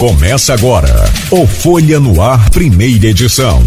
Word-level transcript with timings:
Começa 0.00 0.54
agora 0.54 1.04
o 1.30 1.46
Folha 1.46 2.00
no 2.00 2.22
Ar, 2.22 2.48
primeira 2.48 3.08
edição. 3.08 3.62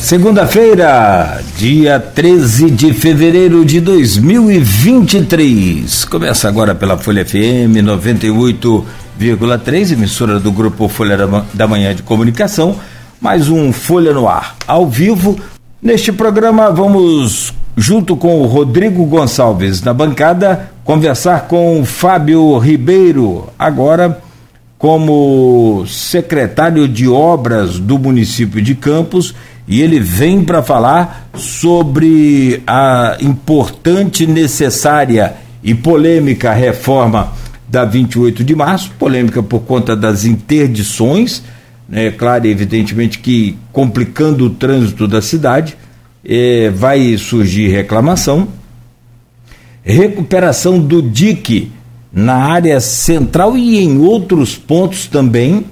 Segunda-feira, 0.00 1.42
dia 1.58 1.98
13 1.98 2.70
de 2.70 2.94
fevereiro 2.94 3.64
de 3.64 3.80
2023. 3.80 6.04
Começa 6.04 6.46
agora 6.46 6.76
pela 6.76 6.96
Folha 6.96 7.26
FM 7.26 7.82
98,3, 7.82 9.94
emissora 9.94 10.38
do 10.38 10.52
grupo 10.52 10.88
Folha 10.88 11.18
da 11.52 11.66
Manhã 11.66 11.92
de 11.92 12.04
Comunicação. 12.04 12.78
Mais 13.20 13.48
um 13.48 13.72
Folha 13.72 14.12
no 14.12 14.28
Ar, 14.28 14.54
ao 14.64 14.88
vivo. 14.88 15.36
Neste 15.82 16.12
programa, 16.12 16.70
vamos 16.70 17.52
junto 17.76 18.16
com 18.16 18.40
o 18.40 18.46
Rodrigo 18.46 19.04
Gonçalves 19.04 19.82
na 19.82 19.92
bancada, 19.92 20.70
conversar 20.84 21.48
com 21.48 21.80
o 21.80 21.84
Fábio 21.84 22.56
Ribeiro, 22.58 23.48
agora 23.58 24.20
como 24.78 25.84
secretário 25.86 26.86
de 26.86 27.08
obras 27.08 27.78
do 27.78 27.98
município 27.98 28.60
de 28.60 28.74
Campos, 28.74 29.34
e 29.66 29.80
ele 29.80 29.98
vem 29.98 30.44
para 30.44 30.62
falar 30.62 31.30
sobre 31.34 32.62
a 32.66 33.16
importante, 33.20 34.26
necessária 34.26 35.34
e 35.62 35.74
polêmica 35.74 36.52
reforma 36.52 37.32
da 37.66 37.84
28 37.84 38.44
de 38.44 38.54
março, 38.54 38.90
polêmica 38.98 39.42
por 39.42 39.60
conta 39.60 39.96
das 39.96 40.26
interdições, 40.26 41.42
né, 41.88 42.10
claro 42.10 42.46
evidentemente 42.46 43.18
que 43.18 43.56
complicando 43.72 44.44
o 44.44 44.50
trânsito 44.50 45.08
da 45.08 45.22
cidade 45.22 45.76
vai 46.74 47.16
surgir 47.18 47.68
reclamação, 47.68 48.48
recuperação 49.82 50.78
do 50.78 51.02
DIC 51.02 51.70
na 52.12 52.36
área 52.36 52.80
central 52.80 53.56
e 53.56 53.78
em 53.78 53.98
outros 53.98 54.56
pontos 54.56 55.06
também, 55.06 55.64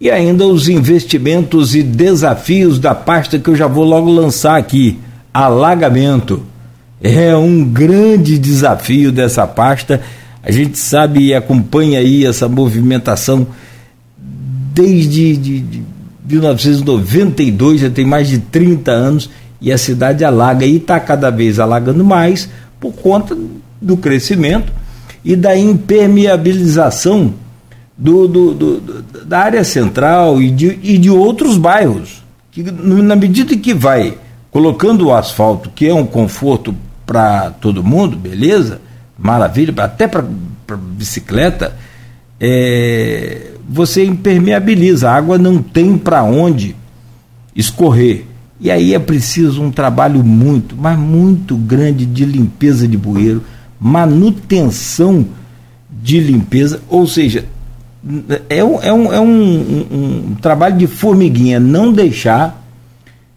e 0.00 0.10
ainda 0.10 0.46
os 0.46 0.68
investimentos 0.68 1.74
e 1.74 1.82
desafios 1.82 2.78
da 2.78 2.94
pasta 2.94 3.38
que 3.38 3.48
eu 3.48 3.56
já 3.56 3.66
vou 3.66 3.84
logo 3.84 4.10
lançar 4.10 4.56
aqui: 4.56 4.98
alagamento. 5.32 6.42
É 7.02 7.36
um 7.36 7.64
grande 7.64 8.38
desafio 8.38 9.12
dessa 9.12 9.46
pasta. 9.46 10.00
A 10.42 10.50
gente 10.50 10.78
sabe 10.78 11.26
e 11.26 11.34
acompanha 11.34 11.98
aí 11.98 12.24
essa 12.24 12.48
movimentação 12.48 13.46
desde 14.74 15.36
de, 15.36 15.60
de 15.60 15.82
1992, 16.26 17.80
já 17.80 17.90
tem 17.90 18.04
mais 18.04 18.28
de 18.28 18.38
30 18.38 18.90
anos, 18.90 19.30
e 19.60 19.72
a 19.72 19.78
cidade 19.78 20.24
alaga 20.24 20.66
e 20.66 20.76
está 20.76 21.00
cada 21.00 21.30
vez 21.30 21.58
alagando 21.58 22.04
mais 22.04 22.48
por 22.78 22.92
conta 22.92 23.36
do 23.80 23.96
crescimento 23.96 24.72
e 25.24 25.34
da 25.34 25.56
impermeabilização 25.56 27.34
do, 27.96 28.28
do, 28.28 28.54
do, 28.54 29.02
da 29.24 29.38
área 29.38 29.64
central 29.64 30.42
e 30.42 30.50
de, 30.50 30.78
e 30.82 30.98
de 30.98 31.10
outros 31.10 31.56
bairros. 31.56 32.22
Que, 32.50 32.62
na 32.62 33.16
medida 33.16 33.56
que 33.56 33.72
vai 33.72 34.18
colocando 34.50 35.06
o 35.06 35.14
asfalto, 35.14 35.70
que 35.70 35.88
é 35.88 35.94
um 35.94 36.06
conforto 36.06 36.74
para 37.06 37.50
todo 37.50 37.82
mundo, 37.82 38.16
beleza, 38.16 38.80
maravilha, 39.18 39.74
até 39.78 40.06
para 40.06 40.24
bicicleta, 40.76 41.74
é, 42.40 43.52
você 43.68 44.04
impermeabiliza, 44.04 45.10
a 45.10 45.14
água 45.14 45.38
não 45.38 45.62
tem 45.62 45.96
para 45.96 46.22
onde 46.22 46.76
escorrer. 47.56 48.26
E 48.60 48.70
aí 48.70 48.94
é 48.94 48.98
preciso 48.98 49.62
um 49.62 49.70
trabalho 49.70 50.22
muito, 50.22 50.76
mas 50.76 50.98
muito 50.98 51.56
grande 51.56 52.06
de 52.06 52.24
limpeza 52.24 52.86
de 52.86 52.96
bueiro, 52.96 53.42
manutenção 53.80 55.26
de 56.02 56.20
limpeza, 56.20 56.80
ou 56.88 57.06
seja, 57.06 57.44
é 58.48 58.62
um, 58.62 58.82
é 58.82 58.92
um, 58.92 59.12
é 59.12 59.20
um, 59.20 59.86
um, 59.90 60.34
trabalho 60.40 60.76
de 60.76 60.86
formiguinha, 60.86 61.58
não 61.58 61.92
deixar 61.92 62.62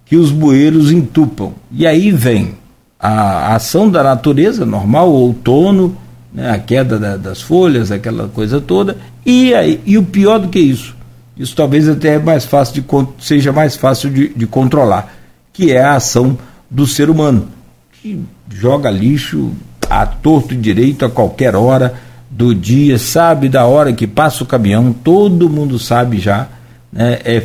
que 0.05 0.17
os 0.17 0.31
bueiros 0.31 0.91
entupam. 0.91 1.53
E 1.71 1.87
aí 1.87 2.11
vem 2.11 2.55
a 2.99 3.55
ação 3.55 3.89
da 3.89 4.03
natureza 4.03 4.65
normal, 4.65 5.09
outono, 5.09 5.95
né, 6.33 6.51
a 6.51 6.57
queda 6.57 6.99
da, 6.99 7.15
das 7.15 7.41
folhas, 7.41 7.91
aquela 7.91 8.27
coisa 8.27 8.59
toda, 8.59 8.97
e, 9.25 9.53
aí, 9.53 9.79
e 9.85 9.97
o 9.97 10.03
pior 10.03 10.39
do 10.39 10.49
que 10.49 10.59
isso, 10.59 10.95
isso 11.37 11.55
talvez 11.55 11.87
até 11.87 12.15
é 12.15 12.19
mais 12.19 12.45
fácil 12.45 12.81
de, 12.81 13.25
seja 13.25 13.51
mais 13.51 13.75
fácil 13.75 14.09
de, 14.09 14.29
de 14.29 14.47
controlar, 14.47 15.13
que 15.53 15.71
é 15.71 15.81
a 15.81 15.95
ação 15.95 16.37
do 16.69 16.87
ser 16.87 17.09
humano, 17.09 17.47
que 17.91 18.19
joga 18.49 18.89
lixo 18.89 19.51
a 19.89 20.05
torto 20.05 20.53
e 20.53 20.57
direito 20.57 21.05
a 21.05 21.09
qualquer 21.09 21.55
hora 21.55 21.93
do 22.29 22.53
dia, 22.53 22.97
sabe 22.97 23.47
da 23.49 23.65
hora 23.65 23.93
que 23.93 24.05
passa 24.05 24.43
o 24.43 24.47
caminhão, 24.47 24.91
todo 24.91 25.49
mundo 25.49 25.79
sabe 25.79 26.19
já, 26.19 26.47
né, 26.91 27.19
é 27.23 27.43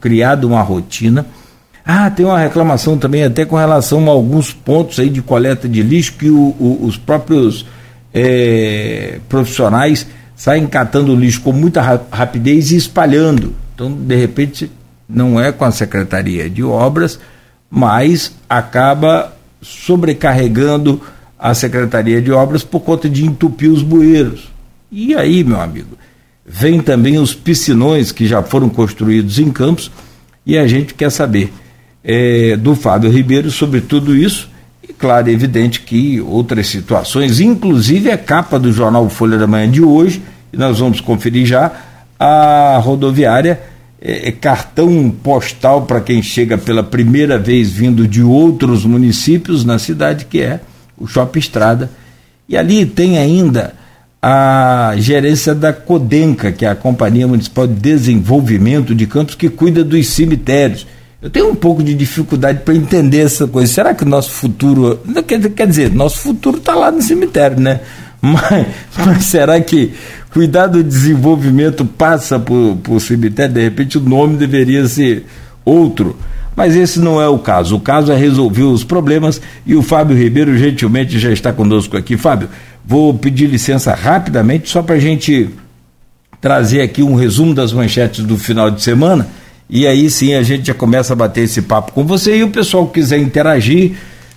criado 0.00 0.46
uma 0.46 0.62
rotina. 0.62 1.26
Ah, 1.84 2.10
tem 2.10 2.24
uma 2.24 2.38
reclamação 2.38 2.96
também 2.96 3.24
até 3.24 3.44
com 3.44 3.56
relação 3.56 4.06
a 4.06 4.10
alguns 4.10 4.52
pontos 4.52 5.00
aí 5.00 5.08
de 5.08 5.22
coleta 5.22 5.68
de 5.68 5.82
lixo 5.82 6.12
que 6.12 6.30
o, 6.30 6.54
o, 6.58 6.78
os 6.82 6.96
próprios 6.96 7.66
é, 8.14 9.18
profissionais 9.28 10.06
saem 10.40 10.66
catando 10.66 11.14
lixo 11.14 11.42
com 11.42 11.52
muita 11.52 11.82
rapidez 12.10 12.70
e 12.70 12.76
espalhando. 12.76 13.52
Então, 13.74 13.92
de 13.92 14.16
repente, 14.16 14.70
não 15.06 15.38
é 15.38 15.52
com 15.52 15.66
a 15.66 15.70
Secretaria 15.70 16.48
de 16.48 16.64
Obras, 16.64 17.20
mas 17.70 18.34
acaba 18.48 19.36
sobrecarregando 19.60 20.98
a 21.38 21.52
Secretaria 21.52 22.22
de 22.22 22.32
Obras 22.32 22.64
por 22.64 22.80
conta 22.80 23.06
de 23.06 23.22
entupir 23.22 23.70
os 23.70 23.82
bueiros. 23.82 24.50
E 24.90 25.14
aí, 25.14 25.44
meu 25.44 25.60
amigo, 25.60 25.98
vem 26.46 26.80
também 26.80 27.18
os 27.18 27.34
piscinões 27.34 28.10
que 28.10 28.26
já 28.26 28.42
foram 28.42 28.70
construídos 28.70 29.38
em 29.38 29.50
Campos 29.50 29.90
e 30.46 30.56
a 30.56 30.66
gente 30.66 30.94
quer 30.94 31.10
saber 31.10 31.52
é, 32.02 32.56
do 32.56 32.74
Fábio 32.74 33.10
Ribeiro 33.10 33.50
sobre 33.50 33.82
tudo 33.82 34.16
isso 34.16 34.49
claro 34.98 35.28
e 35.28 35.32
evidente 35.32 35.80
que 35.80 36.20
outras 36.20 36.66
situações, 36.66 37.40
inclusive 37.40 38.10
a 38.10 38.18
capa 38.18 38.58
do 38.58 38.72
jornal 38.72 39.08
Folha 39.08 39.38
da 39.38 39.46
Manhã 39.46 39.70
de 39.70 39.82
hoje, 39.82 40.22
e 40.52 40.56
nós 40.56 40.78
vamos 40.78 41.00
conferir 41.00 41.46
já, 41.46 41.72
a 42.18 42.78
rodoviária 42.82 43.60
é, 44.00 44.28
é 44.28 44.32
cartão 44.32 45.10
postal 45.22 45.82
para 45.82 46.00
quem 46.00 46.22
chega 46.22 46.56
pela 46.58 46.82
primeira 46.82 47.38
vez 47.38 47.70
vindo 47.70 48.06
de 48.06 48.22
outros 48.22 48.84
municípios 48.84 49.64
na 49.64 49.78
cidade, 49.78 50.24
que 50.24 50.40
é 50.40 50.60
o 50.98 51.06
Shopping 51.06 51.38
Estrada. 51.38 51.90
E 52.48 52.56
ali 52.56 52.84
tem 52.84 53.18
ainda 53.18 53.74
a 54.22 54.92
gerência 54.98 55.54
da 55.54 55.72
Codenca, 55.72 56.52
que 56.52 56.66
é 56.66 56.68
a 56.68 56.74
Companhia 56.74 57.26
Municipal 57.26 57.66
de 57.66 57.74
Desenvolvimento 57.74 58.94
de 58.94 59.06
Campos, 59.06 59.34
que 59.34 59.48
cuida 59.48 59.82
dos 59.82 60.08
cemitérios 60.08 60.86
eu 61.22 61.28
tenho 61.28 61.50
um 61.50 61.54
pouco 61.54 61.82
de 61.82 61.94
dificuldade 61.94 62.60
para 62.64 62.74
entender 62.74 63.18
essa 63.18 63.46
coisa. 63.46 63.70
Será 63.70 63.94
que 63.94 64.04
o 64.04 64.08
nosso 64.08 64.30
futuro. 64.30 65.00
Quer, 65.26 65.66
dizer, 65.66 65.92
nosso 65.92 66.18
futuro 66.18 66.56
está 66.56 66.74
lá 66.74 66.90
no 66.90 67.02
cemitério, 67.02 67.60
né? 67.60 67.80
Mas, 68.22 68.66
mas, 68.98 69.24
será 69.24 69.58
que 69.62 69.94
cuidar 70.30 70.66
do 70.66 70.84
desenvolvimento 70.84 71.86
passa 71.86 72.38
por, 72.38 72.76
por 72.82 73.00
cemitério? 73.00 73.54
De 73.54 73.62
repente 73.62 73.96
o 73.96 74.00
nome 74.02 74.36
deveria 74.36 74.86
ser 74.86 75.24
outro. 75.64 76.14
Mas 76.54 76.76
esse 76.76 77.00
não 77.00 77.18
é 77.18 77.26
o 77.26 77.38
caso. 77.38 77.76
O 77.76 77.80
caso 77.80 78.12
é 78.12 78.16
resolver 78.16 78.64
os 78.64 78.84
problemas 78.84 79.40
e 79.64 79.74
o 79.74 79.80
Fábio 79.80 80.14
Ribeiro 80.14 80.54
gentilmente 80.58 81.18
já 81.18 81.32
está 81.32 81.50
conosco 81.50 81.96
aqui. 81.96 82.18
Fábio, 82.18 82.50
vou 82.84 83.14
pedir 83.14 83.46
licença 83.46 83.94
rapidamente 83.94 84.68
só 84.68 84.82
para 84.82 84.96
a 84.96 85.00
gente 85.00 85.48
trazer 86.42 86.82
aqui 86.82 87.02
um 87.02 87.14
resumo 87.14 87.54
das 87.54 87.72
manchetes 87.72 88.22
do 88.22 88.36
final 88.36 88.70
de 88.70 88.82
semana 88.82 89.26
e 89.70 89.86
aí 89.86 90.10
sim 90.10 90.34
a 90.34 90.42
gente 90.42 90.66
já 90.66 90.74
começa 90.74 91.12
a 91.12 91.16
bater 91.16 91.44
esse 91.44 91.62
papo 91.62 91.92
com 91.92 92.04
você 92.04 92.38
e 92.38 92.42
o 92.42 92.50
pessoal 92.50 92.86
que 92.86 93.00
quiser 93.00 93.18
interagir 93.18 93.92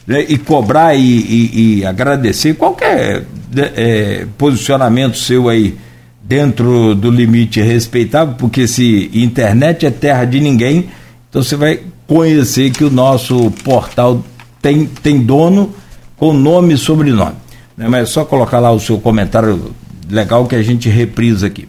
né, 0.05 0.23
e 0.27 0.37
cobrar 0.37 0.95
e, 0.95 1.01
e, 1.01 1.79
e, 1.79 1.85
agradecer 1.85 2.53
qualquer 2.55 3.25
né, 3.51 3.71
é, 3.75 4.27
posicionamento 4.37 5.17
seu 5.17 5.49
aí 5.49 5.75
dentro 6.21 6.95
do 6.95 7.09
limite 7.09 7.61
respeitável, 7.61 8.35
porque 8.37 8.67
se 8.67 9.09
internet 9.13 9.85
é 9.85 9.91
terra 9.91 10.23
de 10.25 10.39
ninguém, 10.39 10.89
então 11.29 11.41
você 11.41 11.55
vai 11.55 11.79
conhecer 12.07 12.71
que 12.71 12.83
o 12.83 12.89
nosso 12.89 13.51
portal 13.63 14.23
tem, 14.61 14.85
tem 14.85 15.19
dono 15.19 15.73
com 16.15 16.31
nome 16.31 16.75
e 16.75 16.77
sobrenome. 16.77 17.35
Né? 17.75 17.87
Mas 17.89 18.03
é 18.03 18.05
só 18.05 18.23
colocar 18.23 18.59
lá 18.59 18.71
o 18.71 18.79
seu 18.79 18.99
comentário 18.99 19.73
legal 20.09 20.45
que 20.45 20.55
a 20.55 20.63
gente 20.63 20.87
reprisa 20.89 21.47
aqui. 21.47 21.67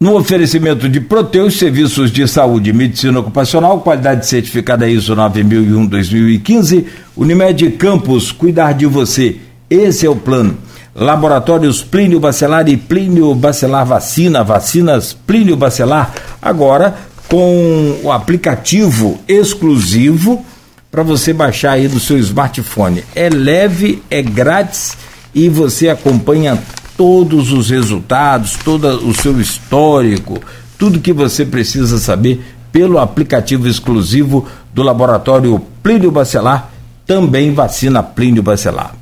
No 0.00 0.14
oferecimento 0.14 0.88
de 0.88 1.00
Proteus, 1.00 1.58
serviços 1.58 2.12
de 2.12 2.28
saúde 2.28 2.70
e 2.70 2.72
medicina 2.72 3.18
ocupacional, 3.18 3.80
qualidade 3.80 4.28
certificada 4.28 4.88
ISO 4.88 5.16
9001-2015, 5.16 6.84
Unimed 7.16 7.72
Campos, 7.72 8.30
cuidar 8.30 8.74
de 8.74 8.86
você. 8.86 9.38
Esse 9.68 10.06
é 10.06 10.08
o 10.08 10.14
plano. 10.14 10.56
Laboratórios 10.94 11.82
Plínio 11.82 12.20
Bacelar 12.20 12.68
e 12.68 12.76
Plínio 12.76 13.34
Bacelar 13.34 13.84
Vacina, 13.84 14.44
vacinas 14.44 15.12
Plínio 15.12 15.56
Bacelar, 15.56 16.14
agora 16.40 16.96
com 17.26 17.98
o 18.04 18.12
aplicativo 18.12 19.18
exclusivo 19.26 20.46
para 20.92 21.02
você 21.02 21.32
baixar 21.32 21.72
aí 21.72 21.88
do 21.88 21.98
seu 21.98 22.16
smartphone. 22.18 23.02
É 23.16 23.28
leve, 23.28 24.00
é 24.08 24.22
grátis 24.22 24.96
e 25.34 25.48
você 25.48 25.88
acompanha 25.88 26.56
todos 26.98 27.52
os 27.52 27.70
resultados, 27.70 28.56
todo 28.64 29.08
o 29.08 29.14
seu 29.14 29.40
histórico, 29.40 30.40
tudo 30.76 30.98
que 30.98 31.12
você 31.12 31.46
precisa 31.46 31.96
saber 31.96 32.42
pelo 32.72 32.98
aplicativo 32.98 33.68
exclusivo 33.68 34.44
do 34.74 34.82
laboratório 34.82 35.62
Plínio 35.80 36.10
Bacelar, 36.10 36.72
também 37.06 37.54
vacina 37.54 38.02
Plínio 38.02 38.42
Bacelar. 38.42 38.96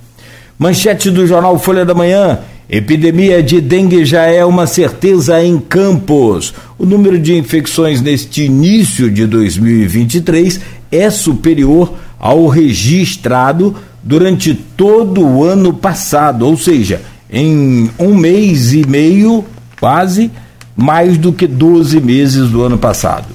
Manchete 0.58 1.10
do 1.10 1.26
jornal 1.26 1.58
Folha 1.58 1.86
da 1.86 1.94
Manhã. 1.94 2.40
Epidemia 2.68 3.42
de 3.42 3.62
dengue 3.62 4.04
já 4.04 4.24
é 4.24 4.44
uma 4.44 4.66
certeza 4.66 5.42
em 5.42 5.58
Campos. 5.58 6.52
O 6.78 6.84
número 6.84 7.18
de 7.18 7.34
infecções 7.34 8.02
neste 8.02 8.42
início 8.42 9.10
de 9.10 9.26
2023 9.26 10.60
é 10.92 11.08
superior 11.08 11.94
ao 12.18 12.46
registrado 12.46 13.74
durante 14.02 14.54
todo 14.54 15.22
o 15.22 15.44
ano 15.44 15.72
passado, 15.72 16.46
ou 16.46 16.56
seja, 16.56 17.00
em 17.30 17.90
um 17.98 18.14
mês 18.14 18.72
e 18.72 18.86
meio, 18.86 19.44
quase, 19.78 20.30
mais 20.76 21.16
do 21.16 21.32
que 21.32 21.46
12 21.46 22.00
meses 22.00 22.50
do 22.50 22.62
ano 22.62 22.78
passado. 22.78 23.26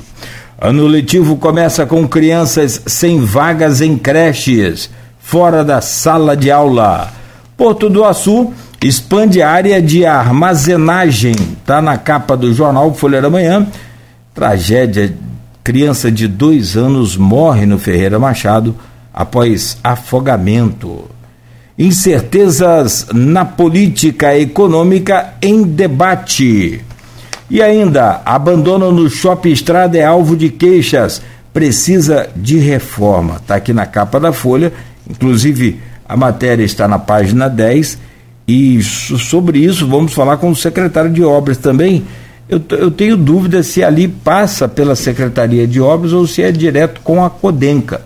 Ano 0.60 0.86
letivo 0.86 1.38
começa 1.38 1.86
com 1.86 2.08
crianças 2.08 2.82
sem 2.86 3.20
vagas 3.20 3.82
em 3.82 3.98
creches, 3.98 4.90
fora 5.20 5.64
da 5.64 5.82
sala 5.82 6.38
de 6.38 6.52
aula. 6.52 7.12
Porto 7.58 7.90
do 7.90 8.04
Açu 8.04 8.54
expande 8.84 9.42
a 9.42 9.50
área 9.50 9.82
de 9.82 10.06
armazenagem. 10.06 11.32
Está 11.32 11.82
na 11.82 11.98
capa 11.98 12.38
do 12.38 12.54
jornal 12.54 12.94
Folha 12.94 13.22
da 13.22 13.30
Manhã. 13.30 13.68
Tragédia: 14.34 15.14
criança 15.64 16.12
de 16.12 16.28
dois 16.28 16.78
anos 16.78 17.18
morre 17.18 17.66
no 17.66 17.80
Ferreira 17.80 18.20
Machado 18.20 18.76
após 19.14 19.78
afogamento. 19.84 21.06
Incertezas 21.82 23.08
na 23.12 23.44
política 23.44 24.38
econômica 24.38 25.34
em 25.42 25.64
debate. 25.64 26.80
E 27.50 27.60
ainda, 27.60 28.22
abandono 28.24 28.92
no 28.92 29.10
Shopping 29.10 29.50
Estrada 29.50 29.98
é 29.98 30.06
alvo 30.06 30.38
de 30.38 30.50
queixas. 30.50 31.24
Precisa 31.52 32.30
de 32.36 32.60
reforma. 32.60 33.38
Está 33.38 33.56
aqui 33.56 33.74
na 33.74 33.88
capa 33.88 34.20
da 34.20 34.32
Folha. 34.32 34.72
Inclusive, 35.10 35.80
a 36.08 36.16
matéria 36.16 36.64
está 36.64 36.88
na 36.88 37.00
página 37.00 37.50
10 37.50 37.98
e 38.48 38.80
sobre 38.84 39.58
isso 39.58 39.88
vamos 39.88 40.14
falar 40.14 40.38
com 40.38 40.52
o 40.52 40.56
secretário 40.56 41.10
de 41.10 41.24
obras 41.24 41.58
também. 41.58 42.06
Eu, 42.48 42.62
eu 42.78 42.92
tenho 42.92 43.18
dúvida 43.18 43.64
se 43.64 43.84
ali 43.84 44.08
passa 44.08 44.68
pela 44.68 44.96
Secretaria 44.96 45.66
de 45.66 45.82
Obras 45.82 46.14
ou 46.14 46.28
se 46.28 46.44
é 46.44 46.52
direto 46.52 47.02
com 47.02 47.26
a 47.26 47.30
Codenca. 47.32 48.02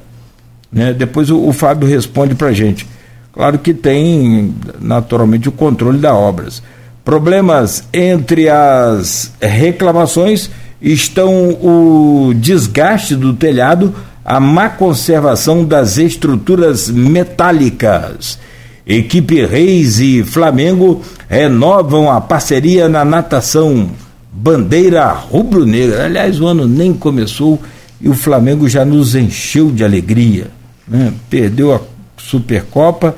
Né? 0.72 0.94
Depois 0.94 1.30
o, 1.30 1.46
o 1.46 1.52
Fábio 1.52 1.90
responde 1.90 2.36
para 2.36 2.48
a 2.48 2.54
gente. 2.54 2.95
Claro 3.36 3.60
que 3.60 3.74
tem, 3.74 4.56
naturalmente, 4.82 5.48
o 5.48 5.52
controle 5.52 6.00
das 6.00 6.14
obras. 6.14 6.64
Problemas 7.04 7.84
entre 7.94 8.50
as 8.50 9.32
reclamações 9.40 10.50
estão 10.82 11.50
o 11.50 12.34
desgaste 12.34 13.16
do 13.16 13.34
telhado, 13.34 13.94
a 14.24 14.40
má 14.40 14.70
conservação 14.70 15.64
das 15.64 15.98
estruturas 15.98 16.90
metálicas 16.90 18.40
Equipe 18.86 19.44
Reis 19.44 20.00
e 20.00 20.24
Flamengo 20.24 21.02
renovam 21.28 22.12
a 22.12 22.22
parceria 22.22 22.88
na 22.88 23.04
natação 23.04 23.90
Bandeira 24.32 25.12
Rubro-Negra. 25.12 26.06
Aliás, 26.06 26.40
o 26.40 26.46
ano 26.46 26.68
nem 26.68 26.94
começou 26.94 27.60
e 28.00 28.08
o 28.08 28.14
Flamengo 28.14 28.70
já 28.70 28.86
nos 28.86 29.16
encheu 29.16 29.72
de 29.72 29.84
alegria. 29.84 30.52
Né? 30.88 31.12
Perdeu 31.30 31.74
a 31.74 31.82
Supercopa, 32.16 33.16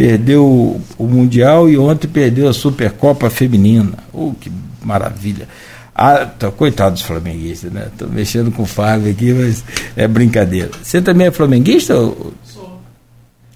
perdeu 0.00 0.80
o 0.96 1.06
Mundial 1.06 1.68
e 1.68 1.76
ontem 1.76 2.08
perdeu 2.08 2.48
a 2.48 2.54
Supercopa 2.54 3.28
Feminina. 3.28 3.92
Oh, 4.14 4.32
que 4.32 4.50
maravilha! 4.82 5.46
Ah, 5.94 6.24
tá, 6.24 6.50
coitado 6.50 6.94
dos 6.94 7.02
flamenguistas, 7.02 7.70
né? 7.70 7.88
Estou 7.92 8.08
mexendo 8.08 8.50
com 8.50 8.62
o 8.62 8.66
Fábio 8.66 9.10
aqui, 9.10 9.30
mas 9.34 9.62
é 9.94 10.08
brincadeira. 10.08 10.70
Você 10.82 11.02
também 11.02 11.26
é 11.26 11.30
flamenguista? 11.30 11.92
Sou. 11.94 12.80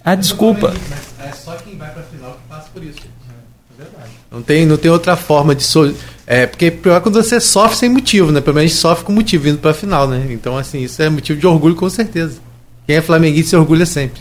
Ah, 0.05 0.15
desculpa. 0.15 0.75
É 1.19 1.33
só 1.33 1.57
quem 1.57 1.79
vai 1.79 1.91
para 1.91 2.03
a 2.03 2.05
final 2.05 2.33
que 2.33 2.47
passa 2.47 2.69
por 2.75 2.85
isso. 2.85 2.99
É 3.01 3.83
verdade. 3.83 4.11
Não 4.31 4.43
tem, 4.43 4.67
não 4.67 4.77
tem 4.77 4.91
outra 4.91 5.17
forma 5.17 5.55
de. 5.55 5.63
So... 5.63 5.95
É, 6.27 6.45
porque 6.45 6.71
pior 6.71 6.97
é 6.97 7.01
quando 7.01 7.15
você 7.15 7.41
sofre 7.41 7.79
sem 7.79 7.89
motivo, 7.89 8.31
né? 8.31 8.43
Pelo 8.43 8.57
menos 8.57 8.75
sofre 8.75 9.07
com 9.07 9.13
motivo 9.13 9.49
indo 9.49 9.59
para 9.59 9.71
a 9.71 9.75
final, 9.75 10.07
né? 10.07 10.27
Então, 10.29 10.59
assim, 10.59 10.83
isso 10.83 11.01
é 11.01 11.09
motivo 11.09 11.41
de 11.41 11.47
orgulho 11.47 11.75
com 11.75 11.89
certeza. 11.89 12.39
Quem 12.87 12.97
é 12.97 13.01
flamenguista 13.01 13.51
se 13.51 13.57
orgulha 13.57 13.87
sempre. 13.87 14.21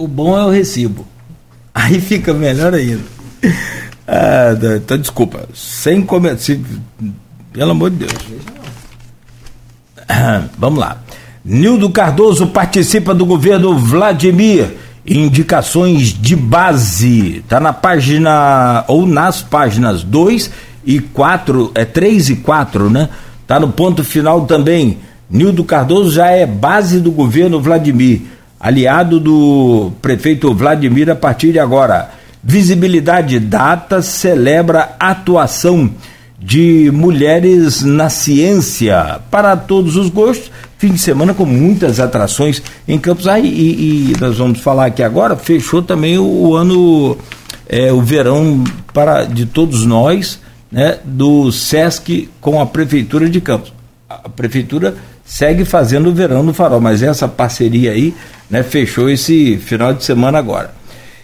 O 0.00 0.08
bom 0.08 0.34
é 0.34 0.42
o 0.42 0.48
recibo. 0.48 1.06
Aí 1.74 2.00
fica 2.00 2.32
melhor 2.32 2.72
ainda. 2.72 3.02
Ah, 4.08 4.56
então, 4.76 4.96
desculpa. 4.96 5.46
Sem 5.52 6.00
comentar. 6.00 6.56
Pelo 7.52 7.70
amor 7.72 7.90
de 7.90 8.06
Deus. 8.06 8.12
Vamos 10.56 10.80
lá. 10.80 11.02
Nildo 11.44 11.90
Cardoso 11.90 12.46
participa 12.46 13.12
do 13.12 13.26
governo 13.26 13.78
Vladimir 13.78 14.74
indicações 15.06 16.14
de 16.18 16.34
base. 16.34 17.36
Está 17.36 17.60
na 17.60 17.74
página, 17.74 18.86
ou 18.88 19.06
nas 19.06 19.42
páginas 19.42 20.02
2 20.02 20.50
e 20.82 20.98
4, 20.98 21.72
é 21.74 21.84
3 21.84 22.30
e 22.30 22.36
4, 22.36 22.88
né? 22.88 23.10
Está 23.42 23.60
no 23.60 23.68
ponto 23.68 24.02
final 24.02 24.46
também. 24.46 24.96
Nildo 25.28 25.62
Cardoso 25.62 26.10
já 26.10 26.28
é 26.28 26.46
base 26.46 27.00
do 27.00 27.12
governo 27.12 27.60
Vladimir, 27.60 28.22
aliado 28.60 29.18
do 29.18 29.90
prefeito 30.02 30.54
Vladimir 30.54 31.08
a 31.08 31.16
partir 31.16 31.52
de 31.52 31.58
agora. 31.58 32.10
Visibilidade 32.44 33.40
Data 33.40 34.02
celebra 34.02 34.94
atuação 35.00 35.90
de 36.38 36.90
mulheres 36.92 37.82
na 37.82 38.08
ciência 38.08 39.20
para 39.30 39.56
todos 39.56 39.96
os 39.96 40.08
gostos. 40.08 40.50
Fim 40.78 40.92
de 40.92 40.98
semana 40.98 41.34
com 41.34 41.44
muitas 41.44 42.00
atrações 42.00 42.62
em 42.88 42.98
Campos. 42.98 43.26
Ah, 43.26 43.38
e, 43.38 43.46
e 43.48 44.12
nós 44.18 44.38
vamos 44.38 44.60
falar 44.60 44.86
aqui 44.86 45.02
agora, 45.02 45.36
fechou 45.36 45.82
também 45.82 46.18
o, 46.18 46.24
o 46.24 46.56
ano, 46.56 47.18
é, 47.68 47.92
o 47.92 48.00
verão 48.00 48.64
para 48.92 49.24
de 49.24 49.44
todos 49.44 49.84
nós, 49.84 50.40
né, 50.72 50.98
do 51.04 51.52
SESC 51.52 52.30
com 52.40 52.60
a 52.60 52.66
Prefeitura 52.66 53.28
de 53.28 53.40
Campos. 53.40 53.72
A 54.08 54.28
Prefeitura 54.28 54.96
segue 55.30 55.64
fazendo 55.64 56.08
o 56.08 56.12
verão 56.12 56.42
no 56.42 56.52
farol, 56.52 56.80
mas 56.80 57.04
essa 57.04 57.28
parceria 57.28 57.92
aí 57.92 58.12
né, 58.50 58.64
fechou 58.64 59.08
esse 59.08 59.56
final 59.58 59.94
de 59.94 60.02
semana 60.02 60.38
agora. 60.38 60.72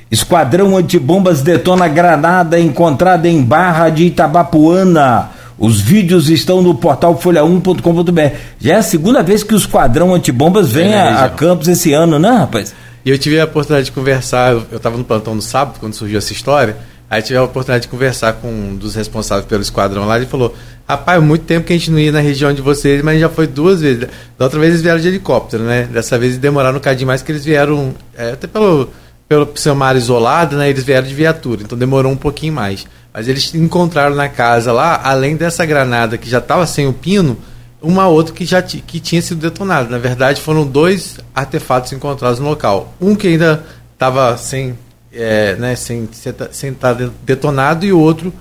Esquadrão 0.09 0.77
antibombas 0.77 1.43
detona 1.43 1.89
granada 1.89 2.61
encontrada 2.61 3.29
em 3.29 3.43
Barra 3.43 3.89
de 3.89 4.05
Itabapuana. 4.05 5.31
Os 5.59 5.81
vídeos 5.81 6.31
estão 6.31 6.63
no 6.63 6.73
portal 6.77 7.19
folha1.com.br. 7.19 8.37
Já 8.61 8.75
é 8.75 8.77
a 8.77 8.83
segunda 8.83 9.25
vez 9.25 9.43
que 9.43 9.55
o 9.55 9.57
esquadrão 9.57 10.15
antibombas 10.15 10.71
vem 10.71 10.93
é, 10.93 11.01
a, 11.01 11.25
a, 11.25 11.29
Campos 11.29 11.67
esse 11.67 11.93
ano, 11.93 12.17
né, 12.17 12.31
rapaz? 12.31 12.73
E 13.05 13.11
eu 13.11 13.19
tive 13.19 13.41
a 13.41 13.45
oportunidade 13.45 13.87
de 13.87 13.93
conversar, 13.93 14.53
eu 14.53 14.77
estava 14.77 14.97
no 14.97 15.03
plantão 15.03 15.35
no 15.35 15.43
sábado, 15.43 15.81
quando 15.81 15.95
surgiu 15.95 16.19
essa 16.19 16.33
história, 16.33 16.77
aí 17.09 17.23
tive 17.23 17.39
a 17.39 17.43
oportunidade 17.43 17.83
de 17.83 17.89
conversar 17.89 18.35
com 18.35 18.49
um 18.49 18.77
dos 18.77 18.95
responsáveis 18.95 19.47
pelo 19.47 19.63
esquadrão 19.63 20.07
lá, 20.07 20.17
ele 20.17 20.27
falou, 20.27 20.55
rapaz, 20.89 21.23
muito 21.23 21.45
tempo 21.45 21.67
que 21.67 21.73
a 21.73 21.77
gente 21.77 21.91
não 21.91 21.99
ia 21.99 22.13
na 22.13 22.21
região 22.21 22.53
de 22.53 22.63
vocês, 22.63 23.03
mas 23.03 23.21
já 23.21 23.29
foi 23.29 23.47
duas 23.47 23.81
vezes. 23.81 24.09
Da 24.39 24.45
outra 24.45 24.59
vez 24.59 24.73
eles 24.73 24.83
vieram 24.83 25.01
de 25.01 25.09
helicóptero, 25.09 25.63
né? 25.65 25.85
Dessa 25.85 26.19
vez 26.19 26.37
demoraram 26.39 26.79
um 26.79 26.81
cadinho 26.81 27.07
mais 27.07 27.23
que 27.23 27.33
eles 27.33 27.45
vieram, 27.45 27.95
é, 28.17 28.33
até 28.33 28.47
pelo 28.47 28.91
pelo 29.29 29.49
seu 29.57 29.75
mar 29.75 29.97
isolado, 29.97 30.57
né, 30.57 30.71
eles 30.71 30.85
vieram 30.85 31.07
de 31.07 31.15
viatura, 31.15 31.63
então 31.63 31.77
demorou 31.77 32.13
um 32.13 32.17
pouquinho 32.17 32.53
mais. 32.53 32.87
Mas 33.13 33.29
eles 33.29 33.55
encontraram 33.55 34.15
na 34.15 34.29
casa 34.29 34.73
lá, 34.73 35.01
além 35.03 35.37
dessa 35.37 35.65
granada 35.65 36.19
que 36.19 36.29
já 36.29 36.39
estava 36.39 36.67
sem 36.67 36.87
o 36.87 36.93
pino, 36.93 37.37
uma 37.81 38.07
outra 38.09 38.35
que 38.35 38.45
já 38.45 38.61
que 38.63 39.01
tinha 39.01 39.23
sido 39.23 39.41
detonada. 39.41 39.89
Na 39.89 39.99
verdade, 39.99 40.41
foram 40.41 40.67
dois 40.67 41.19
artefatos 41.35 41.93
encontrados 41.93 42.39
no 42.39 42.49
local. 42.49 42.95
Um 43.01 43.15
que 43.15 43.29
ainda 43.29 43.65
estava 43.93 44.37
sem, 44.37 44.79
é, 45.17 45.57
né, 45.57 45.75
sem, 45.75 46.09
sem 46.53 46.71
estar 46.71 46.95
tá 46.95 47.11
detonado 47.25 47.85
e 47.85 47.93
o 47.93 47.99
outro 47.99 48.33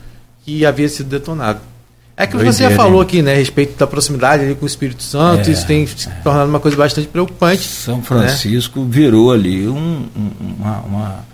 que 0.44 0.66
havia 0.66 0.88
sido 0.88 1.10
detonado. 1.10 1.60
É 2.18 2.26
que 2.26 2.38
você 2.38 2.64
já 2.64 2.72
falou 2.72 3.02
aqui, 3.02 3.22
né, 3.22 3.34
a 3.34 3.36
respeito 3.36 3.78
da 3.78 3.86
proximidade 3.86 4.44
ali 4.44 4.56
com 4.56 4.64
o 4.64 4.68
Espírito 4.68 5.04
Santo, 5.04 5.50
é, 5.50 5.52
isso 5.52 5.68
tem 5.68 5.86
se 5.86 6.10
tornado 6.24 6.50
uma 6.50 6.62
coisa 6.62 6.78
bastante 6.78 7.08
preocupante. 7.08 7.64
São 7.64 8.02
Francisco 8.02 8.80
né? 8.80 8.86
virou 8.90 9.34
ali 9.34 9.68
um, 9.68 10.08
uma, 10.58 10.80
uma, 10.80 11.26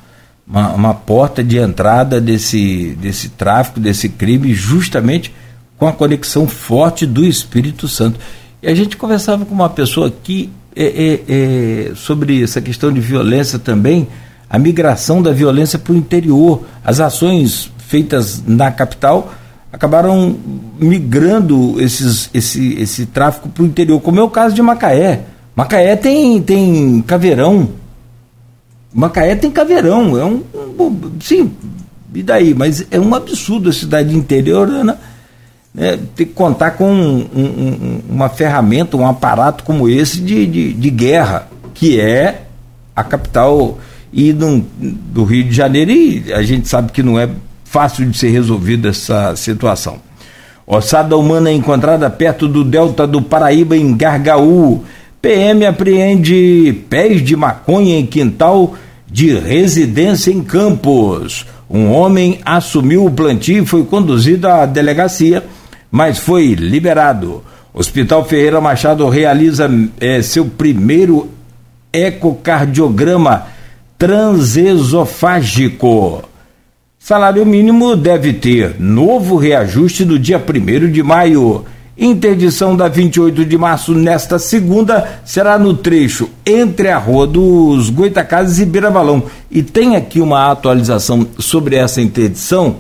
uma, 0.48 0.74
uma, 0.74 0.94
porta 0.96 1.44
de 1.44 1.60
entrada 1.60 2.20
desse, 2.20 2.98
desse 3.00 3.30
tráfico, 3.30 3.80
desse 3.80 4.10
crime, 4.10 4.56
justamente 4.56 5.32
com 5.78 5.88
a 5.88 5.94
conexão 5.94 6.48
forte 6.48 7.06
do 7.06 7.24
Espírito 7.24 7.88
Santo. 7.88 8.20
E 8.62 8.68
a 8.68 8.74
gente 8.74 8.98
conversava 8.98 9.46
com 9.46 9.54
uma 9.54 9.70
pessoa 9.70 10.08
aqui 10.08 10.50
é, 10.76 10.86
é, 10.86 11.24
é, 11.28 11.96
sobre 11.96 12.42
essa 12.42 12.62
questão 12.62 12.92
de 12.92 13.00
violência 13.00 13.60
também, 13.60 14.08
a 14.52 14.60
migração 14.60 15.22
da 15.22 15.32
violência 15.32 15.80
para 15.80 15.94
o 15.94 15.96
interior, 15.96 16.64
as 16.84 17.00
ações 17.00 17.72
feitas 17.88 18.44
na 18.46 18.70
capital 18.70 19.34
acabaram 19.72 20.36
migrando 20.78 21.82
esses, 21.82 22.30
esse, 22.34 22.74
esse 22.74 23.06
tráfico 23.06 23.48
para 23.48 23.64
o 23.64 23.66
interior, 23.66 24.02
como 24.02 24.20
é 24.20 24.24
o 24.24 24.30
caso 24.30 24.54
de 24.54 24.62
Macaé. 24.62 25.22
Macaé 25.56 25.96
tem, 25.96 26.42
tem 26.42 27.02
caveirão. 27.08 27.70
Macaé 28.94 29.36
tem 29.36 29.50
caveirão, 29.50 30.20
é 30.20 30.26
um, 30.26 30.44
um 30.78 31.12
sim, 31.22 31.54
e 32.14 32.22
daí? 32.22 32.54
Mas 32.54 32.86
é 32.92 33.00
um 33.00 33.16
absurdo 33.16 33.70
a 33.70 33.74
cidade 33.74 34.14
interiorana 34.14 35.00
né, 35.74 35.98
ter 36.14 36.26
que 36.26 36.34
contar 36.34 36.72
com 36.72 36.92
um, 36.92 37.20
um, 37.34 38.02
uma 38.10 38.28
ferramenta, 38.28 38.98
um 38.98 39.08
aparato 39.08 39.64
como 39.64 39.88
esse 39.88 40.20
de, 40.20 40.46
de, 40.46 40.74
de 40.74 40.90
guerra, 40.90 41.48
que 41.74 41.98
é 41.98 42.42
a 42.94 43.02
capital 43.02 43.78
e 44.14 44.34
do 44.34 45.24
Rio 45.24 45.46
de 45.46 45.56
Janeiro, 45.56 45.92
e 45.92 46.34
a 46.34 46.44
gente 46.44 46.68
sabe 46.68 46.92
que 46.92 47.02
não 47.02 47.20
é 47.20 47.30
fácil 47.64 48.06
de 48.06 48.18
ser 48.18 48.30
resolvida 48.30 48.90
essa 48.90 49.36
situação. 49.36 50.00
Ossada 50.68 51.18
humana 51.18 51.50
é 51.50 51.54
encontrada 51.54 52.10
perto 52.10 52.48
do 52.48 52.64
delta 52.64 53.08
do 53.08 53.22
Paraíba, 53.22 53.76
em 53.76 53.96
Gargaú. 53.96 54.84
PM 55.22 55.66
apreende 55.66 56.84
pés 56.90 57.24
de 57.24 57.36
maconha 57.36 57.98
em 57.98 58.06
quintal 58.06 58.76
de 59.10 59.38
residência 59.38 60.32
em 60.32 60.42
Campos. 60.42 61.46
Um 61.70 61.92
homem 61.92 62.40
assumiu 62.46 63.06
o 63.06 63.12
plantio 63.12 63.64
e 63.64 63.66
foi 63.66 63.84
conduzido 63.86 64.48
à 64.48 64.66
delegacia, 64.66 65.44
mas 65.90 66.18
foi 66.18 66.54
liberado. 66.54 67.44
Hospital 67.74 68.26
Ferreira 68.26 68.60
Machado 68.60 69.08
realiza 69.08 69.70
é, 70.00 70.22
seu 70.22 70.46
primeiro 70.46 71.30
ecocardiograma 71.94 73.48
transesofágico. 74.02 76.24
Salário 76.98 77.46
mínimo 77.46 77.96
deve 77.96 78.34
ter 78.34 78.78
novo 78.80 79.36
reajuste 79.36 80.04
no 80.04 80.18
dia 80.18 80.44
1 80.44 80.92
de 80.92 81.04
maio. 81.04 81.66
Interdição 81.96 82.76
da 82.76 82.88
28 82.88 83.46
de 83.46 83.58
março 83.60 83.94
nesta 83.94 84.40
segunda 84.40 85.22
será 85.24 85.60
no 85.60 85.76
trecho 85.76 86.32
entre 86.44 86.90
a 86.90 86.98
Rua 86.98 87.28
dos 87.28 87.92
Goitacazes 87.92 88.58
e 88.58 88.66
Beira 88.66 88.90
Balão. 88.90 89.22
E 89.52 89.62
tem 89.62 89.96
aqui 89.96 90.20
uma 90.20 90.50
atualização 90.50 91.28
sobre 91.38 91.76
essa 91.76 92.02
interdição 92.02 92.78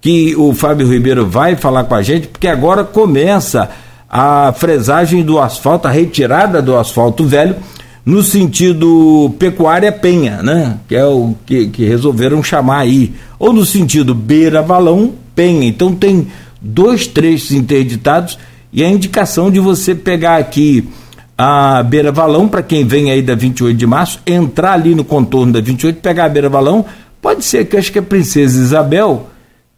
que 0.00 0.34
o 0.36 0.54
Fábio 0.54 0.90
Ribeiro 0.90 1.26
vai 1.26 1.54
falar 1.54 1.84
com 1.84 1.96
a 1.96 2.02
gente, 2.02 2.28
porque 2.28 2.48
agora 2.48 2.82
começa 2.82 3.68
a 4.08 4.54
fresagem 4.56 5.22
do 5.22 5.38
asfalto, 5.38 5.86
a 5.86 5.90
retirada 5.90 6.62
do 6.62 6.78
asfalto 6.78 7.26
velho 7.26 7.56
no 8.04 8.22
sentido 8.22 9.34
pecuária 9.38 9.92
penha, 9.92 10.42
né? 10.42 10.78
Que 10.88 10.96
é 10.96 11.04
o 11.04 11.34
que, 11.46 11.68
que 11.68 11.84
resolveram 11.84 12.42
chamar 12.42 12.80
aí. 12.80 13.12
Ou 13.38 13.52
no 13.52 13.64
sentido 13.64 14.14
beira-valão 14.14 15.12
penha. 15.34 15.66
Então 15.66 15.94
tem 15.94 16.26
dois 16.60 17.06
trechos 17.06 17.52
interditados 17.52 18.38
e 18.72 18.82
a 18.82 18.88
indicação 18.88 19.50
de 19.50 19.60
você 19.60 19.94
pegar 19.94 20.36
aqui 20.36 20.88
a 21.36 21.82
beira-valão, 21.82 22.46
para 22.46 22.62
quem 22.62 22.84
vem 22.84 23.10
aí 23.10 23.22
da 23.22 23.34
28 23.34 23.76
de 23.76 23.86
março, 23.86 24.20
entrar 24.26 24.72
ali 24.74 24.94
no 24.94 25.04
contorno 25.04 25.52
da 25.52 25.60
28, 25.60 26.00
pegar 26.00 26.26
a 26.26 26.28
beira-valão. 26.28 26.84
Pode 27.20 27.44
ser 27.44 27.64
que 27.64 27.76
acho 27.76 27.90
que 27.90 27.98
a 27.98 28.02
Princesa 28.02 28.60
Isabel, 28.60 29.28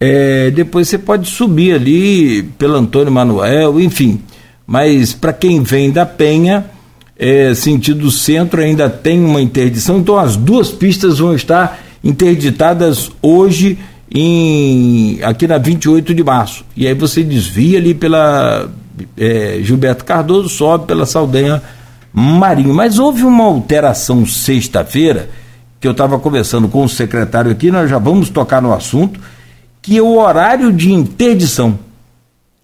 é, 0.00 0.50
depois 0.50 0.88
você 0.88 0.98
pode 0.98 1.28
subir 1.28 1.74
ali 1.74 2.42
pelo 2.58 2.74
Antônio 2.74 3.12
Manuel, 3.12 3.80
enfim. 3.80 4.20
Mas 4.66 5.12
para 5.12 5.32
quem 5.32 5.62
vem 5.62 5.90
da 5.90 6.04
Penha 6.04 6.66
é, 7.16 7.54
sentido 7.54 8.10
centro 8.10 8.60
ainda 8.60 8.90
tem 8.90 9.24
uma 9.24 9.40
interdição, 9.40 9.98
então 9.98 10.18
as 10.18 10.36
duas 10.36 10.70
pistas 10.70 11.18
vão 11.18 11.34
estar 11.34 11.78
interditadas 12.02 13.10
hoje 13.22 13.78
em, 14.12 15.20
aqui 15.22 15.46
na 15.46 15.58
28 15.58 16.14
de 16.14 16.22
março. 16.22 16.64
E 16.76 16.86
aí 16.86 16.94
você 16.94 17.22
desvia 17.22 17.78
ali 17.78 17.94
pela 17.94 18.68
é, 19.16 19.58
Gilberto 19.62 20.04
Cardoso, 20.04 20.48
sobe 20.48 20.86
pela 20.86 21.06
Saldanha 21.06 21.62
Marinho. 22.12 22.74
Mas 22.74 22.98
houve 22.98 23.24
uma 23.24 23.44
alteração 23.44 24.26
sexta-feira, 24.26 25.30
que 25.80 25.86
eu 25.86 25.92
estava 25.92 26.18
conversando 26.18 26.68
com 26.68 26.84
o 26.84 26.88
secretário 26.88 27.50
aqui, 27.50 27.70
nós 27.70 27.90
já 27.90 27.98
vamos 27.98 28.28
tocar 28.28 28.62
no 28.62 28.72
assunto, 28.72 29.20
que 29.82 29.98
é 29.98 30.02
o 30.02 30.18
horário 30.18 30.72
de 30.72 30.92
interdição. 30.92 31.78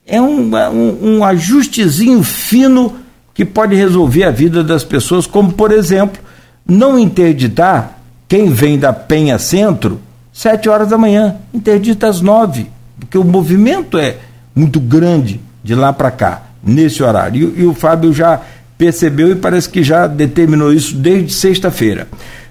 É 0.06 0.20
um, 0.20 0.50
um, 0.54 1.16
um 1.16 1.24
ajustezinho 1.24 2.22
fino 2.22 2.96
que 3.34 3.44
pode 3.44 3.74
resolver 3.74 4.24
a 4.24 4.30
vida 4.30 4.62
das 4.62 4.84
pessoas, 4.84 5.26
como, 5.26 5.52
por 5.52 5.72
exemplo, 5.72 6.20
não 6.66 6.98
interditar 6.98 7.98
quem 8.28 8.50
vem 8.50 8.78
da 8.78 8.92
Penha 8.92 9.38
Centro 9.38 10.00
sete 10.32 10.68
horas 10.68 10.88
da 10.88 10.96
manhã, 10.96 11.36
interdita 11.52 12.08
às 12.08 12.20
nove, 12.20 12.70
porque 12.98 13.18
o 13.18 13.24
movimento 13.24 13.98
é 13.98 14.16
muito 14.54 14.80
grande 14.80 15.40
de 15.62 15.74
lá 15.74 15.92
para 15.92 16.10
cá, 16.10 16.42
nesse 16.62 17.02
horário. 17.02 17.52
E, 17.56 17.62
e 17.62 17.66
o 17.66 17.74
Fábio 17.74 18.12
já 18.12 18.40
percebeu 18.78 19.30
e 19.30 19.36
parece 19.36 19.68
que 19.68 19.82
já 19.82 20.06
determinou 20.06 20.72
isso 20.72 20.96
desde 20.96 21.32
sexta-feira. 21.32 22.08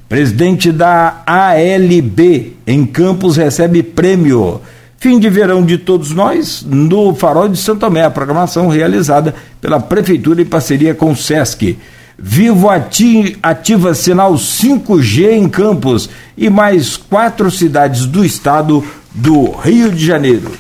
Presidente 0.08 0.72
da 0.72 1.24
ALB 1.26 2.54
em 2.66 2.86
Campos 2.86 3.38
recebe 3.38 3.82
prêmio. 3.82 4.62
Fim 5.00 5.18
de 5.18 5.30
verão 5.30 5.64
de 5.64 5.78
todos 5.78 6.12
nós 6.12 6.62
no 6.68 7.16
Farol 7.16 7.48
de 7.48 7.58
Santo 7.58 7.80
Tomé, 7.80 8.04
a 8.04 8.12
programação 8.12 8.68
realizada 8.68 9.34
pela 9.62 9.80
Prefeitura 9.80 10.42
em 10.42 10.46
parceria 10.46 10.94
com 10.94 11.12
o 11.12 11.16
SESC. 11.16 11.78
Vivo 12.18 12.68
ativa 12.70 13.94
sinal 13.94 14.34
5G 14.34 15.32
em 15.32 15.48
Campos 15.48 16.10
e 16.36 16.50
mais 16.50 16.98
quatro 16.98 17.50
cidades 17.50 18.06
do 18.06 18.26
estado 18.26 18.86
do 19.16 19.52
Rio 19.52 19.90
de 19.90 20.06
Janeiro. 20.06 20.52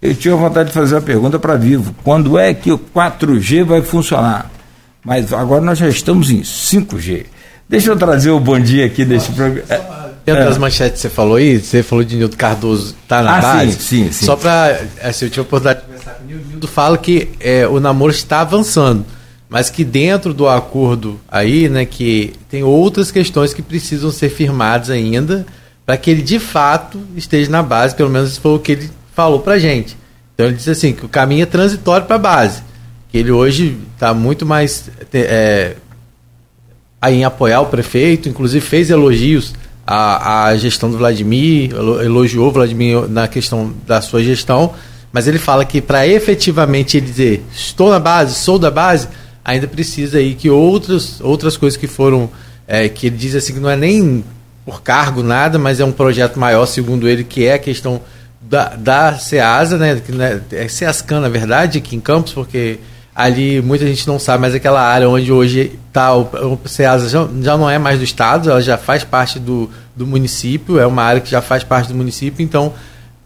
Eu 0.00 0.14
tinha 0.14 0.36
vontade 0.36 0.68
de 0.68 0.74
fazer 0.74 0.94
uma 0.94 1.00
pergunta 1.00 1.36
para 1.36 1.56
Vivo: 1.56 1.92
quando 2.04 2.38
é 2.38 2.54
que 2.54 2.70
o 2.70 2.78
4G 2.78 3.64
vai 3.64 3.82
funcionar? 3.82 4.48
Mas 5.04 5.32
agora 5.32 5.60
nós 5.60 5.78
já 5.78 5.88
estamos 5.88 6.30
em 6.30 6.42
5G. 6.42 7.26
Deixa 7.68 7.90
eu 7.90 7.96
trazer 7.96 8.30
o 8.30 8.38
bom 8.38 8.60
dia 8.60 8.86
aqui 8.86 9.04
desse 9.04 9.32
programa. 9.32 10.07
Dentro 10.28 10.42
é. 10.42 10.44
das 10.44 10.58
manchetes 10.58 11.00
que 11.00 11.08
você 11.08 11.08
falou 11.08 11.36
aí, 11.36 11.58
você 11.58 11.82
falou 11.82 12.04
de 12.04 12.14
Nildo 12.14 12.36
Cardoso 12.36 12.94
tá 13.08 13.22
na 13.22 13.38
ah, 13.38 13.40
base. 13.40 13.72
Sim, 13.72 14.04
sim, 14.04 14.12
sim. 14.12 14.26
Só 14.26 14.36
para. 14.36 14.78
Assim, 15.02 15.24
eu 15.24 15.30
tive 15.30 15.40
a 15.40 15.42
oportunidade 15.42 15.80
de 15.80 15.86
conversar 15.86 16.10
com 16.12 16.24
o 16.24 16.26
Nildo. 16.26 16.48
Nildo 16.48 16.68
fala 16.68 16.98
que 16.98 17.30
é, 17.40 17.66
o 17.66 17.80
namoro 17.80 18.12
está 18.12 18.42
avançando, 18.42 19.06
mas 19.48 19.70
que 19.70 19.84
dentro 19.84 20.34
do 20.34 20.46
acordo 20.46 21.18
aí, 21.26 21.66
né, 21.70 21.86
que 21.86 22.34
tem 22.50 22.62
outras 22.62 23.10
questões 23.10 23.54
que 23.54 23.62
precisam 23.62 24.10
ser 24.10 24.28
firmadas 24.28 24.90
ainda 24.90 25.46
para 25.86 25.96
que 25.96 26.10
ele 26.10 26.20
de 26.20 26.38
fato 26.38 27.00
esteja 27.16 27.50
na 27.50 27.62
base, 27.62 27.94
pelo 27.94 28.10
menos 28.10 28.36
foi 28.36 28.52
o 28.52 28.58
que 28.58 28.72
ele 28.72 28.90
falou 29.14 29.40
para 29.40 29.58
gente. 29.58 29.96
Então 30.34 30.44
ele 30.44 30.56
disse 30.56 30.70
assim 30.70 30.92
que 30.92 31.06
o 31.06 31.08
caminho 31.08 31.44
é 31.44 31.46
transitório 31.46 32.06
para 32.06 32.16
a 32.16 32.18
base, 32.18 32.62
que 33.08 33.16
ele 33.16 33.32
hoje 33.32 33.78
está 33.94 34.12
muito 34.12 34.44
mais 34.44 34.90
é, 35.14 35.76
aí 37.00 37.14
em 37.14 37.24
apoiar 37.24 37.62
o 37.62 37.66
prefeito, 37.66 38.28
inclusive 38.28 38.62
fez 38.64 38.90
elogios 38.90 39.54
a, 39.90 40.44
a 40.48 40.56
gestão 40.58 40.90
do 40.90 40.98
Vladimir, 40.98 41.70
elogiou 41.72 42.48
o 42.48 42.52
Vladimir 42.52 43.08
na 43.08 43.26
questão 43.26 43.72
da 43.86 44.02
sua 44.02 44.22
gestão, 44.22 44.74
mas 45.10 45.26
ele 45.26 45.38
fala 45.38 45.64
que 45.64 45.80
para 45.80 46.06
efetivamente 46.06 46.98
ele 46.98 47.06
dizer 47.06 47.42
estou 47.50 47.88
na 47.88 47.98
base, 47.98 48.34
sou 48.34 48.58
da 48.58 48.70
base, 48.70 49.08
ainda 49.42 49.66
precisa 49.66 50.18
aí 50.18 50.34
que 50.34 50.50
outras, 50.50 51.22
outras 51.22 51.56
coisas 51.56 51.78
que 51.78 51.86
foram, 51.86 52.28
é, 52.66 52.86
que 52.86 53.06
ele 53.06 53.16
diz 53.16 53.34
assim 53.34 53.54
que 53.54 53.60
não 53.60 53.70
é 53.70 53.76
nem 53.76 54.22
por 54.66 54.82
cargo 54.82 55.22
nada, 55.22 55.58
mas 55.58 55.80
é 55.80 55.84
um 55.86 55.92
projeto 55.92 56.38
maior, 56.38 56.66
segundo 56.66 57.08
ele, 57.08 57.24
que 57.24 57.46
é 57.46 57.54
a 57.54 57.58
questão 57.58 58.02
da, 58.42 58.76
da 58.76 59.18
SEASA, 59.18 59.78
né, 59.78 60.02
que 60.04 60.12
né, 60.12 60.42
é 60.52 60.68
SEASCAN, 60.68 61.20
na 61.20 61.30
verdade, 61.30 61.78
aqui 61.78 61.96
em 61.96 62.00
Campos, 62.00 62.34
porque 62.34 62.78
ali 63.18 63.60
muita 63.60 63.84
gente 63.84 64.06
não 64.06 64.16
sabe, 64.16 64.42
mas 64.42 64.54
aquela 64.54 64.80
área 64.80 65.08
onde 65.08 65.32
hoje 65.32 65.76
está 65.88 66.14
o, 66.14 66.22
o 66.22 66.68
CEASA 66.68 67.08
já, 67.08 67.28
já, 67.42 67.58
não 67.58 67.68
é 67.68 67.76
mais 67.76 67.98
do 67.98 68.04
Estado, 68.04 68.48
ela 68.48 68.62
já 68.62 68.78
faz 68.78 69.02
parte 69.02 69.40
do, 69.40 69.68
do 69.96 70.06
município, 70.06 70.78
é 70.78 70.86
uma 70.86 71.02
área 71.02 71.20
que 71.20 71.28
já 71.28 71.42
faz 71.42 71.64
parte 71.64 71.88
do 71.88 71.96
município, 71.96 72.44
então 72.44 72.72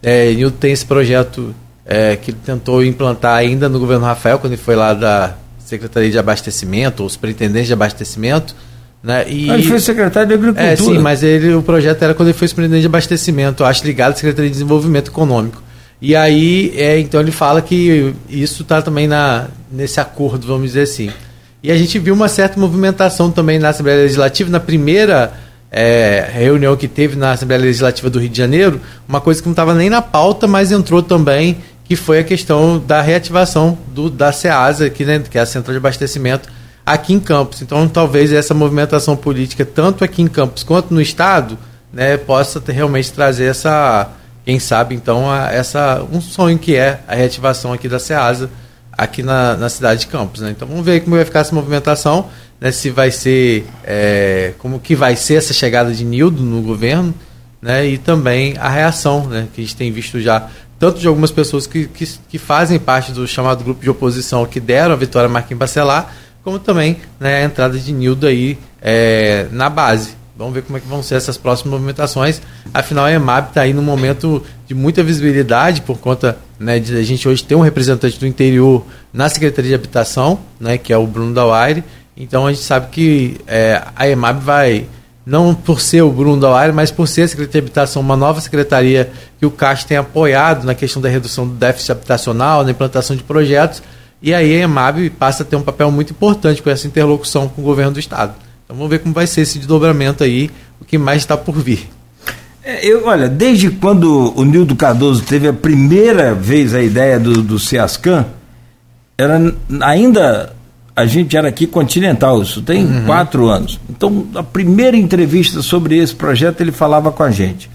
é, 0.02 0.32
Nilton 0.32 0.56
tem 0.58 0.72
esse 0.72 0.86
projeto 0.86 1.54
é, 1.84 2.16
que 2.16 2.30
ele 2.30 2.38
tentou 2.42 2.82
implantar 2.82 3.36
ainda 3.36 3.68
no 3.68 3.78
governo 3.78 4.06
Rafael, 4.06 4.38
quando 4.38 4.54
ele 4.54 4.62
foi 4.62 4.74
lá 4.74 4.94
da 4.94 5.34
Secretaria 5.58 6.10
de 6.10 6.18
Abastecimento, 6.18 7.02
ou 7.02 7.08
Superintendente 7.10 7.66
de 7.66 7.74
Abastecimento, 7.74 8.56
né? 9.02 9.26
E, 9.28 9.50
ah, 9.50 9.54
ele 9.54 9.64
foi 9.64 9.78
secretário 9.78 10.28
de 10.28 10.34
Agricultura. 10.34 10.72
É, 10.72 10.74
sim, 10.74 10.98
mas 11.00 11.22
ele, 11.22 11.52
o 11.52 11.62
projeto 11.62 12.02
era 12.02 12.14
quando 12.14 12.28
ele 12.28 12.38
foi 12.38 12.48
superintendente 12.48 12.82
de 12.82 12.86
abastecimento, 12.86 13.62
acho 13.62 13.84
ligado 13.84 14.12
à 14.12 14.14
Secretaria 14.14 14.48
de 14.48 14.54
Desenvolvimento 14.54 15.10
Econômico. 15.10 15.62
E 16.00 16.16
aí, 16.16 16.72
é, 16.76 16.98
então 16.98 17.20
ele 17.20 17.30
fala 17.30 17.60
que 17.60 18.14
isso 18.28 18.62
está 18.62 18.80
também 18.80 19.06
na, 19.06 19.48
nesse 19.72 20.00
acordo, 20.00 20.46
vamos 20.46 20.68
dizer 20.68 20.82
assim. 20.82 21.10
E 21.62 21.70
a 21.70 21.76
gente 21.76 21.98
viu 21.98 22.14
uma 22.14 22.28
certa 22.28 22.58
movimentação 22.58 23.30
também 23.30 23.58
na 23.58 23.68
Assembleia 23.70 24.02
Legislativa, 24.02 24.50
na 24.50 24.60
primeira 24.60 25.32
é, 25.70 26.28
reunião 26.32 26.76
que 26.76 26.86
teve 26.86 27.16
na 27.16 27.32
Assembleia 27.32 27.62
Legislativa 27.62 28.10
do 28.10 28.18
Rio 28.18 28.28
de 28.28 28.36
Janeiro, 28.36 28.80
uma 29.08 29.20
coisa 29.20 29.40
que 29.40 29.46
não 29.46 29.52
estava 29.52 29.74
nem 29.74 29.88
na 29.88 30.02
pauta, 30.02 30.46
mas 30.46 30.72
entrou 30.72 31.02
também, 31.02 31.58
que 31.84 31.96
foi 31.96 32.18
a 32.18 32.24
questão 32.24 32.78
da 32.78 33.00
reativação 33.00 33.78
do, 33.88 34.10
da 34.10 34.32
SEASA, 34.32 34.90
que, 34.90 35.04
né, 35.04 35.18
que 35.20 35.38
é 35.38 35.40
a 35.40 35.46
Central 35.46 35.72
de 35.72 35.78
Abastecimento, 35.78 36.48
aqui 36.84 37.14
em 37.14 37.20
Campos. 37.20 37.62
Então, 37.62 37.88
talvez 37.88 38.32
essa 38.32 38.52
movimentação 38.52 39.16
política, 39.16 39.64
tanto 39.64 40.04
aqui 40.04 40.20
em 40.20 40.28
Campos 40.28 40.62
quanto 40.62 40.92
no 40.92 41.00
Estado, 41.00 41.56
né, 41.92 42.16
possa 42.16 42.60
ter, 42.60 42.72
realmente 42.72 43.12
trazer 43.12 43.44
essa 43.44 44.10
quem 44.44 44.58
sabe 44.58 44.96
então 44.96 45.30
a, 45.30 45.52
essa 45.52 46.04
um 46.10 46.20
sonho 46.20 46.58
que 46.58 46.74
é 46.74 46.98
a 47.06 47.14
reativação 47.14 47.72
aqui 47.72 47.88
da 47.88 48.00
Ceasa 48.00 48.50
aqui 48.92 49.22
na, 49.22 49.56
na 49.56 49.68
cidade 49.68 50.00
de 50.00 50.06
Campos. 50.06 50.40
Né? 50.40 50.50
Então 50.50 50.68
vamos 50.68 50.84
ver 50.84 51.00
como 51.00 51.16
vai 51.16 51.24
ficar 51.24 51.40
essa 51.40 51.54
movimentação. 51.54 52.28
né, 52.60 52.70
se 52.70 52.90
vai 52.90 53.10
ser 53.10 53.66
é, 53.84 54.54
como 54.58 54.78
que 54.78 54.94
vai 54.94 55.16
ser 55.16 55.34
essa 55.34 55.52
chegada 55.52 55.92
de 55.92 56.04
Nildo 56.04 56.42
no 56.42 56.62
governo, 56.62 57.12
né, 57.60 57.86
e 57.86 57.98
também 57.98 58.56
a 58.58 58.68
reação, 58.68 59.26
né, 59.26 59.48
que 59.52 59.60
a 59.60 59.64
gente 59.64 59.76
tem 59.76 59.90
visto 59.90 60.20
já 60.20 60.48
tanto 60.78 60.98
de 60.98 61.06
algumas 61.06 61.30
pessoas 61.30 61.66
que, 61.66 61.86
que, 61.86 62.06
que 62.28 62.38
fazem 62.38 62.78
parte 62.78 63.12
do 63.12 63.26
chamado 63.26 63.62
grupo 63.62 63.80
de 63.80 63.88
oposição 63.88 64.44
que 64.44 64.58
deram 64.58 64.92
a 64.92 64.96
vitória 64.96 65.26
a 65.26 65.30
Marquinhos 65.30 65.58
Bacelar, 65.58 66.12
como 66.42 66.58
também 66.58 66.96
né, 67.20 67.42
a 67.42 67.44
entrada 67.44 67.78
de 67.78 67.92
Nildo 67.92 68.26
aí 68.26 68.58
é, 68.80 69.46
na 69.52 69.70
base. 69.70 70.21
Vamos 70.36 70.54
ver 70.54 70.62
como 70.62 70.78
é 70.78 70.80
que 70.80 70.88
vão 70.88 71.02
ser 71.02 71.16
essas 71.16 71.36
próximas 71.36 71.72
movimentações. 71.72 72.40
Afinal, 72.72 73.04
a 73.04 73.12
EMAB 73.12 73.48
está 73.48 73.60
aí 73.62 73.74
num 73.74 73.82
momento 73.82 74.42
de 74.66 74.74
muita 74.74 75.02
visibilidade 75.02 75.82
por 75.82 75.98
conta 75.98 76.38
né, 76.58 76.78
de 76.78 76.96
a 76.96 77.02
gente 77.02 77.28
hoje 77.28 77.44
ter 77.44 77.54
um 77.54 77.60
representante 77.60 78.18
do 78.18 78.26
interior 78.26 78.84
na 79.12 79.28
Secretaria 79.28 79.68
de 79.70 79.74
Habitação, 79.74 80.38
né, 80.58 80.78
que 80.78 80.92
é 80.92 80.96
o 80.96 81.06
Bruno 81.06 81.34
Dauaire. 81.34 81.84
Então 82.16 82.46
a 82.46 82.52
gente 82.52 82.64
sabe 82.64 82.88
que 82.90 83.40
é, 83.46 83.82
a 83.94 84.08
EMAB 84.08 84.40
vai 84.40 84.86
não 85.24 85.54
por 85.54 85.80
ser 85.80 86.02
o 86.02 86.10
Bruno 86.10 86.40
Dauaire, 86.40 86.72
mas 86.72 86.90
por 86.90 87.06
ser 87.06 87.22
a 87.22 87.28
Secretaria 87.28 87.60
de 87.60 87.66
Habitação, 87.66 88.02
uma 88.02 88.16
nova 88.16 88.40
secretaria 88.40 89.12
que 89.38 89.46
o 89.46 89.50
CAS 89.50 89.84
tem 89.84 89.96
apoiado 89.96 90.64
na 90.64 90.74
questão 90.74 91.00
da 91.00 91.08
redução 91.08 91.46
do 91.46 91.54
déficit 91.54 91.92
habitacional, 91.92 92.64
na 92.64 92.70
implantação 92.70 93.14
de 93.14 93.22
projetos, 93.22 93.82
e 94.20 94.32
aí 94.32 94.54
a 94.54 94.64
EMAB 94.64 95.10
passa 95.10 95.42
a 95.42 95.46
ter 95.46 95.56
um 95.56 95.62
papel 95.62 95.90
muito 95.90 96.10
importante 96.10 96.62
com 96.62 96.70
essa 96.70 96.86
interlocução 96.86 97.48
com 97.48 97.60
o 97.60 97.64
governo 97.64 97.92
do 97.92 98.00
Estado. 98.00 98.34
Então 98.72 98.78
vamos 98.78 98.90
ver 98.90 99.00
como 99.00 99.14
vai 99.14 99.26
ser 99.26 99.42
esse 99.42 99.58
desdobramento 99.58 100.24
aí, 100.24 100.50
o 100.80 100.84
que 100.84 100.96
mais 100.96 101.20
está 101.20 101.36
por 101.36 101.54
vir. 101.56 101.90
É, 102.64 102.82
eu, 102.86 103.06
olha, 103.06 103.28
desde 103.28 103.68
quando 103.68 104.32
o 104.34 104.44
Nildo 104.44 104.74
Cardoso 104.74 105.22
teve 105.24 105.46
a 105.46 105.52
primeira 105.52 106.34
vez 106.34 106.72
a 106.72 106.80
ideia 106.80 107.20
do, 107.20 107.42
do 107.42 107.58
CEASCAN, 107.58 108.24
era 109.18 109.54
ainda 109.82 110.54
a 110.96 111.04
gente 111.04 111.36
era 111.36 111.48
aqui 111.48 111.66
continental, 111.66 112.40
isso 112.40 112.62
tem 112.62 112.86
uhum. 112.86 113.04
quatro 113.04 113.48
anos. 113.48 113.78
Então, 113.90 114.26
a 114.34 114.42
primeira 114.42 114.96
entrevista 114.96 115.60
sobre 115.60 115.98
esse 115.98 116.14
projeto 116.14 116.62
ele 116.62 116.72
falava 116.72 117.12
com 117.12 117.22
a 117.22 117.30
gente. 117.30 117.68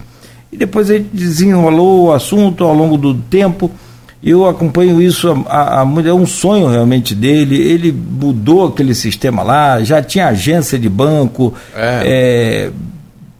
E 0.50 0.56
depois 0.56 0.90
ele 0.90 1.06
desenrolou 1.12 2.06
o 2.06 2.12
assunto 2.12 2.64
ao 2.64 2.74
longo 2.74 2.96
do 2.96 3.14
tempo. 3.14 3.70
Eu 4.22 4.46
acompanho 4.46 5.00
isso 5.00 5.28
há. 5.48 5.86
É 6.04 6.12
um 6.12 6.26
sonho 6.26 6.68
realmente 6.68 7.14
dele. 7.14 7.56
Ele 7.56 7.92
mudou 7.92 8.66
aquele 8.66 8.94
sistema 8.94 9.42
lá, 9.42 9.82
já 9.82 10.02
tinha 10.02 10.28
agência 10.28 10.78
de 10.78 10.88
banco 10.88 11.54
é. 11.74 12.70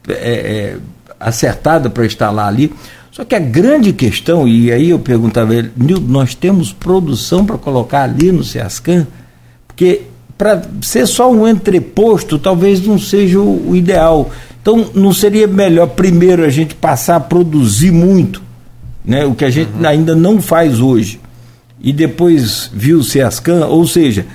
É, 0.08 0.12
é, 0.12 0.14
é 0.14 0.76
acertada 1.18 1.90
para 1.90 2.06
instalar 2.06 2.46
ali. 2.46 2.72
Só 3.10 3.24
que 3.24 3.34
a 3.34 3.40
grande 3.40 3.92
questão, 3.92 4.46
e 4.46 4.70
aí 4.70 4.90
eu 4.90 4.98
perguntava 5.00 5.52
ele, 5.52 5.72
Nildo, 5.76 6.06
nós 6.06 6.36
temos 6.36 6.72
produção 6.72 7.44
para 7.44 7.58
colocar 7.58 8.02
ali 8.04 8.30
no 8.30 8.44
SEASCAN? 8.44 9.08
Porque 9.66 10.02
para 10.38 10.62
ser 10.80 11.04
só 11.08 11.28
um 11.28 11.46
entreposto 11.48 12.38
talvez 12.38 12.80
não 12.86 12.96
seja 12.96 13.40
o, 13.40 13.70
o, 13.70 13.76
ideal. 13.76 14.30
Então 14.62 14.88
não 14.94 15.12
seria 15.12 15.48
melhor 15.48 15.88
primeiro 15.88 16.44
a 16.44 16.48
gente 16.48 16.76
passar 16.76 17.16
a 17.16 17.20
produzir 17.20 17.90
muito, 17.90 18.40
né? 19.04 19.24
o 19.24 19.34
que 19.34 19.44
a 19.44 19.50
gente 19.50 19.70
uhum. 19.72 19.86
ainda 19.86 20.14
não 20.14 20.40
faz 20.40 20.80
hoje, 20.80 21.20
e 21.80 21.92
depois 21.92 22.70
viu 22.72 22.98
o 22.98 23.04
SEASCAN, 23.04 23.66
ou 23.66 23.86
seja, 23.86 24.26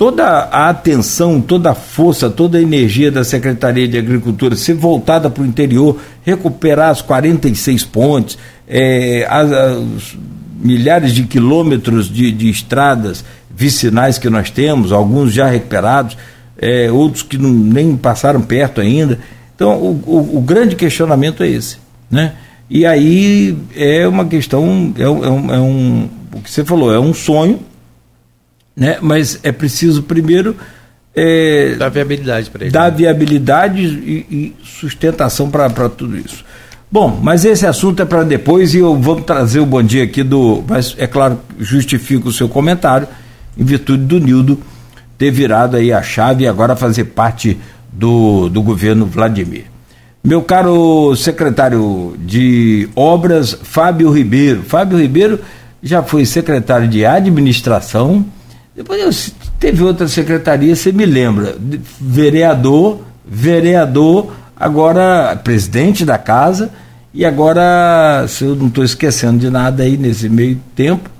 toda 0.00 0.24
a 0.24 0.70
atenção, 0.70 1.40
toda 1.40 1.72
a 1.72 1.74
força, 1.74 2.30
toda 2.30 2.56
a 2.56 2.62
energia 2.62 3.10
da 3.10 3.22
Secretaria 3.22 3.86
de 3.86 3.98
Agricultura 3.98 4.56
ser 4.56 4.72
voltada 4.72 5.28
para 5.28 5.42
o 5.42 5.46
interior, 5.46 5.98
recuperar 6.24 6.88
as 6.88 7.02
46 7.02 7.84
pontes, 7.84 8.38
é, 8.66 9.26
as, 9.28 9.52
as 9.52 10.16
milhares 10.58 11.12
de 11.12 11.24
quilômetros 11.24 12.08
de, 12.08 12.32
de 12.32 12.48
estradas 12.48 13.24
vicinais 13.54 14.16
que 14.16 14.30
nós 14.30 14.50
temos, 14.50 14.90
alguns 14.90 15.34
já 15.34 15.46
recuperados, 15.46 16.16
é, 16.56 16.90
outros 16.90 17.22
que 17.22 17.36
não, 17.36 17.50
nem 17.50 17.94
passaram 17.96 18.40
perto 18.40 18.80
ainda. 18.80 19.18
Então, 19.54 19.76
o, 19.76 20.02
o, 20.06 20.38
o, 20.38 20.40
grande 20.40 20.76
questionamento 20.76 21.42
é 21.42 21.48
esse. 21.48 21.76
Né? 22.10 22.32
E 22.70 22.86
aí 22.86 23.58
é 23.74 24.06
uma 24.06 24.24
questão, 24.24 24.94
é, 24.96 25.02
é, 25.02 25.08
um, 25.08 25.54
é 25.54 25.60
um, 25.60 26.08
o 26.32 26.40
que 26.40 26.48
você 26.48 26.64
falou, 26.64 26.94
é 26.94 27.00
um 27.00 27.12
sonho, 27.12 27.58
né? 28.76 28.98
mas 29.02 29.40
é 29.42 29.50
preciso 29.50 30.04
primeiro. 30.04 30.56
É, 31.12 31.74
dar 31.76 31.88
viabilidade 31.88 32.48
para 32.48 32.62
ele. 32.62 32.70
Dar 32.70 32.88
viabilidade 32.90 33.82
e, 33.82 34.26
e 34.30 34.56
sustentação 34.62 35.50
para 35.50 35.88
tudo 35.88 36.16
isso. 36.16 36.44
Bom, 36.92 37.18
mas 37.20 37.44
esse 37.44 37.66
assunto 37.66 38.02
é 38.02 38.04
para 38.04 38.22
depois 38.22 38.72
e 38.72 38.78
eu 38.78 38.96
vou 38.96 39.20
trazer 39.20 39.58
o 39.58 39.66
bom 39.66 39.82
dia 39.82 40.04
aqui 40.04 40.22
do. 40.22 40.62
Mas, 40.68 40.94
é 40.96 41.08
claro, 41.08 41.40
justifico 41.58 42.28
o 42.28 42.32
seu 42.32 42.48
comentário 42.48 43.08
em 43.58 43.64
virtude 43.64 44.04
do 44.04 44.20
Nildo 44.20 44.60
ter 45.18 45.30
virado 45.30 45.76
aí 45.76 45.92
a 45.92 46.02
chave 46.02 46.44
e 46.44 46.48
agora 46.48 46.74
fazer 46.74 47.04
parte 47.04 47.58
do, 47.92 48.48
do 48.48 48.62
governo 48.62 49.06
Vladimir. 49.06 49.64
Meu 50.22 50.42
caro 50.42 51.14
secretário 51.16 52.14
de 52.18 52.88
Obras, 52.94 53.58
Fábio 53.62 54.10
Ribeiro. 54.10 54.62
Fábio 54.62 54.98
Ribeiro 54.98 55.40
já 55.82 56.02
foi 56.02 56.26
secretário 56.26 56.86
de 56.86 57.06
Administração, 57.06 58.24
depois 58.76 59.34
teve 59.58 59.82
outra 59.82 60.06
secretaria, 60.06 60.76
você 60.76 60.92
me 60.92 61.04
lembra, 61.04 61.56
vereador, 62.00 63.00
vereador, 63.26 64.32
agora 64.56 65.34
presidente 65.42 66.04
da 66.04 66.18
casa, 66.18 66.70
e 67.12 67.24
agora, 67.24 68.26
se 68.28 68.44
eu 68.44 68.54
não 68.54 68.68
estou 68.68 68.84
esquecendo 68.84 69.38
de 69.38 69.50
nada 69.50 69.82
aí 69.82 69.96
nesse 69.96 70.28
meio 70.28 70.60
tempo, 70.76 71.10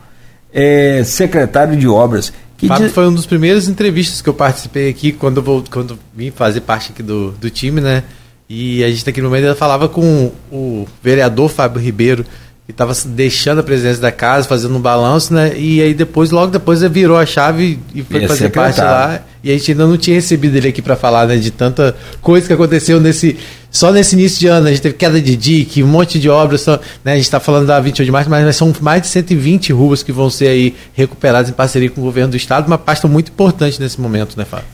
é, 0.52 1.02
secretário 1.04 1.76
de 1.76 1.88
obras. 1.88 2.32
Que 2.56 2.68
Fábio 2.68 2.86
diz... 2.86 2.94
foi 2.94 3.08
um 3.08 3.14
dos 3.14 3.26
primeiros 3.26 3.68
entrevistas 3.68 4.22
que 4.22 4.28
eu 4.28 4.34
participei 4.34 4.88
aqui 4.88 5.10
quando 5.10 5.38
eu 5.38 5.42
vou, 5.42 5.64
quando 5.70 5.98
vim 6.14 6.30
fazer 6.30 6.60
parte 6.60 6.92
aqui 6.92 7.02
do, 7.02 7.32
do 7.32 7.50
time, 7.50 7.80
né? 7.80 8.04
E 8.52 8.82
a 8.82 8.90
gente 8.90 9.04
tá 9.04 9.12
aqui 9.12 9.22
no 9.22 9.30
meio 9.30 9.46
ela 9.46 9.54
falava 9.54 9.88
com 9.88 10.32
o 10.50 10.84
vereador 11.00 11.48
Fábio 11.48 11.80
Ribeiro, 11.80 12.24
que 12.66 12.72
estava 12.72 12.92
deixando 13.06 13.60
a 13.60 13.62
presidência 13.62 14.02
da 14.02 14.10
casa, 14.10 14.48
fazendo 14.48 14.76
um 14.76 14.80
balanço, 14.80 15.32
né? 15.32 15.56
E 15.56 15.80
aí 15.80 15.94
depois, 15.94 16.32
logo 16.32 16.50
depois, 16.50 16.82
ele 16.82 16.92
virou 16.92 17.16
a 17.16 17.24
chave 17.24 17.78
e 17.94 18.02
foi 18.02 18.22
fazer 18.22 18.46
secretário. 18.46 18.74
parte 18.74 18.80
lá. 18.80 19.22
E 19.44 19.52
a 19.52 19.54
gente 19.56 19.70
ainda 19.70 19.86
não 19.86 19.96
tinha 19.96 20.16
recebido 20.16 20.56
ele 20.56 20.66
aqui 20.66 20.82
para 20.82 20.96
falar, 20.96 21.28
né? 21.28 21.36
De 21.36 21.52
tanta 21.52 21.94
coisa 22.20 22.44
que 22.44 22.52
aconteceu 22.52 23.00
nesse 23.00 23.38
só 23.70 23.92
nesse 23.92 24.16
início 24.16 24.40
de 24.40 24.48
ano. 24.48 24.66
A 24.66 24.70
gente 24.70 24.82
teve 24.82 24.96
queda 24.96 25.20
de 25.20 25.36
DIC, 25.36 25.84
um 25.84 25.86
monte 25.86 26.18
de 26.18 26.28
obras. 26.28 26.62
Só, 26.62 26.80
né? 27.04 27.12
A 27.12 27.16
gente 27.16 27.26
está 27.26 27.38
falando 27.38 27.68
da 27.68 27.78
28 27.78 28.04
de 28.04 28.10
março, 28.10 28.28
mas 28.28 28.56
são 28.56 28.74
mais 28.80 29.02
de 29.02 29.08
120 29.08 29.72
ruas 29.72 30.02
que 30.02 30.10
vão 30.10 30.28
ser 30.28 30.48
aí 30.48 30.74
recuperadas 30.92 31.48
em 31.48 31.52
parceria 31.52 31.88
com 31.88 32.00
o 32.00 32.04
governo 32.04 32.32
do 32.32 32.36
estado. 32.36 32.66
Uma 32.66 32.78
pasta 32.78 33.06
muito 33.06 33.30
importante 33.30 33.80
nesse 33.80 34.00
momento, 34.00 34.36
né, 34.36 34.44
Fábio? 34.44 34.66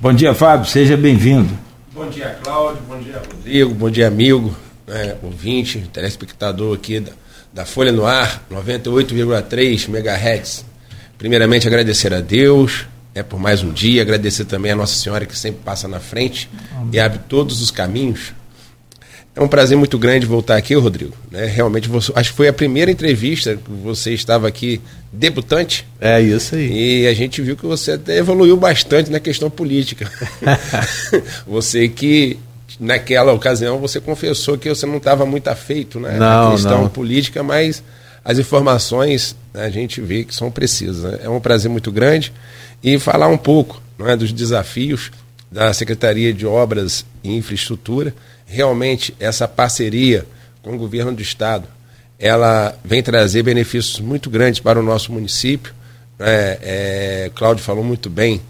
Bom 0.00 0.12
dia, 0.12 0.32
Fábio. 0.34 0.70
Seja 0.70 0.96
bem-vindo. 0.96 1.67
Bom 1.98 2.08
dia, 2.08 2.38
Cláudio. 2.42 2.80
Bom 2.88 2.98
dia, 3.00 3.18
Rodrigo. 3.18 3.74
Bom 3.74 3.90
dia, 3.90 4.06
amigo, 4.06 4.56
né, 4.86 5.16
ouvinte, 5.20 5.80
telespectador 5.92 6.76
aqui 6.76 7.00
da 7.00 7.12
da 7.52 7.64
Folha 7.64 7.90
no 7.90 8.06
Ar, 8.06 8.44
98,3 8.50 9.88
MHz. 9.88 10.64
Primeiramente, 11.16 11.66
agradecer 11.66 12.14
a 12.14 12.20
Deus 12.20 12.86
é 13.14 13.22
por 13.22 13.40
mais 13.40 13.64
um 13.64 13.72
dia, 13.72 14.02
agradecer 14.02 14.44
também 14.44 14.70
a 14.70 14.76
Nossa 14.76 14.94
Senhora 14.94 15.26
que 15.26 15.36
sempre 15.36 15.60
passa 15.64 15.88
na 15.88 15.98
frente 15.98 16.48
Amém. 16.76 16.90
e 16.92 17.00
abre 17.00 17.18
todos 17.28 17.60
os 17.60 17.70
caminhos. 17.70 18.32
É 19.38 19.40
um 19.40 19.46
prazer 19.46 19.78
muito 19.78 19.96
grande 19.96 20.26
voltar 20.26 20.56
aqui, 20.56 20.74
Rodrigo. 20.74 21.14
Né? 21.30 21.46
Realmente, 21.46 21.88
você, 21.88 22.10
acho 22.16 22.30
que 22.30 22.36
foi 22.36 22.48
a 22.48 22.52
primeira 22.52 22.90
entrevista 22.90 23.54
que 23.54 23.70
você 23.70 24.12
estava 24.12 24.48
aqui 24.48 24.80
debutante. 25.12 25.86
É 26.00 26.20
isso 26.20 26.56
aí. 26.56 27.04
E 27.04 27.06
a 27.06 27.14
gente 27.14 27.40
viu 27.40 27.56
que 27.56 27.64
você 27.64 27.92
até 27.92 28.16
evoluiu 28.16 28.56
bastante 28.56 29.12
na 29.12 29.20
questão 29.20 29.48
política. 29.48 30.10
você 31.46 31.88
que 31.88 32.36
naquela 32.80 33.32
ocasião 33.32 33.78
você 33.78 34.00
confessou 34.00 34.58
que 34.58 34.68
você 34.68 34.86
não 34.86 34.96
estava 34.96 35.24
muito 35.24 35.46
afeito 35.46 36.00
né, 36.00 36.16
não, 36.18 36.46
na 36.46 36.50
questão 36.50 36.82
não. 36.82 36.88
política, 36.88 37.40
mas 37.40 37.80
as 38.24 38.40
informações 38.40 39.36
né, 39.54 39.66
a 39.66 39.70
gente 39.70 40.00
vê 40.00 40.24
que 40.24 40.34
são 40.34 40.50
precisas. 40.50 41.04
Né? 41.12 41.20
É 41.22 41.28
um 41.28 41.38
prazer 41.38 41.70
muito 41.70 41.92
grande 41.92 42.32
e 42.82 42.98
falar 42.98 43.28
um 43.28 43.38
pouco 43.38 43.80
é, 44.00 44.16
dos 44.16 44.32
desafios 44.32 45.12
da 45.48 45.72
Secretaria 45.72 46.32
de 46.34 46.44
Obras 46.44 47.06
e 47.22 47.36
Infraestrutura. 47.36 48.12
Realmente 48.48 49.14
essa 49.20 49.46
parceria 49.46 50.26
com 50.62 50.74
o 50.74 50.78
governo 50.78 51.12
do 51.12 51.20
estado, 51.20 51.68
ela 52.18 52.76
vem 52.84 53.02
trazer 53.02 53.42
benefícios 53.42 54.00
muito 54.00 54.30
grandes 54.30 54.58
para 54.58 54.80
o 54.80 54.82
nosso 54.82 55.12
município. 55.12 55.72
É, 56.18 56.58
é, 56.62 57.30
Cláudio 57.34 57.62
falou 57.62 57.84
muito 57.84 58.08
bem. 58.10 58.40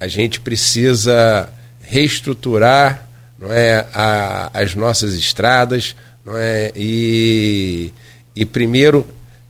A 0.00 0.06
gente 0.06 0.40
precisa 0.40 1.50
reestruturar 1.82 3.06
não 3.38 3.52
é, 3.52 3.84
a, 3.92 4.50
as 4.54 4.74
nossas 4.74 5.14
estradas, 5.14 5.94
não 6.24 6.36
é, 6.36 6.72
e, 6.74 7.92
e 8.34 8.44
primeiro 8.44 9.06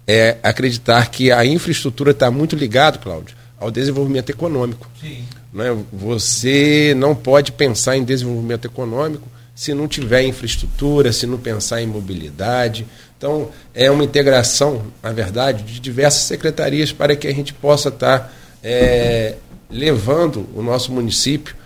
é 0.07 0.39
acreditar 0.43 1.11
que 1.11 1.31
a 1.31 1.45
infraestrutura 1.45 2.13
está 2.13 2.31
muito 2.31 2.57
ligada, 2.57 2.97
Cláudio, 2.97 3.37
ao 3.61 3.71
desenvolvimento 3.71 4.31
econômico. 4.31 4.89
Sim. 4.99 5.23
Não 5.53 5.65
é? 5.65 5.77
Você 5.93 6.95
não 6.97 7.15
pode 7.15 7.53
pensar 7.53 7.97
em 7.97 8.05
desenvolvimento 8.05 8.65
econômico 8.65 9.29
se 9.59 9.75
não 9.75 9.89
tiver 9.89 10.23
infraestrutura, 10.23 11.13
se 11.13 11.27
não 11.27 11.37
pensar 11.37 11.83
em 11.83 11.87
mobilidade. 11.89 12.87
Então, 13.17 13.49
é 13.75 13.91
uma 13.91 14.05
integração, 14.05 14.85
na 15.03 15.11
verdade, 15.11 15.65
de 15.65 15.81
diversas 15.81 16.23
secretarias 16.23 16.93
para 16.93 17.17
que 17.17 17.27
a 17.27 17.35
gente 17.35 17.53
possa 17.53 17.89
estar 17.89 18.21
tá, 18.21 18.31
é, 18.63 19.35
levando 19.69 20.49
o 20.55 20.63
nosso 20.63 20.93
município 20.93 21.57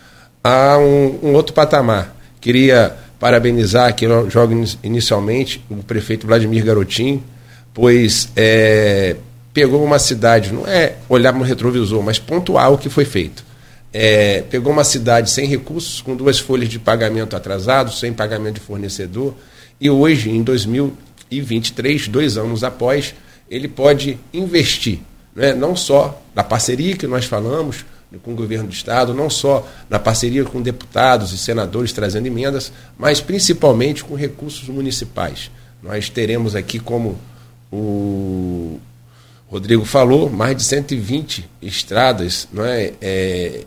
a 0.43 0.79
um, 0.79 1.19
um 1.23 1.33
outro 1.35 1.53
patamar. 1.53 2.17
Queria 2.41 2.97
parabenizar 3.21 3.91
aqui, 3.91 4.07
jogo 4.31 4.55
inicialmente, 4.83 5.63
o 5.69 5.83
prefeito 5.83 6.27
Vladimir 6.27 6.65
Garotinho, 6.65 7.23
pois 7.75 8.31
é, 8.35 9.17
pegou 9.53 9.85
uma 9.85 9.99
cidade, 9.99 10.51
não 10.51 10.67
é 10.67 10.95
olhar 11.11 11.35
no 11.35 11.45
retrovisor, 11.45 12.03
mas 12.03 12.19
pontuar 12.19 12.73
o 12.73 12.79
que 12.79 12.89
foi 12.89 13.05
feito. 13.05 13.52
É, 13.93 14.43
pegou 14.43 14.73
uma 14.73 14.85
cidade 14.85 15.31
sem 15.31 15.47
recursos, 15.47 16.01
com 16.01 16.17
duas 16.17 16.39
folhas 16.39 16.69
de 16.69 16.79
pagamento 16.79 17.37
atrasados, 17.37 17.99
sem 17.99 18.13
pagamento 18.13 18.55
de 18.55 18.61
fornecedor, 18.61 19.35
e 19.81 19.91
hoje, 19.91 20.31
em 20.31 20.43
2023, 20.43 22.09
dois 22.09 22.39
anos 22.39 22.65
após, 22.65 23.15
ele 23.51 23.69
pode 23.69 24.19
investir, 24.33 25.01
né, 25.35 25.53
não 25.53 25.77
só 25.77 26.23
na 26.35 26.43
parceria 26.43 26.97
que 26.97 27.07
nós 27.07 27.27
falamos 27.27 27.85
com 28.23 28.33
o 28.33 28.37
governo 28.37 28.69
do 28.69 28.73
Estado, 28.73 29.15
não 29.15 29.31
só 29.31 29.67
na 29.89 29.99
parceria 29.99 30.45
com 30.45 30.61
deputados 30.61 31.33
e 31.33 31.39
senadores 31.39 31.93
trazendo 31.93 32.27
emendas, 32.27 32.73
mas 32.99 33.21
principalmente 33.21 34.05
com 34.05 34.15
recursos 34.15 34.69
municipais. 34.69 35.51
Nós 35.83 36.09
teremos 36.09 36.55
aqui, 36.55 36.79
como 36.79 37.19
o 37.73 38.79
Rodrigo 39.49 39.85
falou, 39.85 40.31
mais 40.31 40.57
de 40.57 40.63
120 40.63 41.49
estradas 41.61 42.49
não 42.53 42.65
é, 42.65 42.93
é 43.01 43.65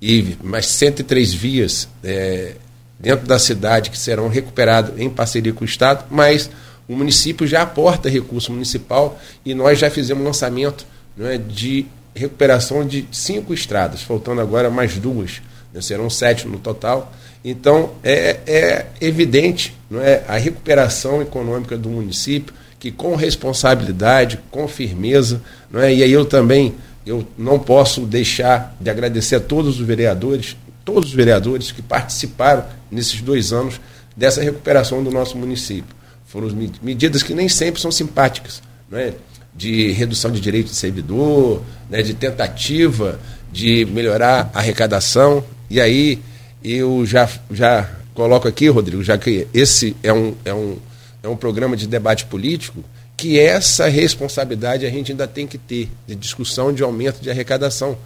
e 0.00 0.36
mais 0.42 0.66
103 0.66 1.34
vias 1.34 1.88
é, 2.04 2.54
dentro 2.98 3.26
da 3.26 3.38
cidade 3.38 3.90
que 3.90 3.98
serão 3.98 4.28
recuperadas 4.28 4.98
em 4.98 5.10
parceria 5.10 5.52
com 5.52 5.62
o 5.62 5.66
Estado, 5.66 6.04
mas 6.10 6.50
o 6.88 6.96
município 6.96 7.46
já 7.46 7.62
aporta 7.62 8.08
recurso 8.08 8.52
municipal 8.52 9.18
e 9.44 9.54
nós 9.54 9.78
já 9.78 9.90
fizemos 9.90 10.24
lançamento 10.24 10.86
não 11.16 11.26
é, 11.26 11.36
de 11.36 11.86
recuperação 12.14 12.86
de 12.86 13.06
cinco 13.12 13.52
estradas, 13.52 14.02
faltando 14.02 14.40
agora 14.40 14.70
mais 14.70 14.96
duas, 14.96 15.42
né, 15.72 15.80
serão 15.80 16.08
sete 16.08 16.46
no 16.48 16.58
total. 16.58 17.12
Então 17.44 17.92
é, 18.02 18.38
é 18.46 18.86
evidente 19.00 19.74
não 19.90 20.00
é, 20.00 20.24
a 20.26 20.36
recuperação 20.36 21.22
econômica 21.22 21.76
do 21.76 21.88
município, 21.88 22.54
que 22.78 22.92
com 22.92 23.16
responsabilidade, 23.16 24.38
com 24.50 24.68
firmeza, 24.68 25.42
não 25.70 25.80
é, 25.80 25.92
e 25.92 26.02
aí 26.02 26.12
eu 26.12 26.24
também 26.24 26.74
eu 27.08 27.26
não 27.38 27.58
posso 27.58 28.02
deixar 28.02 28.76
de 28.78 28.90
agradecer 28.90 29.36
a 29.36 29.40
todos 29.40 29.80
os 29.80 29.86
vereadores, 29.86 30.56
todos 30.84 31.08
os 31.08 31.14
vereadores 31.14 31.72
que 31.72 31.80
participaram 31.80 32.66
nesses 32.90 33.22
dois 33.22 33.50
anos 33.50 33.80
dessa 34.14 34.42
recuperação 34.42 35.02
do 35.02 35.10
nosso 35.10 35.36
município. 35.36 35.96
Foram 36.26 36.48
medidas 36.82 37.22
que 37.22 37.32
nem 37.32 37.48
sempre 37.48 37.80
são 37.80 37.90
simpáticas, 37.90 38.62
né? 38.90 39.14
de 39.54 39.90
redução 39.92 40.30
de 40.30 40.38
direito 40.38 40.66
de 40.66 40.74
servidor, 40.74 41.62
né? 41.88 42.02
de 42.02 42.12
tentativa 42.12 43.18
de 43.50 43.86
melhorar 43.86 44.50
a 44.52 44.58
arrecadação. 44.58 45.42
E 45.70 45.80
aí 45.80 46.18
eu 46.62 47.06
já, 47.06 47.26
já 47.50 47.88
coloco 48.12 48.46
aqui, 48.46 48.68
Rodrigo, 48.68 49.02
já 49.02 49.16
que 49.16 49.48
esse 49.54 49.96
é 50.02 50.12
um, 50.12 50.34
é 50.44 50.52
um, 50.52 50.76
é 51.22 51.28
um 51.28 51.36
programa 51.36 51.74
de 51.74 51.86
debate 51.86 52.26
político, 52.26 52.84
que 53.18 53.36
essa 53.36 53.88
responsabilidade 53.88 54.86
a 54.86 54.90
gente 54.90 55.10
ainda 55.10 55.26
tem 55.26 55.44
que 55.44 55.58
ter 55.58 55.90
de 56.06 56.14
discussão 56.14 56.72
de 56.72 56.84
aumento 56.84 57.20
de 57.20 57.28
arrecadação, 57.28 57.98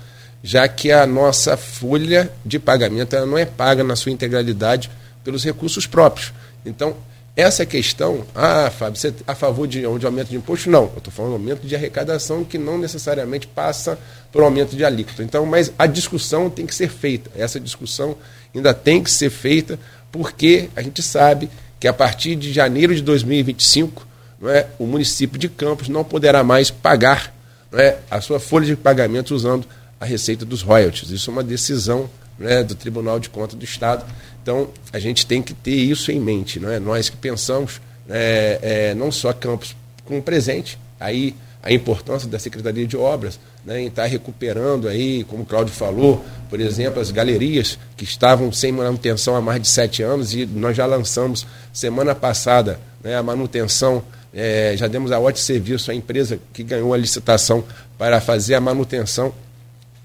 já 0.43 0.67
que 0.67 0.91
a 0.91 1.07
nossa 1.07 1.55
folha 1.55 2.33
de 2.43 2.59
pagamento 2.59 3.15
ela 3.15 3.27
não 3.27 3.37
é 3.37 3.45
paga 3.45 3.85
na 3.85 3.95
sua 3.95 4.11
integralidade 4.11 4.91
pelos 5.23 5.45
recursos 5.45 5.87
próprios. 5.87 6.33
Então, 6.65 6.97
essa 7.37 7.67
questão, 7.67 8.25
ah, 8.35 8.71
Fábio, 8.71 8.99
você 8.99 9.09
é 9.09 9.13
a 9.27 9.35
favor 9.35 9.69
de, 9.69 9.83
de 9.83 10.07
aumento 10.07 10.31
de 10.31 10.37
imposto? 10.37 10.71
Não, 10.71 10.85
eu 10.85 10.99
estou 10.99 11.13
falando 11.13 11.33
de 11.33 11.37
aumento 11.37 11.67
de 11.67 11.77
arrecadação 11.77 12.43
que 12.43 12.57
não 12.57 12.79
necessariamente 12.79 13.47
passa 13.47 13.99
por 14.33 14.43
aumento 14.43 14.75
de 14.75 14.83
alíquota. 14.83 15.23
Então, 15.23 15.45
mas 15.45 15.71
a 15.79 15.87
discussão 15.87 16.49
tem 16.49 16.65
que 16.65 16.75
ser 16.75 16.89
feita. 16.89 17.31
Essa 17.37 17.61
discussão 17.61 18.17
ainda 18.55 18.73
tem 18.73 19.03
que 19.03 19.11
ser 19.11 19.29
feita 19.29 19.79
porque 20.11 20.71
a 20.75 20.81
gente 20.81 21.03
sabe 21.03 21.51
que 21.79 21.87
a 21.87 21.93
partir 21.93 22.35
de 22.35 22.51
janeiro 22.51 22.95
de 22.95 23.03
2025 23.03 24.07
não 24.07 24.12
é, 24.49 24.67
o 24.79 24.87
município 24.87 25.39
de 25.39 25.49
Campos 25.49 25.89
não 25.89 26.05
poderá 26.05 26.43
mais 26.43 26.71
pagar 26.71 27.35
é, 27.73 27.99
a 28.11 28.21
sua 28.21 28.41
folha 28.41 28.67
de 28.67 28.77
pagamento 28.77 29.35
usando 29.35 29.67
a 30.01 30.05
receita 30.05 30.45
dos 30.45 30.63
royalties. 30.63 31.11
Isso 31.11 31.31
é 31.31 31.33
uma 31.33 31.43
decisão 31.43 32.11
é, 32.41 32.63
do 32.63 32.75
Tribunal 32.75 33.21
de 33.21 33.31
Contas 33.31 33.55
do 33.55 33.65
Estado. 33.65 34.05
Então, 34.43 34.69
a 34.93 34.99
gente 34.99 35.27
tem 35.27 35.41
que 35.41 35.55
ter 35.55 35.77
isso 35.77 36.11
em 36.11 36.21
mente. 36.21 36.59
Não 36.59 36.71
é? 36.71 36.81
Nós 36.81 37.09
que 37.09 37.17
pensamos 37.17 37.81
é, 38.09 38.59
é, 38.63 38.95
não 38.95 39.13
só 39.13 39.33
Campos 39.33 39.77
com 40.05 40.19
o 40.19 40.23
presente, 40.23 40.79
aí 40.99 41.35
a 41.63 41.73
importância 41.73 42.29
da 42.29 42.39
Secretaria 42.39 42.87
de 42.87 42.97
Obras 42.97 43.39
né, 43.65 43.81
em 43.81 43.87
estar 43.87 44.07
recuperando 44.07 44.89
aí, 44.89 45.23
como 45.25 45.45
o 45.45 45.47
Cláudio 45.47 45.73
falou, 45.73 46.25
por 46.51 46.61
exemplo, 46.61 47.01
as 47.01 47.13
galerias 47.13 47.79
que 47.97 48.03
estavam 48.03 48.51
sem 48.51 48.73
manutenção 48.73 49.37
há 49.37 49.41
mais 49.41 49.63
de 49.63 49.69
sete 49.69 50.03
anos 50.03 50.35
e 50.35 50.45
nós 50.45 50.77
já 50.77 50.85
lançamos 50.85 51.47
semana 51.73 52.15
passada 52.15 52.81
né, 53.03 53.17
a 53.17 53.23
manutenção 53.23 54.03
é, 54.35 54.75
já 54.77 54.87
demos 54.87 55.13
a 55.13 55.21
ótimo 55.21 55.45
serviço 55.45 55.91
à 55.91 55.95
empresa 55.95 56.39
que 56.53 56.63
ganhou 56.63 56.95
a 56.95 56.97
licitação 56.97 57.65
para 57.99 58.21
fazer 58.21 58.55
a 58.55 58.61
manutenção, 58.61 59.35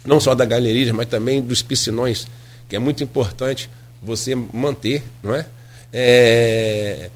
não 0.06 0.20
só 0.20 0.36
da 0.36 0.46
galeria, 0.46 0.94
mas 0.94 1.08
também 1.08 1.42
dos 1.42 1.62
piscinões, 1.62 2.28
que 2.68 2.76
é 2.76 2.80
muito 2.80 3.04
importante 3.04 3.70
você 4.02 4.36
manter, 4.36 5.04
não 5.24 5.34
é? 5.34 5.46
é 5.94 7.10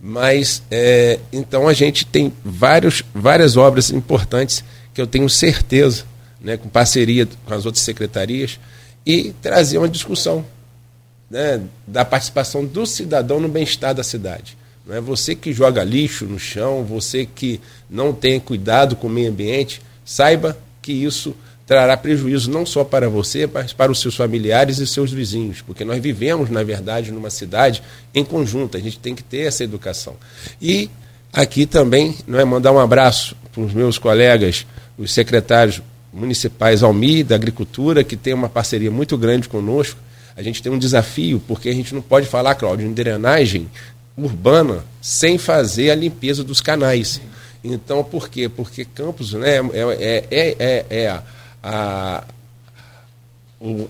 mas, 0.00 0.62
é, 0.70 1.18
então, 1.32 1.66
a 1.66 1.72
gente 1.72 2.06
tem 2.06 2.32
vários, 2.44 3.02
várias 3.12 3.56
obras 3.56 3.90
importantes 3.90 4.62
que 4.94 5.00
eu 5.00 5.06
tenho 5.06 5.28
certeza, 5.28 6.04
né, 6.40 6.56
com 6.56 6.68
parceria 6.68 7.26
com 7.44 7.54
as 7.54 7.66
outras 7.66 7.84
secretarias, 7.84 8.60
e 9.04 9.32
trazer 9.42 9.78
uma 9.78 9.88
discussão 9.88 10.44
né, 11.28 11.60
da 11.86 12.04
participação 12.04 12.64
do 12.64 12.86
cidadão 12.86 13.40
no 13.40 13.48
bem-estar 13.48 13.92
da 13.92 14.04
cidade. 14.04 14.56
Não 14.88 14.96
é 14.96 15.02
você 15.02 15.34
que 15.34 15.52
joga 15.52 15.84
lixo 15.84 16.24
no 16.24 16.38
chão, 16.38 16.82
você 16.82 17.26
que 17.26 17.60
não 17.90 18.10
tem 18.10 18.40
cuidado 18.40 18.96
com 18.96 19.06
o 19.06 19.10
meio 19.10 19.28
ambiente, 19.28 19.82
saiba 20.02 20.56
que 20.80 20.90
isso 20.92 21.36
trará 21.66 21.94
prejuízo 21.94 22.50
não 22.50 22.64
só 22.64 22.82
para 22.82 23.06
você, 23.06 23.46
mas 23.46 23.74
para 23.74 23.92
os 23.92 24.00
seus 24.00 24.16
familiares 24.16 24.78
e 24.78 24.86
seus 24.86 25.12
vizinhos, 25.12 25.60
porque 25.60 25.84
nós 25.84 26.00
vivemos, 26.00 26.48
na 26.48 26.62
verdade, 26.62 27.12
numa 27.12 27.28
cidade 27.28 27.82
em 28.14 28.24
conjunto, 28.24 28.78
a 28.78 28.80
gente 28.80 28.98
tem 28.98 29.14
que 29.14 29.22
ter 29.22 29.40
essa 29.40 29.62
educação. 29.62 30.16
E 30.58 30.88
aqui 31.34 31.66
também 31.66 32.16
não 32.26 32.40
é 32.40 32.44
mandar 32.46 32.72
um 32.72 32.78
abraço 32.78 33.36
para 33.52 33.60
os 33.60 33.74
meus 33.74 33.98
colegas, 33.98 34.66
os 34.96 35.12
secretários 35.12 35.82
municipais 36.10 36.82
Almi, 36.82 37.22
da 37.22 37.34
Agricultura, 37.34 38.02
que 38.02 38.16
tem 38.16 38.32
uma 38.32 38.48
parceria 38.48 38.90
muito 38.90 39.18
grande 39.18 39.50
conosco. 39.50 40.00
A 40.34 40.42
gente 40.42 40.62
tem 40.62 40.72
um 40.72 40.78
desafio, 40.78 41.42
porque 41.46 41.68
a 41.68 41.74
gente 41.74 41.94
não 41.94 42.00
pode 42.00 42.26
falar, 42.26 42.54
Cláudio, 42.54 42.86
em 42.86 42.92
drenagem 42.94 43.68
urbana 44.24 44.84
sem 45.00 45.38
fazer 45.38 45.90
a 45.90 45.94
limpeza 45.94 46.42
dos 46.42 46.60
canais. 46.60 47.20
Então, 47.62 48.02
por 48.04 48.28
quê? 48.28 48.48
Porque 48.48 48.84
Campos 48.84 49.32
né, 49.32 49.56
é, 49.72 50.26
é, 50.30 50.56
é, 50.58 50.86
é 50.90 51.08
a, 51.08 51.22
a, 51.62 52.24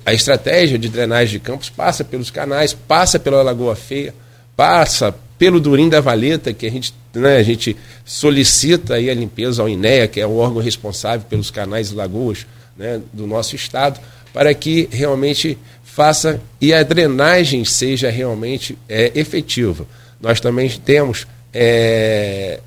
a 0.04 0.12
estratégia 0.12 0.78
de 0.78 0.88
drenagem 0.88 1.38
de 1.38 1.40
Campos 1.40 1.70
passa 1.70 2.04
pelos 2.04 2.30
canais, 2.30 2.72
passa 2.72 3.18
pela 3.18 3.42
Lagoa 3.42 3.76
Feia, 3.76 4.14
passa 4.56 5.14
pelo 5.38 5.60
Durim 5.60 5.88
da 5.88 6.00
Valeta, 6.00 6.52
que 6.52 6.66
a 6.66 6.70
gente, 6.70 6.92
né, 7.14 7.36
a 7.36 7.42
gente 7.42 7.76
solicita 8.04 8.94
aí 8.94 9.08
a 9.08 9.14
limpeza 9.14 9.62
ao 9.62 9.68
INEA, 9.68 10.08
que 10.08 10.20
é 10.20 10.26
o 10.26 10.36
órgão 10.36 10.60
responsável 10.60 11.26
pelos 11.28 11.50
canais 11.50 11.90
e 11.90 11.94
lagoas 11.94 12.46
né, 12.76 13.00
do 13.12 13.26
nosso 13.26 13.54
estado, 13.54 14.00
para 14.32 14.52
que 14.54 14.88
realmente 14.90 15.56
faça 15.84 16.40
e 16.60 16.72
a 16.72 16.82
drenagem 16.82 17.64
seja 17.64 18.10
realmente 18.10 18.76
é, 18.88 19.12
efetiva. 19.14 19.86
Nós 20.20 20.40
também 20.40 20.68
temos 20.84 21.26
é, 21.52 22.60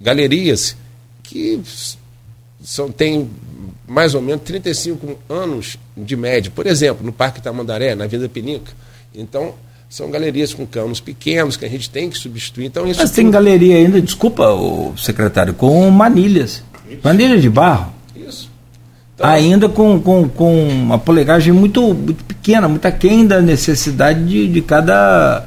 galerias 0.00 0.76
que 1.22 1.60
são, 2.62 2.90
têm 2.90 3.28
mais 3.86 4.14
ou 4.14 4.22
menos 4.22 4.42
35 4.42 5.18
anos 5.28 5.76
de 5.96 6.16
média. 6.16 6.50
Por 6.54 6.66
exemplo, 6.66 7.04
no 7.04 7.12
Parque 7.12 7.40
Tamandaré, 7.40 7.94
na 7.94 8.06
Vila 8.06 8.28
Penica. 8.28 8.72
Então, 9.14 9.54
são 9.88 10.10
galerias 10.10 10.52
com 10.52 10.66
canos 10.66 11.00
pequenos 11.00 11.56
que 11.56 11.64
a 11.64 11.68
gente 11.68 11.88
tem 11.90 12.10
que 12.10 12.18
substituir. 12.18 12.66
Então, 12.66 12.86
isso 12.86 13.00
Mas 13.00 13.10
tem 13.10 13.30
galeria 13.30 13.76
ainda, 13.76 14.00
desculpa, 14.00 14.48
o 14.48 14.96
secretário, 14.96 15.54
com 15.54 15.88
manilhas. 15.90 16.62
Isso. 16.88 17.00
Manilhas 17.02 17.42
de 17.42 17.50
barro. 17.50 17.92
Isso. 18.16 18.50
Então, 19.14 19.26
ainda 19.26 19.68
com, 19.68 20.00
com, 20.00 20.28
com 20.28 20.68
uma 20.68 20.98
polegagem 20.98 21.52
muito, 21.52 21.94
muito 21.94 22.24
pequena, 22.24 22.68
muito 22.68 22.84
aquém 22.86 23.26
da 23.26 23.40
necessidade 23.40 24.24
de, 24.24 24.48
de 24.48 24.62
cada 24.62 25.46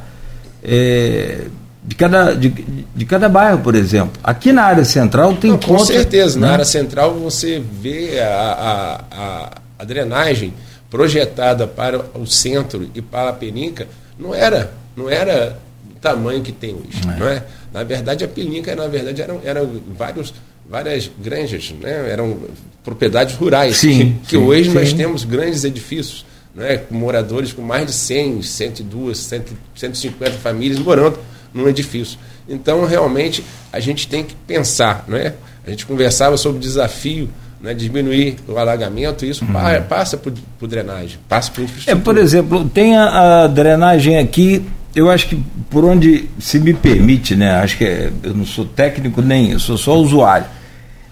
é, 0.68 1.46
de, 1.82 1.96
cada, 1.96 2.34
de, 2.34 2.50
de 2.50 3.06
cada 3.06 3.30
bairro, 3.30 3.60
por 3.60 3.74
exemplo. 3.74 4.20
Aqui 4.22 4.52
na 4.52 4.64
área 4.64 4.84
central 4.84 5.34
tem 5.36 5.52
Não, 5.52 5.60
Com 5.60 5.80
certeza, 5.80 6.38
né? 6.38 6.46
na 6.46 6.54
área 6.54 6.66
central 6.66 7.14
você 7.14 7.64
vê 7.82 8.20
a, 8.20 8.28
a, 8.28 8.96
a, 9.12 9.52
a, 9.80 9.86
drenagem 9.86 10.54
projetada 10.90 11.66
para 11.66 12.02
o 12.14 12.26
centro 12.28 12.90
e 12.94 13.02
para 13.02 13.30
a 13.30 13.34
peninca, 13.34 13.88
não 14.20 14.36
era, 14.36 14.74
não 14.96 15.10
era 15.10 15.58
o 15.90 16.00
tamanho 16.00 16.42
que 16.42 16.52
tem 16.52 16.74
hoje. 16.74 17.02
É. 17.16 17.20
Não 17.20 17.28
é? 17.28 17.44
Na 17.74 17.84
verdade, 17.84 18.26
a 18.26 18.28
peninca, 18.28 18.76
na 18.76 18.88
verdade, 18.88 19.22
eram, 19.22 19.40
eram 19.44 19.70
vários, 19.98 20.34
várias 20.70 21.10
granjas, 21.18 21.74
né? 21.80 22.10
eram 22.12 22.38
propriedades 22.84 23.36
rurais, 23.36 23.78
sim, 23.78 24.18
que, 24.24 24.30
que 24.30 24.38
sim, 24.38 24.44
hoje 24.44 24.70
sim. 24.70 24.76
nós 24.76 24.94
temos 24.94 25.24
grandes 25.24 25.64
edifícios 25.64 26.26
né, 26.58 26.78
com 26.78 26.96
moradores 26.96 27.54
com 27.54 27.62
mais 27.62 27.86
de 27.86 27.94
100, 27.94 28.42
102, 28.42 29.18
100, 29.18 29.42
150 29.76 30.32
famílias 30.40 30.80
morando 30.80 31.20
num 31.54 31.68
edifício. 31.70 32.18
Então, 32.50 32.84
realmente, 32.84 33.44
a 33.72 33.80
gente 33.80 34.08
tem 34.08 34.24
que 34.24 34.34
pensar, 34.34 35.06
né? 35.08 35.34
A 35.66 35.70
gente 35.70 35.86
conversava 35.86 36.36
sobre 36.36 36.58
o 36.58 36.62
desafio 36.62 37.30
né, 37.62 37.74
diminuir 37.74 38.38
o 38.48 38.58
alagamento, 38.58 39.26
isso 39.26 39.46
uhum. 39.46 39.54
passa 39.88 40.18
por, 40.18 40.34
por, 40.58 40.68
drenagem, 40.68 41.20
passa 41.28 41.52
por 41.52 41.64
infraestrutura. 41.64 41.98
É, 41.98 42.04
por 42.04 42.18
exemplo, 42.18 42.70
tem 42.70 42.96
a, 42.96 43.44
a, 43.44 43.48
drenagem 43.48 44.18
aqui, 44.18 44.64
eu 44.96 45.10
acho 45.12 45.28
que 45.28 45.44
por 45.70 45.84
onde 45.84 46.30
se 46.40 46.60
me 46.60 46.74
permite, 46.74 47.36
né? 47.36 47.52
Acho 47.56 47.78
que 47.78 47.86
é, 47.86 48.12
eu 48.24 48.34
não 48.34 48.46
sou 48.46 48.66
técnico 48.66 49.22
nem, 49.22 49.52
eu 49.52 49.60
sou 49.60 49.78
só 49.78 49.96
usuário. 49.96 50.48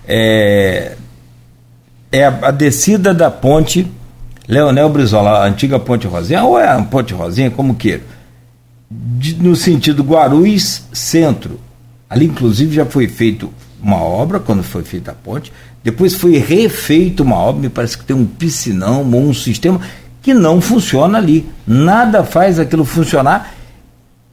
É, 0.07 0.93
é 2.11 2.25
a, 2.25 2.39
a 2.43 2.51
descida 2.51 3.13
da 3.13 3.29
ponte 3.29 3.87
Leonel 4.47 4.89
Brizola, 4.89 5.39
a 5.39 5.47
antiga 5.47 5.79
Ponte 5.79 6.07
Rosinha, 6.07 6.43
ou 6.43 6.59
é 6.59 6.67
a 6.67 6.81
Ponte 6.81 7.13
Rosinha, 7.13 7.49
como 7.49 7.75
queira, 7.75 8.03
de, 8.89 9.35
no 9.35 9.55
sentido 9.55 10.03
Guarulhos 10.03 10.83
Centro. 10.93 11.59
Ali, 12.09 12.25
inclusive, 12.25 12.75
já 12.75 12.85
foi 12.85 13.07
feito 13.07 13.51
uma 13.81 13.97
obra, 13.97 14.39
quando 14.39 14.63
foi 14.63 14.83
feita 14.83 15.11
a 15.11 15.13
ponte, 15.13 15.51
depois 15.83 16.15
foi 16.15 16.37
refeita 16.37 17.21
uma 17.21 17.35
obra, 17.35 17.61
me 17.61 17.69
parece 17.69 17.97
que 17.97 18.03
tem 18.03 18.15
um 18.15 18.25
piscinão, 18.25 19.03
um 19.03 19.33
sistema 19.33 19.79
que 20.21 20.33
não 20.33 20.59
funciona 20.59 21.19
ali. 21.19 21.47
Nada 21.67 22.23
faz 22.23 22.59
aquilo 22.59 22.83
funcionar. 22.83 23.53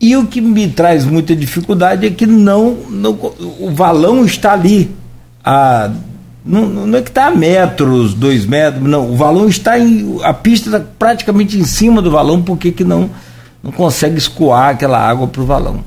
E 0.01 0.17
o 0.17 0.27
que 0.27 0.41
me 0.41 0.67
traz 0.69 1.05
muita 1.05 1.37
dificuldade 1.37 2.07
é 2.07 2.11
que 2.11 2.27
não, 2.27 2.79
não 2.89 3.13
o 3.61 3.71
valão 3.71 4.25
está 4.25 4.55
ali. 4.55 4.91
A 5.45 5.91
não, 6.45 6.67
não 6.87 6.99
é 6.99 7.03
que 7.03 7.09
está 7.09 7.27
a 7.27 7.31
metros, 7.31 8.15
dois 8.15 8.45
metros, 8.45 8.83
não. 8.83 9.11
O 9.11 9.17
valão 9.17 9.49
está 9.49 9.79
em. 9.79 10.19
A 10.23 10.35
pista 10.35 10.69
está 10.69 10.81
praticamente 10.99 11.57
em 11.57 11.65
cima 11.65 12.03
do 12.03 12.11
valão, 12.11 12.43
porque 12.43 12.73
que 12.73 12.83
não, 12.83 13.11
não 13.63 13.71
consegue 13.71 14.19
escoar 14.19 14.71
aquela 14.71 14.99
água 14.99 15.29
para 15.29 15.43
o 15.43 15.47
valão? 15.47 15.85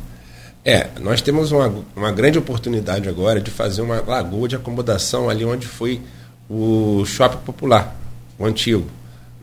É, 0.63 0.87
nós 1.01 1.21
temos 1.21 1.51
uma, 1.51 1.71
uma 1.95 2.11
grande 2.11 2.39
oportunidade 2.39 3.07
agora 3.07 3.39
de 3.39 3.51
fazer 3.51 3.81
uma 3.81 4.01
lagoa 4.01 4.47
de 4.47 4.55
acomodação 4.55 5.29
ali 5.29 5.45
onde 5.45 5.67
foi 5.67 6.01
o 6.49 7.03
shopping 7.05 7.37
popular, 7.45 7.95
o 8.39 8.45
antigo. 8.45 8.85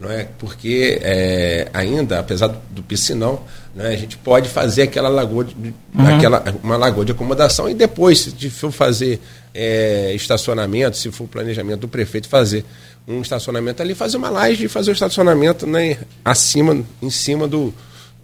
Não 0.01 0.11
é? 0.11 0.27
Porque 0.37 0.99
é, 1.01 1.69
ainda, 1.73 2.19
apesar 2.19 2.49
do 2.71 2.83
piscinão, 2.83 3.41
né, 3.75 3.89
a 3.89 3.97
gente 3.97 4.19
pode 4.19 4.49
fazer 4.49 4.83
aquela 4.83 5.09
lagoa, 5.09 5.45
de, 5.45 5.55
uhum. 5.95 6.17
aquela, 6.17 6.45
uma 6.63 6.77
lagoa 6.77 7.05
de 7.05 7.13
acomodação 7.13 7.69
e 7.69 7.75
depois, 7.75 8.19
se 8.39 8.51
for 8.51 8.71
fazer 8.71 9.21
é, 9.55 10.13
estacionamento, 10.15 10.97
se 10.97 11.11
for 11.11 11.27
planejamento 11.27 11.81
do 11.81 11.89
prefeito 11.89 12.29
fazer 12.29 12.65
um 13.07 13.21
estacionamento 13.21 13.83
ali, 13.83 13.95
fazer 13.95 14.17
uma 14.17 14.31
laje 14.31 14.65
e 14.65 14.69
fazer 14.69 14.91
o 14.91 14.93
estacionamento 14.93 15.67
né, 15.67 15.99
acima, 16.25 16.85
em 17.01 17.11
cima 17.11 17.49
do, 17.49 17.75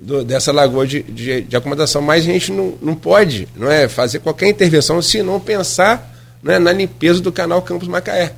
do 0.01 0.25
dessa 0.25 0.53
lagoa 0.53 0.87
de, 0.87 1.03
de, 1.03 1.43
de, 1.43 1.57
acomodação. 1.57 2.01
Mas 2.03 2.25
a 2.25 2.27
gente 2.27 2.53
não, 2.53 2.75
não 2.81 2.95
pode 2.95 3.49
não 3.57 3.71
é, 3.71 3.89
fazer 3.89 4.21
qualquer 4.21 4.49
intervenção 4.49 5.01
se 5.03 5.23
não 5.23 5.41
pensar 5.41 6.15
né, 6.43 6.59
na 6.59 6.73
limpeza 6.73 7.21
do 7.21 7.33
canal 7.33 7.63
Campos 7.63 7.89
Macaé. 7.89 8.33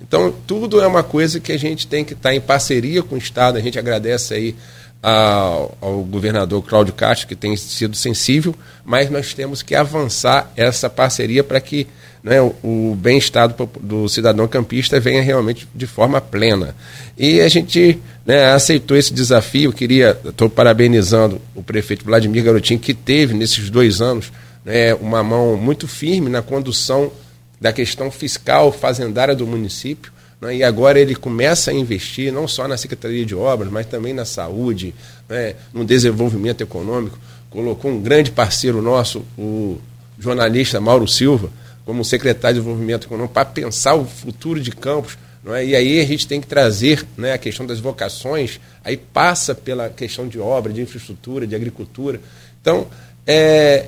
Então, 0.00 0.32
tudo 0.46 0.80
é 0.80 0.86
uma 0.86 1.02
coisa 1.02 1.40
que 1.40 1.50
a 1.50 1.58
gente 1.58 1.86
tem 1.86 2.04
que 2.04 2.12
estar 2.12 2.34
em 2.34 2.40
parceria 2.40 3.02
com 3.02 3.14
o 3.14 3.18
Estado. 3.18 3.56
A 3.56 3.60
gente 3.60 3.78
agradece 3.78 4.34
aí 4.34 4.54
ao, 5.02 5.76
ao 5.80 6.02
governador 6.02 6.62
Cláudio 6.62 6.94
Castro, 6.94 7.28
que 7.28 7.36
tem 7.36 7.56
sido 7.56 7.96
sensível, 7.96 8.54
mas 8.84 9.10
nós 9.10 9.34
temos 9.34 9.62
que 9.62 9.74
avançar 9.74 10.50
essa 10.56 10.90
parceria 10.90 11.44
para 11.44 11.60
que 11.60 11.86
né, 12.26 12.40
o 12.40 12.96
bem-estar 12.98 13.48
do, 13.48 13.70
do, 13.80 14.08
cidadão 14.08 14.48
campista 14.48 14.98
venha 14.98 15.22
realmente 15.22 15.68
de 15.72 15.86
forma 15.86 16.20
plena. 16.20 16.74
E 17.16 17.40
a 17.40 17.48
gente 17.48 18.00
né, 18.24 18.52
aceitou 18.52 18.96
esse 18.96 19.14
desafio, 19.14 19.72
queria, 19.72 20.18
estou 20.24 20.50
parabenizando 20.50 21.40
o 21.54 21.62
prefeito 21.62 22.04
Vladimir 22.04 22.42
Garotinho, 22.42 22.80
que 22.80 22.92
teve 22.92 23.32
nesses 23.32 23.70
dois 23.70 24.00
anos 24.00 24.32
né, 24.64 24.92
uma 24.94 25.22
mão 25.22 25.56
muito 25.56 25.86
firme 25.86 26.28
na 26.28 26.42
condução 26.42 27.12
da 27.60 27.72
questão 27.72 28.10
fiscal 28.10 28.72
fazendária 28.72 29.34
do 29.34 29.46
município. 29.46 30.10
Né, 30.46 30.56
e 30.56 30.64
agora 30.64 31.00
ele 31.00 31.14
começa 31.14 31.70
a 31.70 31.74
investir 31.74 32.32
não 32.32 32.46
só 32.46 32.68
na 32.68 32.76
Secretaria 32.76 33.26
de 33.26 33.34
Obras, 33.34 33.70
mas 33.70 33.86
também 33.86 34.14
na 34.14 34.24
saúde, 34.24 34.94
né, 35.28 35.54
no 35.72 35.84
desenvolvimento 35.84 36.60
econômico. 36.60 37.18
Colocou 37.50 37.90
um 37.90 38.00
grande 38.00 38.30
parceiro 38.30 38.80
nosso, 38.80 39.24
o 39.36 39.78
jornalista 40.18 40.80
Mauro 40.80 41.08
Silva, 41.08 41.50
como 41.84 42.04
secretário 42.04 42.56
de 42.56 42.60
Desenvolvimento 42.60 43.06
Econômico, 43.06 43.34
para 43.34 43.44
pensar 43.44 43.94
o 43.94 44.04
futuro 44.04 44.60
de 44.60 44.70
Campos. 44.70 45.18
É? 45.54 45.64
E 45.64 45.76
aí 45.76 46.00
a 46.00 46.04
gente 46.04 46.26
tem 46.26 46.40
que 46.40 46.46
trazer 46.46 47.06
né, 47.16 47.32
a 47.32 47.38
questão 47.38 47.64
das 47.64 47.78
vocações, 47.78 48.60
aí 48.84 48.96
passa 48.96 49.54
pela 49.54 49.88
questão 49.88 50.26
de 50.26 50.40
obra, 50.40 50.72
de 50.72 50.80
infraestrutura, 50.80 51.46
de 51.46 51.54
agricultura. 51.54 52.20
Então, 52.60 52.88
é, 53.24 53.86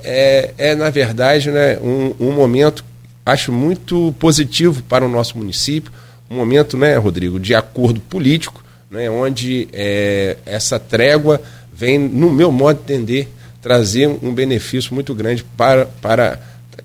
é, 0.57 0.69
é 0.69 0.75
na 0.75 0.89
verdade, 0.89 1.51
né, 1.51 1.77
um, 1.79 2.15
um 2.19 2.31
momento, 2.31 2.83
acho 3.25 3.51
muito 3.51 4.15
positivo 4.17 4.81
para 4.83 5.05
o 5.05 5.09
nosso 5.09 5.37
município, 5.37 5.91
um 6.29 6.35
momento, 6.35 6.77
né, 6.77 6.95
Rodrigo, 6.97 7.39
de 7.39 7.55
acordo 7.55 7.99
político, 7.99 8.63
né, 8.89 9.09
onde 9.09 9.67
é, 9.73 10.37
essa 10.45 10.79
trégua 10.79 11.41
vem, 11.73 11.97
no 11.97 12.31
meu 12.31 12.51
modo 12.51 12.77
de 12.77 12.93
entender, 12.93 13.29
trazer 13.61 14.07
um 14.07 14.33
benefício 14.33 14.93
muito 14.93 15.13
grande 15.13 15.43
para, 15.43 15.85
para 15.85 16.39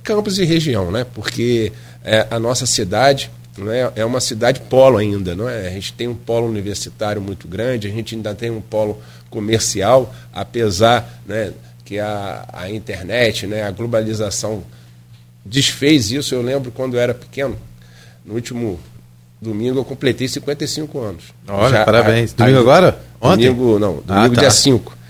Campos 0.04 0.38
e 0.38 0.44
região, 0.44 0.90
né? 0.90 1.06
Porque 1.14 1.72
é, 2.04 2.26
a 2.30 2.38
nossa 2.38 2.66
cidade 2.66 3.30
né, 3.56 3.90
é 3.96 4.04
uma 4.04 4.20
cidade 4.20 4.60
polo 4.60 4.98
ainda, 4.98 5.34
não 5.34 5.48
é? 5.48 5.66
A 5.66 5.70
gente 5.70 5.94
tem 5.94 6.06
um 6.06 6.14
polo 6.14 6.46
universitário 6.46 7.22
muito 7.22 7.48
grande, 7.48 7.86
a 7.86 7.90
gente 7.90 8.14
ainda 8.14 8.34
tem 8.34 8.50
um 8.50 8.60
polo 8.60 9.00
comercial, 9.30 10.14
apesar 10.30 11.22
né, 11.26 11.52
que 11.84 11.98
a, 11.98 12.46
a 12.52 12.70
internet, 12.70 13.46
né, 13.46 13.62
a 13.62 13.70
globalização 13.70 14.62
desfez 15.44 16.10
isso. 16.10 16.34
Eu 16.34 16.42
lembro 16.42 16.70
quando 16.70 16.94
eu 16.94 17.00
era 17.00 17.14
pequeno, 17.14 17.56
no 18.26 18.34
último 18.34 18.78
domingo 19.44 19.78
eu 19.78 19.84
completei 19.84 20.26
55 20.26 21.00
anos. 21.00 21.24
Olha, 21.48 21.78
Já, 21.78 21.84
parabéns. 21.84 22.32
A, 22.32 22.44
domingo 22.44 22.58
a, 22.58 22.60
agora? 22.60 22.98
Ontem? 23.20 23.46
Domingo, 23.46 23.78
não, 23.78 23.94
domingo 23.96 24.06
ah, 24.08 24.28
tá. 24.30 24.40
dia 24.40 24.50
5 24.50 25.04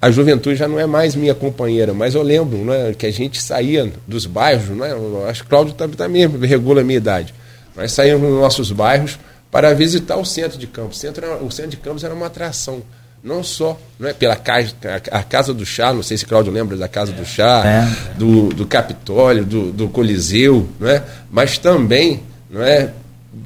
a 0.00 0.10
juventude 0.10 0.56
já 0.56 0.68
não 0.68 0.78
é 0.78 0.86
mais 0.86 1.14
minha 1.14 1.34
companheira, 1.34 1.94
mas 1.94 2.14
eu 2.14 2.22
lembro 2.22 2.58
né, 2.58 2.94
que 2.96 3.06
a 3.06 3.10
gente 3.10 3.40
saía 3.40 3.90
dos 4.06 4.26
bairros, 4.26 4.68
né, 4.68 4.90
acho 5.28 5.42
que 5.42 5.46
o 5.46 5.50
Cláudio 5.50 5.74
também 5.74 6.26
regula 6.26 6.82
a 6.82 6.84
minha 6.84 6.98
idade. 6.98 7.34
Nós 7.74 7.92
saímos 7.92 8.28
dos 8.28 8.40
nossos 8.40 8.72
bairros 8.72 9.18
para 9.50 9.72
visitar 9.74 10.16
o 10.16 10.24
centro 10.24 10.58
de 10.58 10.66
Campos. 10.66 10.98
O 10.98 11.00
centro, 11.00 11.24
era, 11.24 11.36
o 11.42 11.50
centro 11.50 11.72
de 11.72 11.76
Campos 11.78 12.04
era 12.04 12.14
uma 12.14 12.26
atração, 12.26 12.82
não 13.22 13.42
só 13.42 13.78
né, 13.98 14.12
pela 14.12 14.36
casa, 14.36 14.74
a, 15.10 15.22
Casa 15.22 15.54
do 15.54 15.64
Chá, 15.64 15.92
não 15.92 16.02
sei 16.02 16.16
se 16.16 16.26
Cláudio 16.26 16.52
lembra 16.52 16.76
da 16.76 16.88
Casa 16.88 17.12
do 17.12 17.24
Chá, 17.24 17.62
é. 17.64 18.14
do, 18.18 18.50
do 18.50 18.66
Capitólio, 18.66 19.44
do, 19.44 19.72
do 19.72 19.88
Coliseu, 19.88 20.68
né, 20.78 21.02
mas 21.30 21.58
também 21.58 22.22
não 22.50 22.62
é, 22.62 22.92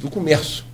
do 0.01 0.11
comércio 0.11 0.65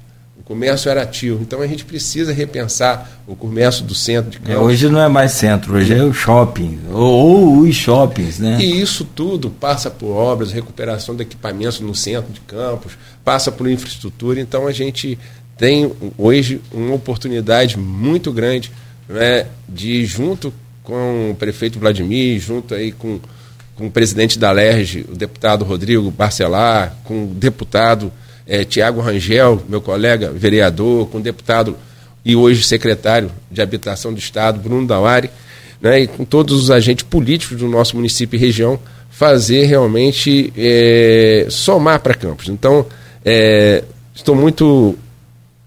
comércio 0.47 0.89
era 0.89 1.03
ativo. 1.03 1.43
Então 1.43 1.61
a 1.61 1.67
gente 1.67 1.85
precisa 1.85 2.33
repensar 2.33 3.21
o 3.27 3.35
comércio 3.35 3.85
do 3.85 3.95
centro 3.95 4.31
de 4.31 4.39
Campos. 4.39 4.55
É, 4.55 4.59
hoje 4.59 4.89
não 4.89 5.01
é 5.01 5.09
mais 5.09 5.33
centro, 5.33 5.75
hoje 5.75 5.93
é 5.93 6.03
o 6.03 6.15
shopping, 6.15 6.79
ou, 6.91 7.03
ou, 7.03 7.59
os 7.59 7.75
shoppings, 7.75 8.39
né? 8.39 8.57
E 8.61 8.81
isso 8.81 9.05
tudo 9.05 9.51
passa 9.51 9.91
por 9.91 10.13
obras, 10.13 10.53
recuperação 10.53 11.17
de 11.17 11.23
equipamentos 11.23 11.81
no 11.81 11.95
centro 11.95 12.33
de 12.33 12.41
Campos, 12.41 12.93
passa 13.25 13.51
por 13.51 13.69
infraestrutura. 13.69 14.41
Então 14.41 14.69
a 14.69 14.73
gente 14.73 15.19
tem 15.59 15.93
hoje 16.17 16.61
uma 16.73 16.95
oportunidade 16.95 17.77
muito 17.77 18.33
grande 18.33 18.71
né, 19.09 19.47
de, 19.69 20.07
junto 20.07 20.55
com 20.85 21.33
o 21.33 21.35
prefeito 21.35 21.81
Vladimir, 21.81 22.39
junto 22.39 22.73
aí 22.73 22.93
com, 22.93 23.19
com 23.75 23.89
o 23.89 23.91
presidente 23.91 24.39
da 24.39 24.53
LERJ, 24.53 25.07
o 25.11 25.17
deputado 25.17 25.65
Rodrigo 25.65 26.09
Barcelar, 26.09 26.97
com 27.03 27.25
o 27.25 27.27
deputado 27.35 28.13
é, 28.47 28.65
Tiago 28.65 29.01
Rangel, 29.01 29.63
meu 29.69 29.81
colega 29.81 30.31
vereador, 30.31 31.09
com 31.09 31.19
o 31.19 31.23
deputado 31.23 31.77
e 32.25 32.35
hoje 32.35 32.63
secretário 32.63 33.31
de 33.51 33.61
Habitação 33.61 34.13
do 34.13 34.19
Estado, 34.19 34.61
Bruno 34.61 34.87
Dauari, 34.87 35.31
né, 35.81 36.01
e 36.01 36.07
com 36.07 36.25
todos 36.25 36.61
os 36.61 36.71
agentes 36.71 37.05
políticos 37.05 37.59
do 37.59 37.69
nosso 37.69 37.97
município 37.97 38.37
e 38.37 38.41
região, 38.41 38.79
fazer 39.11 39.65
realmente 39.65 40.53
é, 40.57 41.47
somar 41.49 42.01
para 42.01 42.15
Campos. 42.15 42.49
Então, 42.49 42.87
é, 43.25 43.85
estou 44.15 44.35
muito 44.35 44.97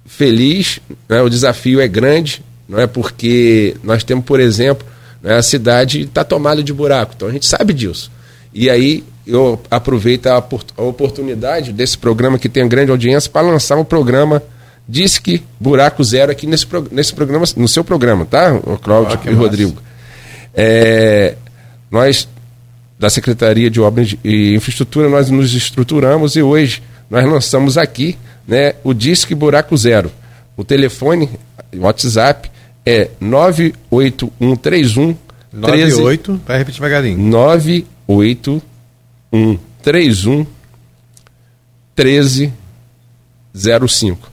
feliz, 0.05 0.79
né, 1.07 1.21
o 1.21 1.29
desafio 1.29 1.79
é 1.79 1.87
grande, 1.87 2.43
não 2.67 2.79
é 2.79 2.87
porque 2.87 3.75
nós 3.83 4.03
temos, 4.03 4.25
por 4.25 4.39
exemplo, 4.39 4.85
né, 5.21 5.35
a 5.35 5.41
cidade 5.41 6.01
está 6.01 6.23
tomada 6.23 6.61
de 6.61 6.73
buraco, 6.73 7.13
então 7.15 7.27
a 7.27 7.31
gente 7.31 7.45
sabe 7.45 7.73
disso. 7.73 8.11
E 8.53 8.69
aí 8.69 9.03
eu 9.25 9.59
aproveito 9.69 10.27
a, 10.27 10.43
a 10.77 10.81
oportunidade 10.81 11.71
desse 11.71 11.97
programa 11.97 12.39
que 12.39 12.49
tem 12.49 12.67
grande 12.67 12.91
audiência 12.91 13.29
para 13.29 13.45
lançar 13.45 13.77
um 13.77 13.83
programa 13.83 14.41
Disque 14.87 15.43
Buraco 15.59 16.03
Zero 16.03 16.31
aqui 16.31 16.47
nesse, 16.47 16.65
nesse 16.91 17.13
programa, 17.13 17.45
no 17.55 17.67
seu 17.67 17.83
programa, 17.83 18.25
tá, 18.25 18.53
o 18.63 18.75
Cláudio 18.77 19.19
oh, 19.23 19.29
e 19.29 19.33
Rodrigo. 19.33 19.79
É, 20.53 21.35
nós, 21.91 22.27
da 22.97 23.07
Secretaria 23.07 23.69
de 23.69 23.79
Obras 23.79 24.15
e 24.23 24.55
Infraestrutura, 24.55 25.07
nós 25.07 25.29
nos 25.29 25.53
estruturamos 25.53 26.35
e 26.35 26.41
hoje 26.41 26.81
nós 27.07 27.23
lançamos 27.23 27.77
aqui 27.77 28.17
né, 28.47 28.73
o 28.83 28.91
Disque 28.93 29.35
Buraco 29.35 29.77
Zero, 29.77 30.11
O 30.57 30.63
telefone, 30.63 31.29
WhatsApp, 31.77 32.49
é 32.83 33.09
98131 33.19 35.15
98, 35.51 36.41
vai 36.45 36.57
repetir 36.57 36.81
devagarinho. 36.81 37.17
98131 38.09 40.47
1305. 41.95 44.31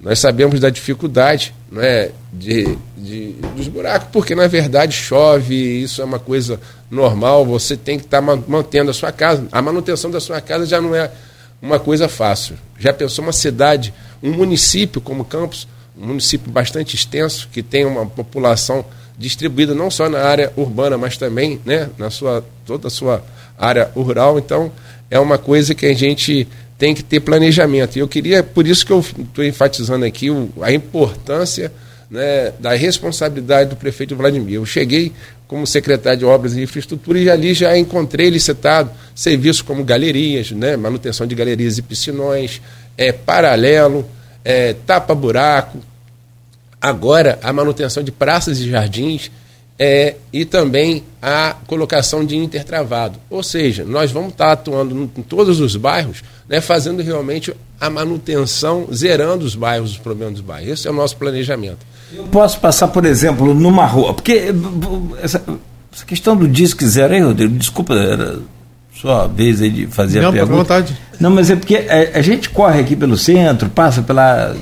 Nós 0.00 0.18
sabemos 0.18 0.58
da 0.60 0.70
dificuldade 0.70 1.54
não 1.70 1.82
é, 1.82 2.10
de, 2.32 2.78
de, 2.96 3.32
dos 3.54 3.68
buracos, 3.68 4.08
porque 4.10 4.34
na 4.34 4.46
verdade 4.46 4.94
chove, 4.94 5.54
isso 5.54 6.00
é 6.00 6.04
uma 6.04 6.18
coisa 6.18 6.58
normal, 6.90 7.44
você 7.44 7.76
tem 7.76 7.98
que 7.98 8.06
estar 8.06 8.22
tá 8.22 8.36
mantendo 8.46 8.90
a 8.90 8.94
sua 8.94 9.12
casa. 9.12 9.46
A 9.52 9.60
manutenção 9.60 10.10
da 10.10 10.20
sua 10.20 10.40
casa 10.40 10.64
já 10.64 10.80
não 10.80 10.94
é 10.94 11.10
uma 11.60 11.78
coisa 11.78 12.08
fácil. 12.08 12.56
Já 12.78 12.90
pensou 12.92 13.24
uma 13.24 13.32
cidade, 13.32 13.92
um 14.22 14.32
município 14.32 15.00
como 15.00 15.24
Campos, 15.24 15.68
um 15.98 16.06
município 16.06 16.50
bastante 16.50 16.96
extenso, 16.96 17.48
que 17.52 17.62
tem 17.62 17.84
uma 17.84 18.06
população 18.06 18.84
distribuída 19.18 19.74
não 19.74 19.90
só 19.90 20.08
na 20.08 20.20
área 20.20 20.52
urbana, 20.56 20.96
mas 20.96 21.16
também 21.16 21.60
né, 21.64 21.90
na 21.98 22.08
sua, 22.08 22.44
toda 22.64 22.86
a 22.86 22.90
sua 22.90 23.22
área 23.58 23.90
rural. 23.94 24.38
Então, 24.38 24.70
é 25.10 25.18
uma 25.18 25.36
coisa 25.36 25.74
que 25.74 25.84
a 25.84 25.94
gente 25.94 26.46
tem 26.78 26.94
que 26.94 27.02
ter 27.02 27.20
planejamento. 27.20 27.96
E 27.96 27.98
eu 27.98 28.06
queria, 28.06 28.42
por 28.42 28.66
isso 28.66 28.86
que 28.86 28.92
eu 28.92 29.00
estou 29.00 29.44
enfatizando 29.44 30.04
aqui 30.04 30.30
o, 30.30 30.48
a 30.62 30.72
importância 30.72 31.72
né, 32.08 32.52
da 32.60 32.74
responsabilidade 32.74 33.70
do 33.70 33.76
prefeito 33.76 34.14
Vladimir. 34.14 34.54
Eu 34.54 34.64
cheguei 34.64 35.12
como 35.48 35.66
secretário 35.66 36.20
de 36.20 36.24
Obras 36.24 36.54
e 36.54 36.62
Infraestrutura 36.62 37.18
e 37.18 37.28
ali 37.28 37.54
já 37.54 37.76
encontrei 37.76 38.30
licitado 38.30 38.90
serviços 39.14 39.62
como 39.62 39.82
galerias, 39.82 40.52
né, 40.52 40.76
manutenção 40.76 41.26
de 41.26 41.34
galerias 41.34 41.78
e 41.78 41.82
piscinões, 41.82 42.60
é, 42.96 43.10
paralelo, 43.12 44.06
é, 44.44 44.74
tapa-buraco, 44.86 45.78
agora 46.80 47.38
a 47.42 47.52
manutenção 47.52 48.02
de 48.02 48.12
praças 48.12 48.58
e 48.60 48.70
jardins 48.70 49.30
é, 49.78 50.16
e 50.32 50.44
também 50.44 51.04
a 51.22 51.54
colocação 51.66 52.24
de 52.24 52.36
intertravado. 52.36 53.18
Ou 53.30 53.42
seja, 53.42 53.84
nós 53.84 54.10
vamos 54.10 54.30
estar 54.30 54.52
atuando 54.52 55.10
em 55.16 55.22
todos 55.22 55.60
os 55.60 55.76
bairros, 55.76 56.22
né, 56.48 56.60
fazendo 56.60 57.02
realmente 57.02 57.54
a 57.80 57.88
manutenção, 57.88 58.88
zerando 58.92 59.44
os 59.44 59.54
bairros, 59.54 59.92
os 59.92 59.98
problemas 59.98 60.34
dos 60.34 60.42
bairros. 60.42 60.72
Esse 60.72 60.88
é 60.88 60.90
o 60.90 60.94
nosso 60.94 61.16
planejamento. 61.16 61.86
Eu 62.12 62.24
posso 62.24 62.58
passar, 62.58 62.88
por 62.88 63.04
exemplo, 63.04 63.54
numa 63.54 63.86
rua, 63.86 64.14
porque 64.14 64.52
essa, 65.22 65.44
essa 65.92 66.04
questão 66.04 66.36
do 66.36 66.48
disque 66.48 66.84
zero 66.86 67.14
aí, 67.14 67.20
Rodrigo, 67.20 67.54
desculpa, 67.56 67.94
era 67.94 68.40
sua 68.94 69.28
vez 69.28 69.62
aí 69.62 69.70
de 69.70 69.86
fazer 69.86 70.22
Não, 70.22 70.30
a 70.30 70.32
pergunta. 70.32 70.50
Não, 70.50 70.58
vontade. 70.58 70.96
Não, 71.20 71.30
mas 71.30 71.50
é 71.50 71.56
porque 71.56 71.76
a, 71.76 72.18
a 72.18 72.22
gente 72.22 72.50
corre 72.50 72.80
aqui 72.80 72.96
pelo 72.96 73.16
centro, 73.16 73.68
passa 73.68 74.02
pela. 74.02 74.56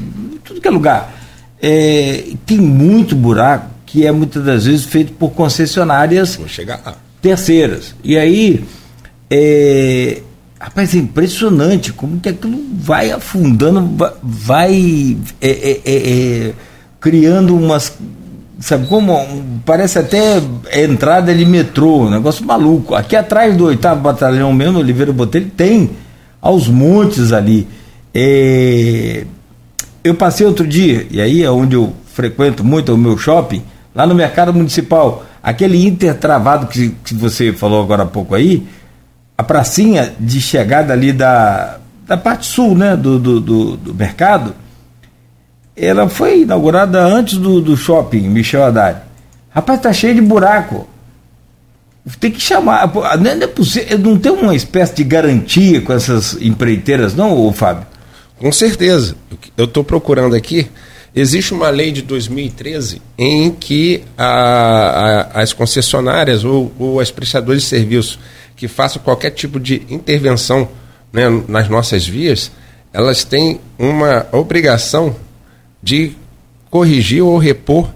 tudo 0.45 0.61
que 0.61 0.69
é 0.69 0.71
lugar 0.71 1.16
é, 1.69 2.23
tem 2.47 2.59
muito 2.59 3.17
buraco 3.17 3.71
que 3.85 4.07
é 4.07 4.13
muitas 4.13 4.45
das 4.45 4.67
vezes 4.67 4.85
feito 4.85 5.13
por 5.15 5.31
concessionárias 5.31 6.39
terceiras. 7.21 7.93
E 8.05 8.17
aí, 8.17 8.65
é, 9.29 10.23
rapaz, 10.61 10.95
é 10.95 10.99
impressionante 10.99 11.93
como 11.93 12.21
que 12.21 12.29
aquilo 12.29 12.63
vai 12.73 13.11
afundando, 13.11 14.13
vai 14.23 15.17
é, 15.41 15.49
é, 15.51 15.81
é, 15.85 16.49
é 16.49 16.53
criando 17.01 17.57
umas. 17.57 17.97
Sabe 18.61 18.87
como? 18.87 19.19
Parece 19.65 19.99
até 19.99 20.41
entrada 20.73 21.35
de 21.35 21.45
metrô, 21.45 22.07
um 22.07 22.11
negócio 22.11 22.47
maluco. 22.47 22.95
Aqui 22.95 23.17
atrás 23.17 23.57
do 23.57 23.65
oitavo 23.65 24.01
batalhão 24.01 24.53
mesmo, 24.53 24.79
Oliveira 24.79 25.13
Botelho, 25.13 25.51
tem 25.57 25.91
aos 26.41 26.69
montes 26.69 27.33
ali. 27.33 27.67
É, 28.15 29.27
eu 30.07 30.15
passei 30.15 30.47
outro 30.47 30.67
dia, 30.67 31.07
e 31.11 31.21
aí 31.21 31.43
é 31.43 31.51
onde 31.51 31.75
eu 31.75 31.93
frequento 32.07 32.65
muito 32.65 32.95
o 32.95 32.99
meu 32.99 33.19
shopping, 33.19 33.63
lá 33.95 34.07
no 34.07 34.15
mercado 34.15 34.53
municipal, 34.53 35.25
aquele 35.43 35.85
intertravado 35.87 36.67
que, 36.67 36.91
que 37.05 37.15
você 37.15 37.53
falou 37.53 37.83
agora 37.83 38.05
há 38.05 38.07
pouco 38.07 38.35
aí, 38.35 38.67
a 39.37 39.43
pracinha 39.43 40.15
de 40.19 40.41
chegada 40.41 40.93
ali 40.93 41.13
da, 41.13 41.79
da 42.07 42.17
parte 42.17 42.47
sul 42.47 42.75
né, 42.75 42.97
do, 42.97 43.19
do, 43.19 43.41
do, 43.41 43.77
do 43.77 43.95
mercado, 43.95 44.55
ela 45.77 46.09
foi 46.09 46.43
inaugurada 46.43 47.05
antes 47.05 47.37
do, 47.37 47.61
do 47.61 47.77
shopping 47.77 48.23
Michel 48.23 48.65
Haddad. 48.65 49.03
Rapaz, 49.51 49.81
tá 49.81 49.93
cheio 49.93 50.15
de 50.15 50.23
buraco. 50.23 50.89
Tem 52.21 52.31
que 52.31 52.41
chamar. 52.41 52.91
Não 53.19 53.31
é 53.31 53.47
possível, 53.47 53.99
não 53.99 54.17
tem 54.17 54.33
uma 54.33 54.55
espécie 54.55 54.95
de 54.95 55.05
garantia 55.05 55.81
com 55.81 55.93
essas 55.93 56.41
empreiteiras, 56.41 57.15
não, 57.15 57.53
Fábio? 57.53 57.87
Com 58.39 58.53
certeza. 58.53 59.17
Eu 59.57 59.65
estou 59.65 59.83
procurando 59.83 60.35
aqui. 60.35 60.69
Existe 61.15 61.55
uma 61.55 61.71
lei 61.71 61.91
de 61.91 62.03
2013 62.03 63.01
em 63.17 63.51
que 63.51 64.03
a, 64.19 64.27
a, 64.27 65.43
as 65.43 65.55
concessionárias 65.55 66.45
ou, 66.45 66.71
ou 66.79 67.01
as 67.01 67.11
prestadoras 67.11 67.63
de 67.63 67.69
serviço 67.69 68.19
que 68.55 68.69
façam 68.69 69.03
qualquer 69.03 69.31
tipo 69.31 69.59
de 69.59 69.83
intervenção 69.89 70.69
né, 71.13 71.25
nas 71.49 71.69
nossas 71.69 72.07
vias, 72.07 72.51
elas 72.93 73.25
têm 73.25 73.61
uma 73.79 74.27
obrigação 74.33 75.17
de 75.83 76.13
corrigir 76.71 77.23
ou 77.23 77.39
repor 77.39 77.89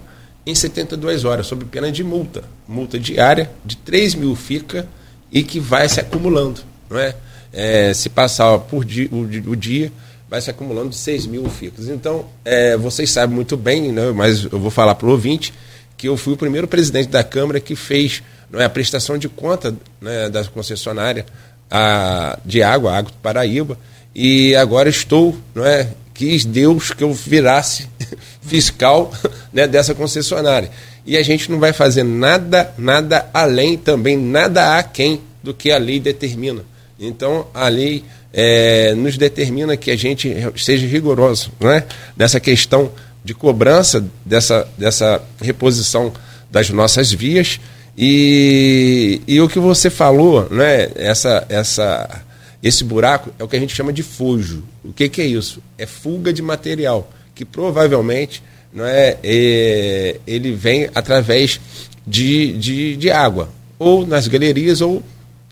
em 0.45 0.55
72 0.55 1.23
horas, 1.23 1.45
sob 1.45 1.65
pena 1.65 1.91
de 1.91 2.03
multa. 2.03 2.43
Multa 2.67 2.99
diária 2.99 3.51
de 3.63 3.77
3 3.77 4.15
mil 4.15 4.35
fica 4.35 4.87
e 5.31 5.43
que 5.43 5.59
vai 5.59 5.87
se 5.87 5.99
acumulando. 5.99 6.61
Não 6.89 6.97
é? 6.97 7.15
é 7.53 7.93
se 7.93 8.09
passar 8.09 8.57
por 8.57 8.83
o, 9.11 9.51
o 9.51 9.55
dia 9.55 9.91
vai 10.31 10.39
se 10.39 10.49
acumulando 10.49 10.91
de 10.91 10.95
6 10.95 11.27
mil 11.27 11.49
ficos. 11.49 11.89
Então, 11.89 12.25
é, 12.45 12.77
vocês 12.77 13.11
sabem 13.11 13.35
muito 13.35 13.57
bem, 13.57 13.91
né, 13.91 14.11
mas 14.11 14.45
eu 14.45 14.57
vou 14.57 14.71
falar 14.71 14.95
para 14.95 15.05
o 15.05 15.11
ouvinte, 15.11 15.53
que 15.97 16.07
eu 16.07 16.15
fui 16.15 16.35
o 16.35 16.37
primeiro 16.37 16.69
presidente 16.69 17.09
da 17.09 17.21
Câmara 17.21 17.59
que 17.59 17.75
fez 17.75 18.23
não 18.49 18.61
é, 18.61 18.63
a 18.63 18.69
prestação 18.69 19.17
de 19.17 19.27
conta 19.27 19.75
né, 19.99 20.29
da 20.29 20.45
concessionária 20.45 21.25
a, 21.69 22.39
de 22.45 22.63
água, 22.63 22.93
a 22.93 22.97
Água 22.99 23.11
do 23.11 23.17
Paraíba, 23.17 23.77
e 24.15 24.55
agora 24.55 24.87
estou, 24.87 25.37
não 25.53 25.65
é, 25.65 25.89
quis 26.13 26.45
Deus 26.45 26.91
que 26.91 27.03
eu 27.03 27.13
virasse 27.13 27.89
fiscal 28.41 29.11
né, 29.51 29.67
dessa 29.67 29.93
concessionária. 29.93 30.71
E 31.05 31.17
a 31.17 31.23
gente 31.23 31.51
não 31.51 31.59
vai 31.59 31.73
fazer 31.73 32.03
nada, 32.03 32.73
nada 32.77 33.29
além, 33.33 33.77
também 33.77 34.15
nada 34.15 34.77
aquém 34.77 35.19
do 35.43 35.53
que 35.53 35.71
a 35.71 35.77
lei 35.77 35.99
determina. 35.99 36.63
Então, 36.97 37.47
a 37.53 37.67
lei 37.67 38.05
é, 38.33 38.93
nos 38.95 39.17
determina 39.17 39.75
que 39.75 39.91
a 39.91 39.95
gente 39.95 40.33
seja 40.57 40.87
rigoroso 40.87 41.51
né? 41.59 41.83
nessa 42.15 42.39
questão 42.39 42.91
de 43.23 43.33
cobrança 43.33 44.03
dessa, 44.25 44.67
dessa 44.77 45.21
reposição 45.41 46.11
das 46.49 46.69
nossas 46.69 47.11
vias. 47.11 47.59
E, 47.97 49.21
e 49.27 49.39
o 49.41 49.49
que 49.49 49.59
você 49.59 49.89
falou, 49.89 50.47
né? 50.49 50.89
essa, 50.95 51.45
essa, 51.49 52.23
esse 52.63 52.83
buraco 52.83 53.31
é 53.37 53.43
o 53.43 53.47
que 53.47 53.55
a 53.55 53.59
gente 53.59 53.75
chama 53.75 53.91
de 53.91 54.01
fujo. 54.01 54.63
O 54.83 54.93
que, 54.93 55.09
que 55.09 55.21
é 55.21 55.25
isso? 55.25 55.61
É 55.77 55.85
fuga 55.85 56.31
de 56.31 56.41
material, 56.41 57.11
que 57.35 57.43
provavelmente 57.43 58.41
não 58.73 58.85
é, 58.85 59.17
é 59.23 60.19
ele 60.25 60.53
vem 60.53 60.89
através 60.95 61.59
de, 62.07 62.53
de, 62.53 62.95
de 62.95 63.11
água, 63.11 63.49
ou 63.77 64.07
nas 64.07 64.27
galerias, 64.27 64.81
ou 64.81 65.03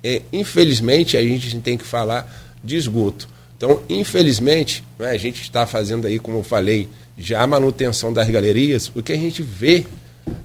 é, 0.03 0.21
infelizmente 0.31 1.17
a 1.17 1.21
gente 1.21 1.55
tem 1.59 1.77
que 1.77 1.83
falar 1.83 2.48
de 2.63 2.75
esgoto. 2.75 3.27
Então, 3.57 3.81
infelizmente, 3.89 4.83
né, 4.97 5.09
a 5.09 5.17
gente 5.17 5.41
está 5.41 5.65
fazendo 5.65 6.07
aí, 6.07 6.17
como 6.17 6.37
eu 6.37 6.43
falei, 6.43 6.87
já 7.17 7.41
a 7.41 7.47
manutenção 7.47 8.13
das 8.13 8.29
galerias, 8.29 8.89
o 8.95 9.03
que 9.03 9.11
a 9.11 9.17
gente 9.17 9.43
vê 9.43 9.85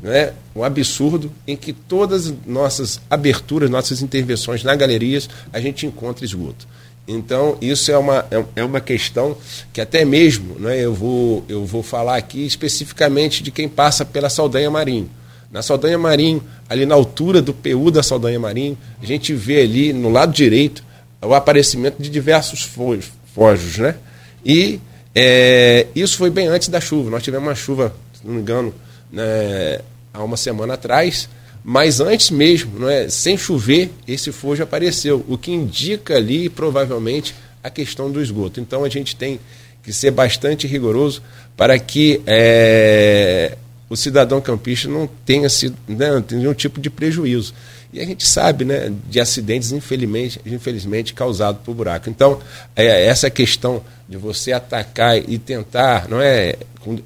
né, 0.03 0.33
um 0.55 0.65
absurdo 0.65 1.31
em 1.47 1.57
que 1.57 1.73
todas 1.73 2.27
as 2.27 2.35
nossas 2.47 3.01
aberturas, 3.09 3.71
nossas 3.71 4.03
intervenções 4.03 4.65
na 4.65 4.75
galerias, 4.75 5.29
a 5.53 5.61
gente 5.61 5.87
encontra 5.87 6.25
esgoto. 6.25 6.67
Então, 7.07 7.59
isso 7.61 7.93
é 7.93 7.99
uma, 7.99 8.27
é, 8.31 8.45
é 8.57 8.65
uma 8.65 8.81
questão 8.81 9.37
que 9.73 9.81
até 9.81 10.05
mesmo 10.05 10.59
né, 10.59 10.81
eu, 10.81 10.95
vou, 10.95 11.45
eu 11.49 11.65
vou 11.65 11.83
falar 11.83 12.17
aqui 12.17 12.45
especificamente 12.45 13.43
de 13.43 13.51
quem 13.51 13.69
passa 13.69 14.05
pela 14.05 14.31
Saldanha 14.31 14.71
Marinho. 14.71 15.09
Na 15.53 15.63
Saldanha 15.63 15.99
Marinho, 15.99 16.43
ali 16.69 16.85
na 16.87 16.95
altura 16.95 17.41
do 17.41 17.53
PU 17.53 17.91
da 17.91 18.03
Saldanha 18.03 18.41
Marinho, 18.41 18.77
a 19.01 19.07
gente 19.07 19.35
vê 19.35 19.61
ali 19.61 19.93
no 19.93 20.11
lado 20.11 20.33
direito 20.33 20.83
o 21.25 21.35
aparecimento 21.35 22.03
de 22.03 22.09
diversos 22.09 22.63
fojos, 22.63 23.79
né? 23.79 23.97
E 24.45 24.81
é, 25.15 25.87
isso 25.95 26.17
foi 26.17 26.31
bem 26.31 26.49
antes 26.49 26.69
da 26.69 26.81
chuva. 26.81 27.11
Nós 27.11 27.23
tivemos 27.23 27.49
uma 27.49 27.55
chuva, 27.55 27.95
se 28.13 28.27
não 28.27 28.35
me 28.35 28.41
engano, 28.41 28.75
né, 29.13 29.81
há 30.13 30.23
uma 30.23 30.37
semana 30.37 30.75
atrás, 30.75 31.29
mas 31.63 32.01
antes 32.01 32.31
mesmo, 32.31 32.79
não 32.79 32.89
é, 32.89 33.09
sem 33.09 33.39
chover, 33.39 33.91
esse 34.07 34.31
fojo 34.33 34.63
apareceu, 34.63 35.25
o 35.29 35.39
que 35.39 35.51
indica 35.51 36.17
ali 36.17 36.49
provavelmente 36.49 37.35
a 37.63 37.71
questão 37.71 38.11
do 38.11 38.21
esgoto. 38.21 38.61
Então 38.61 38.85
a 38.85 38.89
gente 38.89 39.17
tem 39.17 39.41
que 39.83 39.93
ser 39.93 40.11
bastante 40.11 40.67
rigoroso 40.67 41.23
para 41.57 41.79
que 41.79 42.21
é, 42.27 43.57
o 43.89 43.97
cidadão 43.97 44.41
campista 44.41 44.89
não 44.89 45.09
tenha 45.25 45.49
sido, 45.49 45.77
né, 45.87 46.23
nenhum 46.31 46.53
tipo 46.53 46.81
de 46.81 46.91
prejuízo. 46.91 47.55
E 47.95 48.01
a 48.01 48.05
gente 48.05 48.27
sabe 48.27 48.65
né, 48.65 48.93
de 49.09 49.21
acidentes, 49.21 49.71
infelizmente, 49.71 50.41
infelizmente 50.45 51.15
causados 51.15 51.63
por 51.63 51.77
buraco. 51.77 52.11
Então, 52.11 52.41
é, 52.75 53.07
essa 53.07 53.31
questão 53.31 53.85
de 54.09 54.17
você 54.17 54.51
atacar 54.51 55.17
e 55.17 55.39
tentar, 55.39 56.09
não 56.09 56.21
é 56.21 56.57
com, 56.81 56.99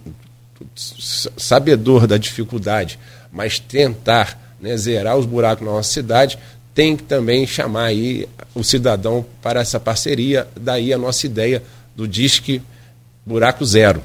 sabedor 1.37 2.07
da 2.07 2.17
dificuldade, 2.17 2.99
mas 3.31 3.59
tentar 3.59 4.57
né, 4.59 4.75
zerar 4.79 5.19
os 5.19 5.27
buracos 5.27 5.67
na 5.67 5.73
nossa 5.73 5.93
cidade, 5.93 6.39
tem 6.75 6.97
que 6.97 7.03
também 7.03 7.47
chamar 7.47 7.85
aí 7.85 8.27
o 8.55 8.65
cidadão 8.65 9.27
para 9.43 9.61
essa 9.61 9.79
parceria, 9.79 10.49
daí 10.59 10.91
a 10.91 10.97
nossa 10.97 11.27
ideia 11.27 11.63
do 11.95 12.09
Disque 12.09 12.63
Buraco 13.27 13.63
Zero. 13.63 14.03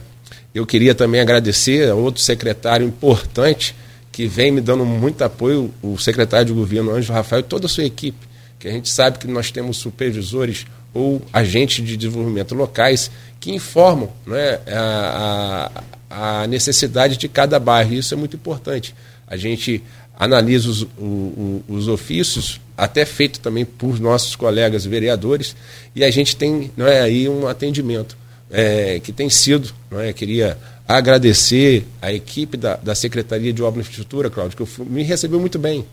Eu 0.54 0.66
queria 0.66 0.94
também 0.94 1.22
agradecer 1.22 1.90
a 1.90 1.96
outro 1.96 2.22
secretário 2.22 2.86
importante 2.86 3.74
que 4.14 4.28
vem 4.28 4.52
me 4.52 4.62
dando 4.62 4.86
muito 4.86 5.24
apoio, 5.24 5.74
o 5.82 5.98
secretário 5.98 6.46
de 6.46 6.54
governo 6.54 6.92
Anjo 6.92 7.12
Rafael 7.12 7.40
e 7.40 7.44
toda 7.44 7.66
a 7.66 7.70
sua 7.70 7.84
equipe, 7.84 8.28
que 8.60 8.68
a 8.68 8.72
gente 8.72 8.88
sabe 8.88 9.18
que 9.18 9.28
nós 9.28 9.50
temos 9.50 9.78
supervisores 9.78 10.68
ou 10.94 11.20
agentes 11.34 11.84
de 11.84 11.98
desenvolvimento 11.98 12.54
locais 12.54 13.10
que 13.40 13.52
informam 13.52 14.14
né, 14.28 14.60
a, 14.68 15.72
a, 16.10 16.48
necessidade 16.48 17.18
de 17.18 17.28
cada 17.28 17.60
bairro. 17.60 17.96
Isso 17.96 18.14
é 18.14 18.18
muito 18.18 18.36
importante. 18.36 18.94
A 19.26 19.36
gente 19.36 19.82
analisa 20.16 20.70
os, 20.70 20.84
o, 20.84 21.64
os 21.68 21.88
ofícios, 21.88 22.62
até 22.78 23.06
feito 23.06 23.40
também 23.40 23.66
por 23.66 24.00
nossos 24.00 24.36
colegas 24.36 24.86
vereadores, 24.86 25.56
e 25.96 26.04
a 26.04 26.12
gente 26.12 26.36
tem 26.36 26.72
não 26.78 26.86
é, 26.86 27.02
aí 27.02 27.28
um 27.28 27.48
atendimento 27.48 28.16
é, 28.52 29.00
que 29.00 29.12
tem 29.12 29.28
sido, 29.28 29.74
não 29.90 30.00
é, 30.00 30.14
queria 30.14 30.56
agradecer 30.88 31.86
a 32.02 32.12
equipe 32.12 32.58
da, 32.58 32.76
da 32.76 32.96
Secretaria 32.96 33.54
de 33.54 33.64
Obra 33.64 33.80
e 33.80 33.82
Infraestrutura, 33.82 34.30
Cláudio, 34.30 34.58
que 34.58 34.66
fui, 34.66 34.86
me 34.86 35.04
recebeu 35.04 35.40
muito 35.40 35.58
bem. 35.58 35.86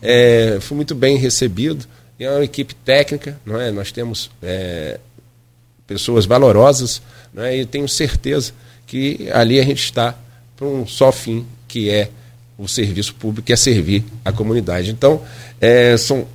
É, 0.00 0.58
fui 0.60 0.76
muito 0.76 0.94
bem 0.94 1.16
recebido. 1.16 1.86
É 2.18 2.30
uma 2.30 2.44
equipe 2.44 2.74
técnica, 2.74 3.38
não 3.44 3.60
é? 3.60 3.70
Nós 3.70 3.92
temos 3.92 4.30
é, 4.42 4.98
pessoas 5.86 6.26
valorosas, 6.26 7.00
não 7.32 7.44
é? 7.44 7.56
E 7.58 7.66
tenho 7.66 7.88
certeza 7.88 8.52
que 8.86 9.28
ali 9.32 9.60
a 9.60 9.64
gente 9.64 9.84
está 9.84 10.14
para 10.56 10.66
um 10.66 10.86
só 10.86 11.12
fim, 11.12 11.46
que 11.68 11.90
é 11.90 12.10
o 12.56 12.66
serviço 12.66 13.14
público, 13.14 13.46
que 13.46 13.52
é 13.52 13.56
servir 13.56 14.04
a 14.24 14.32
comunidade. 14.32 14.90
Então, 14.90 15.22
é, 15.60 15.96
são 15.96 16.26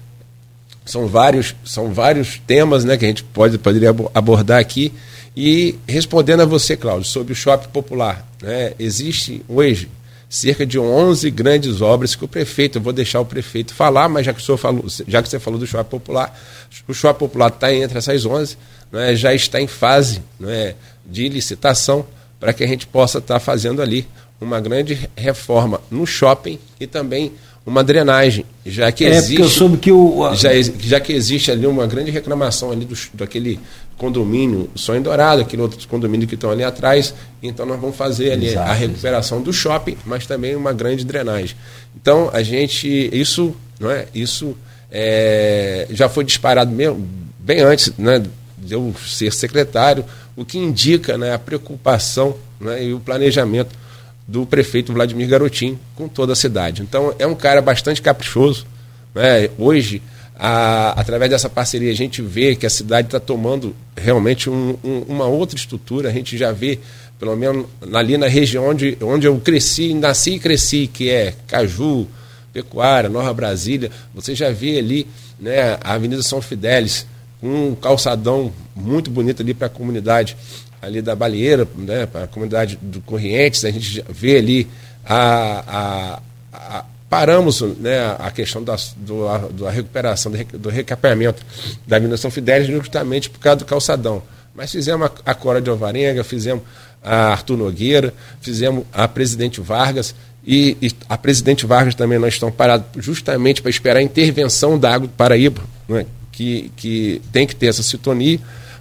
são 0.86 1.08
vários, 1.08 1.56
são 1.64 1.94
vários 1.94 2.40
temas 2.46 2.84
né, 2.84 2.98
que 2.98 3.06
a 3.06 3.08
gente 3.08 3.24
pode, 3.24 3.58
poderia 3.58 3.90
abordar 4.14 4.60
aqui. 4.60 4.92
E 5.36 5.76
respondendo 5.88 6.42
a 6.42 6.46
você, 6.46 6.78
Cláudio, 6.78 7.10
sobre 7.10 7.34
o 7.34 7.36
shopping 7.36 7.70
popular, 7.70 8.28
né, 8.42 8.74
existe 8.78 9.44
hoje 9.48 9.90
cerca 10.30 10.66
de 10.66 10.80
11 10.80 11.30
grandes 11.30 11.80
obras 11.80 12.16
que 12.16 12.26
o 12.26 12.28
prefeito, 12.28 12.80
eu 12.80 12.82
vou 12.82 12.92
deixar 12.92 13.20
o 13.20 13.26
prefeito 13.26 13.74
falar, 13.74 14.10
mas 14.10 14.26
já 14.26 14.34
que, 14.34 14.42
o 14.42 14.44
senhor 14.44 14.58
falou, 14.58 14.86
já 15.08 15.22
que 15.22 15.30
você 15.30 15.40
falou 15.40 15.60
do 15.60 15.68
shopping 15.68 15.90
popular, 15.90 16.40
o 16.88 16.94
shopping 16.94 17.20
popular 17.20 17.50
está 17.50 17.74
entre 17.74 17.98
essas 17.98 18.26
11, 18.26 18.58
né, 18.92 19.16
já 19.16 19.34
está 19.34 19.62
em 19.62 19.68
fase 19.68 20.22
né, 20.40 20.74
de 21.06 21.30
licitação 21.30 22.06
para 22.40 22.52
que 22.52 22.64
a 22.64 22.68
gente 22.68 22.88
possa 22.88 23.20
estar 23.20 23.36
tá 23.36 23.40
fazendo 23.40 23.82
ali 23.82 24.08
uma 24.42 24.60
grande 24.60 25.10
reforma 25.16 25.80
no 25.90 26.06
shopping 26.06 26.60
e 26.80 26.88
também 26.88 27.32
uma 27.66 27.84
drenagem, 27.84 28.46
já 28.66 28.92
que 28.92 29.06
é, 29.06 29.10
existe. 29.10 29.42
eu 29.42 29.48
soube 29.48 29.78
que 29.78 29.92
o. 29.92 30.36
Já, 30.36 30.50
já 30.80 31.00
que 31.00 31.14
existe 31.14 31.50
ali 31.50 31.66
uma 31.66 31.88
grande 31.88 32.12
reclamação 32.12 32.72
ali 32.72 32.86
do, 32.86 32.96
daquele 33.14 33.60
condomínio 33.98 34.70
Sonho 34.76 35.02
Dourado, 35.02 35.42
aquele 35.42 35.62
outro 35.62 35.88
condomínio 35.88 36.28
que 36.28 36.36
estão 36.36 36.52
ali 36.52 36.64
atrás. 36.64 37.14
Então 37.42 37.66
nós 37.66 37.80
vamos 37.80 37.96
fazer 37.96 38.32
ali 38.34 38.48
Exato, 38.48 38.70
a 38.70 38.74
recuperação 38.74 39.42
do 39.42 39.54
shopping, 39.54 39.96
mas 40.06 40.26
também 40.26 40.56
uma 40.56 40.74
grande 40.74 41.06
drenagem. 41.06 41.56
Então 41.96 42.30
a 42.34 42.44
gente. 42.44 43.10
Isso, 43.14 43.56
não 43.80 43.90
é? 43.90 44.08
Isso 44.14 44.58
é, 44.92 45.88
já 45.90 46.08
foi 46.08 46.24
disparado 46.24 46.72
mesmo, 46.72 47.08
bem 47.40 47.62
antes 47.62 47.92
né, 47.98 48.22
de 48.58 48.74
eu 48.74 48.94
ser 49.04 49.34
secretário, 49.34 50.06
o 50.36 50.46
que 50.46 50.60
indica 50.60 51.18
né, 51.18 51.34
a 51.34 51.40
preocupação 51.40 52.36
né, 52.60 52.84
e 52.84 52.94
o 52.94 53.00
planejamento 53.00 53.83
do 54.28 54.46
prefeito 54.46 54.94
Vladimir 54.94 55.28
Garotinho 55.28 55.80
com 55.96 56.08
toda 56.08 56.34
a 56.34 56.36
cidade. 56.36 56.82
Então 56.82 57.14
é 57.20 57.28
um 57.28 57.36
cara 57.36 57.62
bastante 57.62 58.02
caprichoso. 58.02 58.66
Né? 59.14 59.50
Hoje, 59.58 60.02
a, 60.36 61.00
através 61.00 61.30
dessa 61.30 61.50
parceria, 61.50 61.92
a 61.92 61.96
gente 61.96 62.22
vê 62.22 62.56
que 62.56 62.66
a 62.66 62.70
cidade 62.70 63.08
está 63.08 63.20
tomando 63.20 63.76
realmente 63.96 64.50
um, 64.50 64.78
um, 64.84 65.00
uma 65.08 65.26
outra 65.26 65.58
estrutura. 65.58 66.10
A 66.10 66.14
gente 66.14 66.38
já 66.38 66.52
vê, 66.52 66.80
pelo 67.20 67.36
menos 67.36 67.66
ali 67.94 68.18
na 68.18 68.28
região 68.28 68.68
onde, 68.68 68.98
onde 69.02 69.28
eu 69.28 69.38
cresci, 69.40 69.94
nasci 69.94 70.36
e 70.36 70.40
cresci, 70.40 70.88
que 70.88 71.10
é 71.10 71.34
Caju, 71.48 72.08
Pecuária, 72.54 73.10
Nova 73.10 73.34
Brasília, 73.34 73.90
você 74.14 74.36
já 74.36 74.52
vê 74.52 74.78
ali 74.78 75.08
né, 75.40 75.78
a 75.84 75.94
Avenida 75.94 76.22
São 76.22 76.40
Fidélis, 76.42 77.08
um 77.42 77.76
calçadão 77.76 78.54
muito 78.76 79.10
bonito 79.10 79.42
ali 79.42 79.54
para 79.54 79.68
a 79.68 79.70
comunidade 79.70 80.38
ali 80.84 81.02
da 81.02 81.16
Baleeira, 81.16 81.68
né, 81.76 82.08
a 82.14 82.28
comunidade 82.28 82.78
do 82.82 83.00
Corrientes, 83.02 83.64
a 83.64 83.72
gente 83.72 84.04
vê 84.10 84.38
ali 84.38 84.68
a, 85.06 85.64
a, 85.68 86.22
a 86.52 86.86
paramos 87.10 87.62
né, 87.62 88.16
a 88.20 88.30
questão 88.32 88.64
da, 88.64 88.76
do, 88.98 89.28
a, 89.28 89.38
da 89.38 89.72
recuperação, 89.72 90.32
do, 90.32 90.58
do 90.58 90.70
recapeamento 90.70 91.42
da 91.88 91.96
Avenida 91.96 92.18
São 92.18 92.30
Fidélis 92.30 92.68
justamente 92.68 93.30
por 93.30 93.40
causa 93.40 93.58
do 93.58 93.66
calçadão. 93.66 94.22
Mas 94.54 94.72
fizemos 94.72 95.08
a, 95.08 95.32
a 95.32 95.34
Cora 95.34 95.62
de 95.62 95.70
Alvarenga, 95.70 96.24
fizemos 96.24 96.64
a 97.02 97.28
Arthur 97.28 97.58
Nogueira, 97.58 98.14
fizemos 98.42 98.86
a 98.92 99.08
Presidente 99.08 99.62
Vargas, 99.62 100.14
e, 100.46 100.76
e, 100.82 100.92
a 101.08 101.18
Presidente 101.18 101.66
Vargas 101.66 101.96
também 101.96 102.20
nós 102.20 102.34
estamos 102.34 102.56
parados 102.56 102.86
justamente 102.98 103.62
para 103.62 103.70
esperar 103.70 104.00
a 104.00 104.04
intervenção 104.04 104.78
da 104.78 104.94
Água 104.94 105.08
do 105.08 105.14
Paraíba, 105.14 105.62
né, 105.88 106.06
que, 106.32 106.72
que 106.76 107.22
tem 107.32 107.48
que 107.48 107.56
ter 107.56 107.68
essa 107.68 107.84
sintonia, 107.84 108.40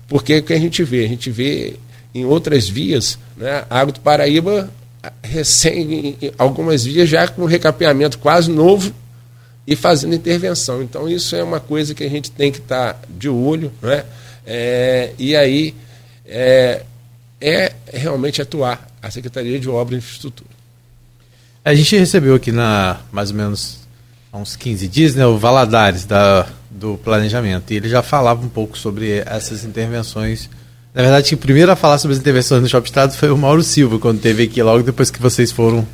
porque 0.08 0.38
o 0.38 0.42
que 0.42 0.52
a 0.52 0.58
gente 0.58 0.82
vê? 0.82 1.04
A 1.04 1.08
gente 1.08 1.30
vê 1.30 1.76
em 2.14 2.24
outras 2.24 2.68
vias, 2.68 3.18
né? 3.36 3.64
a 3.68 3.80
Água 3.80 3.92
do 3.92 4.00
Paraíba, 4.00 4.70
recém, 5.22 6.16
algumas 6.38 6.84
vias 6.84 7.08
já 7.08 7.26
com 7.26 7.44
recapeamento 7.44 8.18
quase 8.18 8.50
novo 8.50 8.92
e 9.66 9.74
fazendo 9.74 10.14
intervenção. 10.14 10.82
Então, 10.82 11.08
isso 11.08 11.34
é 11.34 11.42
uma 11.42 11.60
coisa 11.60 11.94
que 11.94 12.04
a 12.04 12.08
gente 12.08 12.30
tem 12.30 12.52
que 12.52 12.58
estar 12.58 12.94
tá 12.94 13.00
de 13.08 13.28
olho, 13.28 13.72
né? 13.80 14.04
É, 14.44 15.12
e 15.18 15.36
aí 15.36 15.74
é, 16.26 16.82
é 17.40 17.72
realmente 17.92 18.42
atuar 18.42 18.88
a 19.00 19.10
Secretaria 19.10 19.58
de 19.58 19.68
Obra 19.68 19.94
e 19.94 19.98
Infraestrutura. 19.98 20.50
A 21.64 21.74
gente 21.74 21.96
recebeu 21.96 22.34
aqui 22.34 22.50
na 22.50 23.00
mais 23.12 23.30
ou 23.30 23.36
menos 23.36 23.78
há 24.32 24.38
uns 24.38 24.56
15 24.56 24.88
dias, 24.88 25.14
né, 25.14 25.24
o 25.26 25.38
Valadares 25.38 26.04
da, 26.04 26.48
do 26.70 26.98
planejamento, 27.04 27.72
e 27.72 27.76
ele 27.76 27.88
já 27.88 28.02
falava 28.02 28.44
um 28.44 28.48
pouco 28.48 28.76
sobre 28.76 29.22
essas 29.26 29.64
intervenções 29.64 30.50
na 30.94 31.02
verdade, 31.02 31.30
quem 31.30 31.38
primeiro 31.38 31.72
a 31.72 31.76
falar 31.76 31.98
sobre 31.98 32.14
as 32.14 32.20
intervenções 32.20 32.60
no 32.60 32.68
Shopping 32.68 32.88
Estado 32.88 33.14
foi 33.14 33.30
o 33.30 33.36
Mauro 33.36 33.62
Silva, 33.62 33.98
quando 33.98 34.20
teve 34.20 34.42
aqui, 34.42 34.62
logo 34.62 34.82
depois 34.82 35.10
que 35.10 35.20
vocês 35.20 35.50
foram 35.50 35.86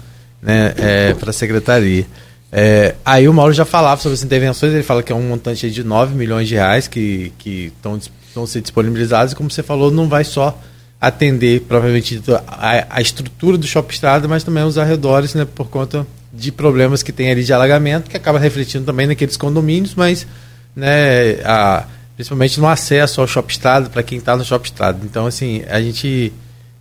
né, 0.42 0.74
é, 0.76 1.14
para 1.14 1.30
a 1.30 1.32
secretaria. 1.32 2.04
É, 2.50 2.94
aí 3.04 3.28
o 3.28 3.34
Mauro 3.34 3.52
já 3.52 3.64
falava 3.64 4.00
sobre 4.00 4.14
as 4.14 4.24
intervenções, 4.24 4.72
ele 4.72 4.82
fala 4.82 5.02
que 5.02 5.12
é 5.12 5.14
um 5.14 5.22
montante 5.22 5.70
de 5.70 5.84
9 5.84 6.14
milhões 6.16 6.48
de 6.48 6.54
reais 6.54 6.88
que 6.88 7.32
estão 7.38 7.98
que 7.98 8.46
ser 8.46 8.60
disponibilizados, 8.60 9.32
e 9.32 9.36
como 9.36 9.50
você 9.50 9.62
falou, 9.62 9.90
não 9.90 10.08
vai 10.08 10.24
só 10.24 10.58
atender 11.00 11.60
provavelmente 11.60 12.20
a, 12.48 12.86
a 12.90 13.00
estrutura 13.00 13.56
do 13.56 13.66
Shopping 13.66 13.94
Estrada, 13.94 14.26
mas 14.26 14.42
também 14.42 14.64
os 14.64 14.78
arredores, 14.78 15.32
né, 15.32 15.44
por 15.44 15.68
conta 15.68 16.04
de 16.32 16.50
problemas 16.50 17.04
que 17.04 17.12
tem 17.12 17.30
ali 17.30 17.44
de 17.44 17.52
alagamento, 17.52 18.10
que 18.10 18.16
acaba 18.16 18.38
refletindo 18.38 18.84
também 18.84 19.06
naqueles 19.06 19.36
condomínios, 19.36 19.94
mas 19.94 20.26
né, 20.74 21.40
a, 21.44 21.84
principalmente 22.18 22.58
no 22.58 22.66
acesso 22.66 23.20
ao 23.20 23.28
Shopping 23.28 23.52
Estrada, 23.52 23.88
para 23.88 24.02
quem 24.02 24.18
está 24.18 24.36
no 24.36 24.44
Shopping 24.44 24.66
Estrada. 24.66 24.98
Então, 25.04 25.24
assim, 25.24 25.62
a 25.70 25.80
gente. 25.80 26.32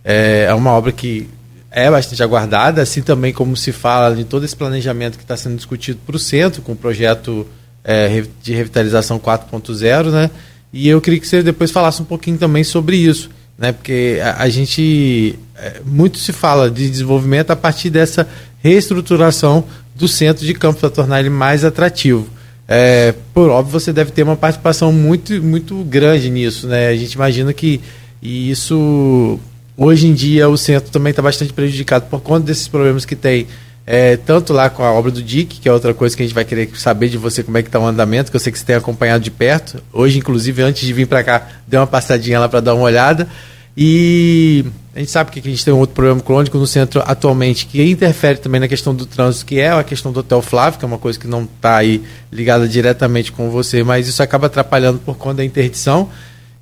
É, 0.04 0.46
é, 0.48 0.54
uma 0.54 0.72
obra 0.72 0.90
que 0.90 1.28
é 1.70 1.88
bastante 1.88 2.20
aguardada, 2.24 2.82
assim 2.82 3.02
também 3.02 3.32
como 3.32 3.56
se 3.56 3.70
fala 3.70 4.16
de 4.16 4.24
todo 4.24 4.44
esse 4.44 4.56
planejamento 4.56 5.16
que 5.16 5.22
está 5.22 5.36
sendo 5.36 5.54
discutido 5.54 6.00
para 6.04 6.16
o 6.16 6.18
centro, 6.18 6.60
com 6.60 6.72
o 6.72 6.76
projeto 6.76 7.46
é, 7.84 8.24
de 8.42 8.52
revitalização 8.52 9.16
4.0, 9.16 10.10
né? 10.10 10.30
E 10.72 10.88
eu 10.88 11.00
queria 11.00 11.20
que 11.20 11.28
você 11.28 11.40
depois 11.40 11.70
falasse 11.70 12.02
um 12.02 12.06
pouquinho 12.06 12.36
também 12.36 12.64
sobre 12.64 12.96
isso, 12.96 13.30
né? 13.56 13.70
Porque 13.70 14.18
a, 14.20 14.42
a 14.42 14.48
gente. 14.48 15.38
É, 15.54 15.80
muito 15.84 16.18
se 16.18 16.32
fala 16.32 16.68
de 16.68 16.90
desenvolvimento 16.90 17.52
a 17.52 17.56
partir 17.56 17.90
dessa 17.90 18.26
reestruturação 18.60 19.62
do 19.94 20.08
centro 20.08 20.44
de 20.44 20.54
campo 20.54 20.80
para 20.80 20.90
tornar 20.90 21.20
ele 21.20 21.30
mais 21.30 21.64
atrativo. 21.64 22.28
É, 22.70 23.14
por 23.32 23.48
óbvio, 23.48 23.72
você 23.72 23.94
deve 23.94 24.10
ter 24.10 24.22
uma 24.22 24.36
participação 24.36 24.92
muito, 24.92 25.42
muito 25.42 25.82
grande 25.84 26.28
nisso, 26.28 26.66
né? 26.66 26.88
A 26.88 26.96
gente 26.96 27.14
imagina 27.14 27.50
que 27.54 27.80
e 28.20 28.50
isso 28.50 29.38
hoje 29.76 30.06
em 30.08 30.12
dia 30.12 30.48
o 30.48 30.56
centro 30.58 30.90
também 30.90 31.10
está 31.10 31.22
bastante 31.22 31.52
prejudicado 31.52 32.06
por 32.10 32.20
conta 32.20 32.46
desses 32.46 32.68
problemas 32.68 33.04
que 33.04 33.16
tem. 33.16 33.46
É, 33.86 34.18
tanto 34.18 34.52
lá 34.52 34.68
com 34.68 34.82
a 34.82 34.92
obra 34.92 35.10
do 35.10 35.22
DIC, 35.22 35.60
que 35.60 35.68
é 35.68 35.72
outra 35.72 35.94
coisa 35.94 36.14
que 36.14 36.22
a 36.22 36.26
gente 36.26 36.34
vai 36.34 36.44
querer 36.44 36.68
saber 36.74 37.08
de 37.08 37.16
você 37.16 37.42
como 37.42 37.56
é 37.56 37.62
que 37.62 37.70
está 37.70 37.80
o 37.80 37.86
andamento, 37.86 38.30
que 38.30 38.36
eu 38.36 38.40
sei 38.40 38.52
que 38.52 38.58
você 38.58 38.64
tem 38.66 38.76
acompanhado 38.76 39.24
de 39.24 39.30
perto. 39.30 39.82
Hoje, 39.90 40.18
inclusive, 40.18 40.60
antes 40.60 40.86
de 40.86 40.92
vir 40.92 41.06
para 41.06 41.24
cá, 41.24 41.48
deu 41.66 41.80
uma 41.80 41.86
passadinha 41.86 42.38
lá 42.38 42.50
para 42.50 42.60
dar 42.60 42.74
uma 42.74 42.84
olhada. 42.84 43.26
E 43.74 44.66
A 44.98 45.00
gente 45.00 45.12
sabe 45.12 45.30
que 45.30 45.38
a 45.38 45.42
gente 45.44 45.64
tem 45.64 45.72
um 45.72 45.78
outro 45.78 45.94
problema 45.94 46.20
crônico 46.20 46.58
no 46.58 46.66
centro 46.66 47.00
atualmente 47.06 47.66
que 47.66 47.80
interfere 47.80 48.36
também 48.36 48.60
na 48.60 48.66
questão 48.66 48.92
do 48.92 49.06
trânsito, 49.06 49.46
que 49.46 49.60
é 49.60 49.70
a 49.70 49.84
questão 49.84 50.10
do 50.10 50.18
Hotel 50.18 50.42
Flávio, 50.42 50.76
que 50.76 50.84
é 50.84 50.88
uma 50.88 50.98
coisa 50.98 51.16
que 51.16 51.28
não 51.28 51.44
está 51.44 51.76
aí 51.76 52.02
ligada 52.32 52.66
diretamente 52.66 53.30
com 53.30 53.48
você, 53.48 53.84
mas 53.84 54.08
isso 54.08 54.20
acaba 54.24 54.48
atrapalhando 54.48 54.98
por 54.98 55.16
conta 55.16 55.36
da 55.36 55.44
interdição. 55.44 56.10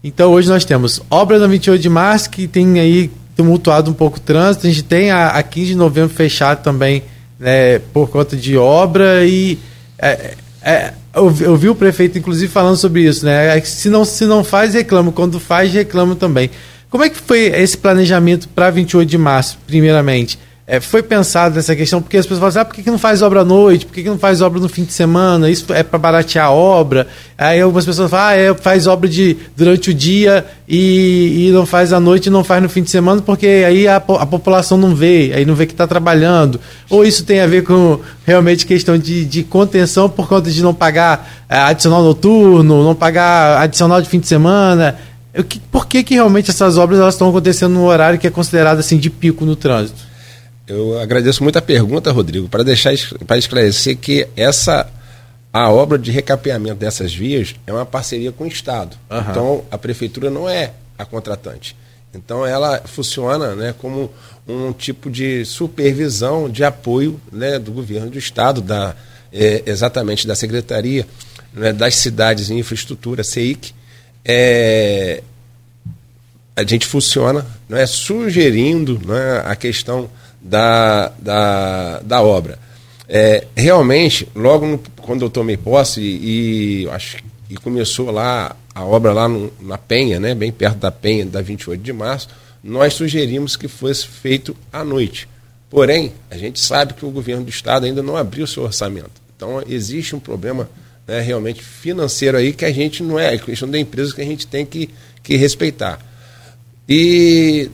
Então 0.05 0.33
hoje 0.33 0.51
nós 0.51 0.67
temos 0.67 1.01
obra 1.11 1.39
na 1.39 1.47
28 1.47 1.81
de 1.81 1.89
março, 1.89 2.29
que 2.29 2.47
tem 2.47 2.79
aí 2.79 3.11
tumultuado 3.35 3.91
um 3.91 3.95
pouco 3.95 4.19
o 4.19 4.21
trânsito, 4.21 4.67
a 4.67 4.71
gente 4.71 4.83
tem 4.83 5.11
a, 5.11 5.29
a 5.29 5.43
15 5.43 5.69
de 5.69 5.75
novembro 5.75 6.15
fechado 6.15 6.63
também 6.63 7.05
né, 7.41 7.79
por 7.79 8.11
conta 8.11 8.37
de 8.37 8.55
obra 8.59 9.25
e 9.25 9.59
é, 9.99 10.35
é, 10.61 10.93
eu, 11.15 11.35
eu, 11.41 11.57
vi 11.57 11.71
o 11.71 11.75
prefeito 11.75 12.19
inclusive 12.19 12.53
falando 12.53 12.77
sobre 12.77 13.01
isso, 13.01 13.25
né? 13.25 13.57
É 13.57 13.61
se 13.63 13.89
não, 13.89 14.05
se 14.05 14.27
não 14.27 14.45
faz, 14.45 14.75
reclama, 14.75 15.11
quando 15.11 15.41
faz, 15.41 15.73
reclama 15.73 16.15
também. 16.15 16.51
Como 16.91 17.05
é 17.05 17.11
que 17.11 17.17
foi 17.17 17.47
esse 17.47 17.77
planejamento 17.77 18.49
para 18.49 18.71
28 18.71 19.09
de 19.09 19.19
março, 19.19 19.59
primeiramente? 19.67 20.39
É, 20.69 20.81
foi 20.81 21.01
pensado 21.01 21.55
nessa 21.55 21.77
questão, 21.77 22.03
porque 22.03 22.17
as 22.17 22.27
pessoas 22.27 22.41
falam 22.41 22.49
assim, 22.49 22.59
ah, 22.59 22.65
por 22.65 22.75
que, 22.75 22.83
que 22.83 22.91
não 22.91 22.99
faz 22.99 23.23
obra 23.23 23.43
à 23.43 23.45
noite? 23.45 23.87
Por 23.87 23.95
que, 23.95 24.03
que 24.03 24.09
não 24.09 24.19
faz 24.19 24.41
obra 24.41 24.59
no 24.59 24.69
fim 24.69 24.83
de 24.83 24.93
semana? 24.93 25.49
Isso 25.49 25.73
é 25.73 25.85
para 25.85 25.97
baratear 25.97 26.47
a 26.47 26.51
obra. 26.51 27.07
Aí 27.39 27.61
algumas 27.61 27.85
pessoas 27.85 28.11
falam, 28.11 28.27
ah, 28.27 28.35
é, 28.35 28.53
faz 28.53 28.89
obra 28.89 29.09
de, 29.09 29.37
durante 29.57 29.91
o 29.91 29.95
dia 29.95 30.45
e, 30.69 31.47
e 31.47 31.53
não 31.53 31.65
faz 31.65 31.93
à 31.93 32.01
noite 32.01 32.27
e 32.27 32.31
não 32.31 32.43
faz 32.43 32.61
no 32.61 32.69
fim 32.69 32.83
de 32.83 32.91
semana, 32.91 33.23
porque 33.23 33.47
aí 33.47 33.87
a, 33.87 33.97
a 33.97 34.27
população 34.27 34.77
não 34.77 34.93
vê, 34.93 35.33
aí 35.37 35.45
não 35.45 35.55
vê 35.55 35.67
que 35.67 35.73
está 35.73 35.87
trabalhando. 35.87 36.61
Ou 36.91 37.05
isso 37.05 37.23
tem 37.25 37.41
a 37.41 37.47
ver 37.47 37.63
com 37.63 38.01
realmente 38.27 38.67
questão 38.67 38.99
de, 38.99 39.25
de 39.25 39.45
contenção 39.45 40.09
por 40.09 40.27
conta 40.27 40.51
de 40.51 40.61
não 40.65 40.75
pagar 40.75 41.45
é, 41.49 41.59
adicional 41.59 42.03
noturno, 42.03 42.83
não 42.83 42.95
pagar 42.97 43.63
adicional 43.63 44.03
de 44.03 44.09
fim 44.09 44.19
de 44.19 44.27
semana. 44.27 44.99
Por 45.71 45.87
que, 45.87 46.03
que 46.03 46.15
realmente 46.15 46.51
essas 46.51 46.79
obras 46.79 46.99
elas 46.99 47.15
estão 47.15 47.29
acontecendo 47.29 47.73
no 47.73 47.85
horário 47.85 48.19
que 48.19 48.27
é 48.27 48.31
considerado 48.31 48.79
assim 48.79 48.99
de 48.99 49.11
pico 49.11 49.45
no 49.45 49.57
trânsito? 49.57 50.01
Eu 50.67 50.99
agradeço 50.99 51.43
muito 51.43 51.57
a 51.59 51.63
pergunta, 51.63 52.11
Rodrigo, 52.11 52.49
para 52.49 52.65
deixar 52.65 52.93
para 53.27 53.39
esclarecer 53.39 53.97
que 53.97 54.27
essa 54.37 54.89
a 55.53 55.71
obra 55.71 55.99
de 55.99 56.11
recapeamento 56.11 56.77
dessas 56.77 57.15
vias 57.15 57.55
é 57.67 57.73
uma 57.73 57.87
parceria 57.87 58.33
com 58.33 58.45
o 58.45 58.49
Estado. 58.49 58.97
Uhum. 59.11 59.19
Então 59.31 59.65
a 59.71 59.79
prefeitura 59.79 60.29
não 60.29 60.49
é 60.49 60.73
a 60.99 61.05
contratante. 61.05 61.77
Então 62.15 62.45
ela 62.45 62.83
funciona 62.85 63.55
né, 63.55 63.75
como 63.79 64.11
um 64.47 64.73
tipo 64.73 65.11
de 65.11 65.45
supervisão, 65.45 66.49
de 66.49 66.65
apoio 66.65 67.21
né, 67.31 67.59
do 67.59 67.73
governo 67.73 68.11
do 68.11 68.19
Estado, 68.19 68.61
da, 68.61 68.95
é, 69.33 69.63
exatamente 69.67 70.27
da 70.27 70.35
Secretaria 70.35 71.07
né, 71.53 71.73
das 71.73 71.95
Cidades 71.97 72.51
e 72.51 72.55
Infraestrutura, 72.55 73.23
CEIC. 73.23 73.75
É, 74.29 75.23
a 76.57 76.65
gente 76.65 76.87
funciona 76.87 77.47
é 77.71 77.87
sugerindo 77.87 79.01
né, 79.07 79.43
a 79.45 79.55
questão 79.55 80.09
da, 80.41 81.13
da, 81.19 82.01
da 82.01 82.23
obra. 82.23 82.59
É, 83.09 83.47
realmente, 83.55 84.29
logo 84.35 84.67
no, 84.67 84.79
quando 85.01 85.25
eu 85.25 85.31
tomei 85.31 85.57
posse 85.57 86.01
e, 86.01 86.85
e, 86.85 86.89
acho, 86.91 87.19
e 87.49 87.57
começou 87.57 88.11
lá 88.11 88.57
a 88.75 88.85
obra 88.85 89.13
lá 89.13 89.29
no, 89.29 89.53
na 89.61 89.79
Penha, 89.79 90.19
né, 90.19 90.35
bem 90.35 90.51
perto 90.51 90.79
da 90.79 90.91
Penha, 90.91 91.25
da 91.25 91.41
28 91.41 91.81
de 91.81 91.93
março, 91.93 92.29
nós 92.63 92.95
sugerimos 92.95 93.57
que 93.57 93.69
fosse 93.69 94.07
feito 94.07 94.57
à 94.73 94.83
noite. 94.83 95.29
Porém, 95.71 96.13
a 96.31 96.37
gente 96.37 96.59
sabe 96.59 96.95
que 96.95 97.05
o 97.05 97.11
governo 97.11 97.45
do 97.45 97.51
estado 97.51 97.87
ainda 97.87 98.03
não 98.03 98.17
abriu 98.17 98.47
seu 98.47 98.65
orçamento. 98.65 99.11
Então, 99.37 99.63
existe 99.69 100.17
um 100.17 100.21
problema 100.21 100.69
né, 101.07 101.21
realmente 101.21 101.63
financeiro 101.63 102.37
aí 102.37 102.53
que 102.53 102.65
a 102.65 102.73
gente 102.73 103.03
não 103.03 103.19
é, 103.19 103.35
é 103.35 103.39
questão 103.39 103.69
da 103.69 103.79
empresa 103.79 104.15
que 104.15 104.21
a 104.21 104.25
gente 104.25 104.47
tem 104.47 104.65
que, 104.67 104.91
que 105.23 105.37
respeitar. 105.37 106.01
E 106.89 107.71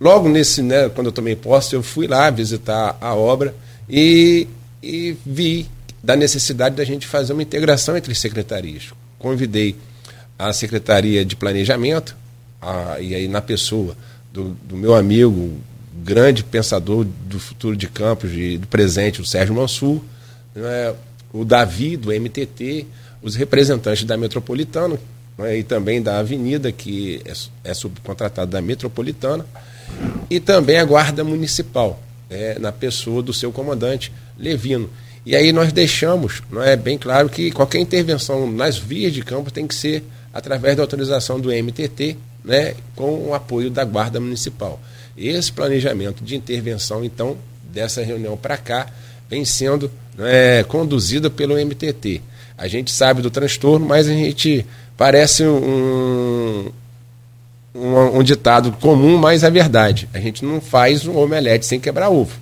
Logo 0.00 0.28
nesse, 0.28 0.62
né, 0.62 0.88
quando 0.88 1.08
eu 1.08 1.12
tomei 1.12 1.34
posse, 1.34 1.74
eu 1.74 1.82
fui 1.82 2.06
lá 2.06 2.30
visitar 2.30 2.96
a 3.00 3.14
obra 3.14 3.54
e, 3.88 4.46
e 4.82 5.16
vi 5.26 5.68
da 6.02 6.14
necessidade 6.14 6.76
da 6.76 6.84
gente 6.84 7.06
fazer 7.06 7.32
uma 7.32 7.42
integração 7.42 7.96
entre 7.96 8.14
secretarias. 8.14 8.90
Convidei 9.18 9.74
a 10.38 10.52
Secretaria 10.52 11.24
de 11.24 11.34
Planejamento, 11.34 12.16
a, 12.62 12.98
e 13.00 13.12
aí 13.12 13.26
na 13.26 13.40
pessoa 13.40 13.96
do, 14.32 14.50
do, 14.62 14.76
meu 14.76 14.94
amigo, 14.94 15.58
grande 16.04 16.44
pensador 16.44 17.04
do 17.04 17.40
futuro 17.40 17.76
de 17.76 17.88
Campos 17.88 18.30
e 18.32 18.56
do 18.56 18.68
presente, 18.68 19.20
o 19.20 19.26
Sérgio 19.26 19.56
Mansur, 19.56 20.00
né, 20.54 20.94
o 21.32 21.44
Davi, 21.44 21.96
do 21.96 22.10
MTT, 22.12 22.86
os 23.22 23.34
representantes 23.34 24.04
da 24.04 24.16
Metropolitana 24.16 24.98
né, 25.38 25.58
e 25.58 25.62
também 25.62 26.02
da 26.02 26.18
Avenida, 26.18 26.72
que 26.72 27.22
é, 27.24 27.70
é 27.70 27.74
subcontratado 27.74 28.50
da 28.50 28.60
Metropolitana, 28.60 29.46
e 30.28 30.40
também 30.40 30.78
a 30.78 30.84
Guarda 30.84 31.22
Municipal, 31.22 32.02
é, 32.28 32.58
na 32.58 32.72
pessoa 32.72 33.22
do 33.22 33.32
seu 33.32 33.52
comandante 33.52 34.12
Levino. 34.36 34.90
E 35.24 35.36
aí 35.36 35.52
nós 35.52 35.72
deixamos, 35.72 36.42
não 36.50 36.62
é 36.62 36.76
bem 36.76 36.98
claro 36.98 37.28
que 37.28 37.50
qualquer 37.50 37.78
intervenção 37.78 38.50
nas 38.50 38.76
vias 38.76 39.12
de 39.12 39.22
campo 39.22 39.50
tem 39.50 39.66
que 39.66 39.74
ser 39.74 40.02
através 40.32 40.76
da 40.76 40.82
autorização 40.82 41.40
do 41.40 41.50
MTT, 41.50 42.16
né, 42.44 42.74
com 42.96 43.28
o 43.28 43.34
apoio 43.34 43.70
da 43.70 43.84
Guarda 43.84 44.20
Municipal. 44.20 44.80
Esse 45.16 45.52
planejamento 45.52 46.22
de 46.22 46.36
intervenção, 46.36 47.04
então, 47.04 47.36
dessa 47.72 48.02
reunião 48.02 48.36
para 48.36 48.56
cá, 48.56 48.86
vem 49.28 49.44
sendo 49.44 49.90
é, 50.20 50.64
conduzido 50.64 51.30
pelo 51.30 51.54
MTT. 51.54 52.20
A 52.56 52.66
gente 52.66 52.90
sabe 52.90 53.22
do 53.22 53.30
transtorno, 53.30 53.86
mas 53.86 54.08
a 54.08 54.12
gente 54.12 54.66
parece 54.96 55.44
um, 55.44 56.72
um, 57.74 58.18
um, 58.18 58.22
ditado 58.22 58.72
comum, 58.80 59.16
mas 59.16 59.44
é 59.44 59.50
verdade. 59.50 60.08
A 60.12 60.18
gente 60.18 60.44
não 60.44 60.60
faz 60.60 61.06
um 61.06 61.16
omelete 61.16 61.66
sem 61.66 61.78
quebrar 61.78 62.10
ovo. 62.10 62.36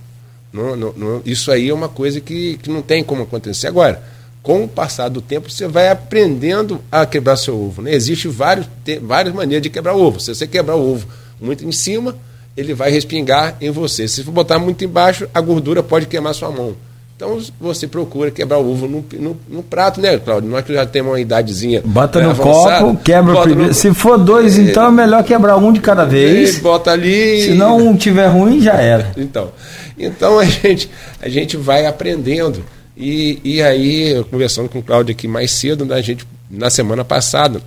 Não, 0.53 0.74
não, 0.74 0.93
não, 0.97 1.22
isso 1.27 1.53
aí 1.53 1.68
é 1.68 1.74
uma 1.74 1.89
coisa 1.89 2.18
que, 2.20 2.57
que 2.62 2.70
não 2.70 2.81
tem 2.81 3.05
como 3.05 3.24
acontecer. 3.24 3.66
Agora, 3.66 4.03
com 4.43 4.64
o 4.64 4.68
passar 4.68 5.09
do 5.09 5.20
tempo, 5.20 5.51
você 5.51 5.68
vai 5.68 5.89
aprendendo 5.89 6.81
a 6.91 7.05
quebrar 7.05 7.37
seu 7.37 7.61
ovo. 7.61 7.83
Né? 7.83 7.93
Existem 7.93 8.31
vários, 8.31 8.66
várias 9.03 9.35
maneiras 9.35 9.62
de 9.62 9.68
quebrar 9.68 9.95
ovo. 9.95 10.18
Se 10.18 10.35
você 10.35 10.47
quebrar 10.47 10.77
o 10.77 10.93
ovo 10.93 11.07
muito 11.39 11.66
em 11.66 11.72
cima, 11.72 12.16
ele 12.57 12.72
vai 12.72 12.91
respingar 12.91 13.57
em 13.61 13.70
você. 13.70 14.09
Se 14.09 14.24
for 14.24 14.33
botar 14.33 14.59
muito 14.59 14.83
embaixo, 14.83 15.29
a 15.35 15.41
gordura 15.43 15.83
pode 15.83 16.07
queimar 16.07 16.35
sua 16.35 16.51
mão. 16.51 16.74
Então 17.16 17.40
você 17.58 17.86
procura 17.86 18.30
quebrar 18.30 18.58
o 18.58 18.70
ovo 18.70 18.86
no, 18.86 19.62
prato, 19.62 20.02
né, 20.02 20.18
Claudio? 20.18 20.54
É 20.54 20.60
que 20.60 20.74
já 20.74 20.84
tem 20.84 21.00
uma 21.00 21.18
idadezinha. 21.18 21.80
Bota 21.82 22.20
no 22.20 22.36
copo, 22.36 22.94
quebra 23.02 23.32
o 23.32 23.42
primeiro. 23.42 23.68
No... 23.68 23.74
Se 23.74 23.94
for 23.94 24.18
dois, 24.18 24.58
é, 24.58 24.62
então 24.62 24.88
é 24.88 24.90
melhor 24.90 25.24
quebrar 25.24 25.56
um 25.56 25.72
de 25.72 25.80
cada 25.80 26.04
vez. 26.04 26.58
Bota 26.58 26.90
ali. 26.90 27.40
Se 27.40 27.54
não 27.54 27.78
um 27.78 27.96
tiver 27.96 28.26
ruim, 28.26 28.60
já 28.60 28.74
era. 28.74 29.12
Então, 29.16 29.50
então 29.98 30.38
a 30.38 30.44
gente, 30.44 30.90
a 31.20 31.28
gente 31.28 31.56
vai 31.56 31.86
aprendendo. 31.86 32.62
E, 32.94 33.40
e 33.42 33.62
aí, 33.62 34.10
eu 34.10 34.24
conversando 34.24 34.68
com 34.68 34.78
o 34.78 34.82
Cláudio 34.82 35.14
aqui 35.14 35.26
mais 35.26 35.50
cedo, 35.50 35.86
né, 35.86 35.94
a 35.94 36.02
gente, 36.02 36.26
na 36.50 36.68
semana 36.68 37.02
passada, 37.02 37.62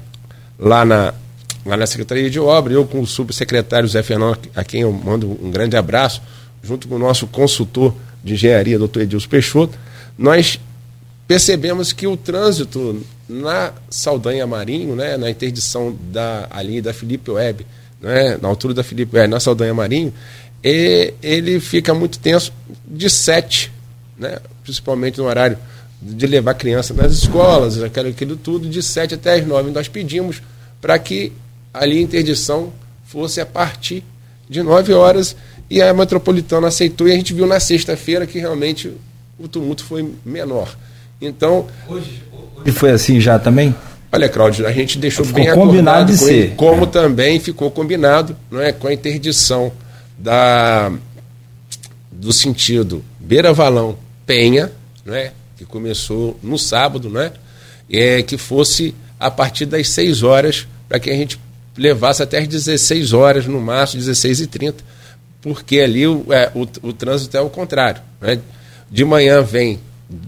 lá 0.60 0.86
na, 0.86 1.14
lá 1.66 1.76
na 1.76 1.88
Secretaria 1.88 2.30
de 2.30 2.40
Obra, 2.40 2.74
eu 2.74 2.86
com 2.86 3.02
o 3.02 3.08
subsecretário 3.08 3.88
Zé 3.90 4.04
Fernando, 4.04 4.38
a 4.56 4.64
quem 4.64 4.82
eu 4.82 4.92
mando 4.92 5.28
um 5.44 5.50
grande 5.50 5.76
abraço, 5.76 6.22
junto 6.64 6.88
com 6.88 6.96
o 6.96 7.00
nosso 7.00 7.26
consultor 7.26 7.96
de 8.24 8.34
engenharia, 8.34 8.78
doutor 8.78 9.04
Edilson 9.04 9.30
Peixoto, 9.30 9.78
nós 10.18 10.60
percebemos 11.28 11.94
que 11.94 12.08
o 12.08 12.18
trânsito 12.18 13.02
na 13.28 13.72
Saldanha 13.90 14.48
Marinho, 14.48 14.96
né, 14.96 15.16
na 15.16 15.30
interdição 15.30 15.96
da 16.12 16.48
ali 16.50 16.82
da 16.82 16.92
Felipe 16.94 17.30
Web, 17.30 17.66
né, 18.02 18.38
na 18.42 18.48
altura 18.48 18.74
da 18.74 18.84
Felipe 18.84 19.16
Web, 19.16 19.30
na 19.30 19.40
Saldanha 19.40 19.74
Marinho, 19.74 20.12
e, 20.64 21.14
ele 21.22 21.60
fica 21.60 21.94
muito 21.94 22.20
tenso 22.20 22.52
de 22.86 23.10
sete, 23.10 23.72
né, 24.18 24.40
principalmente 24.64 25.20
no 25.20 25.26
horário 25.26 25.58
de 26.02 26.26
levar 26.26 26.54
criança 26.54 26.94
nas 26.94 27.12
escolas, 27.12 27.82
aquilo, 27.84 28.10
aquilo 28.10 28.36
tudo, 28.36 28.68
de 28.68 28.82
sete 28.82 29.14
até 29.14 29.36
as 29.36 29.46
nove. 29.46 29.70
Nós 29.70 29.88
pedimos 29.88 30.42
para 30.82 30.98
que 30.98 31.32
ali 31.74 32.00
a 32.00 32.02
interdição 32.02 32.72
fosse 33.06 33.42
a 33.42 33.46
partir 33.46 34.04
de 34.50 34.64
nove 34.64 34.94
horas 34.94 35.36
e 35.70 35.82
a 35.82 35.94
metropolitana 35.94 36.68
aceitou 36.68 37.08
e 37.08 37.12
a 37.12 37.16
gente 37.16 37.34
viu 37.34 37.46
na 37.46 37.60
sexta-feira 37.60 38.26
que 38.26 38.40
realmente 38.40 38.92
o 39.38 39.48
tumulto 39.48 39.84
foi 39.84 40.14
menor. 40.26 40.76
Então. 41.22 41.68
Hoje, 41.88 42.24
hoje 42.58 42.72
foi 42.72 42.92
assim 42.92 43.20
já 43.20 43.38
também? 43.38 43.76
Olha, 44.12 44.28
Cláudio, 44.28 44.66
a 44.66 44.72
gente 44.72 44.98
deixou 44.98 45.24
ficou 45.24 45.44
bem 45.44 45.54
combinado 45.54 46.12
de 46.12 46.18
com 46.18 46.26
ser. 46.26 46.34
Ele, 46.34 46.56
como 46.56 46.88
também 46.88 47.40
ficou 47.40 47.70
combinado 47.70 48.36
não 48.50 48.60
é, 48.60 48.72
com 48.72 48.88
a 48.88 48.94
interdição 48.94 49.72
da, 50.18 50.92
do 52.12 52.34
sentido 52.34 53.04
Beira 53.20 53.54
Valão 53.54 53.96
Penha, 54.26 54.72
não 55.06 55.14
é, 55.14 55.32
que 55.56 55.64
começou 55.64 56.40
no 56.42 56.58
sábado, 56.58 57.08
não 57.08 57.22
é, 57.22 57.32
é, 57.92 58.24
que 58.24 58.38
fosse 58.38 58.96
a 59.20 59.30
partir 59.30 59.68
das 59.68 59.90
6 59.90 60.24
horas, 60.24 60.68
para 60.88 61.00
que 61.00 61.12
a 61.12 61.16
gente 61.16 61.40
levasse 61.78 62.24
até 62.24 62.40
as 62.40 62.48
16 62.48 63.14
horas, 63.14 63.46
no 63.46 63.62
máximo, 63.62 64.00
16 64.00 64.42
e 64.42 64.48
30 64.48 64.84
porque 65.42 65.80
ali 65.80 66.08
o, 66.08 66.26
é, 66.32 66.52
o, 66.54 66.62
o 66.88 66.94
trânsito 66.94 67.36
é 67.38 67.42
o 67.42 67.50
contrário. 67.50 68.02
Né? 68.20 68.40
De 68.90 69.06
manhã 69.06 69.42
vem 69.42 69.80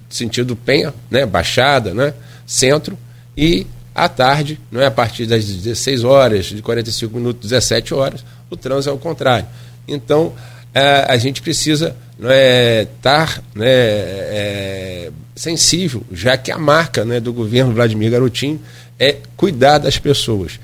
sentido 0.10 0.56
Penha, 0.56 0.94
né? 1.10 1.26
Baixada, 1.26 1.94
né? 1.94 2.14
Centro, 2.46 2.98
e 3.36 3.66
à 3.94 4.08
tarde, 4.08 4.60
não 4.72 4.82
é 4.82 4.86
a 4.86 4.92
partir 4.92 5.26
das 5.26 5.46
16 5.46 6.04
horas, 6.04 6.46
de 6.46 6.62
45 6.62 7.18
minutos, 7.18 7.50
17 7.50 7.94
horas, 7.94 8.24
o 8.50 8.56
trânsito 8.56 8.90
é 8.90 8.94
o 8.94 8.98
contrário. 8.98 9.48
Então, 9.88 10.34
é, 10.74 11.06
a 11.08 11.18
gente 11.18 11.42
precisa 11.42 11.96
é, 12.24 12.84
estar 12.84 13.42
né, 13.54 13.68
é, 13.68 15.12
sensível, 15.36 16.04
já 16.12 16.38
que 16.38 16.52
a 16.52 16.58
marca 16.58 17.04
né, 17.04 17.20
do 17.20 17.34
governo 17.34 17.74
Vladimir 17.74 18.12
Garotinho 18.12 18.62
é 19.00 19.18
cuidar 19.36 19.80
das 19.80 19.98
pessoas. 19.98 20.60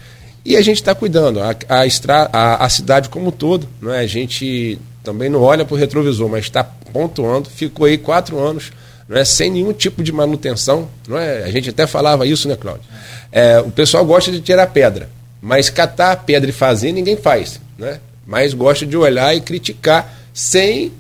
E 0.48 0.56
a 0.56 0.62
gente 0.62 0.78
está 0.78 0.96
cuidando. 0.96 1.42
A, 1.42 1.54
a, 1.68 1.86
estra, 1.86 2.30
a, 2.32 2.64
a, 2.64 2.70
cidade 2.70 3.10
como 3.10 3.28
um 3.28 3.32
todo, 3.32 3.68
não 3.82 3.94
é? 3.94 4.00
a 4.00 4.08
gente 4.08 4.80
também 5.04 5.30
não 5.30 5.42
olha 5.42 5.66
para 5.66 5.76
o 5.76 5.78
retrovisor, 5.78 6.30
mas 6.30 6.46
está 6.46 6.64
pontuando. 6.64 7.50
Ficou 7.50 7.86
aí 7.86 7.98
quatro 7.98 8.40
anos 8.40 8.72
não 9.10 9.18
é? 9.18 9.26
sem 9.26 9.52
nenhum 9.52 9.74
tipo 9.74 10.02
de 10.02 10.10
manutenção. 10.10 10.88
Não 11.06 11.18
é? 11.18 11.44
A 11.44 11.52
gente 11.52 11.70
até 11.70 11.86
falava 11.86 12.26
isso, 12.26 12.48
né, 12.48 12.56
Cláudio? 12.56 12.86
É, 13.30 13.60
o 13.60 13.70
pessoal 13.70 14.06
gosta 14.06 14.32
de 14.32 14.40
tirar 14.40 14.68
pedra, 14.68 15.10
mas 15.42 15.70
catar 15.70 16.16
pedra 16.24 16.50
e 16.50 16.54
fazer 16.54 16.94
ninguém 16.94 17.18
faz. 17.18 17.60
Né? 17.78 18.00
Mas 18.26 18.54
gosta 18.54 18.86
de 18.86 18.96
olhar 18.96 19.36
e 19.36 19.42
criticar 19.42 20.18
sem 20.34 20.94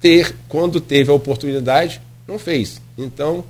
ter, 0.00 0.34
quando 0.48 0.80
teve 0.80 1.12
a 1.12 1.14
oportunidade, 1.14 2.00
não 2.26 2.40
fez. 2.40 2.80
Então, 2.98 3.44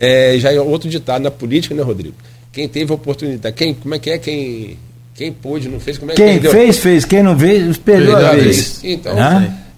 é, 0.00 0.38
já 0.38 0.50
é 0.50 0.58
outro 0.58 0.88
ditado 0.88 1.20
na 1.20 1.30
política, 1.30 1.74
né, 1.74 1.82
Rodrigo? 1.82 2.16
Quem 2.50 2.66
teve 2.66 2.90
a 2.90 2.94
oportunidade, 2.94 3.54
quem, 3.54 3.74
como 3.74 3.94
é 3.94 3.98
que 3.98 4.08
é 4.08 4.16
quem 4.16 4.78
quem 5.16 5.32
pôde, 5.32 5.68
não 5.68 5.80
fez, 5.80 5.96
como 5.96 6.12
é 6.12 6.14
que 6.14 6.22
Quem 6.22 6.40
fez, 6.40 6.78
fez. 6.78 7.04
Quem 7.06 7.22
não 7.22 7.38
fez, 7.38 7.78
perdeu, 7.78 8.16
a 8.16 8.32
vez. 8.32 8.44
vez. 8.44 8.80
Então, 8.84 9.14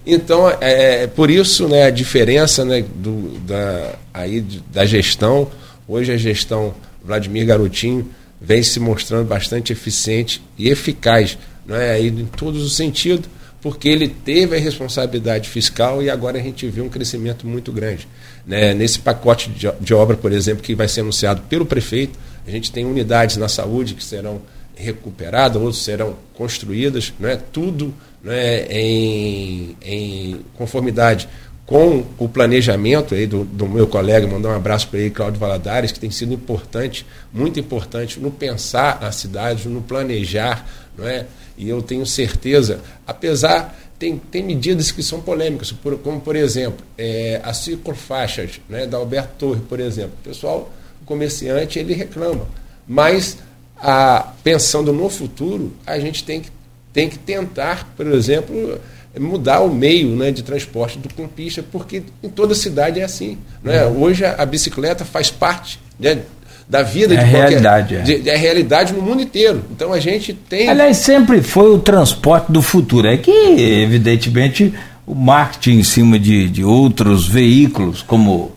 então 0.05 0.49
é, 0.49 1.03
é, 1.03 1.07
por 1.07 1.29
isso 1.29 1.67
né, 1.69 1.83
a 1.83 1.89
diferença 1.89 2.65
né, 2.65 2.83
do, 2.95 3.39
da, 3.39 3.95
aí, 4.13 4.41
da 4.71 4.85
gestão. 4.85 5.49
Hoje 5.87 6.11
a 6.11 6.17
gestão 6.17 6.73
Vladimir 7.03 7.45
Garotinho 7.45 8.09
vem 8.41 8.61
se 8.61 8.81
mostrando 8.81 9.27
bastante 9.27 9.71
eficiente 9.71 10.41
e 10.57 10.69
eficaz 10.69 11.37
né, 11.65 11.91
aí, 11.91 12.07
em 12.07 12.25
todos 12.25 12.61
os 12.61 12.75
sentidos, 12.75 13.29
porque 13.61 13.87
ele 13.87 14.09
teve 14.09 14.57
a 14.57 14.59
responsabilidade 14.59 15.47
fiscal 15.47 16.03
e 16.03 16.09
agora 16.09 16.37
a 16.37 16.41
gente 16.41 16.67
vê 16.67 16.81
um 16.81 16.89
crescimento 16.89 17.47
muito 17.47 17.71
grande. 17.71 18.07
Né? 18.45 18.73
Nesse 18.73 18.99
pacote 18.99 19.49
de, 19.49 19.71
de 19.79 19.93
obra, 19.93 20.17
por 20.17 20.33
exemplo, 20.33 20.61
que 20.61 20.75
vai 20.75 20.87
ser 20.89 20.99
anunciado 20.99 21.41
pelo 21.49 21.65
prefeito, 21.65 22.19
a 22.45 22.51
gente 22.51 22.71
tem 22.73 22.85
unidades 22.85 23.37
na 23.37 23.47
saúde 23.47 23.93
que 23.93 24.03
serão 24.03 24.41
recuperadas, 24.79 25.61
outras 25.61 25.83
serão 25.83 26.15
construídas, 26.33 27.13
não 27.19 27.29
é 27.29 27.35
tudo 27.35 27.93
não 28.23 28.31
é, 28.31 28.65
em, 28.69 29.77
em 29.81 30.39
conformidade 30.55 31.27
com 31.65 32.03
o 32.17 32.27
planejamento 32.27 33.13
aí 33.13 33.27
do, 33.27 33.43
do 33.43 33.67
meu 33.67 33.85
colega, 33.85 34.25
mandar 34.25 34.49
um 34.49 34.55
abraço 34.55 34.87
para 34.87 34.99
ele, 34.99 35.11
Cláudio 35.11 35.39
Valadares, 35.39 35.91
que 35.91 35.99
tem 35.99 36.09
sido 36.09 36.33
importante, 36.33 37.05
muito 37.31 37.59
importante 37.59 38.19
no 38.19 38.31
pensar 38.31 38.99
na 38.99 39.11
cidade, 39.11 39.69
no 39.69 39.81
planejar, 39.81 40.67
não 40.97 41.07
é? 41.07 41.27
E 41.55 41.69
eu 41.69 41.81
tenho 41.81 42.05
certeza, 42.07 42.81
apesar 43.05 43.77
tem, 43.99 44.17
tem 44.17 44.41
medidas 44.41 44.91
que 44.91 45.03
são 45.03 45.21
polêmicas, 45.21 45.71
como 46.01 46.21
por 46.21 46.35
exemplo, 46.35 46.83
é, 46.97 47.41
as 47.43 47.57
ciclofaixas 47.57 48.61
né, 48.67 48.87
da 48.87 48.97
Alberto 48.97 49.33
Torre, 49.37 49.61
por 49.67 49.79
exemplo. 49.79 50.13
O 50.21 50.27
pessoal, 50.27 50.71
o 51.01 51.05
comerciante, 51.05 51.77
ele 51.77 51.93
reclama. 51.93 52.47
Mas 52.87 53.37
a, 53.81 54.33
pensando 54.43 54.91
no 54.91 55.09
futuro, 55.09 55.73
a 55.85 55.99
gente 55.99 56.23
tem 56.23 56.41
que, 56.41 56.49
tem 56.91 57.09
que 57.09 57.17
tentar, 57.17 57.87
por 57.95 58.07
exemplo, 58.07 58.79
mudar 59.17 59.61
o 59.61 59.73
meio 59.73 60.15
né, 60.15 60.31
de 60.31 60.43
transporte 60.43 60.99
do 60.99 61.13
campista, 61.13 61.63
porque 61.71 62.03
em 62.21 62.29
toda 62.29 62.53
cidade 62.53 62.99
é 62.99 63.03
assim. 63.03 63.37
Né? 63.63 63.85
Uhum. 63.85 64.03
Hoje 64.03 64.25
a, 64.25 64.35
a, 64.41 64.45
bicicleta 64.45 65.03
faz 65.03 65.31
parte 65.31 65.79
né, 65.99 66.19
da 66.67 66.83
vida 66.83 67.15
é 67.15 67.17
de 67.17 67.23
qualquer, 67.23 67.49
realidade, 67.49 67.95
é. 67.95 68.01
De, 68.01 68.29
é 68.29 68.35
realidade 68.35 68.93
no 68.93 69.01
mundo 69.01 69.21
inteiro. 69.21 69.63
Então 69.71 69.91
a 69.91 69.99
gente 69.99 70.33
tem. 70.33 70.69
Aliás, 70.69 70.97
sempre 70.97 71.41
foi 71.41 71.73
o 71.73 71.79
transporte 71.79 72.51
do 72.51 72.61
futuro. 72.61 73.07
É 73.07 73.17
que, 73.17 73.31
evidentemente, 73.31 74.73
o 75.07 75.15
marketing 75.15 75.79
em 75.79 75.83
cima 75.83 76.19
de, 76.19 76.47
de 76.47 76.63
outros 76.63 77.27
veículos, 77.27 78.03
como 78.03 78.51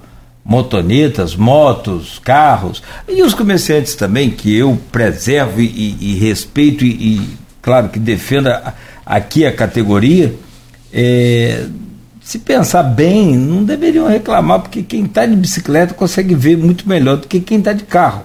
motonetas, 0.44 1.36
motos, 1.36 2.18
carros, 2.18 2.82
e 3.08 3.22
os 3.22 3.34
comerciantes 3.34 3.94
também, 3.94 4.30
que 4.30 4.54
eu 4.56 4.78
preservo 4.90 5.60
e, 5.60 5.96
e 6.00 6.14
respeito 6.18 6.84
e, 6.84 6.88
e, 6.88 7.28
claro, 7.60 7.88
que 7.88 7.98
defenda 7.98 8.74
aqui 9.06 9.46
a 9.46 9.52
categoria, 9.52 10.34
é, 10.92 11.66
se 12.20 12.38
pensar 12.38 12.82
bem, 12.82 13.36
não 13.36 13.64
deveriam 13.64 14.06
reclamar, 14.06 14.60
porque 14.60 14.82
quem 14.82 15.04
está 15.04 15.26
de 15.26 15.34
bicicleta 15.34 15.94
consegue 15.94 16.34
ver 16.34 16.56
muito 16.56 16.88
melhor 16.88 17.16
do 17.16 17.26
que 17.26 17.40
quem 17.40 17.58
está 17.58 17.72
de 17.72 17.84
carro. 17.84 18.24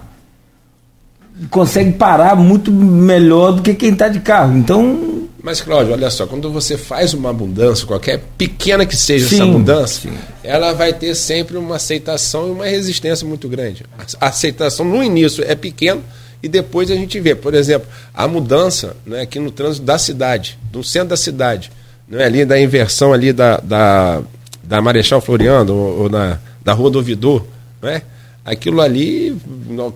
Consegue 1.49 1.91
parar 1.93 2.35
muito 2.35 2.71
melhor 2.71 3.51
do 3.51 3.61
que 3.61 3.73
quem 3.73 3.89
está 3.89 4.07
de 4.07 4.19
carro. 4.19 4.57
Então, 4.57 5.16
mas, 5.41 5.61
Cláudio, 5.61 5.93
olha 5.93 6.09
só, 6.09 6.25
quando 6.25 6.51
você 6.51 6.77
faz 6.77 7.13
uma 7.13 7.31
mudança, 7.31 7.85
qualquer 7.85 8.19
pequena 8.37 8.85
que 8.85 8.95
seja 8.95 9.27
sim, 9.27 9.35
essa 9.35 9.45
mudança, 9.45 10.01
sim. 10.01 10.17
ela 10.43 10.73
vai 10.73 10.93
ter 10.93 11.13
sempre 11.15 11.57
uma 11.57 11.75
aceitação 11.75 12.47
e 12.47 12.51
uma 12.51 12.65
resistência 12.65 13.27
muito 13.27 13.47
grande. 13.47 13.85
A 14.19 14.27
aceitação 14.27 14.85
no 14.85 15.03
início 15.03 15.43
é 15.47 15.55
pequena 15.55 16.01
e 16.41 16.47
depois 16.47 16.89
a 16.89 16.95
gente 16.95 17.19
vê, 17.19 17.35
por 17.35 17.53
exemplo, 17.53 17.87
a 18.13 18.27
mudança 18.27 18.95
né, 19.05 19.21
aqui 19.21 19.39
no 19.39 19.51
trânsito 19.51 19.85
da 19.85 19.97
cidade, 19.97 20.57
do 20.71 20.83
centro 20.83 21.09
da 21.09 21.17
cidade, 21.17 21.71
né, 22.07 22.25
ali 22.25 22.43
da 22.43 22.59
inversão 22.59 23.13
ali 23.13 23.31
da, 23.31 23.57
da, 23.57 24.21
da 24.63 24.81
Marechal 24.81 25.21
Floriano 25.21 25.73
ou, 25.73 26.01
ou 26.03 26.09
na, 26.09 26.39
da 26.63 26.73
Rua 26.73 26.89
do 26.89 26.97
Ouvidor, 26.97 27.45
né? 27.81 28.01
aquilo 28.47 28.79
ali, 28.79 29.35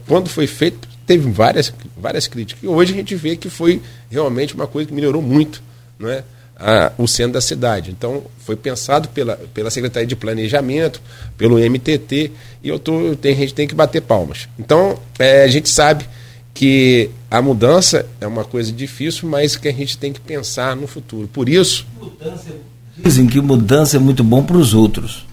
quando 0.05 0.27
foi 0.27 0.45
feito, 0.45 0.85
teve 1.05 1.29
várias, 1.31 1.73
várias 1.97 2.27
críticas. 2.27 2.63
E 2.63 2.67
hoje 2.67 2.93
a 2.93 2.95
gente 2.95 3.15
vê 3.15 3.35
que 3.35 3.49
foi 3.49 3.81
realmente 4.09 4.53
uma 4.53 4.67
coisa 4.67 4.87
que 4.87 4.93
melhorou 4.93 5.21
muito 5.21 5.61
não 6.01 6.09
é? 6.09 6.23
A, 6.57 6.91
o 6.97 7.07
centro 7.07 7.33
da 7.33 7.41
cidade. 7.41 7.91
Então, 7.91 8.23
foi 8.39 8.55
pensado 8.55 9.07
pela, 9.09 9.35
pela 9.53 9.71
Secretaria 9.71 10.07
de 10.07 10.15
Planejamento, 10.15 11.01
pelo 11.37 11.57
MTT, 11.57 12.31
e 12.63 12.69
eu 12.69 12.77
tô, 12.77 13.15
tem, 13.15 13.33
a 13.33 13.37
gente 13.37 13.53
tem 13.53 13.67
que 13.67 13.73
bater 13.73 14.01
palmas. 14.01 14.47
Então, 14.59 14.99
é, 15.17 15.43
a 15.43 15.47
gente 15.47 15.69
sabe 15.69 16.05
que 16.53 17.09
a 17.29 17.41
mudança 17.41 18.05
é 18.19 18.27
uma 18.27 18.43
coisa 18.43 18.71
difícil, 18.71 19.27
mas 19.27 19.55
que 19.55 19.67
a 19.67 19.73
gente 19.73 19.97
tem 19.97 20.11
que 20.11 20.19
pensar 20.19 20.75
no 20.75 20.85
futuro. 20.85 21.27
Por 21.27 21.49
isso. 21.49 21.87
Dizem 22.97 23.25
que 23.25 23.39
mudança 23.41 23.97
é 23.97 23.99
muito 23.99 24.23
bom 24.23 24.43
para 24.43 24.57
os 24.57 24.73
outros, 24.73 25.25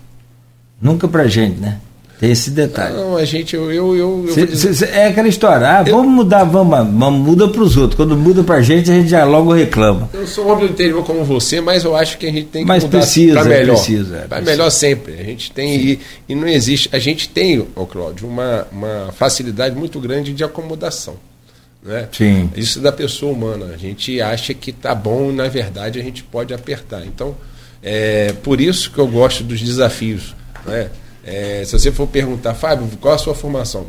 nunca 0.80 1.06
para 1.08 1.24
a 1.24 1.28
gente, 1.28 1.58
né? 1.58 1.80
Tem 2.18 2.32
esse 2.32 2.50
detalhe. 2.50 2.96
Não, 2.96 3.16
a 3.16 3.24
gente, 3.24 3.54
eu. 3.54 3.72
eu, 3.72 3.96
eu, 3.96 4.28
cê, 4.34 4.46
cê, 4.48 4.74
cê, 4.74 4.84
é 4.86 5.06
aquela 5.06 5.28
história, 5.28 5.68
ah, 5.68 5.82
vamos 5.84 6.12
mudar, 6.12 6.42
vamos, 6.42 6.76
vamos 6.76 7.20
muda 7.20 7.46
para 7.46 7.62
os 7.62 7.76
outros. 7.76 7.94
Quando 7.96 8.16
muda 8.16 8.42
para 8.42 8.56
a 8.56 8.62
gente, 8.62 8.90
a 8.90 8.94
gente 8.94 9.08
já 9.08 9.24
logo 9.24 9.52
reclama. 9.52 10.10
Eu 10.12 10.26
sou 10.26 10.46
um 10.46 10.50
homem 10.50 10.64
interior 10.66 11.04
como 11.04 11.24
você, 11.24 11.60
mas 11.60 11.84
eu 11.84 11.94
acho 11.94 12.18
que 12.18 12.26
a 12.26 12.32
gente 12.32 12.46
tem 12.46 12.62
que 12.62 12.68
mas 12.68 12.82
mudar 12.82 13.06
para 13.32 13.44
melhor. 13.44 13.76
Precisa, 13.76 14.16
é, 14.16 14.20
para 14.22 14.40
melhor 14.40 14.70
sempre. 14.70 15.12
A 15.12 15.22
gente 15.22 15.52
tem. 15.52 15.76
E, 15.76 16.00
e, 16.28 16.34
não 16.34 16.48
existe. 16.48 16.88
A 16.92 16.98
gente 16.98 17.28
tem, 17.28 17.64
ô 17.76 17.86
Cláudio, 17.86 18.26
uma, 18.26 18.66
uma 18.72 19.12
facilidade 19.12 19.76
muito 19.76 20.00
grande 20.00 20.32
de 20.32 20.42
acomodação. 20.42 21.14
Né? 21.80 22.08
Sim. 22.10 22.50
Isso 22.56 22.80
da 22.80 22.90
pessoa 22.90 23.32
humana. 23.32 23.66
A 23.72 23.76
gente 23.76 24.20
acha 24.20 24.52
que 24.52 24.72
tá 24.72 24.92
bom 24.92 25.30
e, 25.30 25.32
na 25.32 25.46
verdade, 25.46 26.00
a 26.00 26.02
gente 26.02 26.24
pode 26.24 26.52
apertar. 26.52 27.06
Então, 27.06 27.36
é 27.80 28.34
por 28.42 28.60
isso 28.60 28.90
que 28.90 28.98
eu 28.98 29.06
gosto 29.06 29.44
dos 29.44 29.60
desafios. 29.60 30.34
Né? 30.66 30.90
É, 31.31 31.62
se 31.62 31.72
você 31.72 31.93
for 31.93 32.07
perguntar, 32.07 32.55
Fábio, 32.55 32.89
qual 33.03 33.12
a 33.12 33.18
sua 33.18 33.35
formação? 33.35 33.87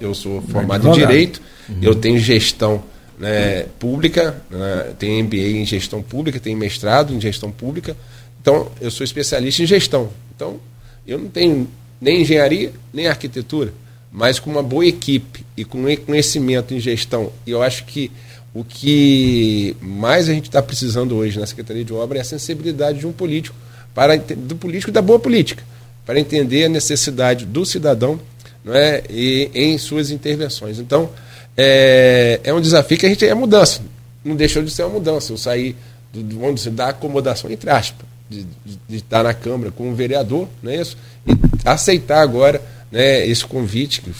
Eu, 0.00 0.12
sou 0.12 0.42
formado 0.42 0.88
em 0.88 0.92
Direito, 0.92 1.40
uhum. 1.68 1.78
eu 1.80 1.94
tenho 1.94 2.18
gestão 2.18 2.82
né, 3.16 3.66
pública, 3.78 4.42
né, 4.50 4.92
tenho 4.98 5.24
MBA 5.24 5.36
em 5.36 5.64
gestão 5.64 6.02
pública, 6.02 6.40
tenho 6.40 6.58
mestrado 6.58 7.14
em 7.14 7.20
gestão 7.20 7.48
pública, 7.48 7.96
então 8.42 8.72
eu 8.80 8.90
sou 8.90 9.04
especialista 9.04 9.62
em 9.62 9.66
gestão. 9.66 10.10
Então, 10.34 10.58
eu 11.06 11.16
não 11.16 11.28
tenho 11.28 11.68
nem 12.00 12.22
engenharia, 12.22 12.72
nem 12.92 13.06
arquitetura, 13.06 13.72
mas 14.10 14.40
com 14.40 14.50
uma 14.50 14.62
boa 14.62 14.84
equipe 14.84 15.46
e 15.56 15.64
com 15.64 15.84
conhecimento 15.98 16.74
em 16.74 16.80
gestão, 16.80 17.30
e 17.46 17.52
eu 17.52 17.62
acho 17.62 17.84
que 17.84 18.10
o 18.52 18.64
que 18.64 19.76
mais 19.80 20.28
a 20.28 20.32
gente 20.32 20.46
está 20.46 20.60
precisando 20.60 21.14
hoje 21.14 21.38
na 21.38 21.46
Secretaria 21.46 21.84
de 21.84 21.92
Obra 21.92 22.18
é 22.18 22.20
a 22.20 22.24
sensibilidade 22.24 22.98
de 22.98 23.06
um 23.06 23.12
político, 23.12 23.54
para, 23.94 24.16
do 24.16 24.56
político 24.56 24.90
e 24.90 24.92
da 24.92 25.00
boa 25.00 25.20
política 25.20 25.62
para 26.04 26.20
entender 26.20 26.64
a 26.64 26.68
necessidade 26.68 27.46
do 27.46 27.64
cidadão 27.64 28.20
não 28.64 28.74
é, 28.74 29.02
e, 29.10 29.50
em 29.54 29.76
suas 29.78 30.10
intervenções. 30.10 30.78
Então, 30.78 31.10
é, 31.56 32.40
é 32.42 32.52
um 32.52 32.60
desafio 32.60 32.96
que 32.96 33.06
a 33.06 33.08
gente 33.08 33.24
é 33.26 33.34
mudança. 33.34 33.82
Não 34.24 34.34
deixou 34.34 34.62
de 34.62 34.70
ser 34.70 34.84
uma 34.84 34.94
mudança. 34.94 35.32
Eu 35.32 35.36
saí 35.36 35.76
do, 36.12 36.22
do, 36.22 36.38
vamos 36.38 36.56
dizer, 36.56 36.70
da 36.70 36.88
acomodação, 36.88 37.50
entre 37.50 37.68
aspas, 37.70 38.06
de, 38.28 38.44
de, 38.64 38.78
de, 38.88 38.96
estar 38.96 39.22
na 39.22 39.34
Câmara 39.34 39.70
como 39.70 39.94
vereador, 39.94 40.48
não 40.62 40.72
é 40.72 40.76
isso? 40.80 40.96
E 41.26 41.32
aceitar 41.64 42.20
agora 42.20 42.60
né, 42.90 43.26
esse 43.26 43.44
convite 43.44 44.00
que, 44.00 44.10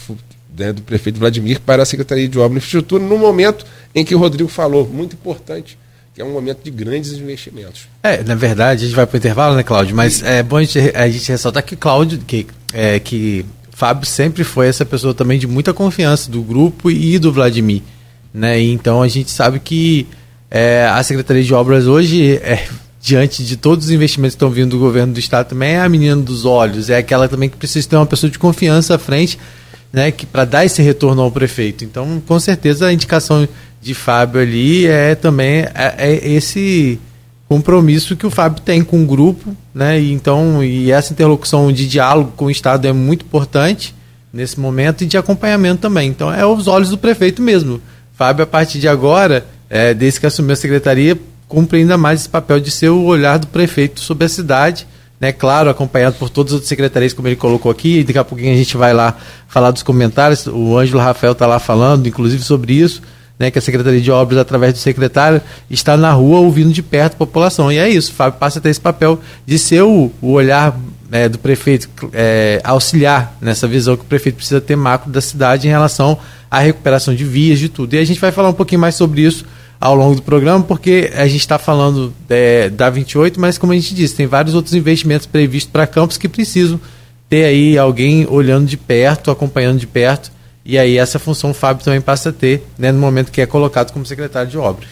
né, 0.56 0.72
do 0.72 0.82
prefeito 0.82 1.18
Vladimir 1.18 1.60
para 1.60 1.82
a 1.82 1.86
Secretaria 1.86 2.28
de 2.28 2.38
Obras 2.38 2.56
e 2.56 2.58
Infraestrutura, 2.58 3.02
no 3.02 3.18
momento 3.18 3.64
em 3.94 4.04
que 4.04 4.14
o 4.14 4.18
Rodrigo 4.18 4.48
falou, 4.48 4.86
muito 4.86 5.14
importante, 5.14 5.78
que 6.14 6.22
é 6.22 6.24
um 6.24 6.32
momento 6.32 6.60
de 6.62 6.70
grandes 6.70 7.12
investimentos. 7.12 7.88
É, 8.02 8.22
na 8.22 8.36
verdade, 8.36 8.84
a 8.84 8.86
gente 8.86 8.94
vai 8.94 9.04
para 9.04 9.16
o 9.16 9.18
intervalo, 9.18 9.56
né, 9.56 9.64
Cláudio? 9.64 9.96
Mas 9.96 10.22
é 10.22 10.44
bom 10.44 10.58
a 10.58 10.62
gente, 10.62 10.78
a 10.94 11.08
gente 11.08 11.28
ressaltar 11.28 11.62
que 11.64 11.74
Cláudio, 11.74 12.18
que, 12.20 12.46
é, 12.72 13.00
que 13.00 13.44
Fábio 13.72 14.06
sempre 14.06 14.44
foi 14.44 14.68
essa 14.68 14.84
pessoa 14.84 15.12
também 15.12 15.38
de 15.38 15.48
muita 15.48 15.74
confiança 15.74 16.30
do 16.30 16.40
grupo 16.40 16.88
e 16.88 17.18
do 17.18 17.32
Vladimir. 17.32 17.82
Né? 18.32 18.60
Então 18.60 19.02
a 19.02 19.08
gente 19.08 19.30
sabe 19.30 19.58
que 19.58 20.06
é, 20.48 20.86
a 20.86 21.02
Secretaria 21.02 21.42
de 21.42 21.52
Obras 21.52 21.86
hoje, 21.86 22.36
é, 22.36 22.64
diante 23.02 23.42
de 23.42 23.56
todos 23.56 23.86
os 23.86 23.90
investimentos 23.90 24.34
que 24.34 24.36
estão 24.36 24.50
vindo 24.50 24.70
do 24.70 24.78
governo 24.78 25.12
do 25.12 25.18
Estado, 25.18 25.48
também 25.48 25.72
é 25.72 25.80
a 25.80 25.88
menina 25.88 26.16
dos 26.16 26.44
olhos, 26.44 26.90
é 26.90 26.96
aquela 26.96 27.28
também 27.28 27.48
que 27.48 27.56
precisa 27.56 27.88
ter 27.88 27.96
uma 27.96 28.06
pessoa 28.06 28.30
de 28.30 28.38
confiança 28.38 28.94
à 28.94 28.98
frente 28.98 29.36
né, 29.94 30.10
que 30.10 30.26
para 30.26 30.44
dar 30.44 30.64
esse 30.64 30.82
retorno 30.82 31.22
ao 31.22 31.30
prefeito. 31.30 31.84
Então, 31.84 32.20
com 32.26 32.40
certeza, 32.40 32.88
a 32.88 32.92
indicação 32.92 33.48
de 33.84 33.94
Fábio 33.94 34.40
ali 34.40 34.86
é 34.86 35.14
também 35.14 35.66
é, 35.74 35.94
é 35.98 36.28
esse 36.30 36.98
compromisso 37.46 38.16
que 38.16 38.26
o 38.26 38.30
Fábio 38.30 38.62
tem 38.62 38.82
com 38.82 39.02
o 39.02 39.06
grupo, 39.06 39.54
né? 39.74 40.00
E 40.00 40.10
então, 40.12 40.64
e 40.64 40.90
essa 40.90 41.12
interlocução 41.12 41.70
de 41.70 41.86
diálogo 41.86 42.32
com 42.34 42.46
o 42.46 42.50
Estado 42.50 42.88
é 42.88 42.92
muito 42.92 43.24
importante 43.26 43.94
nesse 44.32 44.58
momento 44.58 45.04
e 45.04 45.06
de 45.06 45.18
acompanhamento 45.18 45.82
também. 45.82 46.08
Então, 46.08 46.32
é 46.32 46.44
os 46.44 46.66
olhos 46.66 46.88
do 46.88 46.98
prefeito 46.98 47.42
mesmo. 47.42 47.80
Fábio, 48.14 48.42
a 48.42 48.46
partir 48.46 48.78
de 48.78 48.88
agora, 48.88 49.46
é, 49.68 49.92
desde 49.92 50.18
que 50.18 50.26
assumiu 50.26 50.54
a 50.54 50.56
secretaria, 50.56 51.18
cumpre 51.46 51.78
ainda 51.78 51.98
mais 51.98 52.20
esse 52.20 52.28
papel 52.28 52.58
de 52.58 52.70
ser 52.70 52.88
o 52.88 53.04
olhar 53.04 53.38
do 53.38 53.46
prefeito 53.46 54.00
sobre 54.00 54.24
a 54.24 54.28
cidade 54.28 54.86
né? 55.24 55.32
Claro, 55.32 55.70
acompanhado 55.70 56.16
por 56.16 56.28
todas 56.28 56.52
as 56.52 56.66
secretarias, 56.66 57.12
como 57.12 57.28
ele 57.28 57.36
colocou 57.36 57.70
aqui. 57.70 58.04
Daqui 58.04 58.18
a 58.18 58.24
pouquinho 58.24 58.52
a 58.52 58.56
gente 58.56 58.76
vai 58.76 58.92
lá 58.92 59.16
falar 59.48 59.70
dos 59.70 59.82
comentários. 59.82 60.46
O 60.46 60.76
Ângelo 60.76 61.00
Rafael 61.00 61.32
está 61.32 61.46
lá 61.46 61.58
falando, 61.58 62.06
inclusive, 62.06 62.42
sobre 62.42 62.74
isso. 62.74 63.00
Né, 63.36 63.50
que 63.50 63.58
a 63.58 63.62
Secretaria 63.62 64.00
de 64.00 64.12
Obras, 64.12 64.38
através 64.38 64.72
do 64.72 64.78
secretário, 64.78 65.42
está 65.68 65.96
na 65.96 66.12
rua 66.12 66.38
ouvindo 66.38 66.72
de 66.72 66.82
perto 66.82 67.14
a 67.14 67.16
população. 67.16 67.72
E 67.72 67.78
é 67.78 67.88
isso, 67.88 68.12
Fábio 68.12 68.38
passa 68.38 68.60
a 68.60 68.62
ter 68.62 68.68
esse 68.68 68.80
papel 68.80 69.18
de 69.44 69.58
ser 69.58 69.82
o, 69.82 70.12
o 70.22 70.30
olhar 70.30 70.78
né, 71.10 71.28
do 71.28 71.38
prefeito, 71.38 71.88
é, 72.12 72.60
auxiliar 72.64 73.36
nessa 73.40 73.66
visão 73.66 73.96
que 73.96 74.02
o 74.02 74.06
prefeito 74.06 74.36
precisa 74.36 74.60
ter 74.60 74.76
macro 74.76 75.10
da 75.10 75.20
cidade 75.20 75.66
em 75.66 75.70
relação 75.70 76.18
à 76.50 76.58
recuperação 76.60 77.14
de 77.14 77.24
vias, 77.24 77.58
de 77.58 77.68
tudo. 77.68 77.94
E 77.94 77.98
a 77.98 78.04
gente 78.04 78.20
vai 78.20 78.32
falar 78.32 78.48
um 78.48 78.54
pouquinho 78.54 78.80
mais 78.80 78.94
sobre 78.94 79.22
isso 79.22 79.44
ao 79.80 79.94
longo 79.94 80.14
do 80.14 80.22
programa, 80.22 80.64
porque 80.64 81.12
a 81.14 81.26
gente 81.26 81.40
está 81.40 81.58
falando 81.58 82.12
é, 82.28 82.70
da 82.70 82.88
28, 82.88 83.38
mas 83.40 83.58
como 83.58 83.72
a 83.72 83.76
gente 83.76 83.94
disse, 83.94 84.14
tem 84.14 84.26
vários 84.26 84.54
outros 84.54 84.74
investimentos 84.74 85.26
previstos 85.26 85.70
para 85.70 85.86
campos 85.86 86.16
que 86.16 86.28
precisam 86.28 86.80
ter 87.28 87.44
aí 87.44 87.76
alguém 87.76 88.26
olhando 88.28 88.66
de 88.66 88.76
perto, 88.76 89.30
acompanhando 89.30 89.78
de 89.78 89.86
perto, 89.86 90.32
e 90.64 90.78
aí 90.78 90.96
essa 90.96 91.18
função 91.18 91.50
o 91.50 91.54
Fábio 91.54 91.84
também 91.84 92.00
passa 92.00 92.30
a 92.30 92.32
ter 92.32 92.66
né, 92.78 92.90
no 92.90 92.98
momento 92.98 93.30
que 93.30 93.40
é 93.40 93.46
colocado 93.46 93.92
como 93.92 94.06
secretário 94.06 94.50
de 94.50 94.56
obras. 94.56 94.88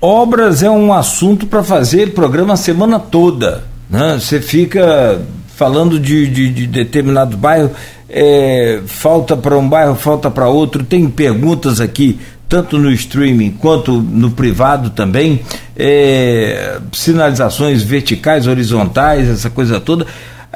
Obras 0.00 0.62
é 0.62 0.70
um 0.70 0.92
assunto 0.92 1.46
para 1.46 1.62
fazer 1.62 2.12
programa 2.12 2.54
a 2.54 2.56
semana 2.56 2.98
toda. 2.98 3.64
Né? 3.88 4.18
Você 4.20 4.40
fica 4.40 5.20
falando 5.54 5.98
de, 5.98 6.26
de, 6.26 6.50
de 6.50 6.66
determinado 6.66 7.36
bairro, 7.36 7.70
é, 8.08 8.82
falta 8.86 9.36
para 9.36 9.56
um 9.56 9.66
bairro, 9.66 9.94
falta 9.94 10.30
para 10.30 10.48
outro, 10.48 10.84
tem 10.84 11.08
perguntas 11.08 11.80
aqui 11.80 12.20
tanto 12.48 12.78
no 12.78 12.92
streaming 12.92 13.50
quanto 13.52 14.00
no 14.00 14.30
privado 14.30 14.90
também, 14.90 15.40
é, 15.76 16.78
sinalizações 16.92 17.82
verticais, 17.82 18.46
horizontais, 18.46 19.28
essa 19.28 19.50
coisa 19.50 19.80
toda. 19.80 20.06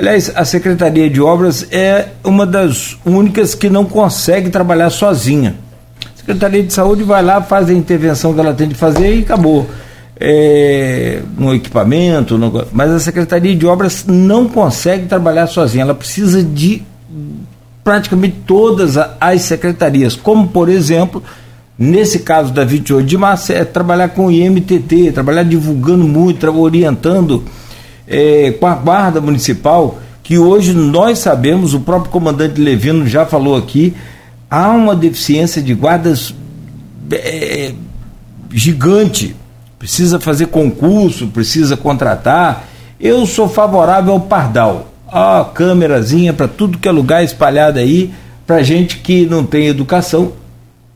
Aliás, 0.01 0.33
a 0.35 0.47
Secretaria 0.47 1.11
de 1.11 1.21
Obras 1.21 1.67
é 1.71 2.09
uma 2.25 2.47
das 2.47 2.97
únicas 3.05 3.55
que 3.55 3.69
não 3.69 3.85
consegue 3.85 4.49
trabalhar 4.49 4.89
sozinha. 4.89 5.57
A 6.03 6.17
Secretaria 6.19 6.63
de 6.63 6.73
Saúde 6.73 7.03
vai 7.03 7.23
lá, 7.23 7.43
faz 7.43 7.69
a 7.69 7.75
intervenção 7.75 8.33
que 8.33 8.41
ela 8.41 8.55
tem 8.55 8.67
de 8.67 8.75
fazer 8.75 9.15
e 9.15 9.21
acabou. 9.21 9.67
É, 10.19 11.21
no 11.37 11.55
equipamento, 11.55 12.39
no, 12.39 12.67
mas 12.73 12.91
a 12.91 12.99
Secretaria 12.99 13.55
de 13.55 13.67
Obras 13.67 14.07
não 14.07 14.49
consegue 14.49 15.07
trabalhar 15.07 15.47
sozinha, 15.47 15.83
ela 15.83 15.95
precisa 15.95 16.43
de 16.43 16.83
praticamente 17.85 18.37
todas 18.47 18.97
as 19.21 19.43
secretarias, 19.43 20.17
como 20.17 20.49
por 20.49 20.69
exemplo 20.71 21.23
Nesse 21.83 22.19
caso 22.19 22.53
da 22.53 22.63
28 22.63 23.07
de 23.07 23.17
março, 23.17 23.55
é 23.55 23.65
trabalhar 23.65 24.11
com 24.11 24.27
o 24.27 24.31
IMTT, 24.31 25.13
trabalhar 25.13 25.45
divulgando 25.45 26.07
muito, 26.07 26.47
orientando 26.47 27.43
é, 28.11 28.51
com 28.59 28.67
a 28.67 28.75
Guarda 28.75 29.21
Municipal, 29.21 29.99
que 30.23 30.37
hoje 30.37 30.75
nós 30.75 31.21
sabemos, 31.21 31.73
o 31.73 31.81
próprio 31.81 32.11
comandante 32.11 32.61
Levino 32.61 33.07
já 33.07 33.25
falou 33.25 33.57
aqui, 33.57 33.95
há 34.51 34.71
uma 34.71 34.95
deficiência 34.95 35.63
de 35.63 35.73
guardas 35.73 36.35
é, 37.13 37.73
gigante. 38.51 39.35
Precisa 39.79 40.21
fazer 40.21 40.47
concurso, 40.49 41.29
precisa 41.29 41.77
contratar. 41.77 42.69
Eu 42.99 43.25
sou 43.25 43.49
favorável 43.49 44.13
ao 44.13 44.21
Pardal. 44.21 44.89
A 45.11 45.49
câmerazinha 45.55 46.33
para 46.33 46.47
tudo 46.47 46.79
que 46.79 46.89
é 46.89 46.93
lugar 46.93 47.25
espalhado 47.25 47.79
aí, 47.79 48.13
para 48.47 48.63
gente 48.63 48.99
que 48.99 49.25
não 49.27 49.45
tem 49.45 49.69
educação 49.69 50.33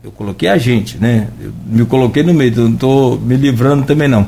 eu 0.05 0.11
coloquei 0.11 0.47
a 0.47 0.57
gente, 0.57 0.99
né? 0.99 1.29
Eu 1.41 1.51
me 1.65 1.83
coloquei 1.83 2.21
no 2.21 2.31
meio, 2.31 2.55
não 2.55 2.73
estou 2.73 3.19
me 3.19 3.35
livrando 3.35 3.85
também 3.85 4.07
não. 4.07 4.27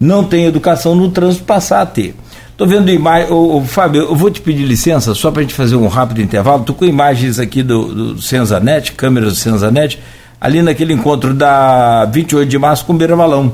Não 0.00 0.24
tem 0.24 0.46
educação 0.46 0.94
no 0.94 1.10
trânsito, 1.10 1.44
passar 1.44 1.82
a 1.82 1.86
ter. 1.86 2.14
Estou 2.50 2.66
vendo 2.66 2.90
imagens. 2.90 3.30
Ô, 3.30 3.60
Fábio, 3.60 4.02
eu 4.02 4.16
vou 4.16 4.30
te 4.30 4.40
pedir 4.40 4.64
licença 4.64 5.14
só 5.14 5.30
para 5.30 5.40
a 5.40 5.42
gente 5.42 5.54
fazer 5.54 5.76
um 5.76 5.88
rápido 5.88 6.22
intervalo. 6.22 6.60
Estou 6.60 6.74
com 6.74 6.86
imagens 6.86 7.38
aqui 7.38 7.62
do, 7.62 8.14
do 8.14 8.22
Senzanet, 8.22 8.92
câmeras 8.92 9.34
do 9.34 9.38
Senzanet, 9.38 9.98
ali 10.40 10.62
naquele 10.62 10.94
encontro 10.94 11.34
da 11.34 12.06
28 12.06 12.48
de 12.48 12.58
março 12.58 12.86
com 12.86 12.96
Beira 12.96 13.14
Malão. 13.14 13.52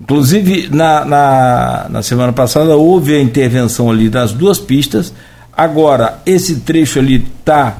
Inclusive, 0.00 0.68
na, 0.70 1.04
na, 1.04 1.86
na 1.88 2.02
semana 2.02 2.32
passada 2.32 2.76
houve 2.76 3.14
a 3.14 3.20
intervenção 3.20 3.90
ali 3.90 4.08
das 4.08 4.32
duas 4.32 4.58
pistas. 4.58 5.12
Agora, 5.56 6.18
esse 6.24 6.60
trecho 6.60 7.00
ali 7.00 7.26
está 7.38 7.78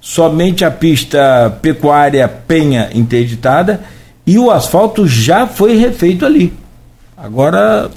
somente 0.00 0.64
a 0.64 0.70
pista 0.70 1.58
pecuária 1.62 2.26
Penha 2.26 2.90
interditada 2.92 3.82
e 4.26 4.38
o 4.38 4.50
asfalto 4.50 5.06
já 5.06 5.46
foi 5.46 5.76
refeito 5.76 6.24
ali. 6.24 6.59
Agora 7.22 7.90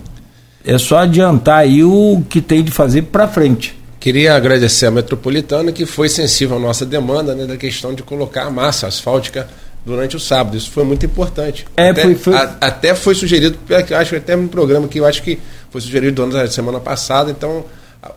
é 0.66 0.78
só 0.78 0.98
adiantar 1.00 1.60
aí 1.60 1.84
o 1.84 2.24
que 2.30 2.42
tem 2.42 2.64
de 2.64 2.72
fazer 2.72 3.04
para 3.04 3.28
frente. 3.28 3.78
Queria 4.00 4.36
agradecer 4.36 4.86
a 4.88 4.92
Metropolitana 4.92 5.72
que 5.72 5.86
foi 5.86 6.10
sensível 6.10 6.58
à 6.58 6.60
nossa 6.60 6.86
demanda 6.86 7.34
né, 7.34 7.46
da 7.46 7.56
questão 7.56 7.94
de 7.94 8.04
colocar 8.04 8.44
a 8.44 8.52
massa 8.52 8.86
asfáltica 8.86 9.48
durante 9.86 10.18
o 10.18 10.20
sábado. 10.20 10.58
Isso 10.58 10.70
foi 10.72 10.84
muito 10.84 11.06
importante. 11.06 11.66
É, 11.78 11.90
até, 11.90 12.02
foi, 12.02 12.16
foi... 12.16 12.36
A, 12.36 12.58
até 12.60 12.94
foi 12.94 13.16
sugerido, 13.16 13.58
acho 13.98 14.10
que 14.10 14.16
até 14.18 14.36
no 14.36 14.50
programa 14.50 14.90
que 14.90 15.00
eu 15.00 15.06
acho 15.06 15.24
que 15.24 15.40
foi 15.70 15.80
sugerido 15.80 16.26
na 16.28 16.48
semana 16.48 16.82
passada, 16.82 17.32
então 17.32 17.64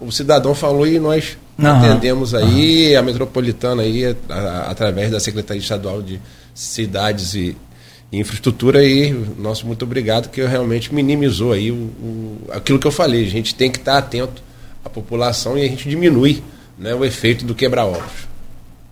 o 0.00 0.10
cidadão 0.10 0.56
falou 0.56 0.86
e 0.86 0.98
nós 0.98 1.38
uhum. 1.56 1.66
atendemos 1.66 2.34
aí 2.34 2.96
a 2.96 3.02
metropolitana 3.02 3.82
aí 3.82 4.06
a, 4.06 4.34
a, 4.34 4.70
através 4.70 5.12
da 5.12 5.20
Secretaria 5.20 5.62
Estadual 5.62 6.02
de 6.02 6.20
Cidades 6.52 7.34
e 7.34 7.56
Infraestrutura 8.12 8.84
e 8.84 9.12
nosso 9.38 9.66
muito 9.66 9.84
obrigado 9.84 10.30
que 10.30 10.44
realmente 10.44 10.94
minimizou 10.94 11.52
aí 11.52 11.70
o, 11.70 11.74
o, 11.74 12.38
aquilo 12.52 12.78
que 12.78 12.86
eu 12.86 12.92
falei. 12.92 13.24
A 13.24 13.30
gente 13.30 13.54
tem 13.54 13.70
que 13.70 13.78
estar 13.78 13.98
atento 13.98 14.42
à 14.84 14.88
população 14.88 15.58
e 15.58 15.62
a 15.62 15.68
gente 15.68 15.88
diminui 15.88 16.42
né, 16.78 16.94
o 16.94 17.04
efeito 17.04 17.44
do 17.44 17.54
quebra-ovos. 17.54 18.26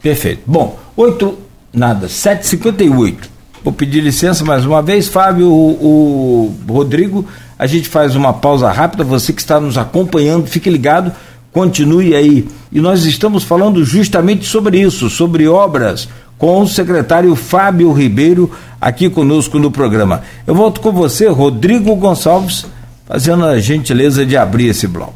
Perfeito. 0.02 0.42
Bom, 0.46 0.78
oito 0.96 1.38
nada, 1.72 2.08
7h58. 2.08 3.16
Vou 3.62 3.72
pedir 3.72 4.00
licença 4.00 4.44
mais 4.44 4.66
uma 4.66 4.82
vez, 4.82 5.08
Fábio, 5.08 5.50
o, 5.50 6.54
o 6.68 6.72
Rodrigo 6.72 7.26
a 7.58 7.66
gente 7.66 7.88
faz 7.88 8.16
uma 8.16 8.32
pausa 8.32 8.70
rápida. 8.70 9.04
Você 9.04 9.32
que 9.32 9.40
está 9.40 9.60
nos 9.60 9.78
acompanhando, 9.78 10.46
fique 10.46 10.68
ligado, 10.68 11.12
continue 11.52 12.14
aí. 12.14 12.46
E 12.72 12.80
nós 12.80 13.04
estamos 13.04 13.44
falando 13.44 13.84
justamente 13.84 14.44
sobre 14.44 14.80
isso, 14.80 15.08
sobre 15.08 15.46
obras, 15.46 16.08
com 16.38 16.60
o 16.60 16.68
secretário 16.68 17.34
Fábio 17.34 17.92
Ribeiro 17.92 18.50
aqui 18.80 19.08
conosco 19.08 19.58
no 19.58 19.70
programa. 19.70 20.22
Eu 20.46 20.54
volto 20.54 20.80
com 20.80 20.92
você, 20.92 21.28
Rodrigo 21.28 21.94
Gonçalves, 21.96 22.66
fazendo 23.06 23.44
a 23.44 23.58
gentileza 23.58 24.26
de 24.26 24.36
abrir 24.36 24.68
esse 24.68 24.86
bloco. 24.86 25.14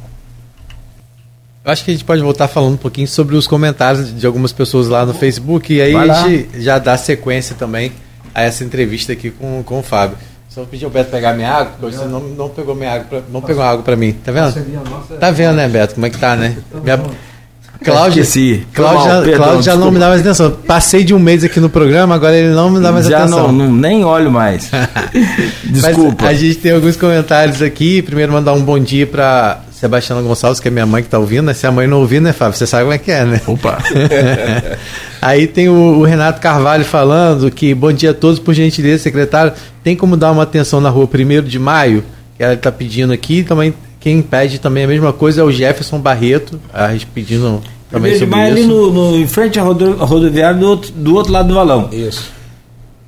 Eu 1.65 1.73
acho 1.73 1.85
que 1.85 1.91
a 1.91 1.95
gente 1.95 2.05
pode 2.05 2.23
voltar 2.23 2.49
falando 2.49 2.75
um 2.75 2.79
pouquinho 2.79 3.07
sobre 3.07 3.37
os 3.37 3.47
comentários 3.47 4.19
de 4.19 4.27
algumas 4.27 4.53
pessoas 4.53 4.89
lá 4.89 5.05
no 5.05 5.13
Facebook 5.13 5.75
e 5.75 5.83
aí 5.83 5.95
a 5.95 6.23
gente 6.23 6.63
já 6.63 6.79
dá 6.79 6.97
sequência 6.97 7.55
também 7.55 7.93
a 8.35 8.43
essa 8.43 8.65
entrevista 8.65 9.13
aqui 9.13 9.31
com, 9.31 9.63
com 9.63 9.81
o 9.81 9.83
Fábio. 9.83 10.17
Só 10.49 10.65
pedi 10.65 10.85
ao 10.85 10.91
Beto 10.91 11.11
pegar 11.11 11.35
minha 11.35 11.53
água, 11.53 11.73
porque 11.79 11.95
você 11.95 12.07
não, 12.07 12.21
não 12.21 12.49
pegou 12.49 12.75
minha 12.75 12.95
água, 12.95 13.05
pra, 13.05 13.23
não 13.31 13.43
pegou 13.43 13.63
água 13.63 13.83
para 13.83 13.97
mim. 13.97 14.13
Tá 14.13 14.33
vendo? 14.33 14.55
Tá 15.21 15.31
vendo, 15.31 15.57
né, 15.57 15.69
Beto? 15.69 15.95
Como 15.95 16.07
é 16.07 16.11
que 16.11 16.17
tá, 16.19 16.35
né? 16.35 16.57
Minha... 16.83 16.99
Cláudio, 17.83 18.25
Cláudio, 18.75 19.37
Cláudio 19.37 19.63
já 19.63 19.77
não 19.77 19.91
me 19.91 19.99
dá 19.99 20.09
mais 20.09 20.21
atenção. 20.21 20.51
Passei 20.67 21.05
de 21.05 21.15
um 21.15 21.19
mês 21.19 21.45
aqui 21.45 21.61
no 21.61 21.71
programa, 21.71 22.15
agora 22.15 22.37
ele 22.37 22.53
não 22.53 22.71
me 22.71 22.81
dá 22.81 22.91
mais 22.91 23.07
já 23.07 23.19
atenção. 23.19 23.47
Já 23.47 23.53
não, 23.53 23.53
não, 23.53 23.73
nem 23.73 24.05
olho 24.05 24.31
mais. 24.31 24.71
Desculpa. 25.65 26.25
Mas 26.25 26.39
a 26.39 26.41
gente 26.41 26.57
tem 26.57 26.73
alguns 26.73 26.97
comentários 26.97 27.63
aqui. 27.63 28.03
Primeiro 28.03 28.33
mandar 28.33 28.53
um 28.53 28.63
bom 28.63 28.79
dia 28.79 29.07
para 29.07 29.61
Sebastiana 29.71 30.21
Gonçalves, 30.23 30.59
que 30.59 30.67
é 30.67 30.71
minha 30.73 30.87
mãe 30.87 31.05
que 31.05 31.09
tá 31.09 31.21
ouvindo, 31.21 31.45
né? 31.45 31.55
Se 31.55 31.69
a 31.69 31.71
mãe 31.71 31.87
não 31.87 32.01
ouvir, 32.01 32.21
né, 32.21 32.33
Fábio? 32.33 32.59
Você 32.59 32.67
sabe 32.67 32.83
como 32.83 32.95
é 32.95 32.99
que 32.99 33.13
é, 33.13 33.25
né? 33.25 33.41
Opa! 33.47 33.79
Aí 35.23 35.47
tem 35.47 35.69
o, 35.69 35.99
o, 36.01 36.03
Renato 36.03 36.41
Carvalho 36.41 36.85
falando 36.85 37.49
que 37.49 37.75
bom 37.75 37.93
dia 37.93 38.11
a 38.11 38.15
todos, 38.15 38.41
por 38.41 38.55
gentileza, 38.55 39.05
secretário. 39.05 39.53
Tem 39.85 39.95
como 39.95 40.17
dar 40.17 40.33
uma 40.33 40.43
atenção 40.43 40.81
na 40.81 40.91
rua 40.91 41.09
1 41.09 41.43
de 41.43 41.61
maio? 41.61 42.03
Que 42.37 42.43
ela 42.43 42.55
está 42.55 42.73
pedindo 42.73 43.13
aqui. 43.13 43.45
Também 43.45 43.73
quem 44.01 44.23
pede 44.23 44.59
também 44.59 44.85
a 44.85 44.89
mesma 44.89 45.13
coisa 45.13 45.41
é 45.41 45.45
o 45.45 45.51
Jefferson 45.51 45.99
Barreto, 45.99 46.61
a 46.73 46.89
pedindo 47.15 47.61
também 47.91 48.13
sobre 48.13 48.27
de 48.27 48.31
maio 48.31 48.53
ali 48.53 48.65
no, 48.67 48.93
no, 48.93 49.17
em 49.19 49.27
frente 49.27 49.59
à 49.59 49.63
rodo, 49.63 49.93
rodoviária 49.97 50.57
do 50.59 50.67
outro, 50.69 50.93
do 50.93 51.15
outro 51.15 51.33
lado 51.33 51.49
do 51.49 51.55
valão. 51.55 51.89
Isso. 51.93 52.31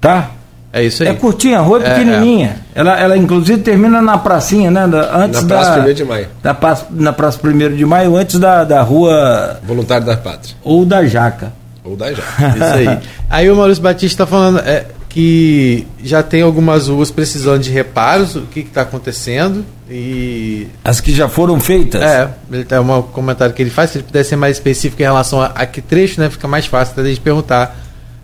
Tá? 0.00 0.30
É 0.72 0.84
isso 0.84 1.02
aí. 1.02 1.08
É 1.08 1.14
curtinha, 1.14 1.58
a 1.58 1.62
rua 1.62 1.82
é 1.82 1.86
É, 1.86 1.90
pequenininha. 1.94 2.56
Ela, 2.74 2.98
ela 2.98 3.16
inclusive 3.16 3.60
termina 3.60 4.00
na 4.00 4.16
pracinha, 4.18 4.70
né? 4.70 4.86
da- 4.86 5.16
antes 5.16 5.42
Na 5.42 5.48
Praça 5.48 5.70
da, 5.80 5.84
1º 5.88 5.94
de 5.94 6.04
Maio. 6.04 6.28
Da, 6.42 6.56
na 6.90 7.12
Praça 7.12 7.40
1 7.44 7.76
de 7.76 7.84
Maio, 7.84 8.16
antes 8.16 8.38
da, 8.38 8.62
da 8.64 8.80
rua 8.80 9.58
Voluntário 9.66 10.06
da 10.06 10.16
Pátria. 10.16 10.54
ou 10.62 10.84
da 10.86 11.04
Jaca. 11.04 11.52
Ou 11.84 11.96
da 11.96 12.12
já. 12.12 12.22
Isso 12.54 12.64
aí. 12.90 12.98
Aí 13.28 13.50
o 13.50 13.56
Maurício 13.56 13.82
Batista 13.82 14.22
está 14.22 14.26
falando 14.26 14.60
é, 14.60 14.86
que 15.10 15.86
já 16.02 16.22
tem 16.22 16.40
algumas 16.40 16.86
ruas 16.86 17.10
precisando 17.10 17.60
de 17.60 17.70
reparos, 17.70 18.36
o 18.36 18.42
que 18.42 18.60
está 18.60 18.82
acontecendo. 18.82 19.66
E. 19.90 20.68
As 20.84 21.00
que 21.00 21.12
já 21.12 21.28
foram 21.28 21.58
feitas? 21.58 22.00
É, 22.00 22.30
ele 22.50 22.64
tem 22.64 22.78
um 22.78 23.02
comentário 23.02 23.52
que 23.52 23.60
ele 23.60 23.70
faz, 23.70 23.90
se 23.90 23.98
ele 23.98 24.04
puder 24.04 24.24
ser 24.24 24.36
mais 24.36 24.56
específico 24.56 25.02
em 25.02 25.04
relação 25.04 25.42
a, 25.42 25.46
a 25.46 25.66
que 25.66 25.82
trecho, 25.82 26.20
né? 26.20 26.30
Fica 26.30 26.46
mais 26.46 26.64
fácil 26.64 26.92
até 26.92 27.08
gente 27.08 27.20
perguntar 27.20 27.76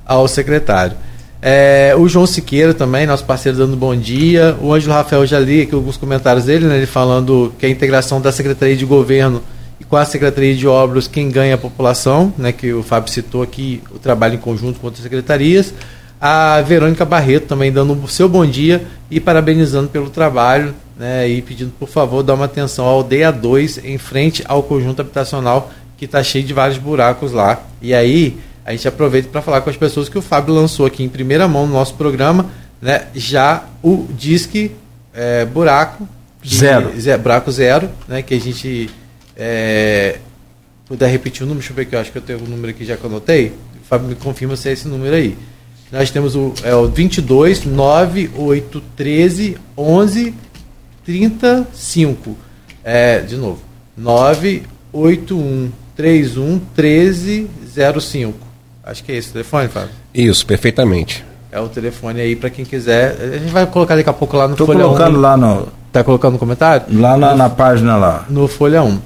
ao 0.07 0.28
secretário. 0.28 0.97
É, 1.43 1.93
o 1.99 2.09
João 2.09 2.24
Siqueira 2.24 2.72
também, 2.72 3.05
nosso 3.05 3.24
parceiro, 3.24 3.59
dando 3.59 3.76
bom 3.76 3.95
dia. 3.97 4.57
O 4.61 4.72
Ângelo 4.72 4.95
Rafael 4.95 5.26
já 5.26 5.41
li 5.41 5.62
aqui 5.62 5.74
alguns 5.74 5.97
comentários 5.97 6.45
dele, 6.45 6.66
né? 6.66 6.76
Ele 6.76 6.87
falando 6.87 7.53
que 7.59 7.66
a 7.66 7.68
integração 7.68 8.20
da 8.20 8.30
Secretaria 8.30 8.76
de 8.76 8.84
Governo 8.84 9.43
e 9.80 9.84
com 9.84 9.97
a 9.97 10.05
Secretaria 10.05 10.55
de 10.55 10.68
Obras, 10.68 11.09
quem 11.09 11.30
ganha 11.32 11.51
é 11.51 11.55
a 11.55 11.59
população, 11.59 12.32
né? 12.39 12.53
Que 12.53 12.72
o 12.72 12.84
Fábio 12.84 13.12
citou 13.12 13.43
aqui, 13.43 13.82
o 13.93 13.99
trabalho 13.99 14.37
em 14.37 14.39
conjunto 14.39 14.78
com 14.78 14.87
outras 14.87 15.03
secretarias. 15.03 15.74
A 16.21 16.61
Verônica 16.62 17.05
Barreto 17.05 17.47
também 17.47 17.71
dando 17.71 17.93
o 17.93 18.09
seu 18.09 18.29
bom 18.29 18.47
dia 18.47 18.87
e 19.11 19.21
parabenizando 19.21 19.89
pelo 19.89 20.09
trabalho, 20.09 20.75
né? 20.99 21.29
E 21.29 21.43
pedindo, 21.43 21.73
por 21.79 21.89
favor, 21.89 22.23
dar 22.23 22.35
uma 22.35 22.47
atenção 22.47 22.87
à 22.87 22.89
aldeia 22.89 23.31
2 23.31 23.85
em 23.85 23.99
frente 23.99 24.43
ao 24.47 24.62
conjunto 24.62 25.01
habitacional 25.01 25.71
que 25.99 26.05
está 26.07 26.23
cheio 26.23 26.45
de 26.45 26.53
vários 26.55 26.79
buracos 26.79 27.33
lá. 27.33 27.62
E 27.83 27.93
aí, 27.95 28.39
a 28.64 28.73
gente 28.73 28.89
aproveita 28.89 29.29
para 29.29 29.43
falar 29.43 29.61
com 29.61 29.71
as 29.71 29.77
pessoas 29.77 30.09
que 30.09 30.17
o 30.19 30.23
Fábio 30.23 30.55
lançou 30.55 30.87
aqui 30.87 31.03
em 31.03 31.09
primeira 31.09 31.47
mão 31.47 31.67
no 31.67 31.73
nosso 31.75 31.95
programa, 31.95 32.47
né? 32.81 33.07
Já 33.14 33.64
o 33.83 34.07
Disque 34.11 34.73
é, 35.14 35.45
Buraco 35.45 36.09
que- 36.43 36.55
Zero. 36.57 36.99
Ze- 36.99 37.17
buraco 37.19 37.51
Zero, 37.53 37.89
né? 38.09 38.23
Que 38.23 38.35
a 38.35 38.41
gente 38.41 38.89
é, 39.37 40.19
puder 40.87 41.11
repetir 41.11 41.43
o 41.43 41.47
número, 41.47 41.61
deixa 41.61 41.73
eu 41.73 41.77
ver 41.77 41.85
que 41.87 41.95
eu 41.95 42.01
acho 42.01 42.11
que 42.11 42.19
eu 42.19 42.23
tenho 42.23 42.39
o 42.39 42.49
número 42.49 42.71
aqui 42.71 42.85
já 42.87 42.97
que 42.97 43.05
eu 43.05 43.11
anotei. 43.11 43.49
O 43.83 43.87
Fábio 43.87 44.09
me 44.09 44.14
confirma 44.14 44.57
se 44.57 44.69
é 44.69 44.73
esse 44.73 44.89
número 44.89 45.14
aí. 45.14 45.37
Nós 45.93 46.11
temos 46.11 46.34
o, 46.34 46.53
é, 46.64 46.74
o 46.74 46.89
22 46.89 47.64
9813 47.64 49.57
11 49.76 50.34
35. 51.05 52.37
É, 52.84 53.20
de 53.20 53.37
novo. 53.37 53.61
981 53.97 55.70
31 55.97 56.61
1305. 56.76 58.34
Acho 58.84 59.03
que 59.05 59.12
é 59.12 59.16
esse 59.16 59.30
o 59.30 59.32
telefone, 59.32 59.68
Fábio. 59.68 59.91
Isso, 60.14 60.47
perfeitamente. 60.47 61.24
É 61.51 61.61
o 61.61 61.68
telefone 61.68 62.20
aí 62.20 62.37
para 62.37 62.51
quem 62.51 62.64
quiser. 62.64 63.16
A 63.34 63.39
gente 63.39 63.53
vai 63.53 63.66
colocar 63.66 63.97
daqui 63.97 64.09
a 64.11 64.12
pouco 64.12 64.37
lá 64.37 64.47
no 64.47 64.55
Estou 64.55 64.66
Folha 64.66 64.84
colocando 64.84 65.16
1. 65.18 65.20
lá, 65.20 65.37
no, 65.37 65.68
Tá 65.93 66.05
colocando 66.05 66.34
no 66.34 66.39
comentário? 66.39 66.87
lá 67.01 67.16
na, 67.16 67.34
na 67.34 67.49
página 67.49 67.97
lá. 67.97 68.26
no 68.28 68.47
Folha 68.47 68.82
1. 68.82 68.99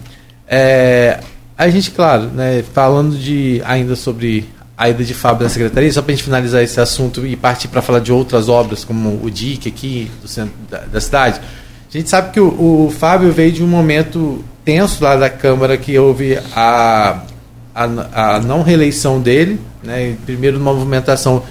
É, 0.48 1.20
a 1.56 1.68
gente, 1.68 1.90
claro, 1.92 2.24
né, 2.24 2.64
falando 2.74 3.16
de 3.16 3.62
ainda 3.64 3.94
sobre 3.94 4.48
a 4.80 4.88
ida 4.88 5.04
de 5.04 5.12
Fábio 5.12 5.42
na 5.42 5.50
secretaria, 5.50 5.92
só 5.92 6.00
para 6.00 6.10
a 6.10 6.14
gente 6.14 6.24
finalizar 6.24 6.62
esse 6.62 6.80
assunto 6.80 7.26
e 7.26 7.36
partir 7.36 7.68
para 7.68 7.82
falar 7.82 7.98
de 7.98 8.10
outras 8.10 8.48
obras, 8.48 8.82
como 8.82 9.20
o 9.22 9.30
DIC 9.30 9.68
aqui 9.68 10.10
do 10.22 10.26
centro 10.26 10.54
da, 10.70 10.78
da 10.78 10.98
cidade. 10.98 11.38
A 11.38 11.98
gente 11.98 12.08
sabe 12.08 12.32
que 12.32 12.40
o, 12.40 12.86
o 12.86 12.90
Fábio 12.90 13.30
veio 13.30 13.52
de 13.52 13.62
um 13.62 13.66
momento 13.66 14.42
tenso 14.64 15.04
lá 15.04 15.16
da 15.16 15.28
Câmara 15.28 15.76
que 15.76 15.98
houve 15.98 16.38
a, 16.56 17.24
a, 17.74 18.36
a 18.36 18.40
não 18.40 18.62
reeleição 18.62 19.20
dele, 19.20 19.60
né, 19.84 20.16
primeiro 20.24 20.58
uma 20.58 20.72
movimentação 20.72 21.42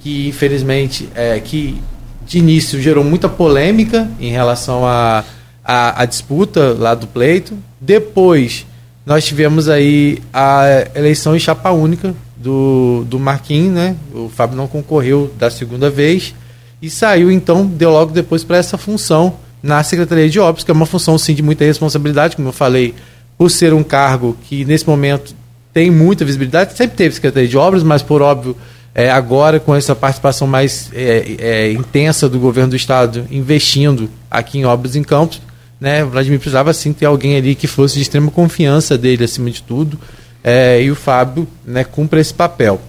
que 0.00 0.28
infelizmente 0.28 1.08
é, 1.16 1.40
que 1.40 1.82
de 2.24 2.38
início 2.38 2.80
gerou 2.80 3.02
muita 3.02 3.28
polêmica 3.28 4.08
em 4.20 4.30
relação 4.30 4.86
à 4.86 5.24
a, 5.64 6.02
a, 6.02 6.04
disputa 6.04 6.72
lá 6.78 6.94
do 6.94 7.08
pleito. 7.08 7.58
Depois 7.80 8.64
nós 9.04 9.24
tivemos 9.24 9.68
aí 9.68 10.22
a 10.32 10.86
eleição 10.94 11.34
em 11.34 11.40
chapa 11.40 11.72
única 11.72 12.14
do, 12.46 13.04
do 13.08 13.18
Marquinhos, 13.18 13.74
né? 13.74 13.96
O 14.14 14.28
Fábio 14.28 14.56
não 14.56 14.68
concorreu 14.68 15.32
da 15.36 15.50
segunda 15.50 15.90
vez 15.90 16.32
e 16.80 16.88
saiu 16.88 17.28
então, 17.28 17.66
deu 17.66 17.90
logo 17.90 18.12
depois 18.12 18.44
para 18.44 18.56
essa 18.56 18.78
função 18.78 19.34
na 19.60 19.82
Secretaria 19.82 20.30
de 20.30 20.38
Obras, 20.38 20.62
que 20.62 20.70
é 20.70 20.74
uma 20.74 20.86
função 20.86 21.18
sim 21.18 21.34
de 21.34 21.42
muita 21.42 21.64
responsabilidade, 21.64 22.36
como 22.36 22.48
eu 22.48 22.52
falei, 22.52 22.94
por 23.36 23.50
ser 23.50 23.74
um 23.74 23.82
cargo 23.82 24.36
que 24.48 24.64
nesse 24.64 24.86
momento 24.86 25.34
tem 25.72 25.90
muita 25.90 26.24
visibilidade, 26.24 26.76
sempre 26.76 26.96
teve 26.96 27.16
Secretaria 27.16 27.48
de 27.48 27.58
Obras, 27.58 27.82
mas 27.82 28.00
por 28.00 28.22
óbvio 28.22 28.56
é, 28.94 29.10
agora 29.10 29.58
com 29.58 29.74
essa 29.74 29.96
participação 29.96 30.46
mais 30.46 30.88
é, 30.94 31.34
é, 31.38 31.72
intensa 31.72 32.28
do 32.28 32.38
governo 32.38 32.70
do 32.70 32.76
estado 32.76 33.26
investindo 33.28 34.08
aqui 34.30 34.58
em 34.58 34.64
obras 34.64 34.94
em 34.94 35.02
campos, 35.02 35.42
né, 35.80 36.04
Vladimir 36.04 36.38
precisava 36.38 36.72
sim 36.72 36.92
ter 36.92 37.06
alguém 37.06 37.36
ali 37.36 37.56
que 37.56 37.66
fosse 37.66 37.96
de 37.96 38.02
extrema 38.02 38.30
confiança 38.30 38.96
dele 38.96 39.24
acima 39.24 39.50
de 39.50 39.62
tudo, 39.62 39.98
é, 40.46 40.80
e 40.80 40.92
o 40.92 40.94
Fábio 40.94 41.48
né, 41.66 41.82
cumpre 41.82 42.20
esse 42.20 42.32
papel. 42.32 42.80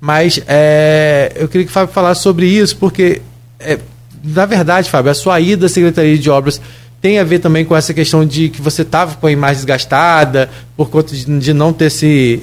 Mas 0.00 0.40
é, 0.48 1.30
eu 1.36 1.46
queria 1.46 1.66
que 1.66 1.70
o 1.70 1.74
Fábio 1.74 1.92
falasse 1.92 2.22
sobre 2.22 2.46
isso, 2.46 2.74
porque, 2.78 3.20
é, 3.60 3.78
na 4.24 4.46
verdade, 4.46 4.88
Fábio, 4.88 5.10
a 5.10 5.14
sua 5.14 5.38
ida 5.38 5.66
à 5.66 5.68
Secretaria 5.68 6.16
de 6.16 6.30
Obras 6.30 6.58
tem 7.02 7.18
a 7.18 7.24
ver 7.24 7.40
também 7.40 7.66
com 7.66 7.76
essa 7.76 7.92
questão 7.92 8.24
de 8.24 8.48
que 8.48 8.62
você 8.62 8.80
estava 8.80 9.14
com 9.16 9.26
a 9.26 9.30
imagem 9.30 9.56
desgastada 9.56 10.48
por 10.74 10.88
conta 10.88 11.14
de, 11.14 11.24
de 11.38 11.52
não 11.52 11.72
ter 11.72 11.90
se 11.90 12.40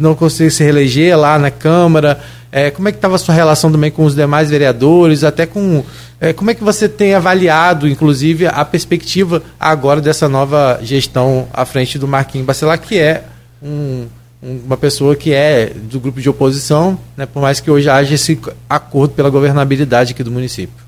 não 0.00 0.14
conseguir 0.14 0.52
se 0.52 0.64
reeleger 0.64 1.18
lá 1.18 1.38
na 1.38 1.50
Câmara. 1.50 2.18
É, 2.50 2.70
como 2.70 2.88
é 2.88 2.92
que 2.92 2.98
estava 2.98 3.16
a 3.16 3.18
sua 3.18 3.34
relação 3.34 3.70
também 3.70 3.90
com 3.90 4.04
os 4.04 4.14
demais 4.14 4.48
vereadores, 4.48 5.22
até 5.22 5.44
com 5.44 5.84
é, 6.18 6.32
como 6.32 6.50
é 6.50 6.54
que 6.54 6.64
você 6.64 6.88
tem 6.88 7.14
avaliado, 7.14 7.86
inclusive, 7.86 8.46
a 8.46 8.64
perspectiva 8.64 9.42
agora 9.60 10.00
dessa 10.00 10.28
nova 10.28 10.80
gestão 10.82 11.46
à 11.52 11.66
frente 11.66 11.98
do 11.98 12.08
Marquinhos 12.08 12.46
Bacelar, 12.46 12.80
que 12.80 12.98
é 12.98 13.24
um, 13.62 14.06
um, 14.42 14.56
uma 14.66 14.76
pessoa 14.76 15.16
que 15.16 15.32
é 15.32 15.66
do 15.66 16.00
grupo 16.00 16.20
de 16.20 16.28
oposição, 16.28 16.98
né, 17.16 17.26
por 17.26 17.40
mais 17.40 17.60
que 17.60 17.70
hoje 17.70 17.88
haja 17.88 18.14
esse 18.14 18.38
acordo 18.68 19.14
pela 19.14 19.30
governabilidade 19.30 20.12
aqui 20.12 20.22
do 20.22 20.30
município. 20.30 20.86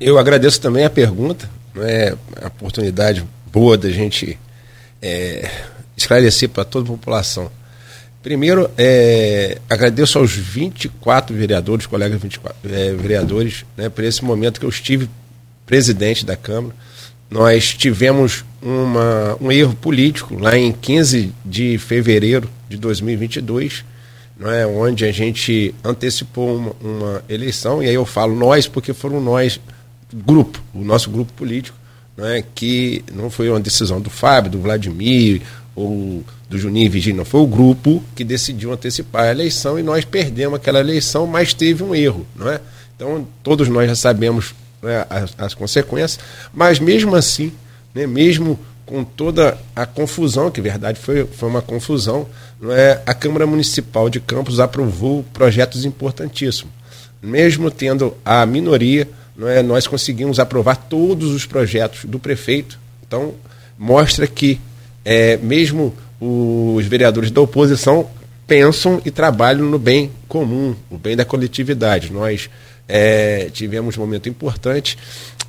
Eu 0.00 0.18
agradeço 0.18 0.60
também 0.60 0.84
a 0.84 0.90
pergunta, 0.90 1.48
é 1.78 2.14
a 2.42 2.48
oportunidade 2.48 3.24
boa 3.50 3.78
da 3.78 3.90
gente 3.90 4.38
é, 5.00 5.50
esclarecer 5.96 6.48
para 6.48 6.64
toda 6.64 6.86
a 6.86 6.92
população. 6.92 7.50
Primeiro, 8.22 8.68
é, 8.76 9.58
agradeço 9.70 10.18
aos 10.18 10.32
24 10.32 11.34
vereadores, 11.34 11.86
colegas 11.86 12.20
24, 12.20 12.56
é, 12.70 12.92
vereadores, 12.92 13.64
né, 13.76 13.88
por 13.88 14.04
esse 14.04 14.24
momento 14.24 14.58
que 14.58 14.66
eu 14.66 14.70
estive 14.70 15.08
presidente 15.64 16.26
da 16.26 16.36
Câmara. 16.36 16.74
Nós 17.30 17.74
tivemos 17.74 18.44
uma, 18.66 19.36
um 19.40 19.52
erro 19.52 19.74
político 19.76 20.36
lá 20.36 20.58
em 20.58 20.72
15 20.72 21.32
de 21.44 21.78
fevereiro 21.78 22.50
de 22.68 22.76
2022, 22.76 23.84
não 24.36 24.50
é, 24.50 24.66
onde 24.66 25.04
a 25.04 25.12
gente 25.12 25.72
antecipou 25.84 26.56
uma, 26.56 26.72
uma 26.80 27.24
eleição, 27.28 27.80
e 27.80 27.86
aí 27.86 27.94
eu 27.94 28.04
falo 28.04 28.34
nós 28.34 28.66
porque 28.66 28.92
foram 28.92 29.20
nós, 29.20 29.60
grupo, 30.12 30.60
o 30.74 30.82
nosso 30.82 31.08
grupo 31.10 31.32
político, 31.34 31.78
não 32.16 32.26
é, 32.26 32.42
que 32.54 33.04
não 33.14 33.30
foi 33.30 33.48
uma 33.48 33.60
decisão 33.60 34.00
do 34.00 34.10
Fábio, 34.10 34.50
do 34.50 34.60
Vladimir 34.60 35.42
ou 35.74 36.24
do 36.50 36.58
Juninho 36.58 36.90
Virgínia, 36.90 37.24
foi 37.24 37.40
o 37.40 37.46
grupo 37.46 38.02
que 38.16 38.24
decidiu 38.24 38.72
antecipar 38.72 39.24
a 39.26 39.30
eleição 39.30 39.78
e 39.78 39.82
nós 39.82 40.04
perdemos 40.04 40.56
aquela 40.56 40.80
eleição, 40.80 41.26
mas 41.26 41.54
teve 41.54 41.84
um 41.84 41.94
erro, 41.94 42.26
não 42.34 42.50
é? 42.50 42.60
Então 42.96 43.26
todos 43.44 43.68
nós 43.68 43.88
já 43.88 43.94
sabemos 43.94 44.54
né, 44.82 45.06
as, 45.08 45.34
as, 45.38 45.54
consequências, 45.54 46.18
mas 46.52 46.78
mesmo 46.80 47.14
assim, 47.14 47.52
né, 47.96 48.06
mesmo 48.06 48.58
com 48.84 49.02
toda 49.02 49.56
a 49.74 49.86
confusão, 49.86 50.50
que 50.50 50.60
verdade 50.60 51.00
foi, 51.00 51.24
foi 51.24 51.48
uma 51.48 51.62
confusão, 51.62 52.26
não 52.60 52.70
é? 52.70 53.00
a 53.06 53.14
Câmara 53.14 53.46
Municipal 53.46 54.10
de 54.10 54.20
Campos 54.20 54.60
aprovou 54.60 55.24
projetos 55.32 55.86
importantíssimos. 55.86 56.72
Mesmo 57.22 57.70
tendo 57.70 58.14
a 58.22 58.44
minoria, 58.44 59.08
não 59.34 59.48
é? 59.48 59.62
nós 59.62 59.86
conseguimos 59.86 60.38
aprovar 60.38 60.76
todos 60.76 61.32
os 61.32 61.46
projetos 61.46 62.04
do 62.04 62.18
prefeito. 62.18 62.78
Então, 63.06 63.32
mostra 63.78 64.26
que, 64.26 64.60
é, 65.02 65.38
mesmo 65.38 65.94
os 66.20 66.84
vereadores 66.84 67.30
da 67.30 67.40
oposição 67.40 68.10
pensam 68.46 69.00
e 69.06 69.10
trabalham 69.10 69.64
no 69.64 69.78
bem 69.78 70.10
comum, 70.28 70.76
o 70.90 70.98
bem 70.98 71.16
da 71.16 71.24
coletividade. 71.24 72.12
Nós 72.12 72.50
é, 72.88 73.50
tivemos 73.52 73.96
um 73.96 74.00
momento 74.00 74.28
importante 74.28 74.96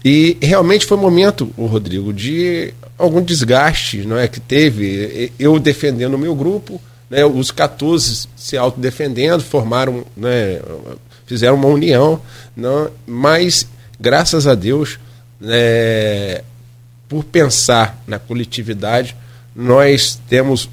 e 0.03 0.37
realmente 0.41 0.85
foi 0.85 0.97
um 0.97 1.01
momento, 1.01 1.51
o 1.57 1.65
Rodrigo, 1.65 2.13
de 2.13 2.73
algum 2.97 3.21
desgaste 3.21 4.05
não 4.05 4.17
é, 4.17 4.27
que 4.27 4.39
teve. 4.39 5.31
Eu 5.37 5.59
defendendo 5.59 6.13
o 6.13 6.17
meu 6.17 6.35
grupo, 6.35 6.81
né, 7.09 7.25
os 7.25 7.51
14 7.51 8.27
se 8.35 8.57
autodefendendo, 8.57 9.43
formaram, 9.43 10.05
né, 10.15 10.61
fizeram 11.25 11.55
uma 11.55 11.67
união, 11.67 12.21
não, 12.55 12.89
mas 13.05 13.67
graças 13.99 14.47
a 14.47 14.55
Deus, 14.55 14.99
é, 15.43 16.43
por 17.09 17.23
pensar 17.23 18.01
na 18.07 18.19
coletividade, 18.19 19.15
nós 19.55 20.19
temos 20.29 20.69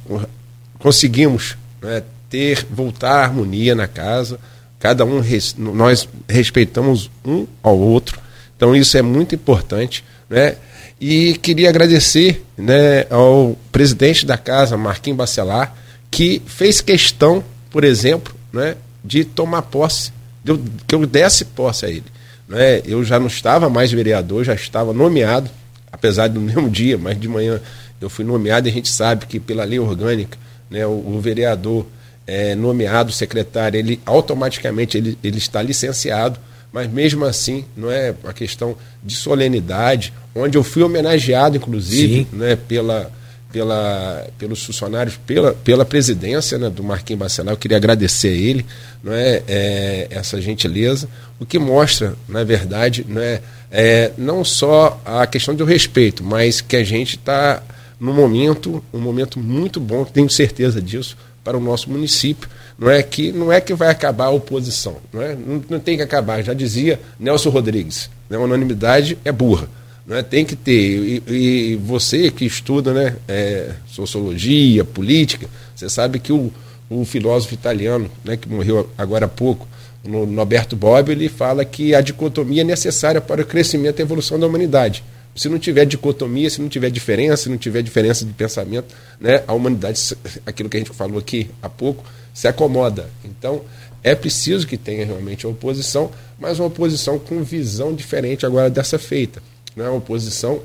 conseguimos 0.78 1.56
né, 1.80 2.02
ter 2.28 2.66
voltar 2.70 3.20
a 3.20 3.24
harmonia 3.24 3.74
na 3.74 3.88
casa 3.88 4.38
cada 4.84 5.02
um, 5.02 5.22
nós 5.56 6.06
respeitamos 6.28 7.10
um 7.24 7.46
ao 7.62 7.78
outro, 7.78 8.20
então 8.54 8.76
isso 8.76 8.98
é 8.98 9.00
muito 9.00 9.34
importante, 9.34 10.04
né? 10.28 10.56
E 11.00 11.38
queria 11.38 11.70
agradecer 11.70 12.44
né, 12.54 13.06
ao 13.08 13.56
presidente 13.72 14.26
da 14.26 14.36
casa, 14.36 14.76
Marquinhos 14.76 15.16
Bacelar, 15.16 15.74
que 16.10 16.42
fez 16.44 16.82
questão, 16.82 17.42
por 17.70 17.82
exemplo, 17.82 18.34
né, 18.52 18.76
de 19.02 19.24
tomar 19.24 19.62
posse, 19.62 20.12
de 20.44 20.52
eu, 20.52 20.62
que 20.86 20.94
eu 20.94 21.06
desse 21.06 21.46
posse 21.46 21.86
a 21.86 21.88
ele. 21.88 22.04
Né? 22.46 22.82
Eu 22.84 23.02
já 23.02 23.18
não 23.18 23.28
estava 23.28 23.70
mais 23.70 23.90
vereador, 23.90 24.44
já 24.44 24.54
estava 24.54 24.92
nomeado, 24.92 25.48
apesar 25.90 26.28
do 26.28 26.40
mesmo 26.42 26.68
dia, 26.68 26.98
mas 26.98 27.18
de 27.18 27.26
manhã 27.26 27.58
eu 28.02 28.10
fui 28.10 28.24
nomeado 28.24 28.68
e 28.68 28.70
a 28.70 28.74
gente 28.74 28.90
sabe 28.90 29.24
que 29.24 29.40
pela 29.40 29.64
lei 29.64 29.78
orgânica, 29.78 30.36
né, 30.70 30.86
o, 30.86 30.90
o 30.90 31.20
vereador 31.22 31.86
é, 32.26 32.54
nomeado 32.54 33.12
secretário, 33.12 33.78
ele 33.78 34.00
automaticamente 34.04 34.96
ele, 34.96 35.18
ele 35.22 35.38
está 35.38 35.62
licenciado, 35.62 36.38
mas 36.72 36.90
mesmo 36.90 37.24
assim 37.24 37.64
não 37.76 37.90
é 37.90 38.14
uma 38.22 38.32
questão 38.32 38.76
de 39.02 39.14
solenidade, 39.14 40.12
onde 40.34 40.58
eu 40.58 40.64
fui 40.64 40.82
homenageado, 40.82 41.56
inclusive, 41.56 42.26
né, 42.32 42.56
pela, 42.56 43.12
pela, 43.52 44.26
pelos 44.36 44.64
funcionários, 44.64 45.16
pela, 45.24 45.52
pela 45.52 45.84
presidência 45.84 46.58
né, 46.58 46.68
do 46.68 46.82
Marquinhos 46.82 47.20
Bacelar. 47.20 47.54
Eu 47.54 47.58
queria 47.58 47.76
agradecer 47.76 48.28
a 48.28 48.32
ele 48.32 48.66
não 49.02 49.12
é, 49.12 49.42
é, 49.46 50.08
essa 50.10 50.40
gentileza, 50.40 51.08
o 51.38 51.46
que 51.46 51.58
mostra, 51.58 52.16
na 52.28 52.42
verdade, 52.42 53.06
não, 53.08 53.20
é, 53.20 53.40
é, 53.70 54.12
não 54.18 54.42
só 54.42 55.00
a 55.04 55.26
questão 55.26 55.54
do 55.54 55.64
respeito, 55.64 56.24
mas 56.24 56.60
que 56.60 56.74
a 56.74 56.82
gente 56.82 57.16
está 57.16 57.62
no 58.00 58.12
momento, 58.12 58.82
um 58.92 58.98
momento 58.98 59.38
muito 59.38 59.78
bom, 59.78 60.04
tenho 60.04 60.28
certeza 60.28 60.82
disso, 60.82 61.16
para 61.44 61.56
o 61.56 61.60
nosso 61.60 61.90
município. 61.90 62.48
Não 62.76 62.90
é 62.90 63.02
que 63.02 63.30
não 63.30 63.52
é 63.52 63.60
que 63.60 63.74
vai 63.74 63.90
acabar 63.90 64.24
a 64.24 64.30
oposição, 64.30 64.96
não, 65.12 65.22
é? 65.22 65.36
não, 65.36 65.62
não 65.68 65.78
tem 65.78 65.96
que 65.96 66.02
acabar. 66.02 66.42
Já 66.42 66.54
dizia 66.54 66.98
Nelson 67.20 67.50
Rodrigues, 67.50 68.10
né? 68.28 68.36
unanimidade 68.36 69.16
é 69.24 69.30
burra. 69.30 69.68
Não 70.06 70.16
é? 70.16 70.22
Tem 70.22 70.44
que 70.44 70.56
ter. 70.56 70.72
E, 70.72 71.22
e 71.28 71.76
você 71.76 72.30
que 72.30 72.44
estuda 72.44 72.92
né, 72.92 73.16
é, 73.28 73.72
sociologia, 73.86 74.84
política, 74.84 75.46
você 75.74 75.88
sabe 75.88 76.18
que 76.18 76.32
o, 76.32 76.52
o 76.90 77.04
filósofo 77.04 77.54
italiano, 77.54 78.10
né, 78.22 78.36
que 78.36 78.48
morreu 78.48 78.90
agora 78.98 79.26
há 79.26 79.28
pouco, 79.28 79.66
no 80.04 80.26
Norberto 80.26 80.76
Bobbio, 80.76 81.12
ele 81.12 81.28
fala 81.30 81.64
que 81.64 81.94
a 81.94 82.00
dicotomia 82.00 82.60
é 82.60 82.64
necessária 82.64 83.20
para 83.20 83.40
o 83.40 83.46
crescimento 83.46 83.98
e 83.98 84.02
evolução 84.02 84.38
da 84.38 84.46
humanidade. 84.46 85.02
Se 85.34 85.48
não 85.48 85.58
tiver 85.58 85.84
dicotomia, 85.84 86.48
se 86.48 86.60
não 86.60 86.68
tiver 86.68 86.90
diferença, 86.90 87.44
se 87.44 87.48
não 87.48 87.56
tiver 87.56 87.82
diferença 87.82 88.24
de 88.24 88.32
pensamento, 88.32 88.94
né, 89.20 89.42
a 89.46 89.52
humanidade, 89.52 90.00
aquilo 90.46 90.68
que 90.68 90.76
a 90.76 90.80
gente 90.80 90.92
falou 90.92 91.18
aqui 91.18 91.50
há 91.60 91.68
pouco, 91.68 92.04
se 92.32 92.46
acomoda. 92.46 93.10
Então, 93.24 93.62
é 94.02 94.14
preciso 94.14 94.66
que 94.66 94.76
tenha 94.76 95.04
realmente 95.04 95.46
a 95.46 95.48
oposição, 95.48 96.10
mas 96.38 96.58
uma 96.58 96.68
oposição 96.68 97.18
com 97.18 97.42
visão 97.42 97.94
diferente 97.94 98.46
agora 98.46 98.70
dessa 98.70 98.98
feita. 98.98 99.42
Né, 99.74 99.88
uma 99.88 99.98
oposição 99.98 100.62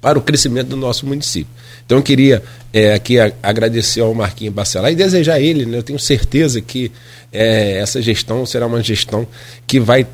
para 0.00 0.18
o 0.18 0.22
crescimento 0.22 0.68
do 0.68 0.76
nosso 0.76 1.06
município. 1.06 1.52
Então, 1.84 1.98
eu 1.98 2.02
queria 2.02 2.42
é, 2.72 2.94
aqui 2.94 3.20
a, 3.20 3.32
agradecer 3.42 4.00
ao 4.00 4.14
Marquinhos 4.14 4.54
Bacelar 4.54 4.90
e 4.90 4.96
desejar 4.96 5.34
a 5.34 5.40
ele, 5.40 5.66
né, 5.66 5.78
eu 5.78 5.82
tenho 5.82 5.98
certeza 5.98 6.60
que 6.60 6.90
é, 7.32 7.78
essa 7.78 8.00
gestão 8.00 8.44
será 8.46 8.66
uma 8.66 8.82
gestão 8.82 9.26
que 9.66 9.78
vai 9.78 10.06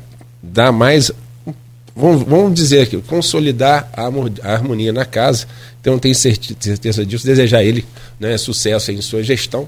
dar 0.43 0.71
mais 0.71 1.11
vamos, 1.99 2.23
vamos 2.23 2.53
dizer 2.53 2.81
aqui, 2.81 3.01
consolidar 3.01 3.89
a, 3.93 4.05
harmonia 4.51 4.93
na 4.93 5.05
casa. 5.05 5.45
Então, 5.81 5.99
tenho 5.99 6.15
certeza 6.15 7.05
disso, 7.05 7.25
desejar 7.25 7.63
ele 7.63 7.85
né, 8.19 8.37
sucesso 8.37 8.91
em 8.91 9.01
sua 9.01 9.23
gestão. 9.23 9.67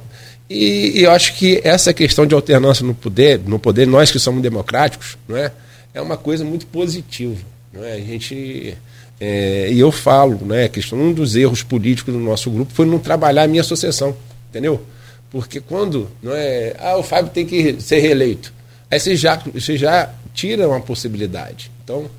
E, 0.49 0.99
e, 0.99 1.03
eu 1.03 1.11
acho 1.11 1.35
que 1.35 1.61
essa 1.63 1.93
questão 1.93 2.25
de 2.25 2.35
alternância 2.35 2.85
no 2.85 2.93
poder, 2.93 3.39
no 3.45 3.59
poder, 3.59 3.87
nós 3.87 4.11
que 4.11 4.19
somos 4.19 4.41
democráticos, 4.41 5.17
não 5.27 5.37
é, 5.37 5.51
é 5.93 6.01
uma 6.01 6.17
coisa 6.17 6.43
muito 6.43 6.65
positiva. 6.67 7.37
Não 7.73 7.83
é? 7.83 7.93
A 7.93 7.99
gente 7.99 8.75
é, 9.23 9.69
e 9.71 9.79
eu 9.79 9.91
falo, 9.91 10.43
né, 10.43 10.67
questão 10.67 10.99
um 10.99 11.13
dos 11.13 11.35
erros 11.35 11.61
políticos 11.61 12.11
do 12.11 12.19
nosso 12.19 12.49
grupo 12.49 12.73
foi 12.73 12.87
não 12.87 12.97
trabalhar 12.97 13.43
a 13.43 13.47
minha 13.47 13.61
associação, 13.61 14.17
entendeu? 14.49 14.81
Porque 15.29 15.61
quando 15.61 16.09
não 16.23 16.33
é, 16.33 16.75
ah, 16.79 16.97
o 16.97 17.03
Fábio 17.03 17.31
tem 17.31 17.45
que 17.45 17.79
ser 17.79 17.99
reeleito, 17.99 18.51
aí 18.89 18.99
você 18.99 19.15
já, 19.15 19.35
você 19.53 19.77
já 19.77 20.11
tira 20.33 20.67
uma 20.67 20.81
possibilidade. 20.81 21.71
Então, 21.83 22.09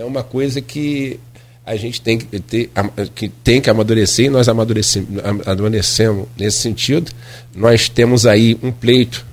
é 0.00 0.04
uma 0.04 0.22
coisa 0.22 0.60
que 0.60 1.20
a 1.64 1.76
gente 1.76 2.00
tem 2.00 2.18
que 2.18 2.40
ter, 2.40 2.70
que 3.14 3.28
tem 3.28 3.60
que 3.60 3.68
amadurecer, 3.70 4.26
e 4.26 4.30
nós 4.30 4.48
amadurecemos, 4.48 6.26
nesse 6.36 6.58
sentido. 6.58 7.12
Nós 7.54 7.88
temos 7.88 8.26
aí 8.26 8.58
um 8.62 8.72
pleito 8.72 9.24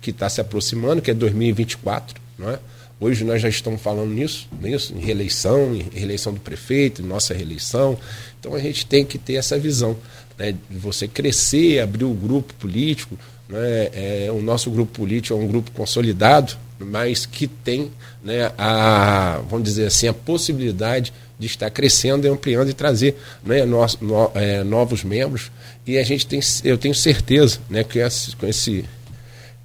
que 0.00 0.10
está 0.10 0.28
se 0.28 0.40
aproximando, 0.40 1.00
que 1.00 1.10
é 1.10 1.14
2024, 1.14 2.20
não 2.38 2.50
é? 2.50 2.58
Hoje 3.00 3.24
nós 3.24 3.40
já 3.40 3.48
estamos 3.48 3.80
falando 3.80 4.12
nisso, 4.12 4.48
nisso, 4.60 4.92
em 4.92 4.98
reeleição, 4.98 5.72
em 5.72 5.88
reeleição 5.94 6.34
do 6.34 6.40
prefeito, 6.40 7.00
nossa 7.00 7.32
reeleição. 7.32 7.96
Então 8.40 8.54
a 8.54 8.58
gente 8.58 8.84
tem 8.84 9.04
que 9.04 9.16
ter 9.16 9.34
essa 9.34 9.56
visão 9.56 9.96
né, 10.36 10.52
de 10.68 10.78
você 10.78 11.06
crescer, 11.06 11.78
abrir 11.78 12.04
o 12.04 12.12
grupo 12.12 12.52
político. 12.54 13.16
Né, 13.48 13.88
é, 13.92 14.28
o 14.30 14.42
nosso 14.42 14.70
grupo 14.70 14.92
político 14.92 15.34
é 15.34 15.42
um 15.42 15.46
grupo 15.46 15.70
consolidado, 15.72 16.54
mas 16.78 17.26
que 17.26 17.46
tem 17.46 17.90
né, 18.22 18.52
a, 18.58 19.40
vamos 19.48 19.64
dizer 19.64 19.86
assim, 19.86 20.06
a 20.06 20.12
possibilidade 20.12 21.12
de 21.38 21.46
estar 21.46 21.70
crescendo 21.70 22.26
e 22.26 22.30
ampliando 22.30 22.68
e 22.68 22.74
trazer 22.74 23.16
né, 23.44 23.64
no, 23.64 23.78
no, 24.00 24.30
é, 24.34 24.62
novos 24.64 25.04
membros. 25.04 25.50
E 25.86 25.96
a 25.96 26.02
gente 26.02 26.26
tem, 26.26 26.40
eu 26.64 26.76
tenho 26.76 26.94
certeza 26.94 27.60
né, 27.70 27.84
que 27.84 27.98
esse, 27.98 28.34
com 28.36 28.46
esse 28.46 28.84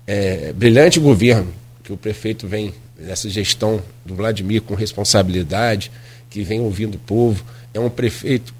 é, 0.05 0.53
brilhante 0.53 0.99
governo 0.99 1.51
que 1.83 1.91
o 1.91 1.97
prefeito 1.97 2.47
vem, 2.47 2.73
nessa 2.97 3.29
gestão 3.29 3.81
do 4.05 4.15
Vladimir 4.15 4.61
com 4.61 4.75
responsabilidade, 4.75 5.91
que 6.29 6.43
vem 6.43 6.61
ouvindo 6.61 6.95
o 6.95 6.99
povo, 6.99 7.43
é 7.73 7.79
um 7.79 7.89
prefeito 7.89 8.53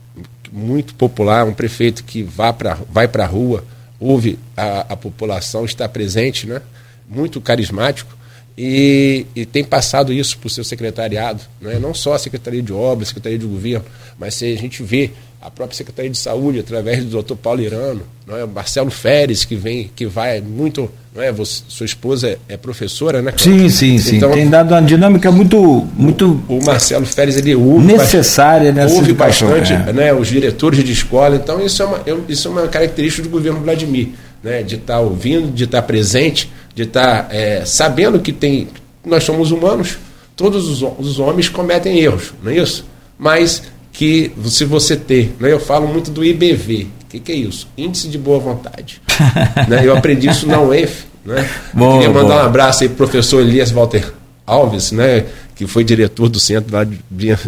muito 0.51 0.93
popular, 0.95 1.45
um 1.45 1.53
prefeito 1.53 2.03
que 2.03 2.21
vá 2.21 2.51
pra, 2.51 2.77
vai 2.89 3.07
para 3.07 3.23
a 3.23 3.27
rua, 3.27 3.63
ouve 4.03 4.37
a, 4.55 4.81
a 4.93 4.97
população, 4.97 5.63
está 5.63 5.87
presente, 5.87 6.45
né? 6.45 6.61
muito 7.07 7.39
carismático 7.39 8.15
e, 8.57 9.25
e, 9.35 9.45
tem 9.45 9.63
passado 9.63 10.13
isso 10.13 10.37
para 10.37 10.47
o 10.47 10.49
seu 10.49 10.63
secretariado, 10.63 11.41
né? 11.59 11.79
não 11.79 11.93
só 11.93 12.13
a 12.13 12.19
Secretaria 12.19 12.61
de 12.61 12.71
Obras, 12.73 13.07
Secretaria 13.07 13.39
de 13.39 13.45
Governo, 13.45 13.85
mas 14.19 14.35
se 14.35 14.53
a 14.53 14.57
gente 14.57 14.83
vê 14.83 15.11
a 15.43 15.51
própria 15.51 15.75
Secretaria 15.75 16.09
de 16.09 16.17
Saúde, 16.17 16.59
através 16.59 17.03
do 17.03 17.09
doutor 17.09 17.35
Paulo 17.35 17.61
Irano, 17.61 18.01
não 18.25 18.37
é? 18.37 18.43
o 18.45 18.47
Marcelo 18.47 18.89
Feres, 18.89 19.43
que 19.43 19.55
vem, 19.55 19.91
que 19.93 20.05
vai 20.05 20.39
muito. 20.39 20.89
Não 21.13 21.21
é? 21.21 21.31
Você, 21.31 21.63
sua 21.67 21.85
esposa 21.85 22.29
é, 22.29 22.37
é 22.49 22.57
professora, 22.57 23.21
né? 23.21 23.33
Sim, 23.37 23.69
sim, 23.69 23.97
sim. 23.97 24.15
Então, 24.15 24.31
tem 24.31 24.49
dado 24.49 24.73
uma 24.73 24.81
dinâmica 24.81 25.29
muito. 25.31 25.87
muito 25.95 26.41
o 26.47 26.63
Marcelo 26.65 27.05
Feres, 27.05 27.37
ele 27.37 27.53
ouve. 27.55 27.85
Necessária 27.85 28.71
nessa 28.71 28.95
Ouve 28.95 29.13
bastante 29.13 29.73
é. 29.73 29.91
né, 29.91 30.13
os 30.13 30.29
diretores 30.29 30.83
de 30.83 30.91
escola. 30.91 31.35
Então, 31.35 31.63
isso 31.63 31.83
é 31.83 31.85
uma, 31.85 32.01
isso 32.29 32.47
é 32.47 32.51
uma 32.51 32.67
característica 32.67 33.27
do 33.27 33.29
governo 33.29 33.59
Vladimir, 33.59 34.09
né? 34.41 34.63
de 34.63 34.75
estar 34.75 34.93
tá 34.93 34.99
ouvindo, 35.01 35.51
de 35.51 35.65
estar 35.65 35.81
tá 35.81 35.87
presente 35.87 36.49
de 36.75 36.83
estar 36.83 37.23
tá, 37.23 37.35
é, 37.35 37.65
sabendo 37.65 38.19
que 38.19 38.31
tem. 38.31 38.67
Nós 39.05 39.23
somos 39.23 39.51
humanos, 39.51 39.97
todos 40.35 40.67
os, 40.67 40.81
os 40.97 41.19
homens 41.19 41.49
cometem 41.49 41.99
erros, 41.99 42.33
não 42.41 42.51
é 42.51 42.57
isso? 42.57 42.85
Mas 43.17 43.63
que 43.93 44.31
se 44.47 44.65
você 44.65 44.97
ter, 44.97 45.35
né, 45.39 45.51
eu 45.51 45.59
falo 45.59 45.87
muito 45.87 46.09
do 46.09 46.25
IBV, 46.25 46.87
o 47.03 47.05
que, 47.09 47.19
que, 47.19 47.31
é 47.31 47.35
isso? 47.35 47.67
Índice 47.77 48.07
de 48.07 48.17
Boa 48.17 48.39
Vontade. 48.39 48.99
né, 49.69 49.85
eu 49.85 49.95
aprendi 49.95 50.27
isso 50.27 50.47
na 50.47 50.59
UEF. 50.59 51.05
Né? 51.23 51.47
Boa, 51.71 51.93
queria 51.93 52.09
mandar 52.09 52.27
boa. 52.27 52.43
um 52.43 52.45
abraço 52.47 52.83
aí 52.83 52.89
para 52.89 52.95
o 52.95 52.97
professor 52.97 53.41
Elias 53.41 53.71
Walter 53.71 54.11
Alves, 54.45 54.91
né, 54.91 55.25
que 55.55 55.67
foi 55.67 55.83
diretor 55.83 56.27
do 56.27 56.39
Centro 56.39 56.75
lá 56.75 56.83
de, 56.83 56.99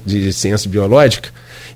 de 0.06 0.32
Ciência 0.32 0.70
Biológica. 0.70 1.30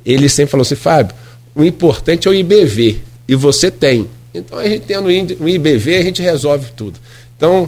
Ele 0.06 0.30
sempre 0.30 0.52
falou 0.52 0.62
assim, 0.62 0.76
Fábio, 0.76 1.16
o 1.56 1.64
importante 1.64 2.28
é 2.28 2.32
o 2.32 2.34
IBV, 2.34 3.02
e 3.28 3.36
você 3.36 3.72
tem. 3.72 4.08
Então, 4.34 4.60
a 4.60 4.70
gente 4.70 4.86
tendo 4.86 5.08
o 5.08 5.50
IBV, 5.50 5.96
a 5.98 6.04
gente 6.04 6.22
resolve 6.22 6.72
tudo. 6.76 7.00
Então, 7.36 7.68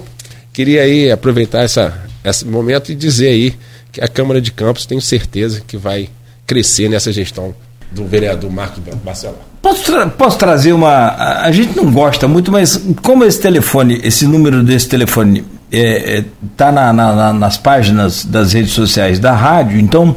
queria 0.54 0.84
aí 0.84 1.12
aproveitar 1.12 1.64
essa, 1.64 2.06
esse 2.24 2.46
momento 2.46 2.92
e 2.92 2.96
dizer 2.96 3.30
aí 3.30 3.54
que 3.92 4.00
a 4.00 4.08
Câmara 4.08 4.40
de 4.40 4.52
Campos 4.52 4.86
tenho 4.86 5.02
certeza 5.02 5.62
que 5.66 5.76
vai 5.76 6.10
crescer 6.52 6.90
nessa 6.90 7.14
gestão 7.14 7.56
do 7.94 8.06
vereador 8.06 8.52
Marcos 8.52 8.84
Bacelar. 9.06 9.38
Posso, 9.62 9.86
tra 9.86 10.06
posso 10.08 10.38
trazer 10.38 10.74
uma. 10.74 11.16
A 11.44 11.50
gente 11.52 11.78
não 11.78 11.90
gosta 11.90 12.28
muito, 12.28 12.52
mas 12.52 12.84
como 13.02 13.24
esse 13.24 13.40
telefone, 13.40 14.02
esse 14.04 14.28
número 14.28 14.62
desse 14.62 14.90
telefone 14.90 15.46
está 15.72 15.72
é, 15.72 16.18
é, 16.18 16.26
tá 16.58 16.74
na, 16.74 16.92
na, 16.92 17.32
nas 17.32 17.56
páginas 17.56 18.26
das 18.26 18.52
redes 18.52 18.74
sociais 18.74 19.18
da 19.18 19.34
rádio, 19.34 19.80
então 19.80 20.14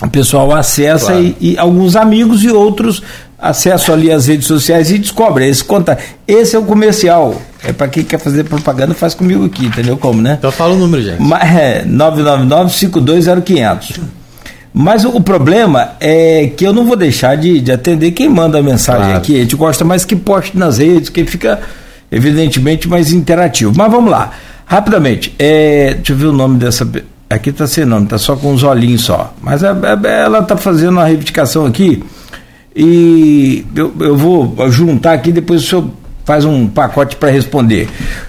o 0.00 0.08
pessoal 0.08 0.54
acessa 0.54 1.06
claro. 1.06 1.34
e, 1.40 1.54
e, 1.54 1.58
alguns 1.58 1.96
amigos 1.96 2.44
e 2.44 2.50
outros 2.50 3.02
acessam 3.36 3.92
ali 3.94 4.12
as 4.12 4.28
redes 4.28 4.46
sociais 4.46 4.92
e 4.92 4.98
descobrem. 4.98 5.48
Esse, 5.48 5.64
conta, 5.64 5.98
esse 6.28 6.54
é 6.54 6.58
o 6.58 6.62
comercial. 6.62 7.42
É 7.64 7.72
para 7.72 7.88
quem 7.88 8.04
quer 8.04 8.20
fazer 8.20 8.44
propaganda, 8.44 8.94
faz 8.94 9.14
comigo 9.14 9.44
aqui, 9.44 9.66
entendeu 9.66 9.96
como, 9.96 10.22
né? 10.22 10.36
Então 10.38 10.52
fala 10.52 10.74
o 10.74 10.78
número, 10.78 11.02
gente. 11.02 11.20
É, 11.42 11.84
999-520500. 11.84 13.98
Mas 14.78 15.06
o, 15.06 15.16
o, 15.16 15.22
problema 15.22 15.92
é 15.98 16.52
que 16.54 16.66
eu 16.66 16.70
não 16.70 16.84
vou 16.84 16.96
deixar 16.96 17.34
de, 17.34 17.62
de 17.62 17.72
atender 17.72 18.10
quem 18.10 18.28
manda 18.28 18.58
a 18.58 18.62
mensagem 18.62 19.04
claro. 19.04 19.16
aqui. 19.16 19.36
A 19.36 19.40
gente 19.40 19.56
gosta 19.56 19.86
mais 19.86 20.04
que 20.04 20.14
poste 20.14 20.54
nas 20.54 20.76
redes, 20.76 21.08
que 21.08 21.24
fica, 21.24 21.60
evidentemente, 22.12 22.86
mais 22.86 23.10
interativo. 23.10 23.72
Mas 23.74 23.90
vamos 23.90 24.10
lá. 24.10 24.32
Rapidamente, 24.66 25.34
é, 25.38 25.94
deixa 25.94 26.12
eu 26.12 26.16
ver 26.16 26.26
o 26.26 26.32
nome 26.32 26.58
dessa. 26.58 26.86
Aqui 27.30 27.48
está 27.48 27.66
sem 27.66 27.86
nome, 27.86 28.04
está 28.04 28.18
só 28.18 28.36
com 28.36 28.52
os 28.52 28.62
olhinhos 28.62 29.00
só. 29.00 29.32
Mas 29.40 29.64
a, 29.64 29.72
a, 29.72 30.08
ela 30.08 30.40
está 30.40 30.58
fazendo 30.58 30.90
uma 30.90 31.06
reivindicação 31.06 31.64
aqui 31.64 32.04
e 32.76 33.64
eu, 33.74 33.94
eu 33.98 34.14
vou 34.14 34.54
juntar 34.70 35.14
aqui, 35.14 35.32
depois 35.32 35.62
o 35.62 35.66
senhor 35.66 35.88
faz 36.26 36.44
um 36.44 36.66
pacote 36.66 37.16
para 37.16 37.30
responder. 37.30 37.88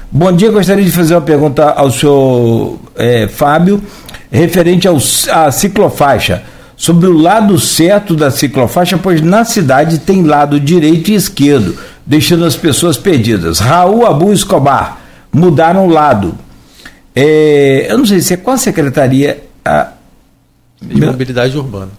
Bom 0.09 0.31
dia, 0.31 0.49
gostaria 0.49 0.85
de 0.85 0.91
fazer 0.91 1.15
uma 1.15 1.21
pergunta 1.21 1.71
ao 1.71 1.91
senhor 1.91 2.77
é, 2.95 3.27
Fábio, 3.27 3.83
referente 4.31 4.87
ao, 4.87 4.97
à 5.31 5.51
ciclofaixa. 5.51 6.43
Sobre 6.75 7.07
o 7.07 7.17
lado 7.17 7.59
certo 7.59 8.15
da 8.15 8.29
ciclofaixa, 8.29 8.99
pois 8.99 9.19
na 9.19 9.43
cidade 9.43 9.99
tem 9.99 10.21
lado 10.21 10.59
direito 10.59 11.09
e 11.09 11.15
esquerdo, 11.15 11.75
deixando 12.05 12.45
as 12.45 12.55
pessoas 12.55 12.97
perdidas. 12.97 13.59
Raul 13.59 14.05
Abu 14.05 14.31
Escobar, 14.31 14.99
mudaram 15.33 15.87
o 15.87 15.89
lado. 15.89 16.35
É, 17.15 17.87
eu 17.89 17.97
não 17.97 18.05
sei 18.05 18.21
se 18.21 18.35
é 18.35 18.37
qual 18.37 18.53
a 18.53 18.59
secretaria. 18.59 19.43
A, 19.65 19.89
de 20.79 21.03
mobilidade 21.03 21.57
urbana. 21.57 21.91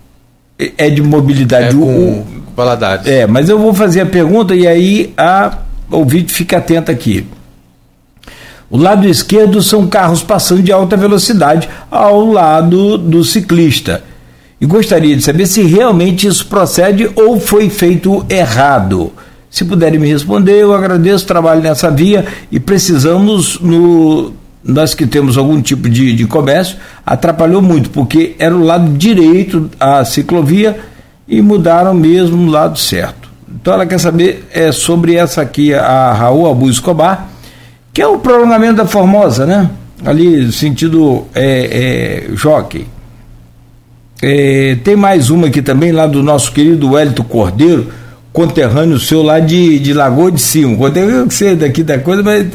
É, 0.56 0.72
é 0.78 0.90
de 0.90 1.02
mobilidade 1.02 1.68
é 1.68 1.72
com 1.72 2.24
Valadares. 2.54 3.06
É, 3.06 3.26
mas 3.26 3.48
eu 3.48 3.58
vou 3.58 3.72
fazer 3.72 4.00
a 4.00 4.06
pergunta 4.06 4.54
e 4.54 4.66
aí 4.66 5.12
a 5.16 5.58
ouvinte 5.90 6.32
fica 6.32 6.58
atento 6.58 6.90
aqui. 6.90 7.26
O 8.70 8.76
lado 8.76 9.08
esquerdo 9.08 9.62
são 9.62 9.86
carros 9.86 10.22
passando 10.22 10.62
de 10.62 10.70
alta 10.70 10.96
velocidade 10.96 11.68
ao 11.90 12.24
lado 12.26 12.98
do 12.98 13.24
ciclista. 13.24 14.04
E 14.60 14.66
gostaria 14.66 15.16
de 15.16 15.22
saber 15.22 15.46
se 15.46 15.62
realmente 15.62 16.26
isso 16.26 16.46
procede 16.46 17.10
ou 17.14 17.40
foi 17.40 17.70
feito 17.70 18.24
errado. 18.28 19.12
Se 19.48 19.64
puderem 19.64 19.98
me 19.98 20.08
responder, 20.08 20.60
eu 20.60 20.74
agradeço 20.74 21.24
o 21.24 21.28
trabalho 21.28 21.62
nessa 21.62 21.90
via 21.90 22.26
e 22.52 22.60
precisamos, 22.60 23.58
no, 23.60 24.34
nós 24.62 24.94
que 24.94 25.06
temos 25.06 25.38
algum 25.38 25.62
tipo 25.62 25.88
de, 25.88 26.12
de 26.12 26.26
comércio, 26.26 26.76
atrapalhou 27.06 27.62
muito, 27.62 27.88
porque 27.88 28.34
era 28.38 28.54
o 28.54 28.62
lado 28.62 28.90
direito 28.98 29.70
a 29.80 30.04
ciclovia 30.04 30.78
e 31.26 31.40
mudaram 31.40 31.94
mesmo 31.94 32.46
o 32.46 32.50
lado 32.50 32.78
certo. 32.78 33.30
Então 33.50 33.72
ela 33.72 33.86
quer 33.86 33.98
saber 33.98 34.46
é, 34.52 34.70
sobre 34.72 35.14
essa 35.14 35.40
aqui, 35.40 35.72
a 35.72 36.12
Raul 36.12 36.50
Abu 36.50 36.68
Escobar, 36.68 37.28
que 37.92 38.02
é 38.02 38.06
o 38.06 38.18
prolongamento 38.18 38.74
da 38.74 38.86
Formosa, 38.86 39.46
né? 39.46 39.70
Ali, 40.04 40.52
sentido 40.52 41.26
é, 41.34 42.26
é, 42.30 42.36
jockey. 42.36 42.86
É, 44.22 44.76
tem 44.82 44.96
mais 44.96 45.30
uma 45.30 45.48
aqui 45.48 45.62
também, 45.62 45.92
lá 45.92 46.06
do 46.06 46.22
nosso 46.22 46.52
querido 46.52 46.92
Wellington 46.92 47.24
Cordeiro, 47.24 47.88
conterrâneo 48.32 48.98
seu 48.98 49.22
lá 49.22 49.40
de, 49.40 49.78
de 49.78 49.92
Lagoa 49.92 50.30
de 50.30 50.40
Cima. 50.40 50.76
Conterrâneo 50.76 51.26
que 51.26 51.34
você 51.34 51.54
daqui 51.54 51.82
da 51.82 51.98
coisa, 51.98 52.22
mas 52.22 52.46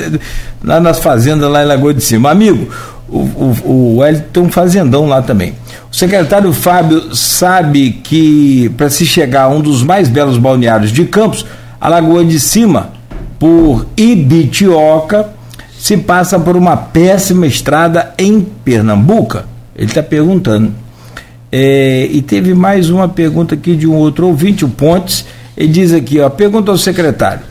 lá 0.63 0.79
nas 0.79 0.99
fazendas 0.99 1.49
lá 1.49 1.63
em 1.63 1.67
Lagoa 1.67 1.93
de 1.93 2.01
Cima. 2.01 2.31
Amigo, 2.31 2.69
o, 3.09 3.19
o, 3.19 3.55
o 3.63 3.97
Wellington 3.97 4.25
tem 4.31 4.43
um 4.43 4.49
fazendão 4.51 5.07
lá 5.07 5.21
também. 5.21 5.53
O 5.91 5.95
secretário 5.95 6.51
Fábio 6.51 7.15
sabe 7.15 7.91
que 8.03 8.69
para 8.77 8.89
se 8.89 9.05
chegar 9.05 9.43
a 9.43 9.49
um 9.49 9.61
dos 9.61 9.83
mais 9.83 10.07
belos 10.07 10.37
balneários 10.37 10.91
de 10.91 11.05
Campos, 11.05 11.45
a 11.79 11.89
Lagoa 11.89 12.25
de 12.25 12.39
Cima, 12.39 12.91
por 13.39 13.85
Ibitioca, 13.97 15.29
se 15.77 15.97
passa 15.97 16.39
por 16.39 16.55
uma 16.55 16.77
péssima 16.77 17.45
estrada 17.45 18.13
em 18.17 18.41
Pernambuco. 18.41 19.39
Ele 19.75 19.87
está 19.87 20.01
perguntando. 20.01 20.71
É, 21.51 22.07
e 22.09 22.21
teve 22.21 22.53
mais 22.53 22.89
uma 22.89 23.07
pergunta 23.07 23.55
aqui 23.55 23.75
de 23.75 23.87
um 23.87 23.95
outro 23.95 24.27
ouvinte, 24.27 24.65
o 24.65 24.69
Pontes. 24.69 25.25
Ele 25.55 25.67
diz 25.67 25.93
aqui, 25.93 26.19
ó, 26.19 26.29
pergunta 26.29 26.71
ao 26.71 26.77
secretário. 26.77 27.41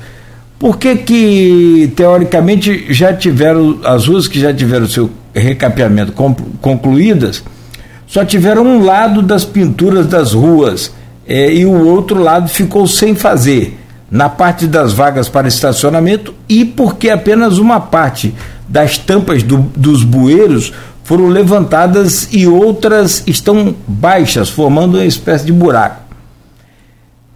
Por 0.58 0.78
que 0.78 0.96
que, 0.96 1.92
teoricamente, 1.96 2.86
já 2.90 3.12
tiveram, 3.12 3.80
as 3.84 4.06
ruas 4.06 4.28
que 4.28 4.38
já 4.40 4.54
tiveram 4.54 4.86
seu 4.86 5.10
recapeamento 5.34 6.12
concluídas, 6.60 7.42
só 8.06 8.24
tiveram 8.24 8.64
um 8.64 8.84
lado 8.84 9.22
das 9.22 9.44
pinturas 9.44 10.06
das 10.06 10.32
ruas 10.32 10.92
é, 11.26 11.52
e 11.52 11.64
o 11.64 11.86
outro 11.86 12.22
lado 12.22 12.48
ficou 12.48 12.86
sem 12.86 13.14
fazer, 13.14 13.78
na 14.12 14.28
parte 14.28 14.66
das 14.66 14.92
vagas 14.92 15.26
para 15.26 15.48
estacionamento 15.48 16.34
e 16.46 16.66
porque 16.66 17.08
apenas 17.08 17.56
uma 17.56 17.80
parte 17.80 18.34
das 18.68 18.98
tampas 18.98 19.42
do, 19.42 19.56
dos 19.74 20.04
bueiros 20.04 20.70
foram 21.02 21.28
levantadas 21.28 22.28
e 22.30 22.46
outras 22.46 23.22
estão 23.26 23.74
baixas, 23.88 24.50
formando 24.50 24.98
uma 24.98 25.06
espécie 25.06 25.46
de 25.46 25.52
buraco. 25.52 26.02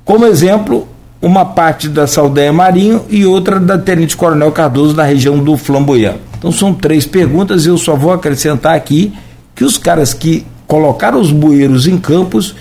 Como 0.04 0.26
exemplo, 0.26 0.86
uma 1.20 1.46
parte 1.46 1.88
da 1.88 2.06
Saldanha 2.06 2.52
Marinho 2.52 3.06
e 3.08 3.24
outra 3.24 3.58
da 3.58 3.78
Tenente 3.78 4.14
Coronel 4.14 4.52
Cardoso 4.52 4.94
na 4.94 5.02
região 5.02 5.38
do 5.38 5.56
Flamboyant. 5.56 6.16
Então 6.38 6.52
são 6.52 6.74
três 6.74 7.06
perguntas 7.06 7.64
e 7.64 7.68
eu 7.70 7.78
só 7.78 7.96
vou 7.96 8.12
acrescentar 8.12 8.76
aqui 8.76 9.14
que 9.54 9.64
os 9.64 9.78
caras 9.78 10.12
que 10.12 10.44
colocaram 10.66 11.18
os 11.18 11.32
bueiros 11.32 11.86
em 11.86 11.96
campos, 11.96 12.54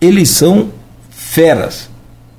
eles 0.00 0.30
são 0.30 0.68
feras. 1.10 1.95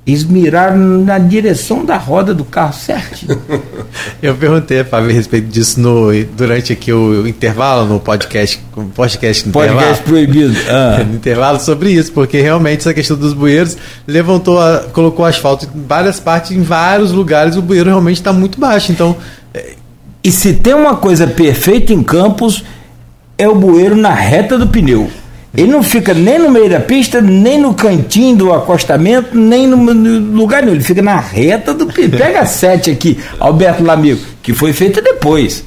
Eles 0.08 0.24
miraram 0.24 0.78
na 1.04 1.18
direção 1.18 1.84
da 1.84 1.98
roda 1.98 2.32
do 2.32 2.42
carro 2.42 2.72
certinho. 2.72 3.38
Eu 4.22 4.34
perguntei, 4.34 4.82
Fábio, 4.82 5.10
a 5.10 5.12
respeito 5.12 5.48
disso 5.48 5.78
no, 5.78 6.08
durante 6.34 6.72
aqui 6.72 6.90
o, 6.90 7.24
o 7.24 7.28
intervalo 7.28 7.86
no 7.86 8.00
podcast, 8.00 8.58
podcast, 8.94 9.46
no 9.46 9.52
podcast 9.52 10.02
proibido. 10.02 10.56
Ah. 10.70 11.04
no 11.04 11.16
intervalo 11.16 11.60
sobre 11.60 11.90
isso, 11.90 12.10
porque 12.12 12.40
realmente 12.40 12.80
essa 12.80 12.94
questão 12.94 13.18
dos 13.18 13.34
bueiros 13.34 13.76
levantou, 14.06 14.58
a, 14.58 14.84
colocou 14.92 15.26
asfalto 15.26 15.68
em 15.74 15.86
várias 15.86 16.18
partes, 16.18 16.52
em 16.52 16.62
vários 16.62 17.12
lugares, 17.12 17.56
o 17.56 17.60
bueiro 17.60 17.90
realmente 17.90 18.16
está 18.16 18.32
muito 18.32 18.58
baixo. 18.58 18.90
Então. 18.90 19.14
É... 19.52 19.74
E 20.24 20.32
se 20.32 20.54
tem 20.54 20.72
uma 20.72 20.96
coisa 20.96 21.26
perfeita 21.26 21.92
em 21.92 22.02
Campos, 22.02 22.64
é 23.36 23.46
o 23.46 23.54
bueiro 23.54 23.94
na 23.94 24.14
reta 24.14 24.56
do 24.56 24.66
pneu. 24.66 25.10
Ele 25.56 25.72
não 25.72 25.82
fica 25.82 26.12
nem 26.12 26.38
no 26.38 26.50
meio 26.50 26.68
da 26.68 26.78
pista, 26.78 27.20
nem 27.20 27.58
no 27.58 27.72
cantinho 27.72 28.36
do 28.36 28.52
acostamento, 28.52 29.36
nem 29.36 29.66
no, 29.66 29.76
no 29.76 30.36
lugar 30.36 30.62
nenhum. 30.62 30.74
Ele 30.74 30.84
fica 30.84 31.00
na 31.00 31.18
reta 31.18 31.72
do. 31.72 31.86
Pega 31.86 32.40
a 32.40 32.46
sete 32.46 32.90
aqui, 32.90 33.18
Alberto 33.40 33.82
Lamigo, 33.82 34.20
que 34.42 34.52
foi 34.52 34.72
feita 34.72 35.00
depois. 35.00 35.64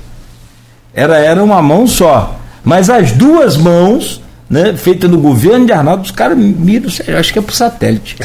Era, 0.93 1.17
era 1.17 1.43
uma 1.43 1.61
mão 1.61 1.87
só. 1.87 2.39
Mas 2.63 2.91
as 2.91 3.11
duas 3.13 3.57
mãos, 3.57 4.21
né, 4.47 4.75
feitas 4.77 5.09
no 5.09 5.17
governo 5.17 5.65
de 5.65 5.73
Arnaldo, 5.73 6.03
os 6.03 6.11
caras 6.11 6.37
miram, 6.37 6.87
acho 6.87 7.33
que 7.33 7.39
é 7.39 7.41
pro 7.41 7.55
satélite. 7.55 8.17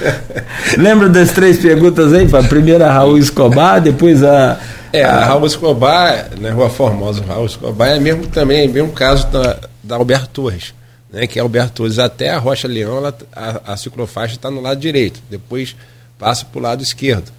Lembra 0.78 1.10
das 1.10 1.30
três 1.30 1.58
perguntas 1.58 2.14
aí? 2.14 2.26
A 2.32 2.42
primeira 2.42 2.90
Raul 2.90 3.18
Escobar, 3.18 3.82
depois 3.82 4.24
a. 4.24 4.58
É, 4.94 5.04
a, 5.04 5.16
a 5.16 5.24
Raul 5.26 5.46
Escobar, 5.46 6.30
na 6.40 6.48
né, 6.48 6.50
Rua 6.54 6.70
Formosa, 6.70 7.22
Raul 7.28 7.44
Escobar 7.44 7.88
é 7.90 8.00
mesmo 8.00 8.26
também, 8.28 8.64
é 8.64 8.68
mesmo 8.68 8.92
caso 8.92 9.26
da, 9.26 9.58
da 9.84 9.96
Alberto 9.96 10.28
Torres 10.30 10.74
né, 11.16 11.26
que 11.26 11.38
é 11.38 11.42
Alberto 11.42 11.76
Torres 11.76 11.98
até 11.98 12.28
a 12.28 12.38
Rocha 12.38 12.68
Leão, 12.68 12.98
ela, 12.98 13.16
a, 13.32 13.72
a 13.72 13.76
ciclofaixa 13.78 14.34
está 14.34 14.50
no 14.50 14.60
lado 14.60 14.78
direito, 14.78 15.22
depois 15.30 15.74
passa 16.18 16.44
para 16.44 16.58
o 16.58 16.62
lado 16.62 16.82
esquerdo. 16.82 17.32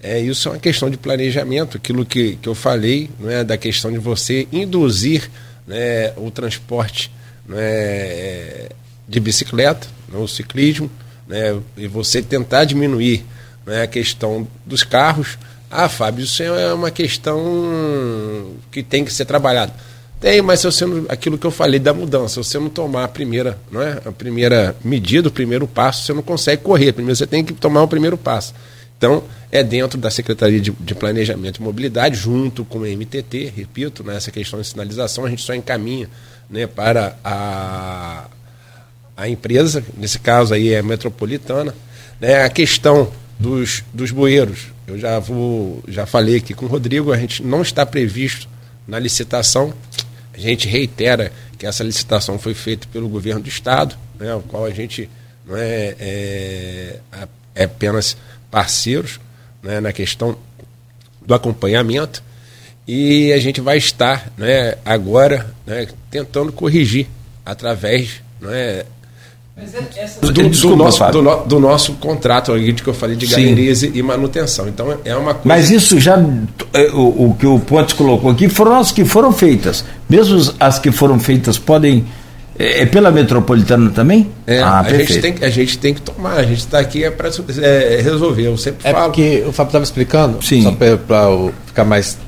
É, 0.00 0.20
isso 0.20 0.48
é 0.48 0.52
uma 0.52 0.58
questão 0.60 0.88
de 0.88 0.96
planejamento, 0.96 1.76
aquilo 1.76 2.06
que, 2.06 2.36
que 2.36 2.48
eu 2.48 2.54
falei, 2.54 3.10
não 3.18 3.28
é, 3.28 3.42
da 3.42 3.56
questão 3.56 3.90
de 3.90 3.98
você 3.98 4.46
induzir 4.52 5.28
né, 5.66 6.12
o 6.16 6.30
transporte 6.30 7.10
né, 7.44 8.68
de 9.08 9.18
bicicleta, 9.18 9.88
né, 10.08 10.16
o 10.16 10.28
ciclismo, 10.28 10.88
né, 11.26 11.58
e 11.76 11.88
você 11.88 12.22
tentar 12.22 12.64
diminuir 12.64 13.24
né, 13.66 13.82
a 13.82 13.86
questão 13.88 14.46
dos 14.64 14.84
carros. 14.84 15.38
Ah, 15.68 15.88
Fábio, 15.88 16.24
isso 16.24 16.40
é 16.40 16.72
uma 16.72 16.92
questão 16.92 18.52
que 18.70 18.80
tem 18.80 19.04
que 19.04 19.12
ser 19.12 19.24
trabalhada. 19.24 19.72
Tem, 20.24 20.40
mas 20.40 20.60
se 20.60 20.64
você 20.64 20.86
não, 20.86 21.04
aquilo 21.10 21.36
que 21.36 21.46
eu 21.46 21.50
falei 21.50 21.78
da 21.78 21.92
mudança, 21.92 22.42
se 22.42 22.48
você 22.48 22.58
não 22.58 22.70
tomar 22.70 23.04
a 23.04 23.08
primeira, 23.08 23.58
não 23.70 23.82
é? 23.82 24.00
A 24.06 24.10
primeira 24.10 24.74
medida, 24.82 25.28
o 25.28 25.30
primeiro 25.30 25.68
passo, 25.68 26.06
você 26.06 26.14
não 26.14 26.22
consegue 26.22 26.62
correr. 26.62 26.94
Primeiro 26.94 27.14
você 27.14 27.26
tem 27.26 27.44
que 27.44 27.52
tomar 27.52 27.82
o 27.82 27.88
primeiro 27.88 28.16
passo. 28.16 28.54
Então, 28.96 29.24
é 29.52 29.62
dentro 29.62 30.00
da 30.00 30.08
Secretaria 30.08 30.58
de, 30.58 30.70
de 30.70 30.94
Planejamento 30.94 31.58
e 31.58 31.62
Mobilidade, 31.62 32.16
junto 32.16 32.64
com 32.64 32.78
o 32.78 32.86
MTT, 32.86 33.52
repito, 33.54 34.02
nessa 34.02 34.30
né, 34.30 34.32
questão 34.32 34.58
de 34.58 34.66
sinalização, 34.66 35.26
a 35.26 35.28
gente 35.28 35.42
só 35.42 35.54
encaminha 35.54 36.08
né, 36.48 36.66
para 36.66 37.18
a, 37.22 38.24
a 39.14 39.28
empresa, 39.28 39.84
nesse 39.94 40.18
caso 40.18 40.54
aí 40.54 40.72
é 40.72 40.78
a 40.78 40.82
metropolitana, 40.82 41.74
né, 42.18 42.44
a 42.44 42.48
questão 42.48 43.12
dos, 43.38 43.84
dos 43.92 44.10
bueiros. 44.10 44.68
Eu 44.86 44.98
já 44.98 45.18
vou, 45.18 45.82
já 45.86 46.06
falei 46.06 46.36
aqui 46.36 46.54
com 46.54 46.64
o 46.64 46.68
Rodrigo, 46.68 47.12
a 47.12 47.18
gente 47.18 47.42
não 47.42 47.60
está 47.60 47.84
previsto 47.84 48.48
na 48.88 48.98
licitação 48.98 49.74
a 50.34 50.38
gente 50.38 50.68
reitera 50.68 51.32
que 51.56 51.66
essa 51.66 51.84
licitação 51.84 52.38
foi 52.38 52.54
feita 52.54 52.86
pelo 52.92 53.08
governo 53.08 53.42
do 53.42 53.48
Estado, 53.48 53.96
né, 54.18 54.34
o 54.34 54.40
qual 54.40 54.64
a 54.64 54.70
gente 54.70 55.08
não 55.46 55.56
é, 55.56 55.94
é, 55.98 57.00
é 57.54 57.64
apenas 57.64 58.16
parceiros 58.50 59.20
né, 59.62 59.80
na 59.80 59.92
questão 59.92 60.36
do 61.24 61.34
acompanhamento. 61.34 62.22
E 62.86 63.32
a 63.32 63.38
gente 63.38 63.60
vai 63.60 63.78
estar 63.78 64.30
né, 64.36 64.76
agora 64.84 65.54
né, 65.64 65.88
tentando 66.10 66.52
corrigir 66.52 67.06
através 67.44 68.20
né, 68.40 68.84
do, 70.20 70.32
do, 70.32 70.76
nosso, 70.76 71.10
do, 71.12 71.22
no, 71.22 71.36
do, 71.44 71.60
nosso 71.60 71.92
contrato 71.94 72.52
que 72.54 72.88
eu 72.88 72.94
falei 72.94 73.14
de 73.14 73.26
galerias 73.26 73.84
e, 73.84 73.92
e, 73.94 74.02
manutenção. 74.02 74.66
Então 74.66 74.98
é 75.04 75.14
uma 75.14 75.34
coisa. 75.34 75.42
Mas 75.44 75.70
isso 75.70 76.00
já 76.00 76.18
é, 76.72 76.90
o, 76.90 77.30
o 77.30 77.36
que 77.38 77.46
o 77.46 77.60
Pontes 77.60 77.92
colocou 77.92 78.30
aqui 78.30 78.48
foram 78.48 78.74
as 78.74 78.90
que 78.90 79.04
foram 79.04 79.32
feitas. 79.32 79.84
Mesmo 80.08 80.52
as 80.58 80.80
que 80.80 80.90
foram 80.90 81.20
feitas 81.20 81.56
podem 81.56 82.04
é, 82.58 82.82
é 82.82 82.86
pela 82.86 83.12
metropolitana 83.12 83.90
também? 83.90 84.30
É, 84.44 84.60
ah, 84.60 84.80
a, 84.80 84.92
gente 84.92 85.20
tem, 85.20 85.34
a 85.40 85.48
gente 85.48 85.78
tem 85.78 85.94
que 85.94 86.00
tomar, 86.00 86.34
a 86.34 86.42
gente 86.42 86.58
está 86.58 86.80
aqui 86.80 87.04
é 87.04 87.10
para 87.10 87.28
é, 87.28 88.00
resolver. 88.02 88.46
Eu 88.46 88.56
sempre 88.56 88.88
é 88.88 88.92
falo. 88.92 89.04
porque 89.04 89.44
o 89.46 89.52
Fábio 89.52 89.68
estava 89.68 89.84
explicando, 89.84 90.42
Sim. 90.42 90.62
só 90.62 90.72
para 90.72 90.98
ficar 91.66 91.84
mais 91.84 92.18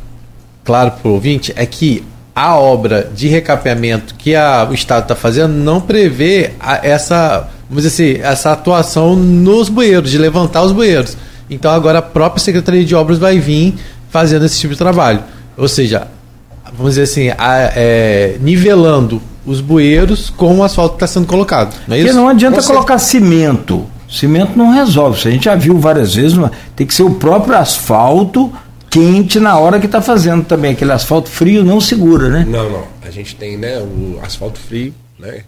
claro 0.64 0.92
para 0.92 1.08
o 1.08 1.14
ouvinte, 1.14 1.52
é 1.56 1.66
que 1.66 2.04
a 2.36 2.54
obra 2.54 3.10
de 3.14 3.28
recapeamento 3.28 4.14
que 4.14 4.36
a, 4.36 4.68
o 4.70 4.74
Estado 4.74 5.04
está 5.04 5.14
fazendo 5.14 5.54
não 5.54 5.80
prevê 5.80 6.50
a, 6.60 6.86
essa, 6.86 7.48
vamos 7.66 7.84
dizer 7.84 7.88
assim, 7.88 8.22
essa 8.22 8.52
atuação 8.52 9.16
nos 9.16 9.70
bueiros, 9.70 10.10
de 10.10 10.18
levantar 10.18 10.62
os 10.62 10.70
bueiros. 10.70 11.16
Então 11.48 11.70
agora 11.70 12.00
a 12.00 12.02
própria 12.02 12.44
Secretaria 12.44 12.84
de 12.84 12.94
Obras 12.94 13.18
vai 13.18 13.38
vir 13.38 13.74
fazendo 14.10 14.44
esse 14.44 14.60
tipo 14.60 14.74
de 14.74 14.78
trabalho. 14.78 15.24
Ou 15.56 15.66
seja, 15.66 16.08
vamos 16.76 16.92
dizer 16.92 17.04
assim, 17.04 17.30
a, 17.38 17.72
é, 17.74 18.36
nivelando 18.38 19.22
os 19.46 19.62
bueiros 19.62 20.28
com 20.28 20.58
o 20.58 20.62
asfalto 20.62 20.98
que 20.98 21.04
está 21.04 21.06
sendo 21.06 21.26
colocado. 21.26 21.74
Não 21.88 21.96
é 21.96 22.00
isso? 22.00 22.08
Porque 22.08 22.20
não 22.20 22.28
adianta 22.28 22.62
colocar 22.62 22.98
cimento. 22.98 23.86
Cimento 24.10 24.58
não 24.58 24.72
resolve. 24.72 25.18
Isso 25.18 25.28
a 25.28 25.30
gente 25.30 25.44
já 25.46 25.54
viu 25.54 25.78
várias 25.78 26.14
vezes, 26.14 26.38
tem 26.74 26.86
que 26.86 26.92
ser 26.92 27.02
o 27.02 27.14
próprio 27.14 27.56
asfalto 27.56 28.52
quente 28.96 29.38
na 29.38 29.58
hora 29.58 29.78
que 29.78 29.84
está 29.84 30.00
fazendo 30.00 30.44
também. 30.44 30.72
Aquele 30.72 30.92
asfalto 30.92 31.28
frio 31.28 31.62
não 31.62 31.80
segura, 31.80 32.30
né? 32.30 32.46
Não, 32.48 32.70
não. 32.70 32.88
A 33.02 33.10
gente 33.10 33.36
tem 33.36 33.58
né, 33.58 33.78
o 33.78 34.18
asfalto 34.22 34.58
frio, 34.58 34.94
né? 35.18 35.42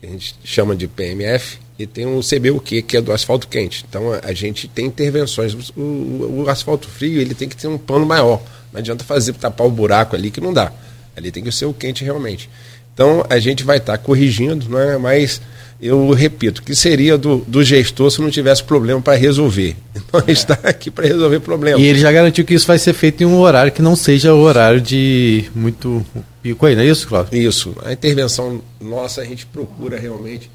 Que 0.00 0.06
a 0.06 0.10
gente 0.10 0.36
chama 0.44 0.76
de 0.76 0.86
PMF, 0.86 1.58
e 1.76 1.86
tem 1.86 2.06
o 2.06 2.20
CBUQ, 2.20 2.82
que 2.82 2.96
é 2.96 3.00
do 3.00 3.12
asfalto 3.12 3.48
quente. 3.48 3.84
Então 3.88 4.12
a, 4.22 4.32
gente 4.32 4.68
tem 4.68 4.86
intervenções. 4.86 5.54
O, 5.54 5.80
o, 5.80 6.44
o, 6.44 6.50
asfalto 6.50 6.88
frio 6.88 7.20
ele 7.20 7.34
tem 7.34 7.48
que 7.48 7.56
ter 7.56 7.66
um 7.66 7.78
pano 7.78 8.06
maior. 8.06 8.40
Não 8.72 8.78
adianta 8.78 9.02
fazer 9.02 9.32
tapar 9.34 9.66
o 9.66 9.70
buraco 9.70 10.14
ali 10.14 10.30
que 10.30 10.40
não 10.40 10.52
dá. 10.52 10.72
Ali 11.16 11.32
tem 11.32 11.42
que 11.42 11.50
ser 11.50 11.66
o 11.66 11.74
quente 11.74 12.04
realmente. 12.04 12.48
Então 12.94 13.24
a 13.28 13.38
gente 13.40 13.64
vai 13.64 13.78
estar 13.78 13.96
tá 13.96 13.98
corrigindo, 13.98 14.68
não 14.68 14.78
é? 14.78 14.98
mas 14.98 15.40
eu 15.80 16.10
repito, 16.10 16.62
que 16.62 16.74
seria 16.74 17.16
do, 17.16 17.38
do 17.46 17.62
gestor 17.62 18.10
se 18.10 18.20
não 18.20 18.30
tivesse 18.30 18.64
problema 18.64 19.00
para 19.00 19.16
resolver. 19.16 19.76
Então 20.08 20.20
gente 20.20 20.38
está 20.38 20.58
aqui 20.62 20.90
para 20.90 21.06
resolver 21.06 21.40
problema. 21.40 21.78
E 21.78 21.84
ele 21.84 21.98
já 21.98 22.10
garantiu 22.10 22.42
que 22.42 22.54
isso 22.54 22.66
vai 22.66 22.78
ser 22.78 22.94
feito 22.94 23.22
em 23.22 23.26
um 23.26 23.38
horário 23.38 23.70
que 23.70 23.82
não 23.82 23.94
seja 23.94 24.32
o 24.32 24.38
horário 24.38 24.80
de 24.80 25.44
muito 25.54 26.04
pico 26.42 26.64
aí, 26.64 26.74
não 26.74 26.82
é 26.82 26.86
isso, 26.86 27.06
Cláudio? 27.06 27.38
Isso. 27.38 27.76
A 27.84 27.92
intervenção 27.92 28.62
nossa, 28.80 29.20
a 29.20 29.24
gente 29.24 29.44
procura 29.44 29.98
realmente 29.98 30.50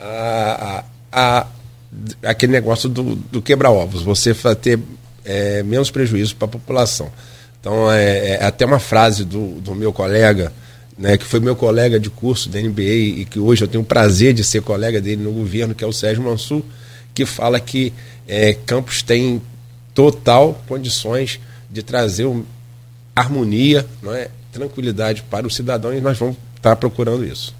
a, 0.00 0.84
a, 1.12 1.40
a 1.40 1.46
aquele 2.24 2.50
negócio 2.50 2.88
do, 2.88 3.14
do 3.14 3.40
quebra-ovos, 3.40 4.02
você 4.02 4.34
ter 4.60 4.80
é, 5.24 5.62
menos 5.62 5.88
prejuízo 5.88 6.34
para 6.34 6.46
a 6.46 6.50
população. 6.50 7.12
Então 7.60 7.90
é, 7.92 8.30
é 8.30 8.44
até 8.44 8.66
uma 8.66 8.80
frase 8.80 9.24
do, 9.24 9.60
do 9.60 9.72
meu 9.72 9.92
colega 9.92 10.52
né, 10.98 11.16
que 11.16 11.24
foi 11.24 11.40
meu 11.40 11.54
colega 11.54 12.00
de 12.00 12.08
curso 12.08 12.48
da 12.48 12.60
NBA 12.60 12.82
e 12.82 13.24
que 13.24 13.38
hoje 13.38 13.62
eu 13.62 13.68
tenho 13.68 13.82
o 13.82 13.86
prazer 13.86 14.32
de 14.32 14.42
ser 14.42 14.62
colega 14.62 15.00
dele 15.00 15.22
no 15.22 15.32
governo, 15.32 15.74
que 15.74 15.84
é 15.84 15.86
o 15.86 15.92
Sérgio 15.92 16.22
Mansur, 16.22 16.62
que 17.14 17.26
fala 17.26 17.60
que 17.60 17.92
é, 18.26 18.54
Campos 18.66 19.02
tem 19.02 19.40
total 19.94 20.62
condições 20.66 21.40
de 21.70 21.82
trazer 21.82 22.26
um, 22.26 22.44
harmonia, 23.14 23.86
não 24.02 24.14
é, 24.14 24.28
tranquilidade 24.52 25.22
para 25.22 25.46
o 25.46 25.50
cidadão 25.50 25.94
e 25.94 26.00
nós 26.00 26.18
vamos 26.18 26.36
estar 26.56 26.70
tá 26.70 26.76
procurando 26.76 27.24
isso. 27.24 27.54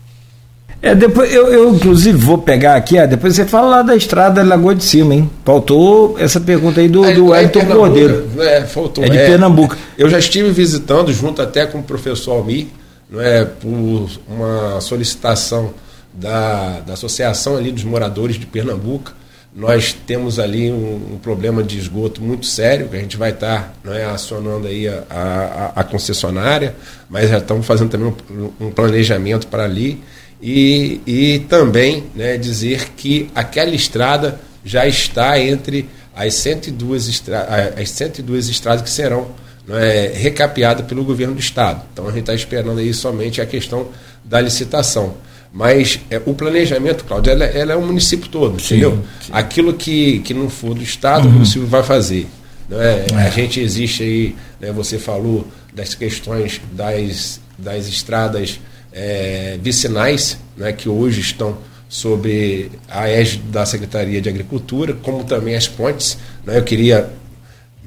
É, 0.83 0.95
depois 0.95 1.33
eu, 1.33 1.49
eu, 1.49 1.75
inclusive 1.75 2.19
vou 2.19 2.37
pegar 2.37 2.77
aqui, 2.77 2.99
ah, 2.99 3.07
depois 3.07 3.35
você 3.35 3.47
fala 3.47 3.69
lá 3.69 3.83
da 3.83 3.97
estrada 3.97 4.43
Lagoa 4.43 4.75
de 4.75 4.85
Cima, 4.85 5.15
hein? 5.15 5.31
Faltou 5.43 6.19
essa 6.19 6.39
pergunta 6.39 6.81
aí 6.81 6.89
do, 6.89 7.03
é, 7.05 7.15
do 7.15 7.35
Elton 7.35 7.61
é 7.61 7.65
Cordeiro. 7.65 8.29
É, 8.39 8.63
faltou. 8.63 9.03
É 9.03 9.09
de 9.09 9.17
é, 9.17 9.27
Pernambuco. 9.27 9.75
Eu 9.97 10.11
já 10.11 10.19
estive 10.19 10.51
visitando 10.51 11.11
junto 11.15 11.41
até 11.41 11.65
com 11.65 11.79
o 11.79 11.83
professor 11.83 12.33
Almir, 12.33 12.67
não 13.09 13.21
é, 13.21 13.45
por 13.45 14.11
uma 14.29 14.81
solicitação 14.81 15.73
da, 16.13 16.81
da 16.81 16.95
Associação 16.95 17.57
ali 17.57 17.71
dos 17.71 17.85
Moradores 17.85 18.37
de 18.37 18.47
Pernambuco. 18.47 19.13
Nós 19.55 19.97
temos 20.07 20.39
ali 20.39 20.71
um, 20.71 21.15
um 21.15 21.19
problema 21.19 21.63
de 21.63 21.79
esgoto 21.79 22.21
muito 22.21 22.45
sério, 22.45 22.89
que 22.89 22.97
a 22.97 23.01
gente 23.01 23.17
vai 23.17 23.31
estar 23.31 23.75
não 23.83 23.93
é, 23.93 24.05
acionando 24.05 24.67
aí 24.67 24.87
a, 24.87 25.03
a, 25.09 25.81
a 25.81 25.85
concessionária, 25.85 26.75
mas 27.09 27.31
já 27.31 27.39
estamos 27.39 27.65
fazendo 27.65 27.89
também 27.89 28.13
um, 28.31 28.67
um 28.67 28.71
planejamento 28.71 29.47
para 29.47 29.65
ali. 29.65 30.03
E, 30.43 31.01
e 31.07 31.39
também 31.49 32.05
né, 32.15 32.37
dizer 32.37 32.91
que 32.91 33.31
aquela 33.35 33.75
estrada 33.75 34.39
já 34.63 34.87
está 34.87 35.41
entre 35.41 35.89
as 36.15 36.35
102, 36.35 37.09
estra 37.09 37.73
as 37.79 37.89
102 37.91 38.49
estradas 38.49 38.83
que 38.83 38.91
serão 38.91 39.29
é, 39.69 40.13
recapeada 40.15 40.83
pelo 40.83 41.05
governo 41.05 41.35
do 41.35 41.41
Estado. 41.41 41.83
Então 41.93 42.07
a 42.07 42.11
gente 42.11 42.21
está 42.21 42.35
esperando 42.35 42.79
aí 42.79 42.93
somente 42.95 43.41
a 43.41 43.47
questão 43.47 43.89
da 44.25 44.41
licitação. 44.41 45.15
Mas 45.53 46.01
é, 46.11 46.21
o 46.25 46.35
planejamento, 46.35 47.05
Cláudio, 47.05 47.33
ela, 47.33 47.45
ela, 47.45 47.73
é 47.73 47.77
o 47.77 47.83
município 47.83 48.29
todo, 48.29 48.61
sim, 48.61 48.75
entendeu? 48.75 49.03
Sim. 49.21 49.33
Aquilo 49.33 49.73
que, 49.75 50.19
que 50.21 50.35
não 50.35 50.51
for 50.51 50.75
do 50.75 50.83
Estado, 50.83 51.25
uhum. 51.25 51.31
o 51.31 51.35
município 51.35 51.67
vai 51.67 51.83
fazer. 51.83 52.27
É? 52.71 53.07
É. 53.13 53.17
A 53.17 53.31
gente 53.31 53.61
existe 53.61 54.03
aí, 54.03 54.37
né, 54.61 54.73
você 54.73 54.99
falou 54.99 55.47
das 55.73 55.95
questões 55.95 56.61
das, 56.73 57.41
das 57.57 57.87
estradas 57.87 58.61
é, 58.93 59.59
vicinais, 59.63 60.39
né, 60.57 60.73
que 60.73 60.89
hoje 60.89 61.21
estão 61.21 61.57
sobre 61.89 62.71
a 62.89 63.09
égide 63.09 63.45
da 63.45 63.65
Secretaria 63.65 64.21
de 64.21 64.29
Agricultura, 64.29 64.95
como 64.95 65.23
também 65.25 65.55
as 65.55 65.69
pontes. 65.69 66.19
Né, 66.45 66.59
eu 66.59 66.65
queria 66.65 67.09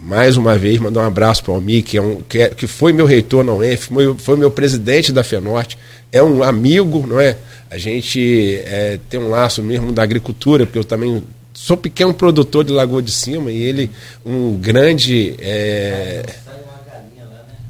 mais 0.01 0.37
uma 0.37 0.57
vez, 0.57 0.79
mandar 0.79 1.01
um 1.01 1.07
abraço 1.07 1.43
para 1.43 1.51
o 1.51 1.55
Almir, 1.55 1.83
que, 1.83 1.97
é 1.97 2.01
um, 2.01 2.21
que, 2.21 2.39
é, 2.39 2.49
que 2.49 2.67
foi 2.67 2.93
meu 2.93 3.05
reitor 3.05 3.43
na 3.43 3.53
UENF, 3.53 3.87
foi, 3.87 4.15
foi 4.17 4.37
meu 4.37 4.49
presidente 4.49 5.11
da 5.11 5.23
FENORTE, 5.23 5.77
é 6.11 6.23
um 6.23 6.41
amigo, 6.41 7.05
não 7.05 7.19
é? 7.19 7.37
A 7.69 7.77
gente 7.77 8.59
é, 8.65 8.99
tem 9.09 9.19
um 9.19 9.29
laço 9.29 9.61
mesmo 9.61 9.91
da 9.91 10.01
agricultura, 10.01 10.65
porque 10.65 10.79
eu 10.79 10.83
também 10.83 11.23
sou 11.53 11.77
pequeno 11.77 12.13
produtor 12.13 12.63
de 12.63 12.71
Lagoa 12.71 13.01
de 13.01 13.11
Cima 13.11 13.51
e 13.51 13.61
ele 13.61 13.91
um 14.25 14.53
grande. 14.57 15.35
É, 15.39 16.23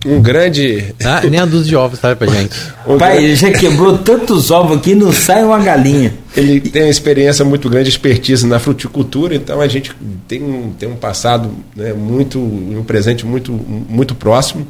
um 0.06 0.22
grande. 0.22 0.96
Ah, 1.04 1.22
nem 1.30 1.40
a 1.40 1.46
dúzia 1.46 1.70
de 1.70 1.76
ovos 1.76 2.00
sabe 2.00 2.16
pra 2.16 2.28
gente. 2.28 2.56
um 2.88 2.98
Pai, 2.98 3.14
grande... 3.14 3.26
ele 3.26 3.36
já 3.36 3.52
quebrou 3.52 3.98
tantos 3.98 4.50
ovos 4.50 4.78
aqui 4.78 4.96
não 4.96 5.12
sai 5.12 5.44
uma 5.44 5.60
galinha. 5.60 6.14
Ele 6.36 6.62
tem 6.62 6.84
uma 6.84 6.90
experiência 6.90 7.44
muito 7.44 7.70
grande, 7.70 7.90
expertise 7.90 8.46
na 8.48 8.60
fruticultura, 8.60 9.36
então 9.36 9.60
a 9.60 9.68
gente 9.68 9.92
tem 10.28 10.42
um, 10.42 10.72
tem 10.72 10.88
um 10.88 10.96
passado 10.96 11.52
né, 11.76 11.92
muito, 11.92 12.40
um 12.40 12.84
presente 12.86 13.26
muito, 13.26 13.52
muito 13.52 14.16
próximo. 14.16 14.66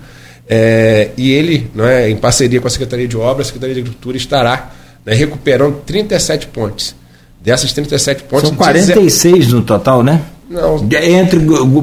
É, 0.48 1.12
e 1.16 1.32
ele, 1.32 1.70
é, 1.78 2.10
em 2.10 2.16
parceria 2.16 2.60
com 2.60 2.68
a 2.68 2.72
Secretaria 2.72 3.08
de 3.08 3.16
Obras, 3.16 3.48
a 3.48 3.50
Secretaria 3.50 3.76
de 3.76 3.82
Agricultura 3.82 4.18
estará 4.18 4.72
né, 5.06 5.14
recuperando 5.14 5.82
37 5.86 6.48
pontes. 6.48 6.96
Dessas 7.40 7.72
37 7.72 8.24
pontes. 8.24 8.50
São 8.50 8.58
46 8.58 9.54
no 9.54 9.62
total, 9.62 10.04
né? 10.04 10.22
Não. 10.50 10.88
Entre 10.92 11.40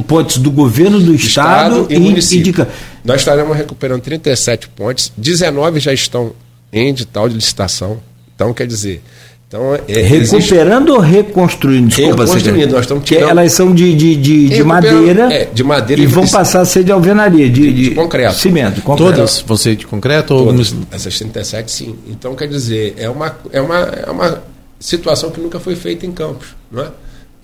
pontes 0.09 0.39
do 0.39 0.51
governo 0.51 0.99
do 0.99 1.15
Estado, 1.15 1.83
Estado 1.83 1.93
e, 1.93 1.97
e, 1.97 2.01
município. 2.01 2.51
E 2.51 2.53
de... 2.53 2.67
Nós 3.05 3.21
estaremos 3.21 3.57
recuperando 3.57 4.01
37 4.03 4.69
pontes, 4.71 5.13
19 5.17 5.79
já 5.79 5.93
estão 5.93 6.33
em 6.73 6.89
edital 6.89 7.29
de 7.29 7.37
licitação. 7.37 8.01
Então, 8.35 8.53
quer 8.53 8.67
dizer. 8.67 9.03
Então, 9.49 9.75
é, 9.75 10.03
Recuperando 10.03 10.89
existe... 10.89 10.91
ou 10.91 10.99
reconstruindo? 10.99 11.89
Desculpa, 11.89 12.25
reconstruindo. 12.25 12.73
Nós 12.73 12.81
estamos 12.81 13.05
tirando... 13.05 13.31
Elas 13.31 13.53
são 13.53 13.73
de, 13.73 13.95
de, 13.95 14.17
de, 14.17 14.49
de 14.49 14.65
madeira. 14.65 15.33
É, 15.33 15.45
de 15.45 15.63
madeira. 15.63 16.03
E 16.03 16.07
vão 16.07 16.27
passar 16.27 16.63
a 16.63 16.65
ser 16.65 16.83
de 16.83 16.91
alvenaria, 16.91 17.49
de, 17.49 17.73
de, 17.73 17.91
de 17.91 17.95
concreto. 17.95 18.35
Cimento. 18.35 18.83
Concreto. 18.83 19.13
Todas 19.13 19.45
vão 19.47 19.57
ser 19.57 19.77
de 19.77 19.87
concreto? 19.87 20.35
Ou 20.35 20.41
algumas... 20.41 20.75
Essas 20.91 21.17
37, 21.17 21.71
sim. 21.71 21.97
Então, 22.09 22.35
quer 22.35 22.49
dizer, 22.49 22.97
é 22.99 23.09
uma, 23.09 23.37
é, 23.53 23.61
uma, 23.61 23.79
é 23.79 24.11
uma 24.11 24.43
situação 24.81 25.31
que 25.31 25.41
nunca 25.41 25.61
foi 25.61 25.77
feita 25.77 26.05
em 26.05 26.11
Campos. 26.11 26.49
Não 26.71 26.83
é? 26.83 26.89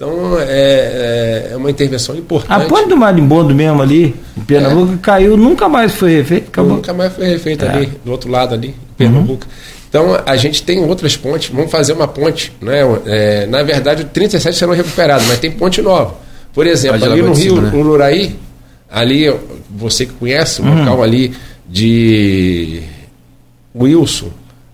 Então 0.02 0.36
é, 0.40 0.44
é, 0.48 1.48
é 1.52 1.56
uma 1.56 1.70
intervenção 1.70 2.16
importante. 2.16 2.50
A 2.50 2.66
ponte 2.66 2.88
do 2.88 2.96
Marimbondo 2.96 3.54
mesmo 3.54 3.80
ali, 3.80 4.16
em 4.36 4.40
Pernambuco, 4.40 4.94
é. 4.94 4.96
caiu, 5.00 5.36
nunca 5.36 5.68
mais 5.68 5.92
foi 5.92 6.16
refeito? 6.16 6.48
Acabou. 6.48 6.74
Nunca 6.74 6.92
mais 6.92 7.12
foi 7.12 7.28
refeito 7.28 7.64
é. 7.64 7.68
ali, 7.68 7.92
do 8.04 8.10
outro 8.10 8.28
lado 8.28 8.52
ali, 8.52 8.70
em 8.70 8.94
Pernambuco. 8.96 9.44
Uhum. 9.44 9.52
Então 9.88 10.20
a 10.26 10.34
gente 10.34 10.64
tem 10.64 10.84
outras 10.84 11.16
pontes, 11.16 11.54
vamos 11.54 11.70
fazer 11.70 11.92
uma 11.92 12.08
ponte. 12.08 12.52
Né? 12.60 12.80
É, 13.06 13.46
na 13.46 13.62
verdade, 13.62 14.04
37 14.06 14.58
serão 14.58 14.74
recuperados, 14.74 15.24
mas 15.28 15.38
tem 15.38 15.52
ponte 15.52 15.80
nova. 15.80 16.16
Por 16.52 16.66
exemplo, 16.66 17.04
ali 17.04 17.22
no 17.22 17.32
Rio, 17.32 17.36
cima, 17.36 17.60
né? 17.60 17.70
no 17.72 17.82
Luraí, 17.82 18.36
ali, 18.90 19.32
você 19.70 20.04
que 20.04 20.14
conhece, 20.14 20.62
o 20.62 20.64
uhum. 20.64 20.80
local 20.80 21.00
ali 21.00 21.32
de 21.68 22.82
Wilson, 23.72 24.30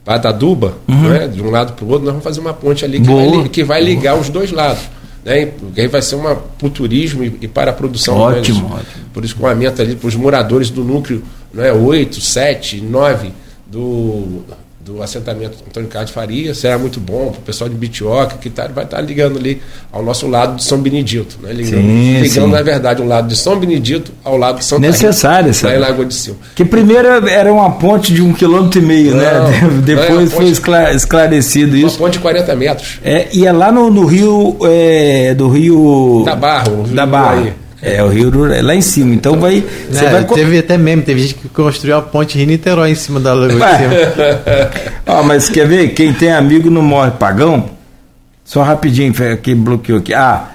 Pataduba, 0.07 0.79
uhum. 0.89 1.09
né? 1.11 1.29
de 1.29 1.43
um 1.43 1.51
lado 1.51 1.75
para 1.75 1.85
o 1.85 1.89
outro, 1.89 2.07
nós 2.07 2.13
vamos 2.13 2.25
fazer 2.25 2.41
uma 2.41 2.55
ponte 2.55 2.83
ali 2.83 2.99
que, 2.99 3.07
vai, 3.07 3.49
que 3.51 3.63
vai, 3.63 3.83
ligar 3.83 4.13
Boa. 4.13 4.23
os 4.23 4.31
dois 4.31 4.51
lados. 4.51 4.97
Né? 5.29 5.53
Aí 5.77 5.89
vai 5.89 6.01
ser 6.01 6.15
uma 6.15 6.35
para 6.35 6.67
o 6.67 6.71
turismo 6.71 7.23
e, 7.23 7.39
e, 7.43 7.49
para 7.49 7.71
a 7.71 7.75
produção. 7.75 8.17
Ótimo, 8.17 8.67
ótimo. 8.67 9.05
Por 9.13 9.25
escoamento 9.25 9.83
ali 9.83 9.95
para 9.95 10.09
os 10.09 10.15
moradores 10.15 10.71
do 10.71 10.83
núcleo 10.83 11.23
né? 11.53 11.73
8, 11.73 12.21
7, 12.21 12.81
9 12.81 13.33
do, 13.67 14.43
do 14.89 15.03
assentamento 15.03 15.59
Antônio 15.67 15.89
Carlos 15.89 16.11
Faria, 16.11 16.55
será 16.55 16.79
muito 16.79 16.99
bom 16.99 17.31
para 17.31 17.41
o 17.41 17.43
pessoal 17.43 17.69
de 17.69 17.77
Bitioca, 17.77 18.37
que 18.41 18.49
tá, 18.49 18.67
vai 18.69 18.85
estar 18.85 18.97
tá 18.97 19.03
ligando 19.03 19.39
ali 19.39 19.61
ao 19.93 20.03
nosso 20.03 20.27
lado 20.27 20.57
de 20.57 20.65
São 20.65 20.79
Benedito. 20.79 21.39
Né? 21.43 21.53
Ligando, 21.53 21.83
sim, 21.83 22.21
ligando 22.21 22.47
sim. 22.47 22.53
na 22.53 22.63
verdade, 22.63 23.03
o 23.03 23.07
lado 23.07 23.29
de 23.29 23.37
São 23.37 23.59
Benedito 23.59 24.11
ao 24.25 24.39
lado 24.39 24.61
de 24.61 24.65
São 24.65 24.79
Necessário, 24.79 25.53
Rita, 25.53 25.69
lá 25.69 25.77
em 25.77 25.79
Lagoa 25.79 26.07
de 26.07 26.15
Cima. 26.15 26.37
Que 26.55 26.65
primeiro 26.65 27.07
era 27.29 27.53
uma 27.53 27.73
ponte 27.73 28.15
de 28.15 28.23
um 28.23 28.33
quilômetro 28.33 28.81
e 28.81 28.83
meio, 28.83 29.15
né? 29.15 29.31
não, 29.35 29.51
né? 29.51 29.83
Depois 29.85 30.33
foi 30.33 30.47
esclarecido 30.47 31.77
isso. 31.77 31.97
Uma 31.99 32.07
ponte 32.07 32.15
de 32.15 32.21
40 32.21 32.57
metros. 32.57 32.99
É, 33.05 33.29
e 33.31 33.47
é 33.47 33.53
lá 33.53 33.71
no, 33.71 33.91
no 33.91 34.07
rio 34.07 34.57
é, 34.65 35.35
do 35.35 35.49
Rio. 35.49 36.23
Da 36.25 36.35
Barra, 36.35 36.71
o 36.71 36.83
rio 36.83 36.95
da 36.95 37.07
Barra. 37.07 37.68
É, 37.81 38.03
o 38.03 38.09
Rio 38.09 38.53
é 38.53 38.61
lá 38.61 38.75
em 38.75 38.81
cima. 38.81 39.15
Então, 39.15 39.35
então 39.35 39.41
vai. 39.41 39.65
Você 39.91 40.05
é, 40.05 40.11
vai... 40.11 40.25
Teve 40.25 40.59
até 40.59 40.77
mesmo, 40.77 41.03
teve 41.03 41.21
gente 41.21 41.35
que 41.35 41.49
construiu 41.49 41.97
a 41.97 42.03
ponte 42.03 42.37
Rio-Niterói 42.37 42.91
em 42.91 42.95
cima 42.95 43.21
da 43.21 43.33
lagoa 43.33 43.67
ah, 45.07 45.23
mas 45.23 45.49
quer 45.49 45.67
ver? 45.67 45.89
Quem 45.91 46.13
tem 46.13 46.33
amigo 46.33 46.71
não 46.71 46.83
morre 46.83 47.13
pagão? 47.13 47.71
Só 48.45 48.63
rapidinho, 48.63 49.13
que 49.43 49.55
bloqueou 49.55 49.99
aqui. 49.99 50.13
Ah, 50.13 50.49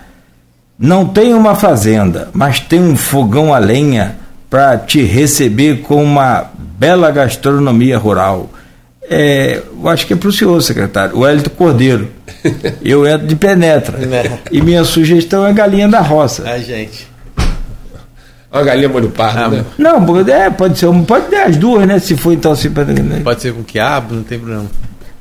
não 0.77 1.05
tem 1.05 1.33
uma 1.33 1.55
fazenda, 1.55 2.29
mas 2.33 2.59
tem 2.59 2.79
um 2.79 2.97
fogão 2.97 3.53
a 3.53 3.57
lenha 3.57 4.17
para 4.49 4.77
te 4.77 5.01
receber 5.03 5.81
com 5.81 6.03
uma 6.03 6.51
bela 6.57 7.09
gastronomia 7.11 7.97
rural. 7.97 8.49
É, 9.09 9.61
eu 9.71 9.87
acho 9.89 10.07
que 10.07 10.13
é 10.13 10.15
para 10.15 10.29
o 10.29 10.31
senhor, 10.31 10.61
secretário, 10.61 11.17
o 11.17 11.25
Hélito 11.25 11.49
Cordeiro. 11.51 12.09
Eu 12.83 13.07
entro 13.07 13.27
de 13.27 13.35
penetra. 13.35 13.97
Né? 13.97 14.39
E 14.51 14.61
minha 14.61 14.83
sugestão 14.83 15.45
é 15.45 15.53
galinha 15.53 15.87
da 15.87 16.01
roça. 16.01 16.43
A 16.49 16.57
gente. 16.57 17.12
Uma 18.53 18.63
galinha 18.63 18.87
molho 18.87 19.09
pardo, 19.09 19.39
ah, 19.39 19.49
né? 19.49 19.65
Não, 19.79 20.19
é, 20.29 20.49
pode 20.51 20.77
ser, 20.77 20.87
pode 21.07 21.25
ter 21.25 21.37
as 21.37 21.57
duas, 21.57 21.87
né? 21.87 21.97
Se 21.97 22.15
for 22.15 22.31
então 22.31 22.51
assim. 22.51 22.69
Pode 23.23 23.41
ser 23.41 23.51
com 23.51 23.63
quiabo, 23.63 24.13
não 24.13 24.23
tem 24.23 24.37
problema. 24.37 24.67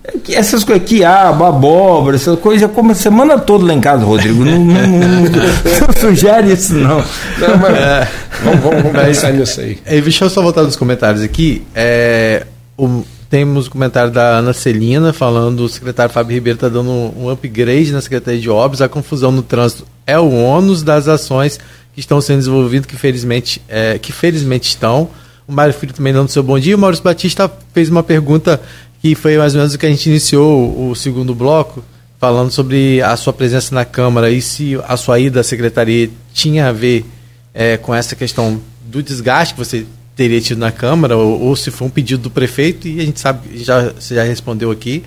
É 0.05 0.35
essas 0.35 0.65
coisas, 0.65 0.87
quiabo, 0.87 1.45
abóbora, 1.45 2.17
essas 2.17 2.39
coisas, 2.41 2.63
eu 2.63 2.69
como 2.69 2.93
a 2.93 2.95
semana 2.95 3.39
toda 3.39 3.65
lá 3.65 3.73
em 3.73 3.81
casa, 3.81 4.05
Rodrigo. 4.05 4.45
não, 4.45 4.59
não, 4.59 4.87
não, 4.87 5.21
não, 5.23 5.93
sugere 5.99 6.53
isso, 6.53 6.75
não. 6.75 6.99
não 6.99 7.57
mas, 7.61 7.77
é, 7.77 8.09
vamos, 8.43 8.61
vamos, 8.61 8.83
vamos 8.83 9.01
pensar 9.01 9.33
nisso 9.33 9.61
aí. 9.61 9.79
É, 9.87 9.99
deixa 10.01 10.27
eu 10.27 10.31
só 10.31 10.43
voltar 10.43 10.65
nos 10.65 10.77
comentários 10.77 11.23
aqui. 11.23 11.63
É, 11.75 12.45
o, 12.77 13.03
temos 13.31 13.67
o 13.67 13.71
comentário 13.71 14.11
da 14.11 14.39
Ana 14.39 14.53
Celina 14.53 15.11
falando 15.13 15.61
o 15.61 15.69
secretário 15.71 16.13
Fábio 16.13 16.35
Ribeiro 16.35 16.57
está 16.59 16.69
dando 16.69 16.91
um 16.91 17.31
upgrade 17.31 17.93
na 17.93 18.03
Secretaria 18.03 18.39
de 18.39 18.51
Obras. 18.51 18.83
A 18.83 18.91
confusão 18.91 19.33
no 19.33 19.41
trânsito 19.43 19.87
é 20.07 20.19
o 20.19 20.31
ônus 20.31 20.83
das 20.83 21.09
ações 21.09 21.59
que 21.93 22.01
estão 22.01 22.21
sendo 22.21 22.39
desenvolvidas, 22.39 22.87
que 22.87 22.97
felizmente, 22.97 23.61
é, 23.69 23.99
que 23.99 24.13
felizmente 24.13 24.69
estão. 24.69 25.11
O 25.47 25.53
Mário 25.53 25.75
Filho 25.75 25.93
também 25.93 26.13
dando 26.13 26.29
seu 26.29 26.43
bom 26.43 26.59
dia. 26.59 26.77
O 26.77 26.79
Maurício 26.79 27.05
Batista 27.05 27.51
fez 27.75 27.89
uma 27.89 28.03
pergunta 28.03 28.61
que 29.01 29.15
foi 29.15 29.37
mais 29.37 29.55
ou 29.55 29.59
menos 29.59 29.75
o 29.75 29.79
que 29.79 29.87
a 29.87 29.89
gente 29.89 30.09
iniciou 30.09 30.91
o 30.91 30.95
segundo 30.95 31.35
bloco, 31.35 31.85
falando 32.21 32.51
sobre 32.51 33.03
a 33.03 33.17
sua 33.17 33.33
presença 33.33 33.75
na 33.75 33.85
Câmara 33.85 34.31
e 34.31 34.41
se 34.41 34.79
a 34.87 34.97
sua 34.97 35.19
ida 35.19 35.41
à 35.41 35.45
Secretaria 35.45 36.09
tinha 36.33 36.69
a 36.69 36.73
ver 36.73 37.05
é, 37.53 37.77
com 37.77 37.95
essa 37.95 38.15
questão 38.15 38.61
do 38.87 39.03
desgaste 39.03 39.55
que 39.55 39.59
você 39.59 39.85
teria 40.15 40.41
tido 40.41 40.59
na 40.59 40.71
Câmara, 40.71 41.17
ou, 41.17 41.41
ou, 41.41 41.57
se 41.57 41.71
foi 41.71 41.89
um 41.89 41.91
pedido 41.91 42.23
do 42.23 42.31
prefeito, 42.31 42.87
e 42.87 43.01
a 43.01 43.05
gente 43.05 43.19
sabe, 43.19 43.59
já, 43.59 43.93
você 43.93 44.15
já 44.15 44.23
respondeu 44.23 44.71
aqui. 44.71 45.03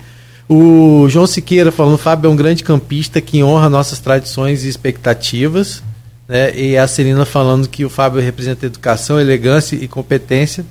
O 0.48 1.08
João 1.08 1.26
Siqueira 1.26 1.72
falando, 1.72 1.98
Fábio 1.98 2.28
é 2.28 2.30
um 2.30 2.36
grande 2.36 2.62
campista 2.62 3.20
que 3.20 3.42
honra 3.42 3.68
nossas 3.68 3.98
tradições 3.98 4.64
e 4.64 4.68
expectativas. 4.68 5.82
Né? 6.28 6.56
E 6.58 6.76
a 6.76 6.86
Celina 6.86 7.24
falando 7.24 7.68
que 7.68 7.84
o 7.84 7.90
Fábio 7.90 8.20
representa 8.20 8.66
educação, 8.66 9.20
elegância 9.20 9.76
e 9.76 9.86
competência. 9.86 10.64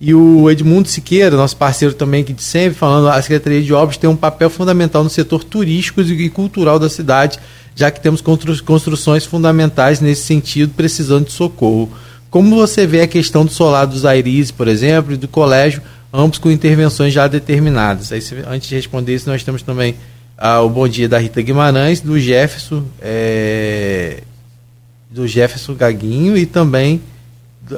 E 0.00 0.14
o 0.14 0.50
Edmundo 0.50 0.88
Siqueira, 0.88 1.36
nosso 1.36 1.56
parceiro 1.56 1.92
também 1.92 2.24
que 2.24 2.32
de 2.32 2.42
sempre, 2.42 2.78
falando 2.78 3.08
a 3.08 3.20
Secretaria 3.20 3.62
de 3.62 3.72
Obras 3.74 3.98
tem 3.98 4.08
um 4.08 4.16
papel 4.16 4.48
fundamental 4.48 5.04
no 5.04 5.10
setor 5.10 5.44
turístico 5.44 6.00
e 6.00 6.30
cultural 6.30 6.78
da 6.78 6.88
cidade, 6.88 7.38
já 7.74 7.90
que 7.90 8.00
temos 8.00 8.22
construções 8.22 9.26
fundamentais 9.26 10.00
nesse 10.00 10.22
sentido, 10.22 10.72
precisando 10.74 11.26
de 11.26 11.32
socorro. 11.32 11.92
Como 12.30 12.56
você 12.56 12.86
vê 12.86 13.02
a 13.02 13.06
questão 13.06 13.44
do 13.44 13.52
solar 13.52 13.86
dos 13.86 14.06
Airis, 14.06 14.50
por 14.50 14.68
exemplo, 14.68 15.12
e 15.12 15.16
do 15.18 15.28
colégio, 15.28 15.82
ambos 16.10 16.38
com 16.38 16.50
intervenções 16.50 17.12
já 17.12 17.28
determinadas? 17.28 18.10
Aí, 18.10 18.22
antes 18.48 18.70
de 18.70 18.76
responder 18.76 19.14
isso, 19.14 19.28
nós 19.28 19.44
temos 19.44 19.62
também 19.62 19.96
ah, 20.38 20.62
o 20.62 20.70
bom 20.70 20.88
dia 20.88 21.08
da 21.08 21.18
Rita 21.18 21.42
Guimarães, 21.42 22.00
do 22.00 22.18
Jefferson, 22.18 22.84
é, 23.02 24.22
do 25.10 25.26
Jefferson 25.26 25.74
Gaguinho 25.74 26.36
e 26.36 26.46
também 26.46 27.00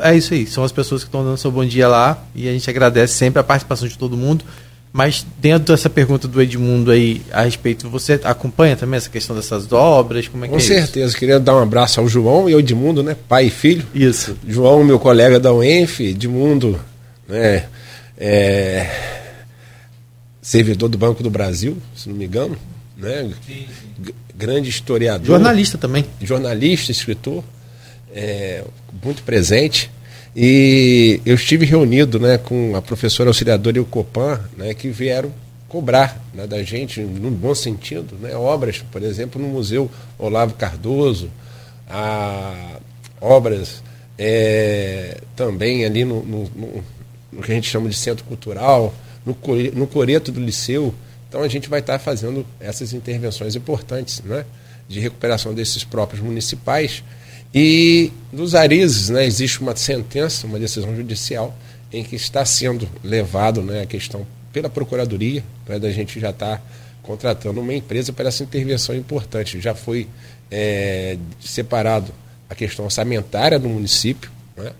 é 0.00 0.16
isso 0.16 0.32
aí, 0.32 0.46
são 0.46 0.64
as 0.64 0.72
pessoas 0.72 1.02
que 1.02 1.09
estão 1.09 1.24
dando 1.24 1.36
seu 1.36 1.50
bom 1.50 1.64
dia 1.64 1.88
lá 1.88 2.22
e 2.34 2.48
a 2.48 2.52
gente 2.52 2.68
agradece 2.70 3.14
sempre 3.14 3.40
a 3.40 3.44
participação 3.44 3.86
de 3.88 3.98
todo 3.98 4.16
mundo. 4.16 4.44
Mas 4.92 5.26
dentro 5.38 5.72
dessa 5.74 5.88
pergunta 5.88 6.28
do 6.28 6.40
Edmundo 6.40 6.90
aí 6.90 7.22
a 7.32 7.42
respeito, 7.42 7.88
você 7.88 8.20
acompanha 8.24 8.76
também 8.76 8.98
essa 8.98 9.09
questão 9.09 9.34
dessas 9.34 9.72
obras? 9.72 10.28
Como 10.28 10.44
é 10.44 10.48
Com 10.48 10.56
é 10.56 10.60
certeza, 10.60 11.06
isso? 11.09 11.16
queria 11.16 11.40
dar 11.40 11.56
um 11.56 11.62
abraço 11.62 11.98
ao 11.98 12.06
João 12.06 12.48
e 12.48 12.52
ao 12.52 12.60
Edmundo, 12.60 13.02
né? 13.02 13.16
Pai 13.26 13.46
e 13.46 13.50
filho. 13.50 13.86
Isso. 13.94 14.36
João, 14.46 14.84
meu 14.84 14.98
colega 14.98 15.40
da 15.40 15.50
UENF, 15.50 16.00
Edmundo, 16.00 16.78
né? 17.26 17.64
É, 18.18 18.86
servidor 20.42 20.90
do 20.90 20.98
Banco 20.98 21.22
do 21.22 21.30
Brasil, 21.30 21.78
se 21.96 22.10
não 22.10 22.16
me 22.16 22.26
engano, 22.26 22.56
né? 23.03 23.33
Sim. 23.47 23.66
Grande 24.35 24.70
historiador. 24.70 25.27
Jornalista 25.27 25.77
também. 25.77 26.05
Jornalista, 26.20 26.91
escritor, 26.91 27.45
é, 28.15 28.65
muito 29.03 29.23
presente. 29.23 29.91
E 30.35 31.20
eu 31.27 31.35
estive 31.35 31.66
reunido 31.66 32.19
né, 32.19 32.39
com 32.39 32.74
a 32.74 32.81
professora 32.81 33.29
auxiliadora 33.29 33.77
e 33.77 33.81
o 33.81 33.85
Copan, 33.85 34.41
né, 34.57 34.73
que 34.73 34.89
vieram 34.89 35.31
cobrar 35.69 36.23
né, 36.35 36.47
da 36.47 36.62
gente, 36.62 37.01
no 37.01 37.31
bom 37.31 37.55
sentido, 37.55 38.16
né, 38.20 38.35
obras, 38.35 38.83
por 38.91 39.03
exemplo, 39.03 39.41
no 39.41 39.49
Museu 39.49 39.91
Olavo 40.19 40.55
Cardoso, 40.55 41.31
a, 41.89 42.79
obras 43.20 43.83
é, 44.19 45.19
também 45.37 45.85
ali 45.85 46.05
no, 46.05 46.23
no, 46.23 46.51
no, 46.55 46.85
no, 47.33 47.43
que 47.43 47.53
a 47.53 47.55
gente 47.55 47.69
chama 47.69 47.89
de 47.89 47.97
centro 47.97 48.24
cultural, 48.24 48.95
no, 49.24 49.37
no 49.74 49.87
Coreto 49.87 50.33
do 50.33 50.41
Liceu. 50.41 50.95
Então 51.32 51.42
a 51.42 51.48
gente 51.48 51.66
vai 51.66 51.80
estar 51.80 51.98
fazendo 51.98 52.44
essas 52.60 52.92
intervenções 52.92 53.56
importantes 53.56 54.20
né, 54.20 54.44
de 54.86 55.00
recuperação 55.00 55.54
desses 55.54 55.82
próprios 55.82 56.22
municipais 56.22 57.02
e 57.54 58.12
nos 58.30 58.54
Arizes, 58.54 59.09
né, 59.09 59.24
existe 59.24 59.62
uma 59.62 59.74
sentença, 59.74 60.46
uma 60.46 60.59
decisão 60.59 60.94
judicial, 60.94 61.56
em 61.90 62.04
que 62.04 62.16
está 62.16 62.44
sendo 62.44 62.86
levado 63.02 63.62
né, 63.62 63.80
a 63.80 63.86
questão 63.86 64.26
pela 64.52 64.68
Procuradoria, 64.68 65.42
né, 65.66 65.78
da 65.78 65.90
gente 65.90 66.20
já 66.20 66.28
estar 66.28 66.59
tá 66.59 66.62
contratando 67.02 67.62
uma 67.62 67.72
empresa 67.72 68.12
para 68.12 68.28
essa 68.28 68.42
intervenção 68.42 68.94
importante. 68.94 69.59
Já 69.59 69.74
foi 69.74 70.09
é, 70.50 71.16
separado 71.40 72.12
a 72.46 72.54
questão 72.54 72.84
orçamentária 72.84 73.59
do 73.59 73.70
município 73.70 74.30
né, 74.54 74.72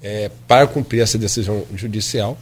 é, 0.00 0.30
para 0.46 0.68
cumprir 0.68 1.00
essa 1.00 1.18
decisão 1.18 1.66
judicial. 1.74 2.38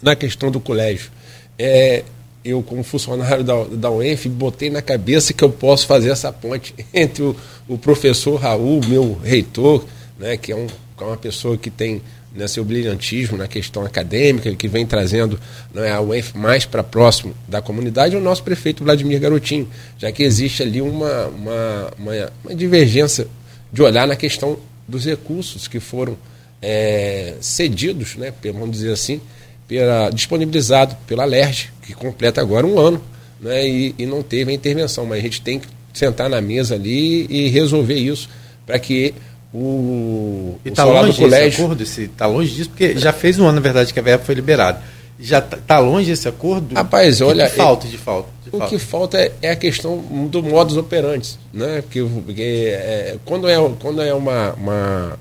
Na 0.00 0.14
questão 0.14 0.48
do 0.48 0.60
colégio, 0.60 1.10
é, 1.58 2.04
eu, 2.46 2.62
como 2.62 2.82
funcionário 2.84 3.42
da, 3.42 3.64
da 3.64 3.90
UENF, 3.90 4.28
botei 4.28 4.70
na 4.70 4.80
cabeça 4.80 5.32
que 5.32 5.42
eu 5.42 5.50
posso 5.50 5.86
fazer 5.86 6.10
essa 6.10 6.32
ponte 6.32 6.74
entre 6.94 7.22
o, 7.22 7.36
o 7.68 7.76
professor 7.76 8.36
Raul, 8.36 8.80
meu 8.86 9.18
reitor, 9.22 9.84
né, 10.18 10.36
que 10.36 10.52
é, 10.52 10.56
um, 10.56 10.66
é 11.00 11.04
uma 11.04 11.16
pessoa 11.16 11.56
que 11.56 11.70
tem 11.70 12.00
né, 12.32 12.46
seu 12.46 12.64
brilhantismo 12.64 13.36
na 13.36 13.48
questão 13.48 13.84
acadêmica, 13.84 14.54
que 14.54 14.68
vem 14.68 14.86
trazendo 14.86 15.40
né, 15.74 15.90
a 15.90 16.00
UENF 16.00 16.36
mais 16.36 16.64
para 16.64 16.84
próximo 16.84 17.34
da 17.48 17.60
comunidade, 17.60 18.14
e 18.14 18.18
o 18.18 18.20
nosso 18.20 18.42
prefeito 18.42 18.84
Vladimir 18.84 19.18
Garotinho, 19.18 19.68
já 19.98 20.12
que 20.12 20.22
existe 20.22 20.62
ali 20.62 20.80
uma, 20.80 21.26
uma, 21.26 21.92
uma, 21.98 22.32
uma 22.44 22.54
divergência 22.54 23.26
de 23.72 23.82
olhar 23.82 24.06
na 24.06 24.14
questão 24.14 24.58
dos 24.86 25.04
recursos 25.04 25.66
que 25.66 25.80
foram 25.80 26.16
é, 26.62 27.34
cedidos, 27.40 28.14
né, 28.14 28.32
vamos 28.52 28.70
dizer 28.70 28.92
assim, 28.92 29.20
pela, 29.68 30.10
disponibilizado 30.10 30.96
pela 31.06 31.24
LERJ, 31.24 31.70
que 31.82 31.94
completa 31.94 32.40
agora 32.40 32.66
um 32.66 32.78
ano, 32.78 33.00
né, 33.40 33.66
e, 33.66 33.94
e 33.98 34.06
não 34.06 34.22
teve 34.22 34.50
a 34.50 34.54
intervenção. 34.54 35.06
Mas 35.06 35.18
a 35.18 35.22
gente 35.22 35.40
tem 35.40 35.58
que 35.58 35.68
sentar 35.92 36.28
na 36.28 36.40
mesa 36.40 36.74
ali 36.74 37.26
e 37.28 37.48
resolver 37.48 37.94
isso 37.94 38.28
para 38.66 38.78
que 38.78 39.14
o, 39.52 40.58
e 40.64 40.70
o 40.70 40.72
tá 40.72 40.84
longe 40.84 41.12
do 41.12 41.18
colégio... 41.18 41.64
acordo, 41.64 41.82
esse, 41.82 42.08
tá 42.08 42.26
longe 42.26 42.54
disso, 42.54 42.70
porque 42.70 42.96
já 42.98 43.12
fez 43.12 43.38
um 43.38 43.44
ano, 43.44 43.54
na 43.54 43.60
verdade, 43.60 43.92
que 43.92 43.98
a 43.98 44.02
verba 44.02 44.24
foi 44.24 44.34
liberada. 44.34 44.82
Já 45.18 45.40
tá, 45.40 45.56
tá 45.66 45.78
longe 45.78 46.10
esse 46.10 46.28
acordo? 46.28 46.74
Rapaz, 46.74 47.22
olha... 47.22 47.48
Que 47.48 47.56
falta 47.56 47.88
de 47.88 47.96
falta? 47.96 48.28
De 48.42 48.48
o 48.50 48.58
falta? 48.58 48.66
que 48.68 48.78
falta 48.78 49.32
é, 49.40 49.50
a 49.50 49.56
questão 49.56 49.98
do 50.30 50.42
modus 50.42 50.76
operandi, 50.76 51.38
né? 51.54 51.80
Porque, 51.80 52.02
porque 52.02 52.42
é, 52.42 53.16
quando 53.24 53.48
é, 53.48 53.56
quando 53.80 54.02
é 54.02 54.12
uma, 54.12 54.52
uma, 54.52 55.18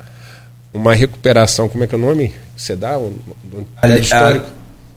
uma 0.74 0.94
recuperação, 0.94 1.70
como 1.70 1.86
é 1.86 1.88
que 1.88 1.96
é 1.96 1.98
o 1.98 2.02
nome? 2.02 2.34
Você 2.56 2.76
dá? 2.76 2.98
Um, 2.98 3.18
um 3.54 3.96
histórico? 4.00 4.48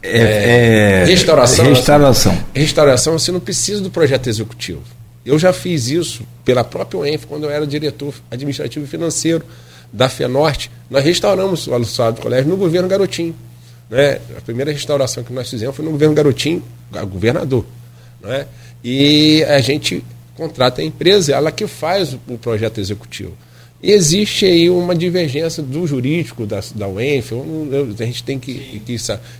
É, 0.03 1.03
é, 1.03 1.05
restauração. 1.05 1.65
Restauração. 1.65 2.45
Restauração, 2.55 3.19
você 3.19 3.33
não 3.33 3.41
precisa 3.41 3.81
do 3.81 3.91
projeto 3.91 4.29
executivo. 4.29 4.83
Eu 5.27 5.39
já 5.39 5.53
fiz 5.53 5.89
isso 5.89 6.23
pela 6.45 6.63
própria 6.65 7.01
UENF 7.01 7.27
quando 7.27 7.45
eu 7.45 7.51
era 7.51 7.67
diretor 7.67 8.15
administrativo 8.31 8.85
e 8.85 8.89
financeiro 8.89 9.45
da 9.93 10.09
FENORTE. 10.09 10.71
Nós 10.89 11.05
restauramos 11.05 11.67
o 11.67 11.75
aluçado 11.75 12.17
do 12.17 12.23
colégio 12.23 12.49
no 12.49 12.57
governo 12.57 12.89
Garotinho. 12.89 13.35
Né? 13.91 14.21
A 14.37 14.41
primeira 14.41 14.73
restauração 14.73 15.25
que 15.25 15.33
nós 15.33 15.51
fizemos 15.51 15.75
foi 15.75 15.85
no 15.85 15.91
governo 15.91 16.15
Garotinho, 16.15 16.63
governador. 17.11 17.65
Né? 18.23 18.47
E 18.83 19.45
a 19.45 19.61
gente 19.61 20.05
contrata 20.37 20.81
a 20.81 20.85
empresa, 20.85 21.35
ela 21.35 21.51
que 21.51 21.67
faz 21.67 22.15
o 22.15 22.39
projeto 22.39 22.81
executivo. 22.81 23.37
Existe 23.81 24.45
aí 24.45 24.69
uma 24.69 24.93
divergência 24.93 25.63
do 25.63 25.87
jurídico 25.87 26.45
da, 26.45 26.61
da 26.75 26.89
UENF, 26.89 27.33
a 27.33 28.05
gente 28.05 28.25
tem 28.25 28.37
que, 28.37 28.81
que, 28.85 28.97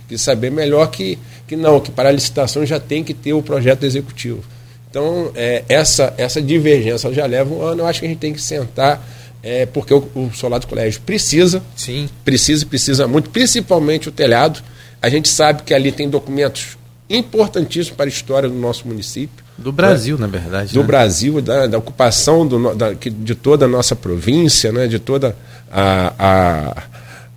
que, 0.07 0.17
saber 0.17 0.49
melhor 0.49 0.89
que, 0.89 1.19
que 1.45 1.57
não, 1.57 1.81
que 1.81 1.91
para 1.91 2.07
a 2.07 2.11
licitação 2.11 2.65
já 2.65 2.79
tem 2.79 3.03
que 3.03 3.13
ter 3.13 3.33
o 3.33 3.43
projeto 3.43 3.83
executivo. 3.83 4.41
Então, 4.89 5.29
é, 5.35 5.63
essa, 5.67 6.13
essa 6.17 6.41
divergência 6.41 7.13
já 7.13 7.25
leva 7.25 7.53
um 7.53 7.61
ano, 7.61 7.81
eu 7.81 7.87
acho 7.87 7.99
que 7.99 8.05
a 8.05 8.09
gente 8.09 8.19
tem 8.19 8.31
que 8.33 8.41
sentar, 8.41 9.05
é, 9.43 9.65
porque 9.65 9.93
o, 9.93 10.09
o 10.15 10.31
solar 10.33 10.61
do 10.61 10.67
colégio 10.67 11.01
precisa, 11.01 11.61
Sim. 11.75 12.07
precisa, 12.23 12.65
precisa 12.65 13.07
muito, 13.09 13.29
principalmente 13.29 14.07
o 14.07 14.11
telhado. 14.11 14.63
A 15.01 15.09
gente 15.09 15.27
sabe 15.27 15.63
que 15.63 15.73
ali 15.73 15.91
tem 15.91 16.09
documentos 16.09 16.77
importantíssimos 17.09 17.95
para 17.97 18.05
a 18.05 18.09
história 18.09 18.47
do 18.47 18.55
nosso 18.55 18.87
município. 18.87 19.43
Do 19.57 19.71
Brasil, 19.71 20.15
né? 20.15 20.21
na 20.21 20.27
verdade. 20.27 20.73
Do 20.73 20.81
né? 20.81 20.85
Brasil, 20.85 21.41
da, 21.41 21.67
da 21.67 21.77
ocupação 21.77 22.45
do, 22.45 22.75
da, 22.75 22.93
de 22.93 23.35
toda 23.35 23.65
a 23.65 23.67
nossa 23.67 23.95
província, 23.95 24.71
né? 24.71 24.87
de 24.87 24.99
toda 24.99 25.35
a, 25.71 26.13
a, 26.19 26.83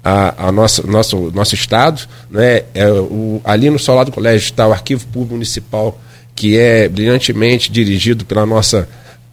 a, 0.05 0.49
a 0.49 0.53
nossa, 0.53 0.87
nosso, 0.87 1.31
nosso 1.33 1.55
estado. 1.55 2.07
Né? 2.31 2.65
É, 2.75 2.91
o, 2.91 3.41
ali 3.45 3.71
no 3.71 3.79
Solar 3.79 4.05
do 4.05 4.13
Colégio 4.13 4.45
está 4.45 4.69
o 4.69 4.73
Arquivo 4.73 5.07
Público 5.07 5.35
Municipal, 5.35 5.99
que 6.35 6.59
é 6.59 6.89
brilhantemente 6.89 7.73
dirigido 7.73 8.25
pela 8.25 8.45
nossa 8.45 8.89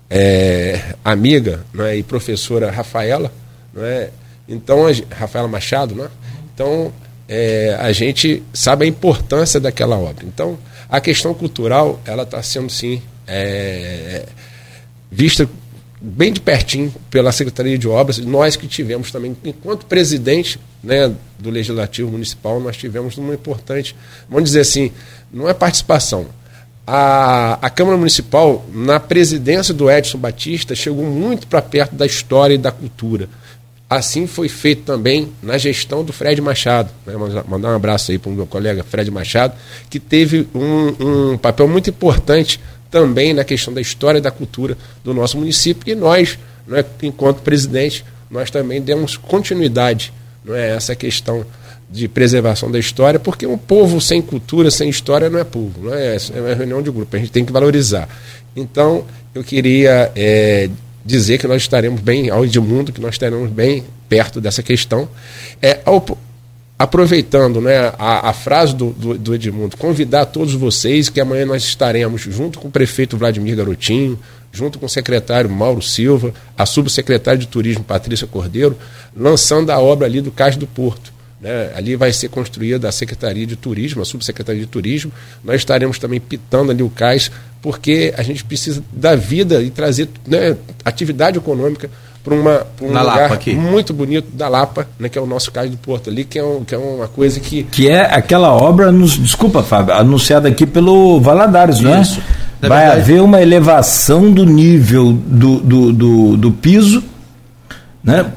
é, 0.10 0.96
amiga 1.04 1.62
né? 1.74 1.98
e 1.98 2.04
professora 2.04 2.72
Rafaela. 2.72 3.32
Né? 3.74 4.10
Então, 4.48 4.88
a, 4.88 5.16
Rafaela 5.16 5.48
Machado, 5.48 5.94
né? 5.94 6.08
Então, 6.54 6.92
é, 7.30 7.78
a 7.80 7.92
gente 7.92 8.42
sabe 8.52 8.86
a 8.86 8.88
importância 8.88 9.60
daquela 9.60 9.96
obra. 9.96 10.26
Então, 10.26 10.58
a 10.90 11.00
questão 11.00 11.32
cultural, 11.32 12.02
ela 12.04 12.24
está 12.24 12.42
sendo, 12.42 12.72
sim, 12.72 13.00
é, 13.28 14.26
vista 15.12 15.48
bem 16.02 16.34
de 16.34 16.42
pertinho 16.42 16.92
pela 17.12 17.32
Secretaria 17.32 17.78
de 17.78 17.88
Obras. 17.88 18.18
Nós 18.18 18.56
que 18.56 18.68
tivemos 18.68 19.12
também, 19.12 19.38
enquanto 19.46 19.86
presidente 19.86 20.60
né, 20.84 21.14
do 21.38 21.52
Legislativo 21.52 22.10
Municipal, 22.10 22.60
nós 22.60 22.76
tivemos 22.76 23.16
uma 23.18 23.36
importante, 23.36 23.96
vamos 24.28 24.46
dizer 24.46 24.62
assim, 24.62 24.92
não 25.32 25.48
é 25.48 25.54
participação. 25.54 26.26
A, 26.88 27.60
a 27.62 27.70
Câmara 27.70 27.98
Municipal, 27.98 28.66
na 28.74 29.00
presidência 29.00 29.72
do 29.72 29.92
Edson 29.92 30.18
Batista, 30.18 30.74
chegou 30.74 31.06
muito 31.06 31.46
para 31.46 31.62
perto 31.62 31.94
da 31.94 32.08
história 32.08 32.56
e 32.56 32.58
da 32.58 32.72
cultura. 32.72 33.30
Assim 33.90 34.28
foi 34.28 34.48
feito 34.48 34.84
também 34.84 35.32
na 35.42 35.58
gestão 35.58 36.04
do 36.04 36.14
Fred 36.14 36.40
Machado. 36.42 36.92
Né? 37.06 37.14
Mandar 37.48 37.70
um 37.70 37.76
abraço 37.76 38.12
aí 38.12 38.20
para 38.20 38.30
o 38.30 38.36
meu 38.36 38.46
colega 38.46 38.84
Fred 38.84 39.10
Machado, 39.10 39.56
que 39.90 40.00
teve 40.00 40.48
um, 40.54 41.32
um, 41.32 41.38
papel 41.38 41.68
muito 41.68 41.90
importante 41.90 42.60
também 42.92 43.34
na 43.34 43.44
questão 43.44 43.74
da 43.74 43.82
história 43.82 44.20
e 44.20 44.22
da 44.22 44.30
cultura 44.30 44.78
do 45.04 45.12
nosso 45.12 45.38
município. 45.38 45.92
E 45.92 45.96
nós, 45.96 46.38
né, 46.68 46.86
enquanto 47.02 47.42
presidente, 47.42 48.06
nós 48.30 48.52
também 48.52 48.80
demos 48.80 49.18
continuidade 49.18 50.14
não 50.46 50.56
é, 50.56 50.72
a 50.72 50.76
essa 50.76 50.96
questão 50.96 51.44
de 51.90 52.08
preservação 52.08 52.70
da 52.72 52.78
história, 52.78 53.20
porque 53.20 53.48
um 53.48 53.58
povo 53.58 54.00
sem 54.00 54.22
cultura, 54.22 54.70
sem 54.70 54.88
história, 54.90 55.30
não 55.30 55.40
é 55.40 55.44
povo, 55.44 55.86
não 55.86 55.94
é, 55.94 56.16
é 56.16 56.40
uma 56.40 56.54
reunião 56.54 56.82
de 56.82 56.92
grupo, 56.92 57.16
a 57.16 57.20
gente 57.20 57.32
tem 57.32 57.44
que 57.44 57.52
valorizar. 57.52 58.08
Então, 58.56 59.06
eu 59.34 59.44
queria 59.44 60.12
é, 60.16 60.70
dizer 61.06 61.38
que 61.38 61.48
nós 61.48 61.62
estaremos 61.62 62.02
bem, 62.02 62.30
ao 62.30 62.46
Edmundo, 62.46 62.92
que 62.92 63.02
nós 63.02 63.16
estaremos 63.16 63.50
bem 63.50 63.84
perto 64.08 64.42
dessa 64.42 64.62
questão. 64.62 65.08
É, 65.62 65.80
ao, 65.86 66.06
aproveitando 66.78 67.60
né, 67.60 67.92
a, 68.00 68.30
a 68.30 68.34
frase 68.34 68.74
do, 68.74 68.92
do, 68.92 69.18
do, 69.18 69.36
Edmundo, 69.36 69.76
convidar 69.76 70.26
todos 70.26 70.54
vocês 70.54 71.10
que 71.10 71.20
amanhã 71.20 71.46
nós 71.46 71.64
estaremos 71.64 72.22
junto 72.22 72.58
com 72.58 72.70
o 72.70 72.72
prefeito 72.72 73.18
Vladimir 73.18 73.56
Garotinho, 73.58 74.18
junto 74.52 74.80
com 74.80 74.86
o 74.86 74.90
secretário 74.90 75.50
Mauro 75.50 75.82
Silva, 75.82 76.34
a 76.58 76.66
subsecretária 76.66 77.40
de 77.40 77.48
Turismo 77.48 77.84
Patrícia 77.84 78.26
Cordeiro, 78.26 78.78
lançando 79.16 79.70
a 79.72 79.80
obra 79.80 80.08
ali 80.08 80.22
do 80.22 80.32
Cais 80.32 80.56
do 80.56 80.66
Porto. 80.66 81.19
Né? 81.42 81.72
Ali 81.76 81.96
vai 81.96 82.12
ser 82.12 82.30
construída 82.30 82.90
a 82.90 82.92
Secretaria 82.92 83.48
de 83.48 83.56
Turismo, 83.56 84.02
a 84.02 84.06
Subsecretaria 84.06 84.62
de 84.62 84.68
Turismo. 84.68 85.12
Nós 85.44 85.56
estaremos 85.58 85.98
também 85.98 86.20
pitando 86.20 86.72
ali 86.72 86.84
o 86.84 86.90
cais, 86.90 87.32
porque 87.62 88.14
a 88.18 88.24
gente 88.24 88.44
precisa 88.44 88.84
da 88.92 89.16
vida 89.16 89.62
e 89.62 89.70
trazer 89.70 90.10
né, 90.28 90.58
atividade 90.84 91.38
econômica 91.38 91.90
para 92.24 92.36
um 92.36 92.92
Na 92.92 93.02
lugar 93.02 93.22
Lapa 93.22 93.34
aqui. 93.34 93.56
muito 93.56 93.94
bonito 93.94 94.28
da 94.34 94.50
Lapa, 94.50 94.88
né, 95.00 95.08
que 95.08 95.18
é 95.18 95.22
o 95.22 95.26
nosso 95.26 95.52
cais 95.52 95.72
do 95.72 95.78
Porto 95.78 96.10
ali, 96.10 96.26
que 96.26 96.38
é, 96.38 96.44
um, 96.44 96.64
que 96.66 96.76
é 96.76 96.78
uma 96.78 97.08
coisa 97.08 97.40
que. 97.40 97.64
Que 97.64 97.90
é 97.90 98.02
aquela 98.02 98.54
obra, 98.54 98.92
desculpa, 98.92 99.64
Fábio, 99.64 99.94
anunciada 99.94 100.50
aqui 100.50 100.66
pelo 100.66 101.20
Valadares, 101.22 101.80
não 101.80 101.96
é? 101.96 102.02
Isso. 102.02 102.22
Vai 102.62 102.80
verdade... 102.80 103.02
haver 103.02 103.22
uma 103.22 103.42
elevação 103.42 104.30
do 104.30 104.46
nível 104.46 105.14
do, 105.14 105.60
do, 105.62 105.94
do, 105.94 106.38
do 106.38 106.52
piso 106.52 107.02
né, 108.04 108.32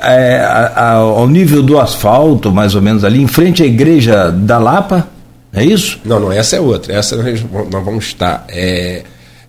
é, 0.00 0.38
a, 0.38 0.92
ao 0.92 1.28
nível 1.28 1.62
do 1.62 1.78
asfalto, 1.78 2.50
mais 2.50 2.74
ou 2.74 2.82
menos 2.82 3.04
ali, 3.04 3.20
em 3.20 3.26
frente 3.26 3.62
à 3.62 3.66
igreja 3.66 4.30
da 4.30 4.58
Lapa, 4.58 5.08
é 5.52 5.62
isso? 5.62 6.00
Não, 6.04 6.18
não, 6.18 6.32
essa 6.32 6.56
é 6.56 6.60
outra. 6.60 6.94
Essa 6.94 7.16
nós, 7.16 7.40
vamos 7.40 8.06
estar 8.06 8.46
é, 8.48 9.02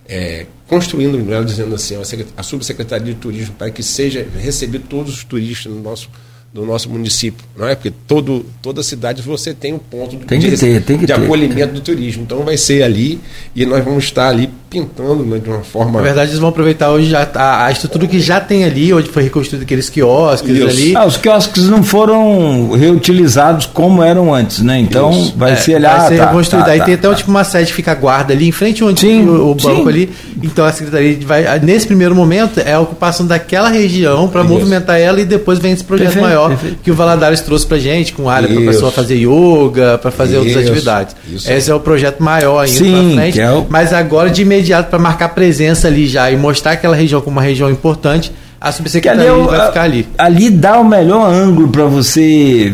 é, 0.06 0.46
construindo, 0.68 1.18
dizendo 1.44 1.74
assim, 1.74 1.96
a 2.36 2.42
subsecretaria 2.42 3.06
de 3.06 3.18
turismo 3.18 3.54
para 3.54 3.70
que 3.70 3.82
seja 3.82 4.26
recebido 4.38 4.84
todos 4.86 5.14
os 5.14 5.24
turistas 5.24 5.72
no 5.72 5.80
nosso 5.80 6.10
do 6.54 6.64
nosso 6.64 6.88
município, 6.88 7.44
não 7.56 7.66
é? 7.66 7.74
Porque 7.74 7.92
todo, 8.06 8.46
toda 8.62 8.80
cidade 8.80 9.20
você 9.20 9.52
tem 9.52 9.72
um 9.72 9.78
ponto 9.78 10.16
tem 10.18 10.38
de, 10.38 10.56
ter, 10.56 10.80
tem 10.82 10.96
de 10.96 11.04
ter. 11.04 11.12
acolhimento 11.12 11.74
do 11.74 11.80
turismo. 11.80 12.22
Então 12.22 12.44
vai 12.44 12.56
ser 12.56 12.84
ali 12.84 13.18
e 13.56 13.66
nós 13.66 13.84
vamos 13.84 14.04
estar 14.04 14.28
ali 14.28 14.48
pintando 14.70 15.24
né, 15.24 15.38
de 15.38 15.48
uma 15.48 15.62
forma. 15.62 15.98
Na 15.98 16.02
verdade, 16.02 16.30
eles 16.30 16.38
vão 16.38 16.50
aproveitar 16.50 16.90
hoje 16.90 17.10
já 17.10 17.28
a, 17.34 17.66
a 17.66 17.72
estrutura 17.72 18.06
que 18.06 18.20
já 18.20 18.40
tem 18.40 18.64
ali, 18.64 18.92
onde 18.92 19.08
foi 19.08 19.24
reconstruído 19.24 19.62
aqueles 19.62 19.90
quiosques 19.90 20.56
Isso. 20.56 20.68
ali. 20.68 20.96
Ah, 20.96 21.04
os 21.06 21.16
quiosques 21.16 21.64
não 21.64 21.82
foram 21.82 22.70
reutilizados 22.70 23.66
como 23.66 24.00
eram 24.00 24.32
antes, 24.32 24.60
né? 24.60 24.78
Então 24.78 25.10
Isso. 25.10 25.34
vai 25.36 25.52
é, 25.52 25.56
ser 25.56 25.74
ali. 25.74 25.86
Vai 25.86 26.08
ser 26.08 26.16
tá, 26.18 26.26
reconstruído. 26.26 26.66
Tá, 26.66 26.72
Aí 26.72 26.78
tá, 26.78 26.84
tem 26.84 26.94
até 26.94 27.08
tá. 27.08 27.14
tipo 27.16 27.30
uma 27.30 27.44
sede 27.44 27.66
que 27.66 27.74
fica 27.74 27.94
guarda 27.94 28.32
ali 28.32 28.46
em 28.46 28.52
frente 28.52 28.84
onde 28.84 29.00
sim, 29.00 29.26
o, 29.26 29.50
o 29.50 29.54
banco 29.56 29.82
sim. 29.82 29.88
ali. 29.88 30.10
Então 30.40 30.64
a 30.64 30.72
secretaria 30.72 31.18
vai. 31.26 31.58
Nesse 31.58 31.86
primeiro 31.86 32.14
momento 32.14 32.60
é 32.60 32.74
a 32.74 32.80
ocupação 32.80 33.26
daquela 33.26 33.68
região 33.68 34.28
para 34.28 34.44
movimentar 34.44 35.00
ela 35.00 35.20
e 35.20 35.24
depois 35.24 35.58
vem 35.58 35.72
esse 35.72 35.82
projeto 35.82 36.06
perfeito, 36.06 36.24
maior 36.24 36.43
perfeito. 36.48 36.78
que 36.82 36.90
o 36.90 36.94
Valadares 36.94 37.40
trouxe 37.40 37.66
pra 37.66 37.78
gente, 37.78 38.12
com 38.12 38.28
área 38.28 38.48
para 38.48 38.58
a 38.58 38.64
pessoa 38.64 38.90
fazer 38.90 39.16
yoga, 39.16 39.98
para 39.98 40.10
fazer 40.10 40.36
isso, 40.36 40.46
outras 40.46 40.64
atividades. 40.64 41.16
Isso. 41.30 41.50
Esse 41.50 41.70
é 41.70 41.74
o 41.74 41.80
projeto 41.80 42.22
maior 42.22 42.60
ainda 42.60 42.78
Sim, 42.78 43.14
frente, 43.14 43.40
é 43.40 43.50
o... 43.50 43.66
mas 43.68 43.92
agora 43.92 44.30
de 44.30 44.42
imediato 44.42 44.90
para 44.90 44.98
marcar 44.98 45.30
presença 45.30 45.88
ali 45.88 46.06
já 46.06 46.30
e 46.30 46.36
mostrar 46.36 46.72
aquela 46.72 46.96
região 46.96 47.20
como 47.20 47.36
uma 47.36 47.42
região 47.42 47.70
importante, 47.70 48.32
a 48.60 48.72
subsecretaria 48.72 49.32
ali, 49.32 49.46
vai 49.46 49.66
ficar 49.66 49.82
ali. 49.82 50.08
Ali 50.16 50.50
dá 50.50 50.78
o 50.78 50.84
melhor 50.84 51.30
ângulo 51.30 51.68
para 51.68 51.84
você 51.84 52.72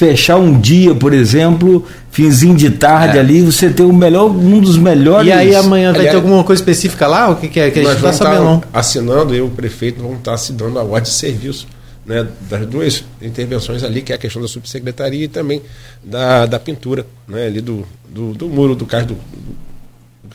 fechar 0.00 0.38
um 0.38 0.58
dia, 0.58 0.94
por 0.94 1.12
exemplo, 1.12 1.84
finzinho 2.10 2.56
de 2.56 2.70
tarde 2.70 3.18
é. 3.18 3.20
ali, 3.20 3.42
você 3.42 3.68
ter 3.68 3.82
o 3.82 3.92
melhor, 3.92 4.30
um 4.30 4.58
dos 4.58 4.78
melhores. 4.78 5.28
E 5.28 5.32
aí 5.32 5.54
amanhã 5.54 5.92
vai 5.92 6.08
ter 6.08 6.16
alguma 6.16 6.42
coisa 6.42 6.62
específica 6.62 7.06
lá? 7.06 7.28
O 7.28 7.36
que, 7.36 7.48
que 7.48 7.60
é? 7.60 7.70
Que 7.70 7.80
a 7.80 7.84
gente 7.84 7.96
está 7.96 8.12
sabendo? 8.12 8.62
Assinando, 8.72 9.34
eu, 9.34 9.44
o 9.44 9.50
prefeito, 9.50 10.00
vamos 10.00 10.18
estar 10.18 10.32
assinando 10.32 10.78
a 10.78 10.82
ordem 10.82 11.02
de 11.02 11.10
serviço 11.10 11.66
né, 12.04 12.26
das 12.48 12.66
duas 12.66 13.04
intervenções 13.20 13.82
ali, 13.82 14.02
que 14.02 14.12
é 14.12 14.16
a 14.16 14.18
questão 14.18 14.40
da 14.40 14.48
subsecretaria 14.48 15.24
e 15.24 15.28
também 15.28 15.62
da, 16.02 16.46
da 16.46 16.58
pintura, 16.58 17.06
né, 17.28 17.46
ali 17.46 17.60
do, 17.60 17.86
do, 18.08 18.32
do 18.32 18.48
muro 18.48 18.74
do 18.74 18.86
cais 18.86 19.06
do, 19.06 19.16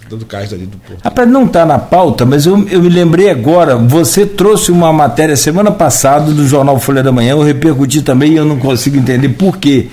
do, 0.10 0.18
do 0.18 0.26
cais 0.26 0.54
ali 0.54 0.66
do 0.66 0.78
porto. 0.78 1.02
Rapaz, 1.04 1.30
não 1.30 1.46
está 1.46 1.66
na 1.66 1.80
pauta, 1.80 2.26
mas 2.26 2.46
eu, 2.46 2.68
eu 2.70 2.82
me 2.82 2.90
lembrei 2.90 3.30
agora, 3.30 3.76
você 3.76 4.26
trouxe 4.26 4.72
uma 4.72 4.94
matéria 4.94 5.36
semana 5.36 5.72
passada 5.72 6.32
do 6.32 6.48
jornal 6.48 6.80
Folha 6.80 7.04
da 7.04 7.12
Manhã, 7.12 7.32
eu 7.32 7.44
repercuti 7.44 8.02
também 8.02 8.34
e 8.34 8.36
eu 8.36 8.46
não 8.46 8.58
consigo 8.58 8.98
entender 8.98 9.30
por 9.30 9.58
quê. 9.58 9.88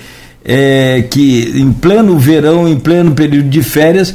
É, 0.45 1.07
que 1.09 1.53
em 1.55 1.71
pleno 1.71 2.19
verão, 2.19 2.67
em 2.67 2.77
pleno 2.77 3.13
período 3.13 3.47
de 3.47 3.63
férias, 3.63 4.13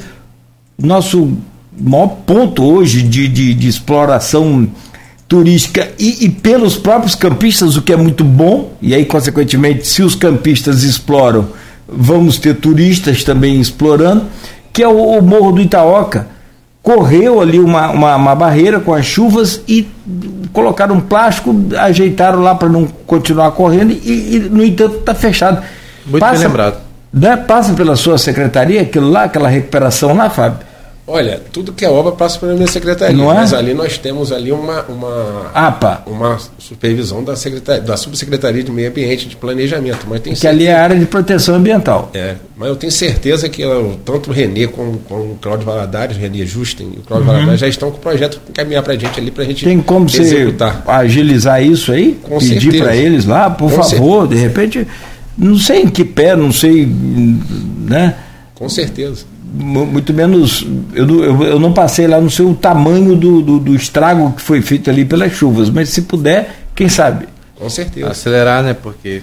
nosso 0.79 1.39
maior 1.81 2.09
ponto 2.27 2.63
hoje 2.63 3.03
de, 3.03 3.27
de, 3.29 3.55
de 3.55 3.67
exploração 3.67 4.69
turística 5.29 5.91
e, 5.99 6.25
e, 6.25 6.29
pelos 6.31 6.77
próprios 6.77 7.15
campistas, 7.15 7.77
o 7.77 7.83
que 7.83 7.93
é 7.93 7.97
muito 7.97 8.25
bom, 8.25 8.73
e 8.81 8.95
aí, 8.95 9.05
consequentemente, 9.05 9.87
se 9.87 10.03
os 10.03 10.15
campistas 10.15 10.83
exploram, 10.83 11.51
vamos 11.87 12.39
ter 12.39 12.57
turistas 12.57 13.23
também 13.23 13.61
explorando, 13.61 14.25
que 14.73 14.83
é 14.83 14.89
o, 14.89 15.19
o 15.19 15.23
Morro 15.23 15.53
do 15.53 15.61
Itaoca. 15.61 16.27
Correu 16.83 17.43
ali 17.43 17.61
uma, 17.61 17.91
uma, 17.91 18.17
uma, 18.17 18.35
barreira 18.35 18.81
com 18.81 18.95
as 18.95 19.05
chuvas 19.05 19.61
e 19.69 19.87
colocaram 20.55 20.95
um 20.95 21.01
plástico, 21.01 21.55
ajeitaram 21.79 22.41
lá 22.41 22.55
para 22.55 22.71
não 22.71 22.87
continuar 23.07 23.51
correndo, 23.51 23.93
e, 23.93 24.37
e 24.37 24.39
no 24.51 24.65
entanto 24.65 24.97
está 24.97 25.15
fechado. 25.15 25.63
Muito 26.07 26.21
Passa, 26.21 26.39
bem 26.39 26.47
lembrado. 26.47 26.81
Né, 27.13 27.37
passa 27.37 27.75
pela 27.75 27.97
sua 27.97 28.17
secretaria 28.17 28.81
aquilo 28.81 29.11
lá, 29.11 29.25
aquela 29.25 29.49
recuperação 29.49 30.15
lá, 30.15 30.31
Fábio? 30.31 30.68
Olha, 31.11 31.41
tudo 31.51 31.73
que 31.73 31.87
é 31.87 31.89
obra 31.89 32.13
passa 32.13 32.39
pela 32.39 32.53
minha 32.53 32.67
secretaria. 32.67 33.17
Não 33.17 33.33
é? 33.33 33.37
Mas 33.37 33.55
ali 33.55 33.73
nós 33.73 33.97
temos 33.97 34.31
ali 34.31 34.53
uma, 34.53 34.83
uma, 34.83 35.47
APA, 35.55 36.03
uma 36.07 36.39
supervisão 36.59 37.25
da, 37.25 37.35
secretaria, 37.35 37.81
da 37.81 37.97
subsecretaria 37.97 38.63
de 38.63 38.71
meio 38.71 38.91
ambiente, 38.91 39.27
de 39.27 39.35
planejamento. 39.35 40.07
Mas 40.07 40.21
tem 40.21 40.35
que 40.35 40.47
ali 40.47 40.67
é 40.67 40.75
a 40.75 40.83
área 40.83 40.99
de 40.99 41.07
proteção 41.07 41.55
ambiental. 41.55 42.11
É, 42.13 42.35
mas 42.55 42.69
eu 42.69 42.77
tenho 42.77 42.93
certeza 42.93 43.49
que 43.49 43.63
eu, 43.63 43.99
tanto 44.05 44.29
o 44.29 44.33
Renê 44.35 44.67
como, 44.67 44.99
como 45.09 45.23
o 45.33 45.39
Cláudio 45.41 45.65
Valadares, 45.65 46.15
o 46.15 46.21
Renê 46.21 46.45
Justen 46.45 46.93
e 46.95 46.99
o 46.99 47.03
Cláudio 47.03 47.27
Uhum. 47.27 47.35
Valadares 47.35 47.61
já 47.61 47.69
estão 47.69 47.91
com 47.91 47.97
o 47.97 48.01
projeto 48.01 48.39
encaminhar 48.51 48.83
para 48.83 48.93
a 48.93 48.97
gente 48.99 49.19
ali 49.19 49.31
para 49.31 49.45
a 49.45 49.47
gente 49.47 49.65
Tem 49.65 49.81
como 49.81 50.07
você 50.11 50.21
executar. 50.21 50.83
agilizar 50.87 51.63
isso 51.63 51.91
aí? 51.91 52.19
Com 52.23 52.37
Pedir 52.39 52.61
certeza. 52.61 52.85
para 52.85 52.95
eles 52.95 53.25
lá, 53.25 53.49
por 53.49 53.73
Com 53.73 53.83
favor, 53.83 54.29
de 54.29 54.37
repente, 54.37 54.87
não 55.39 55.57
sei 55.57 55.85
em 55.85 55.89
que 55.89 56.05
pé, 56.05 56.37
não 56.37 56.53
sei, 56.53 56.87
né? 56.87 58.15
Com 58.55 58.69
certeza. 58.69 59.25
Mu- 59.53 59.87
Muito 59.87 60.13
menos. 60.13 60.67
Eu, 60.95 61.07
não- 61.07 61.23
eu, 61.25 61.43
eu 61.45 61.59
não 61.59 61.73
passei 61.73 62.07
lá, 62.07 62.21
não 62.21 62.31
sei 62.31 62.45
o 62.47 62.55
tamanho 62.55 63.15
do, 63.17 63.41
do, 63.43 63.59
do 63.59 63.75
estrago 63.75 64.33
que 64.33 64.43
foi 64.43 64.61
feito 64.63 64.89
ali 64.91 65.05
pelas 65.05 65.33
chuvas, 65.33 65.71
mas 65.71 65.89
se 65.89 66.03
puder, 66.03 66.65
quem 66.75 66.89
sabe? 66.89 67.27
Com 67.57 67.69
certeza. 67.71 68.09
Acelerar, 68.11 68.63
né? 68.63 68.75
Porque 68.75 69.23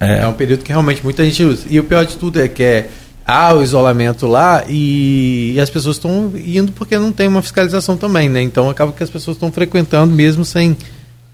É. 0.00 0.20
é. 0.20 0.26
um 0.26 0.32
período 0.32 0.62
que 0.62 0.70
realmente 0.70 1.02
muita 1.04 1.24
gente 1.24 1.42
usa. 1.44 1.64
E 1.68 1.78
o 1.78 1.84
pior 1.84 2.04
de 2.04 2.16
tudo 2.16 2.40
é 2.40 2.48
que 2.48 2.62
é, 2.62 2.88
há 3.24 3.52
o 3.54 3.62
isolamento 3.62 4.26
lá 4.26 4.64
e, 4.68 5.52
e 5.54 5.60
as 5.60 5.70
pessoas 5.70 5.96
estão 5.96 6.32
indo 6.44 6.72
porque 6.72 6.98
não 6.98 7.12
tem 7.12 7.28
uma 7.28 7.42
fiscalização 7.42 7.96
também, 7.96 8.28
né? 8.28 8.42
Então 8.42 8.68
acaba 8.70 8.92
que 8.92 9.02
as 9.02 9.10
pessoas 9.10 9.36
estão 9.36 9.52
frequentando 9.52 10.12
mesmo 10.14 10.44
sem 10.44 10.76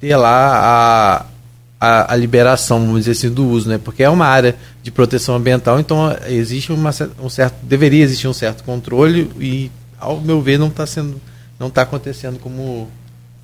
ter 0.01 0.17
lá 0.17 1.25
a, 1.81 1.87
a, 1.87 2.13
a 2.13 2.17
liberação, 2.17 2.81
vamos 2.81 3.01
dizer 3.05 3.13
assim, 3.13 3.31
do 3.31 3.47
uso, 3.47 3.69
né? 3.69 3.79
Porque 3.83 4.03
é 4.03 4.09
uma 4.11 4.27
área 4.27 4.55
de 4.83 4.91
proteção 4.91 5.37
ambiental, 5.37 5.79
então 5.79 6.15
existe 6.27 6.73
uma, 6.73 6.91
um 7.23 7.29
certo, 7.29 7.55
deveria 7.63 8.03
existir 8.03 8.27
um 8.27 8.33
certo 8.33 8.65
controle 8.65 9.31
e, 9.39 9.71
ao 9.99 10.21
meu 10.21 10.41
ver, 10.43 10.59
não 10.59 10.67
está 10.67 10.85
sendo, 10.85 11.21
não 11.59 11.69
está 11.69 11.83
acontecendo 11.83 12.39
como, 12.41 12.91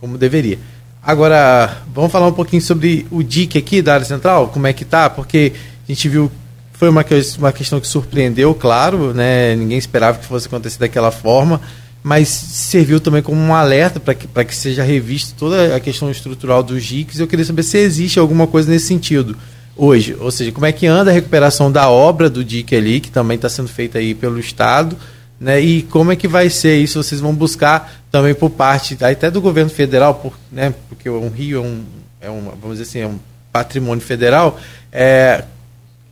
como 0.00 0.18
deveria. 0.18 0.58
Agora, 1.00 1.80
vamos 1.94 2.10
falar 2.10 2.26
um 2.26 2.32
pouquinho 2.32 2.60
sobre 2.60 3.06
o 3.10 3.22
DIC 3.22 3.56
aqui 3.56 3.80
da 3.80 3.94
área 3.94 4.04
central, 4.04 4.48
como 4.48 4.66
é 4.66 4.72
que 4.72 4.84
tá, 4.84 5.08
porque 5.08 5.52
a 5.88 5.92
gente 5.92 6.08
viu 6.08 6.30
foi 6.72 6.88
uma, 6.88 7.04
uma 7.38 7.52
questão 7.52 7.80
que 7.80 7.88
surpreendeu, 7.88 8.54
claro, 8.54 9.12
né? 9.12 9.56
Ninguém 9.56 9.78
esperava 9.78 10.18
que 10.18 10.24
fosse 10.24 10.46
acontecer 10.46 10.78
daquela 10.78 11.10
forma, 11.10 11.60
mas 12.04 12.28
serviu 12.28 13.00
também 13.00 13.20
como 13.20 13.40
um 13.40 13.52
alerta 13.52 13.98
para 13.98 14.14
que, 14.14 14.28
que 14.28 14.54
seja 14.54 14.84
revista 14.84 15.34
toda 15.36 15.74
a 15.74 15.80
questão 15.80 16.08
estrutural 16.08 16.62
dos 16.62 16.84
DICs. 16.84 17.18
Eu 17.18 17.26
queria 17.26 17.44
saber 17.44 17.64
se 17.64 17.78
existe 17.78 18.20
alguma 18.20 18.46
coisa 18.46 18.70
nesse 18.70 18.86
sentido 18.86 19.36
hoje, 19.78 20.16
ou 20.18 20.30
seja, 20.30 20.50
como 20.50 20.66
é 20.66 20.72
que 20.72 20.86
anda 20.86 21.10
a 21.10 21.14
recuperação 21.14 21.70
da 21.70 21.88
obra 21.88 22.28
do 22.28 22.44
DIC 22.44 22.74
ali, 22.74 23.00
que 23.00 23.10
também 23.10 23.36
está 23.36 23.48
sendo 23.48 23.68
feita 23.68 23.98
aí 23.98 24.12
pelo 24.14 24.38
Estado, 24.38 24.96
né? 25.40 25.60
E 25.60 25.82
como 25.82 26.10
é 26.10 26.16
que 26.16 26.26
vai 26.26 26.50
ser 26.50 26.76
isso? 26.76 27.00
Vocês 27.00 27.20
vão 27.20 27.32
buscar 27.32 28.02
também 28.10 28.34
por 28.34 28.50
parte 28.50 28.98
até 29.00 29.30
do 29.30 29.40
governo 29.40 29.70
federal, 29.70 30.16
por, 30.16 30.34
né? 30.50 30.74
Porque 30.88 31.08
o 31.08 31.28
Rio 31.28 31.58
é 31.58 31.66
um, 31.66 31.84
é 32.20 32.30
um, 32.30 32.42
vamos 32.60 32.78
dizer 32.78 32.82
assim, 32.82 32.98
é 32.98 33.06
um 33.06 33.18
patrimônio 33.52 34.04
federal, 34.04 34.58
é, 34.92 35.44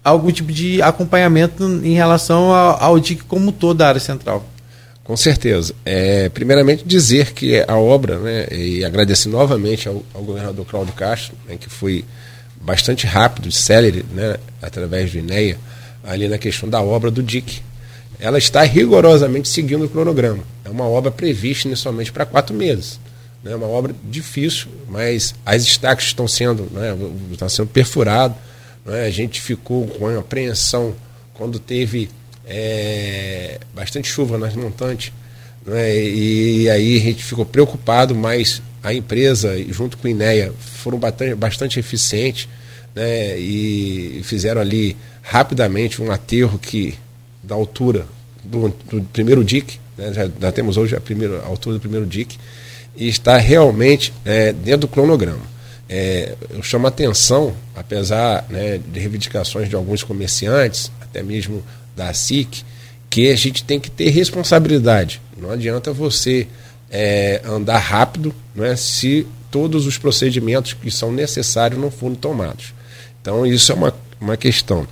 algum 0.03 0.31
tipo 0.31 0.53
de 0.53 0.81
acompanhamento 0.81 1.65
em 1.85 1.95
relação 1.95 2.53
ao, 2.53 2.83
ao 2.83 3.01
DIC 3.01 3.25
como 3.25 3.51
todo 3.51 3.79
da 3.79 3.89
área 3.89 4.01
central. 4.01 4.47
Com 5.03 5.17
certeza. 5.17 5.73
É, 5.85 6.29
primeiramente, 6.29 6.85
dizer 6.85 7.33
que 7.33 7.65
a 7.67 7.77
obra, 7.77 8.19
né, 8.19 8.47
e 8.51 8.85
agradecer 8.85 9.29
novamente 9.29 9.89
ao, 9.89 10.03
ao 10.13 10.23
governador 10.23 10.67
Cláudio 10.67 10.95
Castro, 10.95 11.37
né, 11.49 11.57
que 11.57 11.71
foi 11.71 12.05
bastante 12.61 13.07
rápido, 13.07 13.51
célere, 13.53 14.05
né, 14.13 14.37
através 14.61 15.13
do 15.13 15.19
INEA, 15.19 15.59
ali 16.03 16.29
na 16.29 16.39
questão 16.39 16.69
da 16.69 16.81
obra 16.81 17.11
do 17.11 17.23
DIC. 17.23 17.63
Ela 18.19 18.39
está 18.39 18.63
rigorosamente 18.63 19.49
seguindo 19.49 19.85
o 19.85 19.89
cronograma. 19.89 20.43
É 20.65 20.71
uma 20.71 20.89
obra 20.89 21.11
prevista 21.11 21.69
inicialmente 21.69 22.11
para 22.11 22.25
quatro 22.25 22.55
meses. 22.55 22.99
É 23.45 23.55
uma 23.55 23.67
obra 23.67 23.95
difícil, 24.05 24.69
mas 24.89 25.35
as 25.45 25.63
estacas 25.63 26.07
estão 26.07 26.27
sendo, 26.27 26.69
né, 26.73 26.97
está 27.33 27.49
sendo 27.49 27.69
perfurado. 27.69 28.35
né, 28.85 29.05
a 29.05 29.11
gente 29.11 29.41
ficou 29.41 29.87
com 29.87 30.09
apreensão 30.19 30.95
quando 31.35 31.59
teve 31.59 32.09
é, 32.47 33.61
bastante 33.75 34.09
chuva 34.09 34.39
nas 34.39 34.55
montantes. 34.55 35.13
Né? 35.65 35.97
E 35.97 36.71
aí 36.71 36.97
a 36.97 37.01
gente 37.01 37.25
ficou 37.25 37.45
preocupado, 37.45 38.15
mas 38.15 38.63
a 38.87 38.95
empresa, 38.95 39.53
junto 39.69 39.99
com 39.99 40.07
o 40.07 40.11
INEA, 40.11 40.53
foram 40.61 40.97
bastante, 40.97 41.35
bastante 41.35 41.81
eficientes 41.81 42.49
né? 42.95 43.37
e 43.37 44.21
fizeram 44.23 44.61
ali 44.61 44.97
rapidamente 45.23 46.01
um 46.01 46.13
aterro 46.13 46.57
que 46.57 46.95
da 47.43 47.57
altura 47.57 48.07
do, 48.45 48.69
do 48.89 49.03
primeiro 49.13 49.43
dique, 49.43 49.81
né? 49.99 50.13
já, 50.13 50.31
já 50.41 50.53
temos 50.53 50.77
hoje 50.77 50.95
a, 50.95 51.01
primeira, 51.01 51.41
a 51.41 51.47
altura 51.47 51.75
do 51.75 51.81
primeiro 51.81 52.07
dique, 52.07 52.39
e 52.95 53.09
está 53.09 53.37
realmente 53.39 54.13
é, 54.25 54.53
dentro 54.53 54.83
do 54.83 54.89
cronograma. 54.89 55.43
É, 55.89 56.37
eu 56.51 56.63
chamo 56.63 56.87
a 56.87 56.89
atenção, 56.89 57.57
apesar 57.75 58.47
né, 58.49 58.79
de 58.79 59.01
reivindicações 59.01 59.69
de 59.69 59.75
alguns 59.75 60.05
comerciantes, 60.05 60.93
até 61.01 61.25
mesmo 61.25 61.61
da 61.97 62.15
SIC, 62.15 62.63
que 63.11 63.33
a 63.33 63.37
gente 63.37 63.65
tem 63.65 63.81
que 63.81 63.91
ter 63.91 64.11
responsabilidade. 64.11 65.21
Não 65.37 65.51
adianta 65.51 65.93
você 65.93 66.47
é, 66.91 67.41
andar 67.45 67.79
rápido 67.79 68.35
né, 68.55 68.77
se 68.77 69.27
todos 69.51 69.87
os 69.87 69.99
procedimentos 69.99 70.73
que 70.73 70.91
são 70.91 71.13
necessários 71.13 71.81
não 71.81 71.91
forem 71.91 72.17
tomados. 72.17 72.75
Então, 73.21 73.47
isso 73.47 73.73
é 73.73 73.75
uma, 73.75 73.95
uma 74.21 74.37
questão. 74.37 74.87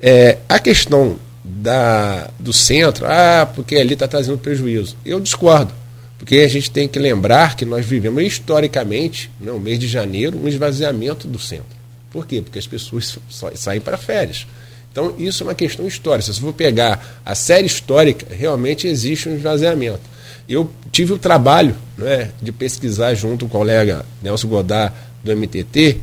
É, 0.00 0.38
a 0.48 0.58
questão 0.58 1.18
da, 1.44 2.30
do 2.38 2.52
centro, 2.52 3.06
ah, 3.06 3.48
porque 3.54 3.76
ali 3.76 3.94
está 3.94 4.08
trazendo 4.08 4.38
prejuízo. 4.38 4.96
Eu 5.04 5.20
discordo. 5.20 5.72
Porque 6.18 6.36
a 6.36 6.48
gente 6.48 6.70
tem 6.70 6.88
que 6.88 6.98
lembrar 6.98 7.56
que 7.56 7.64
nós 7.64 7.84
vivemos 7.84 8.22
historicamente, 8.22 9.30
no 9.38 9.54
né, 9.54 9.60
mês 9.60 9.78
de 9.78 9.86
janeiro, 9.86 10.38
um 10.38 10.48
esvaziamento 10.48 11.28
do 11.28 11.38
centro. 11.38 11.76
Por 12.10 12.26
quê? 12.26 12.40
Porque 12.40 12.58
as 12.58 12.66
pessoas 12.66 13.18
saem 13.54 13.80
para 13.80 13.98
férias. 13.98 14.46
Então, 14.90 15.14
isso 15.18 15.42
é 15.42 15.46
uma 15.46 15.54
questão 15.54 15.86
histórica. 15.86 16.22
Se 16.22 16.34
você 16.34 16.40
for 16.40 16.54
pegar 16.54 17.20
a 17.24 17.34
série 17.34 17.66
histórica, 17.66 18.34
realmente 18.34 18.86
existe 18.86 19.28
um 19.28 19.36
esvaziamento. 19.36 20.00
Eu 20.48 20.70
tive 20.92 21.12
o 21.12 21.18
trabalho 21.18 21.74
né, 21.98 22.30
de 22.40 22.52
pesquisar 22.52 23.14
junto 23.14 23.46
com 23.46 23.56
o 23.56 23.60
colega 23.60 24.04
Nelson 24.22 24.48
Godard 24.48 24.94
do 25.24 25.36
MTT 25.36 26.00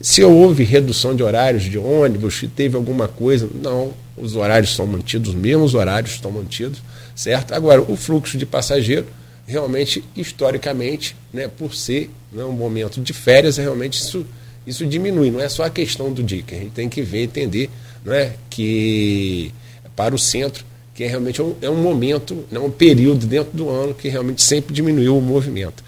se 0.00 0.22
houve 0.24 0.64
redução 0.64 1.14
de 1.14 1.22
horários 1.22 1.64
de 1.64 1.78
ônibus, 1.78 2.38
se 2.38 2.48
teve 2.48 2.76
alguma 2.76 3.06
coisa. 3.06 3.48
Não, 3.54 3.92
os 4.16 4.36
horários 4.36 4.74
são 4.74 4.86
mantidos, 4.86 5.30
os 5.30 5.34
mesmos 5.34 5.74
horários 5.74 6.12
estão 6.12 6.30
mantidos, 6.30 6.82
certo? 7.14 7.52
Agora, 7.52 7.82
o 7.82 7.96
fluxo 7.96 8.36
de 8.36 8.46
passageiro, 8.46 9.06
realmente, 9.46 10.04
historicamente, 10.16 11.16
né, 11.32 11.48
por 11.48 11.74
ser 11.74 12.10
né, 12.32 12.44
um 12.44 12.52
momento 12.52 13.00
de 13.00 13.12
férias, 13.12 13.56
realmente 13.56 14.00
isso, 14.00 14.26
isso 14.66 14.86
diminui. 14.86 15.30
Não 15.30 15.40
é 15.40 15.48
só 15.48 15.64
a 15.64 15.70
questão 15.70 16.12
do 16.12 16.22
dia, 16.22 16.42
que 16.42 16.54
a 16.54 16.58
gente 16.58 16.72
tem 16.72 16.88
que 16.88 17.02
ver, 17.02 17.24
entender 17.24 17.70
né, 18.04 18.34
que 18.50 19.52
para 19.94 20.14
o 20.14 20.18
centro, 20.18 20.64
que 20.94 21.02
é 21.02 21.08
realmente 21.08 21.42
um, 21.42 21.54
é 21.60 21.68
um 21.68 21.76
momento, 21.76 22.44
né, 22.50 22.58
um 22.60 22.70
período 22.70 23.26
dentro 23.26 23.50
do 23.52 23.68
ano 23.68 23.92
que 23.92 24.08
realmente 24.08 24.42
sempre 24.42 24.72
diminuiu 24.72 25.18
o 25.18 25.20
movimento. 25.20 25.82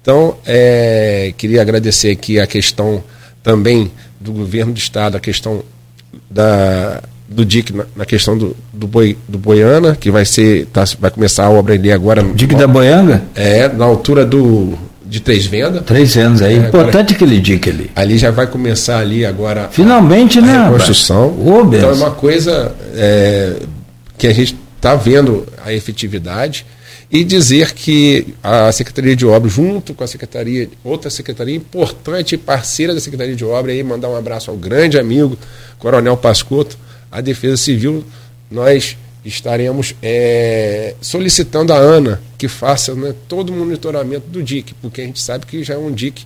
Então, 0.00 0.36
é, 0.46 1.34
queria 1.36 1.60
agradecer 1.60 2.10
aqui 2.10 2.38
a 2.38 2.46
questão 2.46 3.02
também 3.42 3.90
do 4.20 4.32
governo 4.32 4.72
do 4.72 4.78
estado, 4.78 5.16
a 5.16 5.20
questão 5.20 5.62
da, 6.30 7.02
do 7.28 7.44
DIC 7.44 7.72
na, 7.72 7.84
na 7.96 8.06
questão 8.06 8.38
do, 8.38 8.56
do, 8.72 8.86
boi, 8.86 9.16
do 9.28 9.36
Boiana, 9.36 9.96
que 9.96 10.10
vai 10.10 10.24
ser 10.24 10.66
tá, 10.66 10.84
vai 10.98 11.10
começar 11.10 11.44
a 11.46 11.50
obra 11.50 11.74
ali 11.74 11.90
agora. 11.90 12.22
DIC 12.22 12.54
da 12.54 12.66
Boianga? 12.66 13.22
É, 13.34 13.68
na 13.68 13.84
altura 13.84 14.24
do 14.24 14.78
de 15.04 15.20
Três 15.20 15.44
Vendas. 15.44 15.82
Três 15.84 16.16
anos 16.16 16.40
aí. 16.40 16.54
É, 16.54 16.56
Importante 16.56 17.12
agora, 17.12 17.12
aquele 17.12 17.38
DIC 17.38 17.68
ali. 17.68 17.90
Ali 17.94 18.16
já 18.16 18.30
vai 18.30 18.46
começar 18.46 18.98
ali 18.98 19.26
agora. 19.26 19.68
Finalmente, 19.70 20.38
a, 20.38 20.42
né? 20.42 20.56
A 20.56 20.64
reconstrução. 20.64 21.36
Oh, 21.38 21.74
então 21.74 21.90
é 21.90 21.92
uma 21.92 22.12
coisa 22.12 22.74
é, 22.94 23.56
que 24.22 24.28
a 24.28 24.32
gente 24.32 24.56
está 24.76 24.94
vendo 24.94 25.44
a 25.64 25.72
efetividade 25.72 26.64
e 27.10 27.24
dizer 27.24 27.72
que 27.72 28.32
a 28.40 28.70
Secretaria 28.70 29.16
de 29.16 29.26
Obras, 29.26 29.52
junto 29.52 29.92
com 29.94 30.04
a 30.04 30.06
Secretaria, 30.06 30.70
outra 30.84 31.10
secretaria 31.10 31.56
importante 31.56 32.36
e 32.36 32.38
parceira 32.38 32.94
da 32.94 33.00
Secretaria 33.00 33.34
de 33.34 33.44
Obras, 33.44 33.74
aí 33.74 33.82
mandar 33.82 34.08
um 34.08 34.14
abraço 34.14 34.48
ao 34.48 34.56
grande 34.56 34.96
amigo, 34.96 35.36
Coronel 35.76 36.16
Pascotto, 36.16 36.78
a 37.10 37.20
Defesa 37.20 37.56
Civil, 37.56 38.04
nós 38.48 38.96
estaremos 39.24 39.92
é, 40.00 40.94
solicitando 41.00 41.72
a 41.72 41.76
ANA 41.76 42.22
que 42.38 42.46
faça 42.46 42.94
né, 42.94 43.12
todo 43.26 43.50
o 43.50 43.56
monitoramento 43.56 44.28
do 44.28 44.40
DIC, 44.40 44.72
porque 44.80 45.00
a 45.00 45.04
gente 45.04 45.20
sabe 45.20 45.46
que 45.46 45.64
já 45.64 45.74
é 45.74 45.78
um 45.78 45.90
DIC 45.90 46.24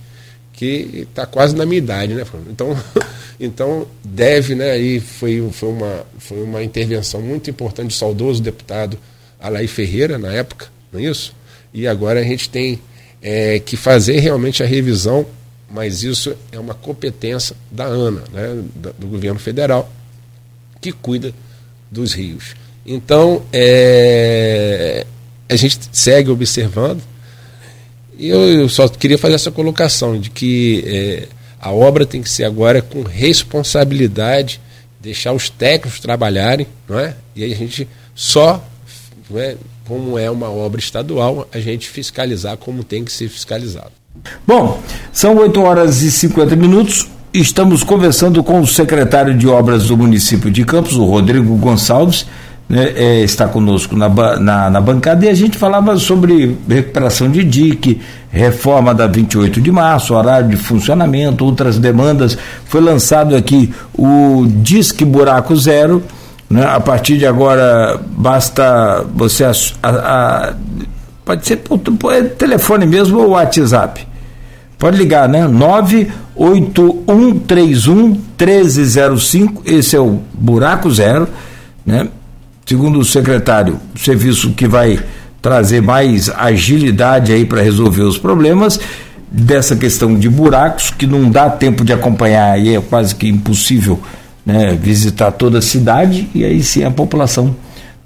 que 0.57 1.05
está 1.07 1.25
quase 1.25 1.55
na 1.55 1.67
minha 1.67 1.77
idade, 1.77 2.15
né? 2.15 2.25
Então, 2.49 2.75
então 3.39 3.87
deve, 4.03 4.55
né? 4.55 4.71
Aí 4.71 4.99
foi, 4.99 5.47
foi, 5.51 5.69
uma, 5.69 6.05
foi 6.17 6.43
uma 6.43 6.63
intervenção 6.63 7.21
muito 7.21 7.49
importante 7.49 7.89
do 7.89 7.93
saudoso 7.93 8.41
deputado 8.41 8.97
Alaí 9.39 9.67
Ferreira, 9.67 10.17
na 10.17 10.33
época, 10.33 10.67
não 10.91 10.99
é 10.99 11.03
isso? 11.03 11.33
E 11.71 11.87
agora 11.87 12.19
a 12.19 12.23
gente 12.23 12.49
tem 12.49 12.81
é, 13.21 13.59
que 13.59 13.77
fazer 13.77 14.19
realmente 14.19 14.63
a 14.63 14.65
revisão, 14.65 15.27
mas 15.69 16.01
isso 16.01 16.35
é 16.51 16.57
uma 16.57 16.73
competência 16.73 17.55
da 17.71 17.85
ANA, 17.85 18.23
né, 18.33 18.63
do 18.97 19.05
governo 19.05 19.39
federal, 19.39 19.91
que 20.81 20.91
cuida 20.91 21.31
dos 21.91 22.13
rios. 22.13 22.55
Então, 22.83 23.43
é, 23.53 25.05
a 25.47 25.55
gente 25.55 25.77
segue 25.91 26.31
observando. 26.31 27.03
E 28.17 28.29
eu, 28.29 28.39
eu 28.61 28.69
só 28.69 28.87
queria 28.87 29.17
fazer 29.17 29.35
essa 29.35 29.51
colocação 29.51 30.19
de 30.19 30.29
que 30.29 30.83
é, 30.87 31.27
a 31.59 31.71
obra 31.71 32.05
tem 32.05 32.21
que 32.21 32.29
ser 32.29 32.45
agora 32.45 32.81
com 32.81 33.03
responsabilidade, 33.03 34.59
deixar 34.99 35.33
os 35.33 35.49
técnicos 35.49 35.99
trabalharem, 35.99 36.67
não 36.87 36.99
é? 36.99 37.15
E 37.35 37.43
aí 37.43 37.53
a 37.53 37.55
gente 37.55 37.87
só, 38.15 38.63
é, 39.35 39.55
como 39.85 40.17
é 40.17 40.29
uma 40.29 40.49
obra 40.49 40.79
estadual, 40.79 41.47
a 41.53 41.59
gente 41.59 41.87
fiscalizar 41.87 42.57
como 42.57 42.83
tem 42.83 43.05
que 43.05 43.11
ser 43.11 43.29
fiscalizado. 43.29 43.91
Bom, 44.45 44.81
são 45.11 45.37
8 45.37 45.61
horas 45.61 46.01
e 46.01 46.11
50 46.11 46.55
minutos. 46.55 47.07
Estamos 47.33 47.83
conversando 47.83 48.43
com 48.43 48.59
o 48.61 48.67
secretário 48.67 49.37
de 49.37 49.47
Obras 49.47 49.87
do 49.87 49.97
município 49.97 50.49
de 50.49 50.65
Campos, 50.65 50.95
o 50.95 51.05
Rodrigo 51.05 51.55
Gonçalves, 51.57 52.25
né, 52.69 52.91
é, 52.95 53.21
está 53.21 53.47
conosco 53.47 53.95
na, 53.95 54.09
na, 54.39 54.69
na, 54.69 54.81
bancada 54.81 55.25
e 55.25 55.29
a 55.29 55.33
gente 55.33 55.57
falava 55.57 55.97
sobre 55.97 56.57
recuperação 56.67 57.29
de 57.29 57.43
DIC, 57.43 58.01
reforma 58.29 58.93
da 58.93 59.07
28 59.07 59.61
de 59.61 59.71
março, 59.71 60.13
horário 60.13 60.49
de 60.49 60.57
funcionamento, 60.57 61.45
outras 61.45 61.79
demandas. 61.79 62.37
Foi 62.65 62.81
lançado 62.81 63.35
aqui 63.35 63.73
o 63.93 64.45
Disque 64.47 65.05
Buraco 65.05 65.55
Zero. 65.55 66.03
Né, 66.49 66.65
a 66.65 66.79
partir 66.79 67.17
de 67.17 67.25
agora 67.25 67.99
basta 68.11 69.05
você. 69.13 69.43
A, 69.43 69.51
a, 69.83 70.53
pode 71.25 71.45
ser 71.45 71.57
por, 71.57 71.77
por 71.77 72.13
telefone 72.37 72.85
mesmo 72.85 73.19
ou 73.19 73.31
WhatsApp 73.31 74.07
Pode 74.77 74.97
ligar, 74.97 75.27
né? 75.27 75.47
98131 75.47 78.21
1305, 78.37 79.63
esse 79.65 79.95
é 79.95 79.99
o 79.99 80.19
buraco 80.33 80.91
zero, 80.91 81.27
né? 81.83 82.09
Segundo 82.67 82.99
o 82.99 83.05
secretário, 83.05 83.79
serviço 83.95 84.51
que 84.51 84.67
vai 84.67 84.99
trazer 85.41 85.81
mais 85.81 86.29
agilidade 86.29 87.31
aí 87.31 87.45
para 87.45 87.61
resolver 87.61 88.01
os 88.01 88.17
problemas 88.17 88.77
dessa 89.31 89.73
questão 89.73 90.13
de 90.13 90.27
buracos 90.27 90.91
que 90.91 91.07
não 91.07 91.31
dá 91.31 91.49
tempo 91.49 91.85
de 91.85 91.93
acompanhar 91.93 92.59
e 92.59 92.75
é 92.75 92.81
quase 92.81 93.15
que 93.15 93.29
impossível 93.29 93.97
né, 94.45 94.77
visitar 94.81 95.31
toda 95.31 95.59
a 95.59 95.61
cidade 95.61 96.29
e 96.35 96.43
aí 96.43 96.61
sim 96.61 96.83
a 96.83 96.91
população 96.91 97.55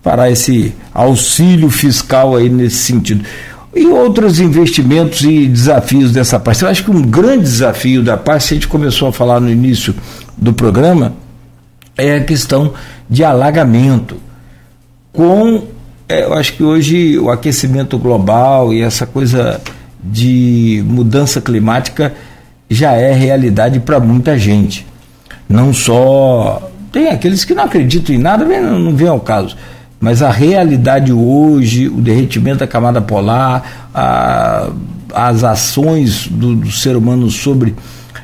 fará 0.04 0.30
esse 0.30 0.76
auxílio 0.94 1.72
fiscal 1.72 2.36
aí 2.36 2.48
nesse 2.48 2.78
sentido. 2.78 3.26
E 3.74 3.88
outros 3.88 4.40
investimentos 4.40 5.22
e 5.22 5.48
desafios 5.48 6.12
dessa 6.12 6.40
parte. 6.40 6.62
Eu 6.62 6.70
acho 6.70 6.84
que 6.84 6.92
um 6.92 7.02
grande 7.02 7.46
desafio 7.46 8.04
da 8.04 8.16
parte, 8.16 8.54
a 8.54 8.56
gente 8.58 8.68
começou 8.68 9.08
a 9.08 9.14
falar 9.14 9.40
no 9.40 9.50
início 9.50 9.96
do 10.38 10.54
programa, 10.54 11.14
é 11.98 12.18
a 12.18 12.24
questão 12.24 12.76
de 13.10 13.24
alagamento. 13.24 14.18
Com, 15.12 15.64
é, 16.08 16.24
eu 16.24 16.34
acho 16.34 16.54
que 16.54 16.64
hoje 16.64 17.18
o 17.20 17.30
aquecimento 17.30 17.98
global 17.98 18.74
e 18.74 18.82
essa 18.82 19.06
coisa 19.06 19.60
de 20.04 20.84
mudança 20.88 21.42
climática 21.42 22.14
já 22.70 22.94
é 22.94 23.12
realidade 23.12 23.80
para 23.80 24.00
muita 24.00 24.38
gente. 24.38 24.86
Não 25.48 25.74
só. 25.74 26.72
Tem 26.92 27.10
aqueles 27.10 27.46
que 27.46 27.54
não 27.54 27.64
acreditam 27.64 28.16
em 28.16 28.18
nada, 28.18 28.46
não, 28.46 28.96
vem 28.96 29.08
ao 29.08 29.20
caso 29.20 29.56
mas 30.02 30.24
a 30.24 30.32
realidade 30.32 31.14
hoje, 31.14 31.88
o 31.88 32.02
derretimento 32.02 32.58
da 32.58 32.68
camada 32.68 33.00
polar, 33.00 33.88
a, 33.94 34.72
as 35.14 35.44
ações 35.44 36.28
do, 36.28 36.56
do, 36.56 36.72
ser 36.72 36.96
humano 36.96 37.30
sobre 37.30 37.76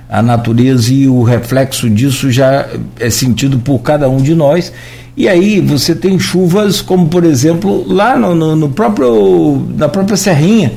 a 0.09 0.23
natureza 0.23 0.91
e 0.91 1.07
o 1.07 1.21
reflexo 1.21 1.87
disso 1.87 2.31
já 2.31 2.67
é 2.99 3.09
sentido 3.11 3.59
por 3.59 3.77
cada 3.79 4.09
um 4.09 4.17
de 4.17 4.33
nós. 4.33 4.73
E 5.17 5.27
aí 5.27 5.59
você 5.59 5.93
tem 5.95 6.19
chuvas 6.19 6.79
como, 6.79 7.09
por 7.09 7.23
exemplo, 7.23 7.83
lá 7.91 8.15
no, 8.15 8.35
no, 8.35 8.55
no 8.55 8.69
próprio, 8.69 9.67
na 9.75 9.89
própria 9.89 10.15
Serrinha, 10.15 10.73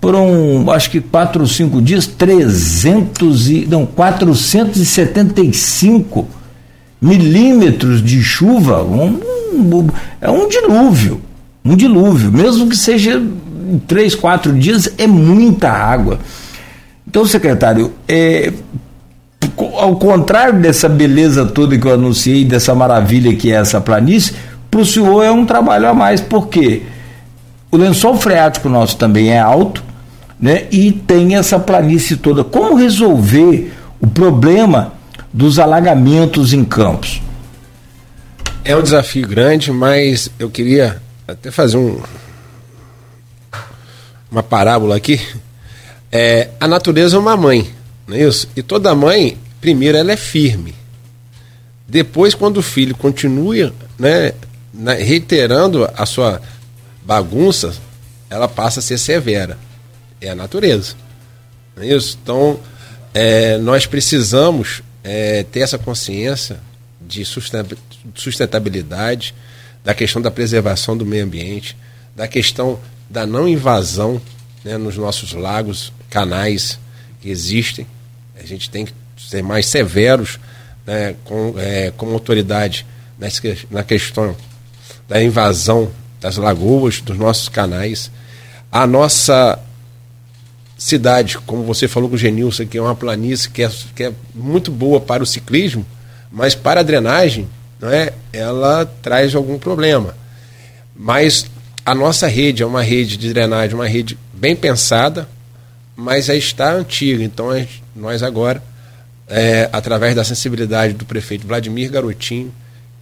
foram 0.00 0.70
acho 0.70 0.90
que 0.90 1.02
quatro 1.02 1.42
ou 1.42 1.46
cinco 1.46 1.82
dias, 1.82 2.06
300 2.06 3.50
e, 3.50 3.66
não, 3.66 3.84
475 3.84 6.26
milímetros 6.98 8.02
de 8.02 8.22
chuva, 8.22 8.82
um, 8.82 9.20
é 10.18 10.30
um 10.30 10.48
dilúvio, 10.48 11.20
um 11.62 11.76
dilúvio, 11.76 12.32
mesmo 12.32 12.70
que 12.70 12.76
seja 12.76 13.22
três, 13.86 14.14
quatro 14.14 14.58
dias, 14.58 14.94
é 14.96 15.06
muita 15.06 15.70
água. 15.70 16.20
Então, 17.06 17.26
secretário, 17.26 17.92
é, 18.08 18.50
ao 19.64 19.96
contrário 19.96 20.60
dessa 20.60 20.88
beleza 20.88 21.46
toda 21.46 21.78
que 21.78 21.86
eu 21.86 21.94
anunciei, 21.94 22.44
dessa 22.44 22.74
maravilha 22.74 23.34
que 23.34 23.52
é 23.52 23.56
essa 23.56 23.80
planície, 23.80 24.34
para 24.70 24.80
o 24.80 24.86
senhor 24.86 25.22
é 25.22 25.30
um 25.30 25.46
trabalho 25.46 25.88
a 25.88 25.94
mais, 25.94 26.20
porque 26.20 26.82
o 27.70 27.76
lençol 27.76 28.16
freático 28.16 28.68
nosso 28.68 28.96
também 28.96 29.30
é 29.30 29.38
alto, 29.38 29.82
né? 30.40 30.66
E 30.70 30.92
tem 30.92 31.36
essa 31.36 31.58
planície 31.58 32.16
toda. 32.16 32.44
Como 32.44 32.76
resolver 32.76 33.72
o 34.00 34.06
problema 34.06 34.92
dos 35.32 35.58
alagamentos 35.58 36.52
em 36.52 36.64
campos? 36.64 37.20
É 38.64 38.76
um 38.76 38.82
desafio 38.82 39.26
grande, 39.26 39.72
mas 39.72 40.30
eu 40.38 40.50
queria 40.50 41.00
até 41.26 41.50
fazer 41.50 41.76
um, 41.76 42.00
uma 44.30 44.42
parábola 44.42 44.96
aqui. 44.96 45.20
É, 46.10 46.48
a 46.60 46.66
natureza 46.66 47.16
é 47.16 47.18
uma 47.18 47.36
mãe, 47.36 47.70
não 48.06 48.16
é 48.16 48.22
isso? 48.22 48.48
E 48.56 48.62
toda 48.62 48.94
mãe, 48.94 49.36
primeiro, 49.60 49.98
ela 49.98 50.12
é 50.12 50.16
firme. 50.16 50.74
Depois, 51.86 52.34
quando 52.34 52.58
o 52.58 52.62
filho 52.62 52.94
continua 52.94 53.72
né, 53.98 54.32
reiterando 54.98 55.88
a 55.96 56.04
sua 56.04 56.40
bagunça, 57.02 57.74
ela 58.28 58.46
passa 58.46 58.80
a 58.80 58.82
ser 58.82 58.98
severa. 58.98 59.58
É 60.20 60.30
a 60.30 60.34
natureza. 60.34 60.94
Não 61.74 61.82
é 61.82 61.86
isso? 61.88 62.18
Então, 62.22 62.60
é, 63.14 63.56
nós 63.58 63.86
precisamos 63.86 64.82
é, 65.02 65.44
ter 65.44 65.60
essa 65.60 65.78
consciência 65.78 66.60
de 67.00 67.24
sustentabilidade, 68.14 69.34
da 69.82 69.94
questão 69.94 70.20
da 70.20 70.30
preservação 70.30 70.96
do 70.96 71.06
meio 71.06 71.24
ambiente, 71.24 71.76
da 72.14 72.28
questão 72.28 72.78
da 73.08 73.26
não 73.26 73.48
invasão 73.48 74.20
né, 74.62 74.76
nos 74.76 74.96
nossos 74.96 75.32
lagos, 75.32 75.92
canais 76.10 76.78
que 77.22 77.30
existem. 77.30 77.86
A 78.38 78.44
gente 78.44 78.68
tem 78.68 78.84
que 78.84 78.92
ser 79.18 79.42
mais 79.42 79.66
severos 79.66 80.38
né, 80.86 81.14
com, 81.24 81.54
é, 81.58 81.92
como 81.96 82.12
autoridade 82.12 82.86
nessa, 83.18 83.42
na 83.70 83.82
questão 83.82 84.36
da 85.08 85.22
invasão 85.22 85.90
das 86.20 86.36
lagoas, 86.36 87.00
dos 87.00 87.16
nossos 87.16 87.48
canais. 87.48 88.10
A 88.70 88.86
nossa 88.86 89.58
cidade, 90.76 91.38
como 91.38 91.64
você 91.64 91.88
falou 91.88 92.08
com 92.08 92.14
o 92.14 92.18
Genilson, 92.18 92.66
que 92.66 92.78
é 92.78 92.82
uma 92.82 92.94
planície 92.94 93.50
que 93.50 93.62
é, 93.62 93.70
que 93.94 94.04
é 94.04 94.12
muito 94.34 94.70
boa 94.70 95.00
para 95.00 95.22
o 95.22 95.26
ciclismo, 95.26 95.84
mas 96.30 96.54
para 96.54 96.80
a 96.80 96.84
drenagem, 96.84 97.48
não 97.80 97.90
é, 97.90 98.12
ela 98.32 98.86
traz 99.02 99.34
algum 99.34 99.58
problema. 99.58 100.14
Mas 100.94 101.46
a 101.84 101.94
nossa 101.94 102.26
rede 102.26 102.62
é 102.62 102.66
uma 102.66 102.82
rede 102.82 103.16
de 103.16 103.32
drenagem, 103.32 103.74
uma 103.74 103.88
rede 103.88 104.18
bem 104.32 104.54
pensada, 104.54 105.28
mas 105.96 106.26
já 106.26 106.34
está 106.34 106.72
antiga. 106.72 107.24
Então 107.24 107.48
nós 107.94 108.22
agora, 108.22 108.62
é, 109.28 109.68
através 109.72 110.14
da 110.14 110.24
sensibilidade 110.24 110.94
do 110.94 111.04
prefeito 111.04 111.46
Vladimir 111.46 111.90
Garotinho, 111.90 112.52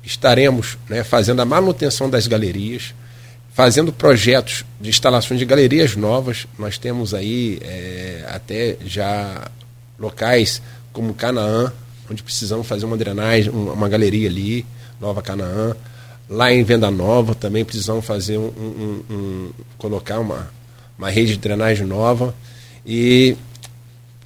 estaremos 0.03 0.77
né, 0.89 1.05
fazendo 1.05 1.41
a 1.41 1.45
manutenção 1.45 2.11
das 2.11 2.27
galerias, 2.27 2.95
fazendo 3.53 3.93
projetos 3.93 4.65
de 4.81 4.91
instalações 4.91 5.39
de 5.39 5.47
galerias 5.47 5.97
novas. 5.97 6.47
Nós 6.59 6.79
temos 6.79 7.15
aí 7.15 7.59
é, 7.63 8.25
até 8.29 8.77
já 8.85 9.51
locais 9.99 10.61
como 10.93 11.15
Canaã, 11.15 11.73
onde 12.11 12.23
precisamos 12.23 12.67
fazer 12.67 12.87
uma 12.87 12.97
drenagem, 12.97 13.51
uma 13.51 13.89
galeria 13.89 14.29
ali, 14.29 14.67
Nova 15.01 15.23
Canaã. 15.23 15.75
Lá 16.29 16.53
em 16.53 16.63
Venda 16.65 16.91
Nova 16.91 17.35
também 17.35 17.65
precisamos 17.65 18.05
fazer 18.05 18.37
um, 18.37 18.49
um, 18.49 19.03
um, 19.11 19.51
colocar 19.79 20.19
uma, 20.19 20.51
uma 20.99 21.09
rede 21.09 21.33
de 21.33 21.39
drenagem 21.39 21.87
nova. 21.87 22.35
E 22.85 23.37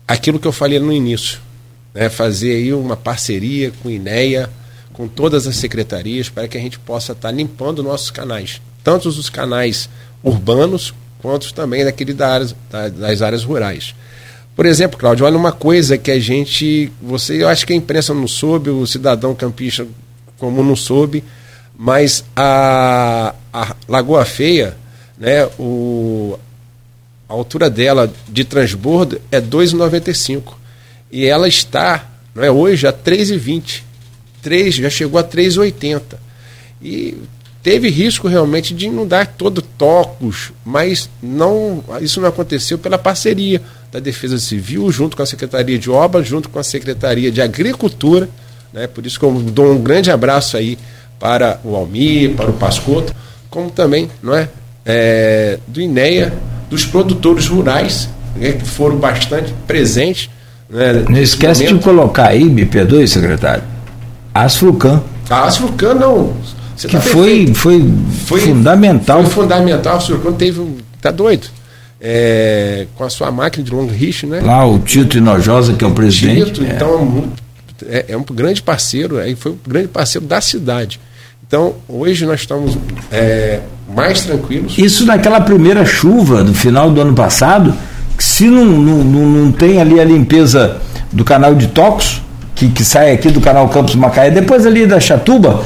aquilo 0.07 0.39
que 0.39 0.47
eu 0.47 0.53
falei 0.53 0.79
no 0.79 0.93
início, 0.93 1.41
né, 1.95 2.09
fazer 2.09 2.55
aí 2.55 2.73
uma 2.73 2.97
parceria 2.97 3.73
com 3.83 3.89
o 3.89 3.91
INEA, 3.91 4.51
com 4.93 5.09
todas 5.09 5.47
as 5.47 5.57
secretarias, 5.57 6.29
para 6.29 6.49
que 6.49 6.57
a 6.57 6.61
gente 6.61 6.79
possa 6.79 7.13
estar 7.13 7.29
tá 7.29 7.35
limpando 7.35 7.83
nossos 7.83 8.11
canais, 8.11 8.61
tanto 8.83 9.09
os 9.09 9.31
canais 9.31 9.89
urbanos, 10.23 10.95
quanto 11.21 11.53
também 11.53 11.85
daquele 11.85 12.13
da 12.13 12.29
área, 12.29 12.49
das 12.91 13.23
áreas 13.23 13.45
rurais. 13.45 13.95
Por 14.57 14.67
exemplo, 14.67 14.99
Cláudio, 14.99 15.25
olha 15.25 15.37
uma 15.37 15.53
coisa 15.53 15.97
que 15.97 16.11
a 16.11 16.19
gente. 16.19 16.93
Você, 17.01 17.43
eu 17.43 17.49
acho 17.49 17.67
que 17.67 17.73
a 17.73 17.77
imprensa 17.77 18.13
não 18.13 18.29
soube, 18.29 18.69
o 18.69 18.87
cidadão 18.87 19.35
campista 19.35 19.87
como 20.39 20.63
não 20.63 20.77
soube, 20.77 21.25
mas 21.77 22.25
a, 22.35 23.35
a 23.53 23.75
Lagoa 23.89 24.25
Feia, 24.25 24.77
né, 25.19 25.47
o, 25.59 26.39
a 27.29 27.33
altura 27.33 27.71
dela 27.71 28.13
de 28.29 28.45
transbordo 28.45 29.21
é 29.31 29.41
2,95. 29.41 30.60
E 31.11 31.27
ela 31.27 31.49
está 31.49 32.07
é 32.37 32.51
hoje 32.51 32.87
a 32.87 32.93
3,20. 32.93 33.83
3, 34.43 34.75
já 34.77 34.91
chegou 34.91 35.21
a 35.21 35.25
3,80. 35.25 36.03
E 36.81 37.19
teve 37.63 37.91
risco 37.91 38.27
realmente 38.27 38.73
de 38.73 38.87
inundar 38.87 39.35
todo 39.37 39.61
tocos, 39.61 40.53
mas 40.65 41.11
não 41.23 41.85
isso 42.01 42.21
não 42.21 42.29
aconteceu 42.29 42.79
pela 42.79 42.97
parceria 42.97 43.61
da 43.93 43.99
Defesa 43.99 44.39
Civil 44.39 44.91
junto 44.91 45.17
com 45.17 45.23
a 45.23 45.27
Secretaria 45.27 45.79
de 45.79 45.91
Obras, 45.91 46.27
junto 46.27 46.49
com 46.49 46.59
a 46.59 46.63
Secretaria 46.63 47.31
de 47.31 47.43
Agricultura, 47.43 48.29
né? 48.73 48.87
Por 48.87 49.05
isso 49.05 49.19
que 49.19 49.25
eu 49.27 49.33
dou 49.33 49.73
um 49.73 49.83
grande 49.83 50.11
abraço 50.11 50.57
aí 50.57 50.79
para 51.19 51.61
o 51.63 51.77
Almir, 51.77 52.35
para 52.35 52.49
o 52.49 52.55
Pascoto, 52.55 53.15
como 53.51 53.71
também, 53.71 54.11
não 54.23 54.35
é, 54.35 54.49
é 54.87 55.59
do 55.67 55.81
INEA, 55.83 56.33
dos 56.71 56.87
produtores 56.87 57.47
rurais, 57.47 58.09
né, 58.37 58.53
que 58.53 58.65
foram 58.65 58.97
bastante 58.97 59.53
presentes. 59.67 60.31
Né, 60.71 61.05
não 61.09 61.19
esquece 61.19 61.65
momento. 61.65 61.79
de 61.79 61.85
colocar 61.85 62.29
aí, 62.29 62.45
me 62.45 62.65
perdoe, 62.65 63.07
secretário, 63.09 63.65
Asflucan. 64.33 65.03
A 65.29 65.49
não 65.95 66.35
você 66.81 66.89
que 66.89 66.97
tá 66.97 67.03
foi, 67.03 67.53
foi, 67.55 67.93
foi 68.25 68.41
fundamental. 68.41 69.23
Foi 69.25 69.31
fundamental. 69.31 69.99
O 69.99 70.01
senhor 70.01 70.23
quando 70.23 70.39
teve 70.39 70.61
um. 70.61 70.79
Tá 71.01 71.11
doido? 71.11 71.47
É, 72.01 72.87
com 72.95 73.05
a 73.05 73.11
sua 73.11 73.31
máquina 73.31 73.63
de 73.63 73.71
long 73.71 73.87
reach, 73.87 74.25
né? 74.25 74.41
Lá 74.41 74.65
o 74.65 74.79
Tito 74.79 75.19
Inojosa, 75.19 75.75
que 75.75 75.85
é 75.85 75.87
o 75.87 75.91
presidente. 75.91 76.53
Tito, 76.53 76.65
é. 76.65 76.75
então 76.75 77.29
é, 77.87 78.07
é, 78.09 78.17
um 78.17 78.23
grande 78.23 78.63
parceiro, 78.63 79.19
aí 79.19 79.37
foi 79.37 79.53
um 79.53 79.59
grande 79.67 79.89
parceiro 79.89 80.27
da 80.27 80.41
cidade. 80.41 80.99
Então, 81.47 81.75
hoje 81.87 82.25
nós 82.25 82.41
estamos 82.41 82.79
é, 83.13 83.61
mais 83.95 84.23
tranquilos. 84.23 84.79
Isso 84.79 85.05
naquela 85.05 85.41
primeira 85.41 85.85
chuva 85.85 86.43
do 86.43 86.55
final 86.55 86.91
do 86.91 86.99
ano 87.01 87.13
passado, 87.13 87.75
se 88.23 88.47
não, 88.47 88.65
não, 88.65 89.05
não, 89.05 89.53
tem 89.53 89.81
ali 89.81 90.01
a 90.01 90.05
limpeza 90.05 90.79
do 91.11 91.25
canal 91.25 91.55
de 91.55 91.69
Tocos, 91.69 92.21
que, 92.55 92.69
que 92.71 92.85
sai 92.85 93.13
aqui 93.13 93.31
do 93.31 93.41
canal 93.41 93.69
Campos 93.69 93.95
Macaé, 93.95 94.31
depois 94.31 94.67
ali 94.67 94.87
da 94.87 95.01
Chatuba, 95.01 95.65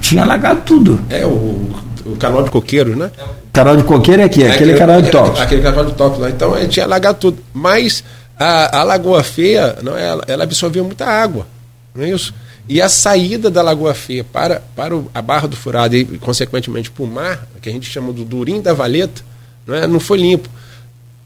tinha 0.00 0.22
alagado 0.22 0.62
tudo. 0.64 1.00
É, 1.10 1.26
o, 1.26 1.70
o 2.06 2.16
canal 2.18 2.42
de 2.42 2.50
coqueiro, 2.50 2.96
né? 2.96 3.10
Canal 3.52 3.76
de 3.76 3.84
coqueiro 3.84 4.22
é 4.22 4.24
aqui, 4.24 4.42
é, 4.42 4.50
aquele, 4.50 4.72
aquele 4.72 4.78
canal 4.78 5.02
de 5.02 5.10
toque. 5.10 5.40
Aquele 5.40 5.62
canal 5.62 5.84
de 5.84 5.92
toque 5.92 6.20
lá. 6.20 6.30
Então 6.30 6.54
gente 6.56 6.70
tinha 6.70 6.84
alagado 6.84 7.18
tudo. 7.18 7.38
Mas 7.52 8.04
a, 8.38 8.80
a 8.80 8.82
Lagoa 8.82 9.22
Feia, 9.22 9.78
não, 9.82 9.96
ela, 9.96 10.22
ela 10.26 10.44
absorvia 10.44 10.82
muita 10.82 11.06
água. 11.06 11.46
Não 11.94 12.04
é 12.04 12.10
isso? 12.10 12.34
E 12.68 12.80
a 12.80 12.88
saída 12.88 13.50
da 13.50 13.62
Lagoa 13.62 13.94
Feia 13.94 14.24
para, 14.24 14.62
para 14.74 14.94
a 15.14 15.22
Barra 15.22 15.46
do 15.46 15.56
Furado 15.56 15.94
e, 15.94 16.04
consequentemente, 16.18 16.90
para 16.90 17.04
o 17.04 17.06
mar, 17.06 17.46
que 17.60 17.68
a 17.68 17.72
gente 17.72 17.88
chama 17.88 18.12
do 18.12 18.24
Durim 18.24 18.60
da 18.60 18.72
Valeta, 18.72 19.22
não, 19.66 19.74
é? 19.74 19.86
não 19.86 20.00
foi 20.00 20.18
limpo. 20.18 20.48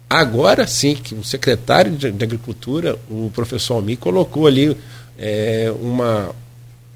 Agora 0.09 0.66
sim, 0.66 0.94
que 0.94 1.14
o 1.14 1.22
secretário 1.22 1.93
de, 1.93 2.10
de 2.10 2.24
Agricultura, 2.24 2.98
o 3.10 3.30
professor 3.35 3.74
Almi, 3.74 3.97
colocou 3.97 4.47
ali 4.47 4.76
é, 5.18 5.72
uma, 5.80 6.35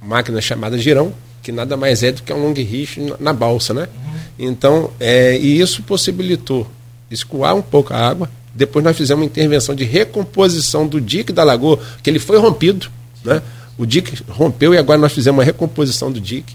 máquina 0.02 0.40
chamada 0.40 0.76
girão, 0.76 1.12
que 1.42 1.52
nada 1.52 1.76
mais 1.76 2.02
é 2.02 2.12
do 2.12 2.22
que 2.22 2.32
um 2.32 2.42
long 2.42 2.54
reach 2.54 3.00
na 3.18 3.32
balsa, 3.32 3.72
né? 3.72 3.82
Uhum. 3.82 4.20
Então, 4.38 4.90
é, 4.98 5.36
e 5.38 5.60
isso 5.60 5.82
possibilitou 5.82 6.66
escoar 7.10 7.54
um 7.54 7.62
pouco 7.62 7.94
a 7.94 7.96
água. 7.96 8.30
Depois 8.54 8.84
nós 8.84 8.96
fizemos 8.96 9.22
uma 9.22 9.26
intervenção 9.26 9.74
de 9.74 9.84
recomposição 9.84 10.86
do 10.86 11.00
dique 11.00 11.32
da 11.32 11.42
lagoa, 11.42 11.78
que 12.02 12.10
ele 12.10 12.18
foi 12.18 12.38
rompido, 12.38 12.90
né? 13.24 13.40
O 13.78 13.86
dique 13.86 14.22
rompeu 14.28 14.74
e 14.74 14.78
agora 14.78 14.98
nós 14.98 15.12
fizemos 15.12 15.38
uma 15.38 15.44
recomposição 15.44 16.12
do 16.12 16.20
dique. 16.20 16.54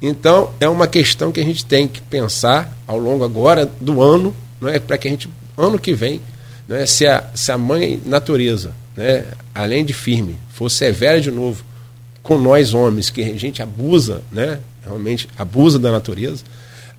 Então, 0.00 0.50
é 0.60 0.68
uma 0.68 0.86
questão 0.86 1.32
que 1.32 1.40
a 1.40 1.44
gente 1.44 1.64
tem 1.64 1.86
que 1.88 2.00
pensar 2.00 2.76
ao 2.86 2.98
longo 2.98 3.24
agora 3.24 3.70
do 3.80 4.00
ano, 4.00 4.34
é 4.64 4.78
para 4.78 4.96
que 4.96 5.08
a 5.08 5.10
gente, 5.10 5.28
ano 5.56 5.78
que 5.78 5.92
vem, 5.92 6.20
né, 6.68 6.86
se, 6.86 7.06
a, 7.06 7.24
se 7.34 7.50
a 7.52 7.58
mãe 7.58 8.00
natureza, 8.04 8.72
né, 8.96 9.24
além 9.54 9.84
de 9.84 9.92
firme, 9.92 10.36
for 10.50 10.70
severa 10.70 11.20
de 11.20 11.30
novo 11.30 11.64
com 12.22 12.38
nós 12.38 12.72
homens, 12.72 13.10
que 13.10 13.22
a 13.22 13.38
gente 13.38 13.60
abusa, 13.62 14.22
né? 14.30 14.60
Realmente 14.84 15.28
abusa 15.36 15.78
da 15.78 15.90
natureza, 15.90 16.44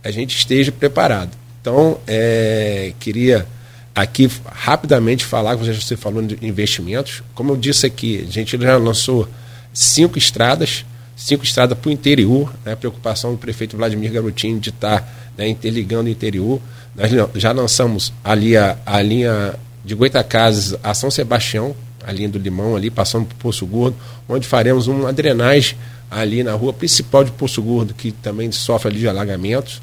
a 0.03 0.11
gente 0.11 0.38
esteja 0.38 0.71
preparado. 0.71 1.31
Então, 1.61 1.97
é, 2.05 2.93
queria 2.99 3.47
aqui 3.95 4.30
rapidamente 4.51 5.23
falar, 5.23 5.55
como 5.55 5.73
você 5.73 5.95
falou 5.95 6.21
de 6.21 6.38
investimentos. 6.45 7.23
Como 7.34 7.53
eu 7.53 7.57
disse 7.57 7.85
aqui, 7.85 8.25
a 8.27 8.31
gente 8.31 8.57
já 8.57 8.77
lançou 8.77 9.27
cinco 9.73 10.17
estradas, 10.17 10.85
cinco 11.15 11.43
estradas 11.43 11.77
para 11.77 11.89
o 11.89 11.91
interior, 11.91 12.53
né? 12.65 12.73
a 12.73 12.75
preocupação 12.75 13.31
do 13.31 13.38
prefeito 13.38 13.77
Vladimir 13.77 14.11
Garotinho 14.11 14.59
de 14.59 14.69
estar 14.71 15.31
né, 15.38 15.47
interligando 15.47 16.07
o 16.07 16.11
interior. 16.11 16.59
Nós 16.95 17.11
já 17.36 17.52
lançamos 17.52 18.14
ali 18.24 18.56
a, 18.56 18.78
a 18.86 19.02
linha 19.02 19.56
de 19.84 19.95
Goitacazes 19.95 20.76
a 20.84 20.94
São 20.94 21.10
Sebastião, 21.10 21.76
a 22.06 22.11
linha 22.11 22.30
do 22.30 22.38
Limão 22.38 22.76
ali, 22.76 22.91
passando 22.91 23.26
por 23.26 23.36
Poço 23.36 23.65
Gordo, 23.65 23.95
onde 24.28 24.48
faremos 24.48 24.88
uma 24.88 25.11
drenagem 25.11 25.78
ali 26.10 26.44
na 26.44 26.53
rua 26.53 26.72
principal 26.72 27.24
de 27.24 27.32
Poço 27.32 27.61
Gordo, 27.61 27.94
que 27.94 28.11
também 28.11 28.52
sofre 28.52 28.90
ali 28.90 28.99
de 28.99 29.07
alagamentos. 29.07 29.82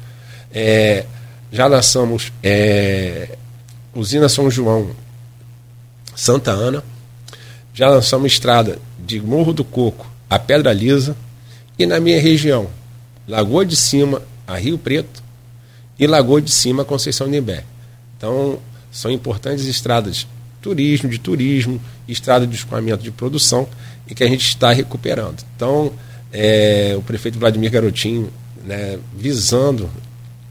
É, 0.53 1.05
já 1.51 1.67
lançamos 1.67 2.31
é, 2.41 3.35
usina 3.93 4.29
São 4.29 4.49
João 4.49 4.91
Santa 6.15 6.51
Ana, 6.51 6.83
já 7.73 7.89
lançamos 7.89 8.31
estrada 8.31 8.79
de 8.99 9.19
Morro 9.19 9.53
do 9.53 9.63
Coco 9.63 10.09
a 10.29 10.39
Pedra 10.39 10.71
Lisa, 10.71 11.15
e 11.77 11.85
na 11.85 11.99
minha 11.99 12.21
região, 12.21 12.67
Lagoa 13.27 13.65
de 13.65 13.75
Cima 13.75 14.21
a 14.47 14.55
Rio 14.57 14.77
Preto 14.77 15.21
e 16.01 16.07
Lagoa 16.07 16.41
de 16.41 16.49
Cima 16.49 16.83
Conceição 16.83 17.27
Nibé. 17.27 17.63
Então, 18.17 18.57
são 18.91 19.11
importantes 19.11 19.65
estradas 19.65 20.27
turismo, 20.59 21.07
de 21.07 21.19
turismo, 21.19 21.79
estrada 22.07 22.45
de 22.45 22.55
escoamento 22.55 23.03
de 23.03 23.11
produção, 23.11 23.67
e 24.07 24.15
que 24.15 24.23
a 24.23 24.27
gente 24.27 24.47
está 24.47 24.71
recuperando. 24.71 25.43
Então, 25.55 25.93
é, 26.33 26.95
o 26.97 27.03
prefeito 27.03 27.37
Vladimir 27.37 27.69
Garotinho, 27.69 28.31
né, 28.65 28.97
visando 29.15 29.89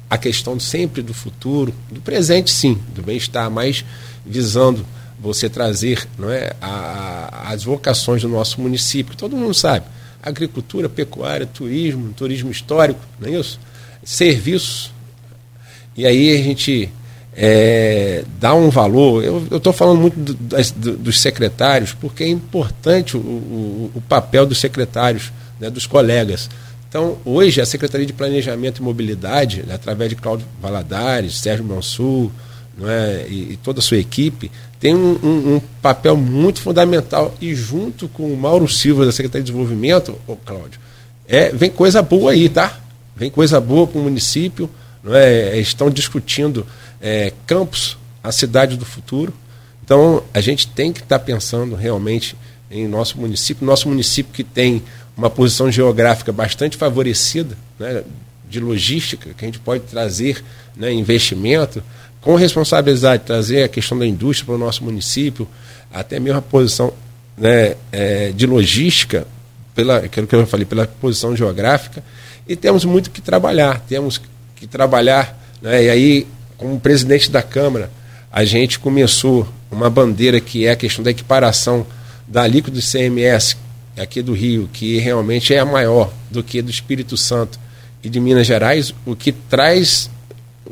a 0.09 0.16
questão 0.16 0.59
sempre 0.59 1.02
do 1.02 1.12
futuro, 1.12 1.74
do 1.90 2.01
presente 2.01 2.51
sim, 2.51 2.81
do 2.94 3.02
bem-estar, 3.02 3.51
mas 3.51 3.85
visando 4.24 4.86
você 5.18 5.48
trazer 5.48 6.09
não 6.16 6.31
é, 6.31 6.52
a, 6.60 7.51
as 7.52 7.64
vocações 7.64 8.22
do 8.22 8.28
nosso 8.28 8.60
município, 8.60 9.16
todo 9.16 9.36
mundo 9.36 9.55
sabe, 9.55 9.85
agricultura, 10.22 10.89
pecuária, 10.89 11.44
turismo, 11.44 12.12
turismo 12.12 12.51
histórico, 12.51 13.01
não 13.18 13.28
é 13.28 13.32
isso? 13.32 13.59
Serviços. 14.05 14.93
E 16.01 16.06
aí 16.06 16.35
a 16.35 16.43
gente 16.43 16.90
é, 17.36 18.24
dar 18.40 18.55
um 18.55 18.70
valor. 18.70 19.22
Eu 19.22 19.47
estou 19.59 19.70
falando 19.70 20.01
muito 20.01 20.18
do, 20.18 20.35
das, 20.35 20.70
do, 20.70 20.97
dos 20.97 21.20
secretários, 21.20 21.93
porque 21.93 22.24
é 22.24 22.28
importante 22.28 23.18
o, 23.18 23.20
o, 23.20 23.90
o 23.97 24.01
papel 24.01 24.47
dos 24.47 24.59
secretários, 24.59 25.31
né, 25.60 25.68
dos 25.68 25.86
colegas. 25.86 26.48
Então, 26.89 27.18
hoje, 27.22 27.60
a 27.60 27.66
Secretaria 27.66 28.06
de 28.06 28.14
Planejamento 28.14 28.78
e 28.78 28.82
Mobilidade, 28.82 29.62
né, 29.66 29.74
através 29.74 30.09
de 30.09 30.16
Cláudio 30.16 30.47
Valadares, 30.60 31.39
Sérgio 31.39 31.66
Mansur 31.66 32.31
é, 32.82 33.27
e, 33.28 33.52
e, 33.52 33.59
toda 33.62 33.81
a 33.81 33.82
sua 33.82 33.98
equipe, 33.98 34.51
tem 34.81 34.94
um, 34.94 35.18
um, 35.22 35.55
um, 35.56 35.60
papel 35.82 36.16
muito 36.16 36.62
fundamental. 36.62 37.35
E 37.43 37.55
junto 37.55 38.09
com 38.09 38.32
o 38.32 38.36
Mauro 38.39 38.66
Silva, 38.66 39.05
da 39.05 39.12
Secretaria 39.12 39.44
de 39.44 39.52
Desenvolvimento, 39.52 40.18
ô, 40.27 40.35
Cláudio, 40.35 40.81
é, 41.28 41.51
vem 41.51 41.68
coisa 41.68 42.01
boa 42.01 42.32
aí, 42.32 42.48
tá? 42.48 42.81
Vem 43.14 43.31
coisa 43.31 43.60
boa 43.60 43.86
para 43.86 44.01
o 44.01 44.05
município. 44.05 44.68
Não 45.02 45.14
é? 45.14 45.59
Estão 45.59 45.90
discutindo 45.90 46.66
é, 47.01 47.32
Campos, 47.47 47.97
a 48.22 48.31
cidade 48.31 48.77
do 48.77 48.85
futuro. 48.85 49.32
Então, 49.85 50.22
a 50.32 50.40
gente 50.40 50.68
tem 50.68 50.93
que 50.93 51.01
estar 51.01 51.18
tá 51.18 51.24
pensando 51.24 51.74
realmente 51.74 52.36
em 52.70 52.86
nosso 52.86 53.18
município, 53.18 53.66
nosso 53.66 53.89
município 53.89 54.32
que 54.32 54.44
tem 54.44 54.82
uma 55.16 55.28
posição 55.28 55.70
geográfica 55.70 56.32
bastante 56.32 56.77
favorecida, 56.77 57.56
né, 57.78 58.05
de 58.48 58.60
logística, 58.60 59.35
que 59.36 59.44
a 59.44 59.48
gente 59.48 59.59
pode 59.59 59.85
trazer 59.85 60.43
né, 60.77 60.93
investimento, 60.93 61.82
com 62.20 62.35
responsabilidade, 62.35 63.24
trazer 63.24 63.64
a 63.64 63.68
questão 63.68 63.98
da 63.98 64.06
indústria 64.06 64.47
para 64.47 64.55
o 64.55 64.59
nosso 64.59 64.85
município, 64.85 65.48
até 65.93 66.20
mesmo 66.20 66.39
a 66.39 66.43
posição 66.43 66.93
né, 67.36 67.74
é, 67.90 68.31
de 68.31 68.47
logística, 68.47 69.27
pela, 69.74 69.98
aquilo 69.98 70.27
que 70.27 70.35
eu 70.35 70.47
falei, 70.47 70.66
pela 70.66 70.86
posição 70.86 71.35
geográfica, 71.35 72.02
e 72.47 72.55
temos 72.56 72.85
muito 72.85 73.10
que 73.10 73.20
trabalhar, 73.20 73.81
temos 73.89 74.20
que 74.61 74.66
trabalhar, 74.66 75.37
né, 75.61 75.85
e 75.85 75.91
aí 75.91 76.27
como 76.59 76.78
presidente 76.78 77.31
da 77.31 77.43
Câmara, 77.43 77.91
a 78.31 78.45
gente 78.45 78.78
começou 78.78 79.49
uma 79.70 79.89
bandeira 79.89 80.39
que 80.39 80.66
é 80.66 80.73
a 80.73 80.77
questão 80.77 81.03
da 81.03 81.11
equiparação 81.11 81.87
da 82.28 82.43
alíquota 82.43 82.77
do 82.77 82.82
CMS 82.82 83.57
aqui 83.99 84.23
do 84.23 84.35
Rio, 84.35 84.69
que 84.70 84.99
realmente 84.99 85.55
é 85.55 85.59
a 85.59 85.65
maior 85.65 86.12
do 86.31 86.43
que 86.43 86.61
do 86.61 86.70
Espírito 86.70 87.16
Santo 87.16 87.59
e 88.05 88.09
de 88.09 88.20
Minas 88.20 88.47
Gerais, 88.47 88.95
o 89.07 89.16
que 89.16 89.32
traz 89.32 90.11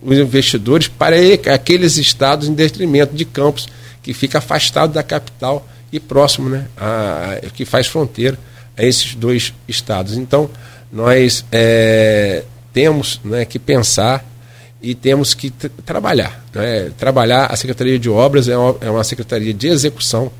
os 0.02 0.18
investidores 0.18 0.86
para 0.86 1.16
aqueles 1.52 1.96
estados 1.96 2.48
em 2.48 2.54
detrimento 2.54 3.14
de 3.14 3.24
Campos, 3.24 3.66
que 4.02 4.12
fica 4.12 4.38
afastado 4.38 4.92
da 4.92 5.02
capital 5.02 5.66
e 5.90 5.98
próximo, 5.98 6.48
né, 6.48 6.66
a, 6.76 7.40
que 7.54 7.64
faz 7.64 7.86
fronteira 7.86 8.38
a 8.76 8.84
esses 8.84 9.14
dois 9.14 9.52
estados. 9.66 10.16
Então, 10.16 10.50
nós 10.92 11.44
é, 11.50 12.44
temos 12.72 13.20
né, 13.24 13.44
que 13.44 13.58
pensar 13.58 14.24
e 14.80 14.94
temos 14.94 15.34
que 15.34 15.50
trabalhar. 15.50 16.44
Né? 16.54 16.90
Trabalhar, 16.96 17.46
a 17.46 17.56
Secretaria 17.56 17.98
de 17.98 18.08
Obras 18.08 18.48
é 18.48 18.56
uma, 18.56 18.76
é 18.80 18.90
uma 18.90 19.04
secretaria 19.04 19.52
de 19.52 19.68
execução. 19.68 20.30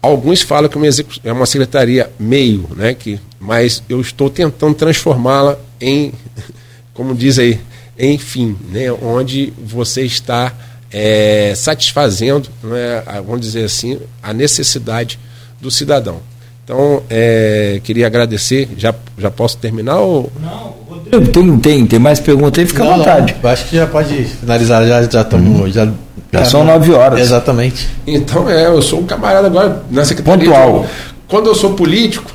Alguns 0.00 0.42
falam 0.42 0.68
que 0.68 0.76
é 0.76 1.32
uma, 1.32 1.42
é 1.42 1.46
secretaria 1.46 2.10
meio, 2.18 2.68
né? 2.76 2.94
que 2.94 3.20
mas 3.38 3.82
eu 3.88 4.00
estou 4.00 4.30
tentando 4.30 4.74
transformá-la 4.74 5.58
em, 5.80 6.12
como 6.94 7.14
diz 7.14 7.38
aí, 7.38 7.60
enfim, 7.98 8.56
né, 8.70 8.90
onde 8.92 9.52
você 9.62 10.02
está 10.02 10.52
é, 10.90 11.52
satisfazendo, 11.54 12.48
né, 12.62 13.02
vamos 13.26 13.40
dizer 13.40 13.64
assim, 13.64 14.00
a 14.22 14.32
necessidade 14.32 15.18
do 15.60 15.70
cidadão. 15.70 16.20
Então, 16.64 17.02
é, 17.10 17.80
queria 17.82 18.06
agradecer. 18.06 18.68
Já, 18.76 18.94
já 19.18 19.30
posso 19.30 19.58
terminar? 19.58 19.98
Ou... 19.98 20.32
Não, 20.40 20.76
Rodrigo, 21.10 21.32
tem, 21.32 21.58
tem, 21.58 21.86
tem 21.86 21.98
mais 21.98 22.20
perguntas 22.20 22.58
aí, 22.58 22.66
fica 22.66 22.84
à 22.84 22.96
vontade. 22.96 23.36
Não, 23.42 23.50
acho 23.50 23.66
que 23.66 23.76
já 23.76 23.86
pode 23.86 24.24
finalizar, 24.24 24.84
já 24.86 25.00
estamos. 25.22 25.60
Uhum. 25.60 25.70
Já, 25.70 25.88
já 26.32 26.44
são 26.44 26.64
nove 26.64 26.92
horas. 26.92 27.20
Exatamente. 27.20 27.88
Então, 28.06 28.48
é, 28.48 28.66
eu 28.66 28.80
sou 28.82 29.00
um 29.00 29.04
camarada 29.04 29.46
agora 29.46 29.82
na 29.90 30.04
Secretaria. 30.04 30.44
Pontual. 30.44 30.86
Quando 31.28 31.46
eu 31.46 31.54
sou 31.54 31.74
político, 31.74 32.30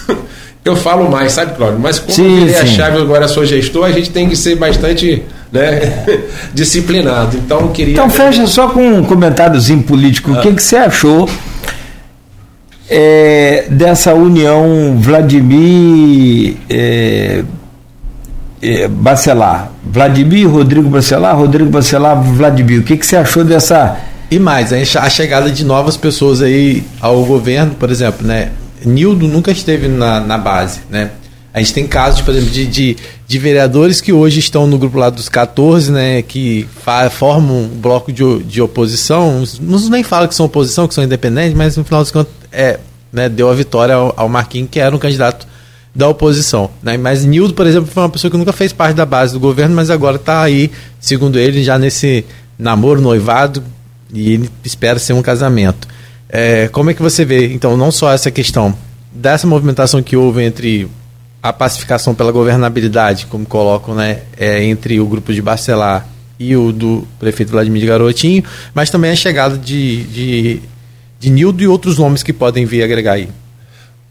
eu 0.64 0.76
falo 0.76 1.10
mais, 1.10 1.32
sabe, 1.32 1.54
Cláudio? 1.54 1.80
Mas 1.80 1.98
como 1.98 2.12
sim, 2.12 2.48
eu 2.48 2.58
a 2.58 2.66
chave 2.66 2.98
agora 2.98 3.28
sou 3.28 3.44
gestor, 3.44 3.86
a 3.86 3.92
gente 3.92 4.10
tem 4.10 4.28
que 4.28 4.36
ser 4.36 4.56
bastante 4.56 5.22
né, 5.50 6.04
disciplinado. 6.52 7.36
Então, 7.36 7.68
queria. 7.68 7.94
Então, 7.94 8.10
fecha 8.10 8.46
só 8.46 8.68
com 8.68 8.80
um 8.80 9.04
comentáriozinho 9.04 9.82
político. 9.82 10.32
Ah. 10.34 10.38
O 10.38 10.42
que, 10.42 10.54
que 10.54 10.62
você 10.62 10.76
achou? 10.76 11.28
é, 12.88 13.66
dessa 13.70 14.14
união 14.14 14.96
Vladimir 14.98 16.56
é, 16.68 16.76
é, 16.76 17.44
Bacelar. 18.88 19.70
Vladimir, 19.84 20.48
Rodrigo 20.48 20.88
Bacelar, 20.88 21.36
Rodrigo 21.36 21.70
Bacelar, 21.70 22.20
Vladimir. 22.22 22.80
O 22.80 22.82
que, 22.82 22.96
que 22.96 23.06
você 23.06 23.16
achou 23.16 23.44
dessa. 23.44 23.96
E 24.30 24.38
mais, 24.38 24.72
a 24.72 25.10
chegada 25.10 25.50
de 25.50 25.64
novas 25.64 25.96
pessoas 25.96 26.40
aí 26.40 26.82
ao 27.00 27.24
governo, 27.24 27.74
por 27.74 27.90
exemplo, 27.90 28.26
né? 28.26 28.50
Nildo 28.84 29.28
nunca 29.28 29.50
esteve 29.50 29.86
na, 29.86 30.20
na 30.20 30.38
base, 30.38 30.80
né? 30.90 31.10
A 31.54 31.60
gente 31.60 31.72
tem 31.72 31.86
casos, 31.86 32.20
por 32.20 32.34
exemplo, 32.34 32.50
de, 32.50 32.66
de, 32.66 32.96
de, 33.28 33.38
vereadores 33.38 34.00
que 34.00 34.12
hoje 34.12 34.40
estão 34.40 34.66
no 34.66 34.76
grupo 34.76 34.98
lá 34.98 35.08
dos 35.08 35.28
14, 35.28 35.92
né, 35.92 36.20
que 36.20 36.66
formam 37.12 37.58
um 37.58 37.68
bloco 37.68 38.12
de, 38.12 38.42
de 38.42 38.60
oposição. 38.60 39.38
Uns 39.38 39.88
nem 39.88 40.02
falam 40.02 40.26
que 40.26 40.34
são 40.34 40.46
oposição, 40.46 40.88
que 40.88 40.94
são 40.94 41.04
independentes, 41.04 41.54
mas 41.54 41.76
no 41.76 41.84
final 41.84 42.02
dos 42.02 42.10
contos 42.10 42.32
é, 42.50 42.80
né, 43.12 43.28
deu 43.28 43.48
a 43.48 43.54
vitória 43.54 43.94
ao, 43.94 44.12
ao 44.16 44.28
Marquinhos, 44.28 44.68
que 44.68 44.80
era 44.80 44.94
um 44.94 44.98
candidato 44.98 45.46
da 45.94 46.08
oposição. 46.08 46.70
Né? 46.82 46.96
Mas 46.96 47.24
Nildo, 47.24 47.54
por 47.54 47.66
exemplo, 47.66 47.90
foi 47.90 48.02
uma 48.02 48.08
pessoa 48.08 48.30
que 48.30 48.36
nunca 48.36 48.52
fez 48.52 48.72
parte 48.72 48.96
da 48.96 49.06
base 49.06 49.32
do 49.32 49.40
governo, 49.40 49.74
mas 49.76 49.90
agora 49.90 50.16
está 50.16 50.42
aí, 50.42 50.70
segundo 50.98 51.38
ele, 51.38 51.62
já 51.62 51.78
nesse 51.78 52.24
namoro, 52.58 53.00
noivado, 53.00 53.62
e 54.12 54.32
ele 54.32 54.50
espera 54.64 54.98
ser 54.98 55.12
um 55.12 55.22
casamento. 55.22 55.86
É, 56.28 56.68
como 56.68 56.90
é 56.90 56.94
que 56.94 57.02
você 57.02 57.24
vê, 57.24 57.52
então, 57.52 57.76
não 57.76 57.92
só 57.92 58.12
essa 58.12 58.30
questão 58.30 58.74
dessa 59.12 59.46
movimentação 59.46 60.02
que 60.02 60.16
houve 60.16 60.42
entre 60.42 60.88
a 61.40 61.52
pacificação 61.52 62.14
pela 62.14 62.32
governabilidade, 62.32 63.26
como 63.26 63.46
colocam, 63.46 63.94
né, 63.94 64.22
é, 64.36 64.64
entre 64.64 64.98
o 64.98 65.06
grupo 65.06 65.32
de 65.32 65.40
Barcelar 65.40 66.08
e 66.40 66.56
o 66.56 66.72
do 66.72 67.06
prefeito 67.20 67.52
Vladimir 67.52 67.86
Garotinho, 67.86 68.42
mas 68.74 68.90
também 68.90 69.12
a 69.12 69.16
chegada 69.16 69.56
de, 69.56 70.02
de, 70.04 70.60
de 71.20 71.30
Nildo 71.30 71.62
e 71.62 71.68
outros 71.68 71.98
nomes 71.98 72.22
que 72.22 72.32
podem 72.32 72.64
vir 72.64 72.82
agregar 72.82 73.12
aí. 73.12 73.28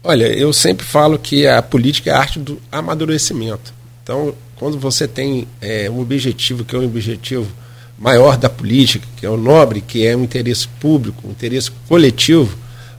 Olha, 0.06 0.26
eu 0.26 0.52
sempre 0.52 0.84
falo 0.84 1.18
que 1.18 1.46
a 1.46 1.62
política 1.62 2.10
é 2.10 2.12
a 2.12 2.18
arte 2.18 2.38
do 2.38 2.60
amadurecimento. 2.70 3.72
Então, 4.02 4.34
quando 4.56 4.78
você 4.78 5.08
tem 5.08 5.48
é, 5.62 5.88
um 5.88 5.98
objetivo 5.98 6.62
que 6.62 6.76
é 6.76 6.78
um 6.78 6.84
objetivo 6.84 7.50
maior 7.98 8.36
da 8.36 8.50
política, 8.50 9.06
que 9.16 9.24
é 9.24 9.30
o 9.30 9.38
nobre, 9.38 9.80
que 9.80 10.06
é 10.06 10.14
um 10.14 10.22
interesse 10.22 10.68
público, 10.68 11.26
um 11.26 11.30
interesse 11.30 11.70
coletivo, 11.88 12.54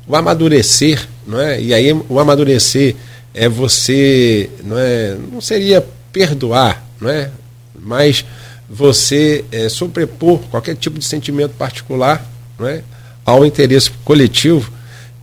o 0.07 0.15
amadurecer, 0.15 1.07
não 1.27 1.39
é? 1.39 1.61
E 1.61 1.75
aí 1.75 1.93
o 1.93 2.19
amadurecer 2.19 2.95
é 3.35 3.47
você, 3.47 4.49
não 4.63 4.77
é, 4.77 5.15
não 5.31 5.41
seria 5.41 5.85
perdoar, 6.11 6.83
não 6.99 7.09
é? 7.09 7.29
Mas 7.79 8.25
você 8.67 9.45
é, 9.51 9.69
sobrepor 9.69 10.39
qualquer 10.49 10.75
tipo 10.75 10.97
de 10.97 11.05
sentimento 11.05 11.51
particular, 11.51 12.25
não 12.57 12.67
é? 12.67 12.81
Ao 13.23 13.45
interesse 13.45 13.91
coletivo, 14.03 14.71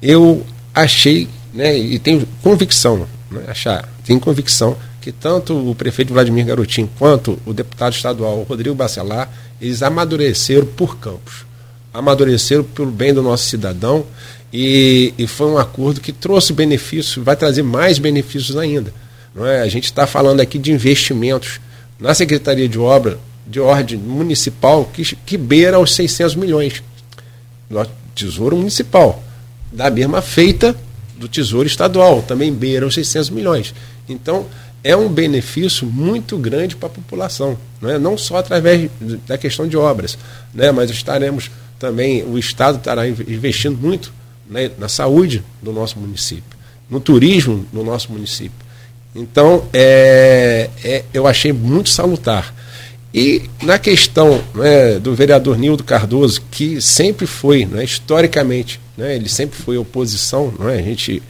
eu 0.00 0.46
achei, 0.74 1.28
né, 1.52 1.76
e 1.76 1.98
tenho 1.98 2.26
convicção, 2.42 3.06
é? 3.46 3.50
achar, 3.50 3.88
tenho 4.04 4.18
convicção 4.18 4.76
que 5.00 5.10
tanto 5.10 5.70
o 5.70 5.74
prefeito 5.74 6.12
Vladimir 6.12 6.46
Garotinho 6.46 6.88
quanto 6.98 7.38
o 7.44 7.52
deputado 7.52 7.92
estadual 7.92 8.42
Rodrigo 8.42 8.74
Bacelar, 8.74 9.28
eles 9.60 9.82
amadureceram 9.82 10.66
por 10.66 10.96
campos, 10.98 11.44
amadureceram 11.92 12.62
pelo 12.62 12.90
bem 12.90 13.12
do 13.12 13.22
nosso 13.22 13.44
cidadão 13.44 14.06
e, 14.52 15.12
e 15.18 15.26
foi 15.26 15.48
um 15.48 15.58
acordo 15.58 16.00
que 16.00 16.12
trouxe 16.12 16.52
benefícios, 16.52 17.24
vai 17.24 17.34
trazer 17.34 17.62
mais 17.62 17.98
benefícios 17.98 18.56
ainda. 18.56 18.92
Não 19.34 19.46
é? 19.46 19.62
A 19.62 19.68
gente 19.68 19.84
está 19.84 20.06
falando 20.06 20.40
aqui 20.40 20.58
de 20.58 20.70
investimentos 20.70 21.58
na 21.98 22.14
Secretaria 22.14 22.68
de 22.68 22.78
Obra, 22.78 23.18
de 23.46 23.58
ordem 23.58 23.98
municipal, 23.98 24.84
que, 24.92 25.16
que 25.16 25.36
beira 25.36 25.78
os 25.78 25.94
600 25.94 26.36
milhões. 26.36 26.82
Tesouro 28.14 28.56
Municipal. 28.56 29.22
Da 29.72 29.90
mesma 29.90 30.20
feita 30.20 30.76
do 31.22 31.28
Tesouro 31.28 31.66
Estadual, 31.66 32.20
também 32.22 32.52
beira 32.52 32.84
os 32.84 32.94
600 32.94 33.30
milhões. 33.30 33.72
Então, 34.08 34.46
é 34.82 34.96
um 34.96 35.08
benefício 35.08 35.86
muito 35.86 36.36
grande 36.36 36.74
para 36.74 36.88
a 36.88 36.90
população, 36.90 37.56
não, 37.80 37.90
é? 37.90 37.98
não 37.98 38.18
só 38.18 38.38
através 38.38 38.90
da 39.26 39.38
questão 39.38 39.68
de 39.68 39.76
obras, 39.76 40.18
né? 40.52 40.72
mas 40.72 40.90
estaremos 40.90 41.50
também, 41.78 42.24
o 42.24 42.36
Estado 42.36 42.78
estará 42.78 43.06
investindo 43.08 43.78
muito 43.78 44.12
né, 44.50 44.70
na 44.78 44.88
saúde 44.88 45.42
do 45.62 45.72
nosso 45.72 45.98
município, 45.98 46.58
no 46.90 46.98
turismo 46.98 47.64
do 47.72 47.84
nosso 47.84 48.10
município. 48.10 48.58
Então, 49.14 49.64
é, 49.72 50.68
é, 50.82 51.04
eu 51.14 51.26
achei 51.26 51.52
muito 51.52 51.90
salutar. 51.90 52.52
E 53.14 53.42
na 53.62 53.78
questão 53.78 54.42
né, 54.54 54.98
do 54.98 55.14
vereador 55.14 55.58
Nildo 55.58 55.84
Cardoso, 55.84 56.42
que 56.50 56.80
sempre 56.80 57.26
foi, 57.26 57.66
né, 57.66 57.84
historicamente, 57.84 58.80
né, 59.02 59.16
ele 59.16 59.28
sempre 59.28 59.58
foi 59.58 59.76
oposição, 59.76 60.54
né, 60.60 60.74
a 60.78 60.82
gente 60.82 61.20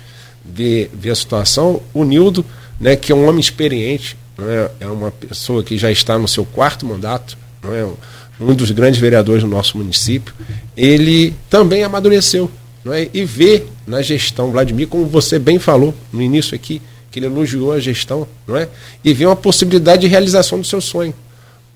vê, 0.44 0.90
vê 0.92 1.08
a 1.08 1.14
situação, 1.14 1.80
o 1.94 2.04
Nildo, 2.04 2.44
né, 2.78 2.94
que 2.96 3.10
é 3.10 3.14
um 3.14 3.26
homem 3.26 3.40
experiente, 3.40 4.14
né, 4.36 4.70
é 4.78 4.86
uma 4.86 5.10
pessoa 5.10 5.64
que 5.64 5.78
já 5.78 5.90
está 5.90 6.18
no 6.18 6.28
seu 6.28 6.44
quarto 6.44 6.84
mandato, 6.84 7.38
né, 7.62 7.90
um 8.38 8.54
dos 8.54 8.70
grandes 8.72 9.00
vereadores 9.00 9.42
do 9.42 9.48
nosso 9.48 9.78
município, 9.78 10.34
ele 10.76 11.34
também 11.48 11.82
amadureceu 11.82 12.50
não 12.84 12.92
é? 12.92 13.08
e 13.14 13.24
ver 13.24 13.66
na 13.86 14.02
gestão, 14.02 14.50
Vladimir, 14.50 14.88
como 14.88 15.06
você 15.06 15.38
bem 15.38 15.58
falou 15.58 15.94
no 16.12 16.20
início 16.20 16.54
aqui, 16.54 16.82
que 17.10 17.18
ele 17.18 17.26
elogiou 17.26 17.72
a 17.72 17.80
gestão, 17.80 18.26
não 18.46 18.56
é? 18.56 18.68
e 19.02 19.14
ver 19.14 19.26
uma 19.26 19.36
possibilidade 19.36 20.02
de 20.02 20.08
realização 20.08 20.60
do 20.60 20.66
seu 20.66 20.80
sonho. 20.80 21.14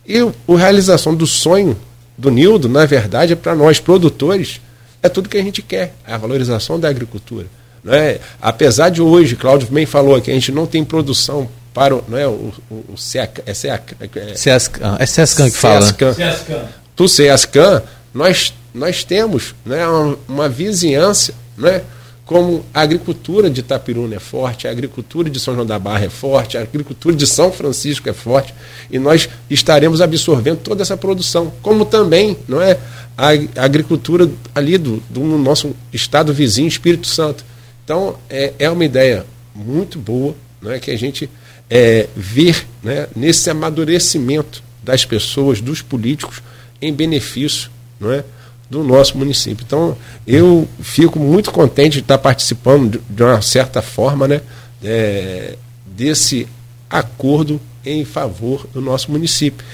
E 0.06 0.18
a 0.18 0.56
realização 0.56 1.14
do 1.14 1.26
sonho 1.26 1.74
do 2.18 2.30
Nildo, 2.30 2.68
na 2.68 2.84
verdade, 2.84 3.32
é 3.32 3.36
para 3.36 3.54
nós 3.54 3.80
produtores, 3.80 4.60
é 5.02 5.08
tudo 5.08 5.28
que 5.28 5.36
a 5.36 5.42
gente 5.42 5.62
quer, 5.62 5.94
é 6.06 6.12
a 6.12 6.18
valorização 6.18 6.78
da 6.78 6.88
agricultura. 6.88 7.46
Não 7.82 7.94
é? 7.94 8.18
Apesar 8.40 8.88
de 8.88 9.00
hoje, 9.00 9.36
Cláudio 9.36 9.68
bem 9.70 9.86
falou 9.86 10.20
que 10.20 10.30
a 10.30 10.34
gente 10.34 10.50
não 10.50 10.66
tem 10.66 10.84
produção 10.84 11.48
para 11.72 11.94
o, 11.94 12.04
não 12.08 12.18
é, 12.18 12.26
o, 12.26 12.52
o, 12.70 12.84
o 12.94 12.96
CEAC, 12.96 13.42
é 13.46 13.54
CEAC, 13.54 13.94
é, 14.00 14.34
CESCAN, 14.34 14.96
é 14.98 15.06
CESCAN 15.06 15.50
que 15.50 15.56
fala. 15.56 15.82
CESCAN. 15.82 16.68
Do 16.96 17.08
CESCAN, 17.08 17.82
nós 18.14 18.52
nós 18.76 19.02
temos 19.02 19.54
né, 19.64 19.86
uma, 19.88 20.18
uma 20.28 20.48
vizinhança, 20.48 21.32
né, 21.56 21.82
como 22.26 22.64
a 22.74 22.82
agricultura 22.82 23.48
de 23.48 23.60
Itapiruna 23.60 24.16
é 24.16 24.18
forte, 24.18 24.68
a 24.68 24.70
agricultura 24.70 25.30
de 25.30 25.40
São 25.40 25.54
João 25.54 25.66
da 25.66 25.78
Barra 25.78 26.04
é 26.04 26.08
forte, 26.10 26.58
a 26.58 26.60
agricultura 26.60 27.14
de 27.14 27.26
São 27.26 27.50
Francisco 27.50 28.08
é 28.08 28.12
forte, 28.12 28.52
e 28.90 28.98
nós 28.98 29.28
estaremos 29.48 30.02
absorvendo 30.02 30.58
toda 30.58 30.82
essa 30.82 30.96
produção, 30.96 31.52
como 31.62 31.86
também 31.86 32.36
não 32.46 32.60
é, 32.60 32.76
a, 33.16 33.28
agricultura 33.62 34.30
ali 34.54 34.76
do, 34.78 35.02
do 35.08 35.20
nosso 35.20 35.74
estado 35.92 36.32
vizinho, 36.32 36.68
Espírito 36.68 37.06
Santo. 37.06 37.44
Então, 37.84 38.18
é, 38.28 38.52
é 38.58 38.70
uma 38.70 38.84
ideia 38.84 39.24
muito 39.54 39.98
boa 39.98 40.34
não 40.60 40.72
é, 40.72 40.78
que 40.78 40.90
a 40.90 40.98
gente 40.98 41.30
é, 41.70 42.08
ver 42.16 42.66
né, 42.82 43.06
nesse 43.14 43.48
amadurecimento 43.50 44.62
das 44.82 45.04
pessoas, 45.04 45.60
dos 45.60 45.82
políticos, 45.82 46.42
em 46.80 46.92
benefício 46.92 47.70
não 47.98 48.12
é, 48.12 48.24
do 48.68 48.82
nosso 48.82 49.16
município. 49.16 49.64
Então, 49.66 49.96
eu 50.26 50.68
fico 50.80 51.18
muito 51.18 51.50
contente 51.50 51.94
de 51.94 52.00
estar 52.00 52.18
participando 52.18 53.02
de, 53.08 53.22
uma 53.22 53.40
certa 53.40 53.80
forma 53.80 54.26
né, 54.26 54.40
é, 54.82 55.56
desse 55.86 56.46
acordo 56.90 57.60
em 57.84 58.04
favor 58.04 58.66
do 58.72 58.80
nosso 58.80 59.10
município. 59.10 59.64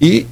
E, 0.00 0.26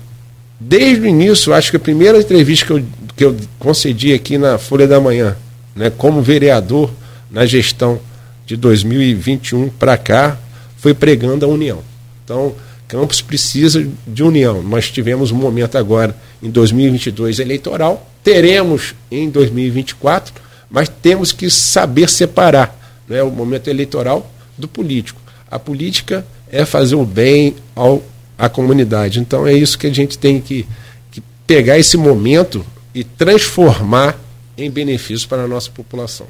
desde 0.61 1.03
o 1.03 1.07
início, 1.07 1.55
acho 1.55 1.71
que 1.71 1.77
a 1.79 1.81
primeira 1.81 2.19
entrevista 2.19 2.67
que 2.67 2.73
eu, 2.73 2.85
que 3.17 3.25
eu 3.25 3.37
concedi 3.59 4.13
aqui 4.13 4.37
na 4.37 4.59
Folha 4.59 4.87
da 4.87 5.01
Manhã, 5.01 5.37
né, 5.75 5.91
como 5.91 6.21
vereador 6.21 6.91
na 7.31 7.47
gestão 7.47 7.99
de 8.45 8.57
2021 8.57 9.71
para 9.71 9.97
cá, 9.97 10.39
foi 10.77 10.93
pregando 10.93 11.47
a 11.47 11.49
união. 11.49 11.83
Então, 12.25 12.55
Campos 12.91 13.23
precisa 13.23 13.89
de 14.05 14.23
união. 14.25 14.65
Nós 14.65 14.91
tivemos 14.91 15.31
um 15.31 15.37
momento 15.37 15.79
agora, 15.79 16.13
em 16.43 16.51
2022, 16.51 17.39
eleitoral, 17.39 18.11
teremos 18.25 18.97
em 19.09 19.31
2024, 19.31 20.35
mas 20.69 20.89
temos 20.89 21.31
que 21.31 21.49
saber 21.49 22.11
separar 22.11 22.77
né, 23.09 23.23
o 23.23 23.31
momento 23.31 23.69
eleitoral 23.69 24.29
do 24.59 24.67
político. 24.67 25.21
A 25.49 25.57
política 25.57 26.27
é 26.51 26.65
fazer 26.65 26.97
o 26.97 27.05
bem 27.05 27.55
ao, 27.77 28.03
à 28.41 28.49
comunidade. 28.49 29.21
Então 29.21 29.47
é 29.47 29.53
isso 29.53 29.79
que 29.79 29.87
a 29.87 29.95
gente 29.95 30.19
tem 30.19 30.41
que, 30.41 30.67
que 31.11 31.23
pegar 31.47 31.79
esse 31.79 31.97
momento 31.97 32.65
e 32.95 33.05
transformar 33.05 34.19
em 34.57 34.71
benefício 34.71 35.29
para 35.29 35.45
a 35.45 35.47
nossa 35.47 35.71
população. 35.71 36.27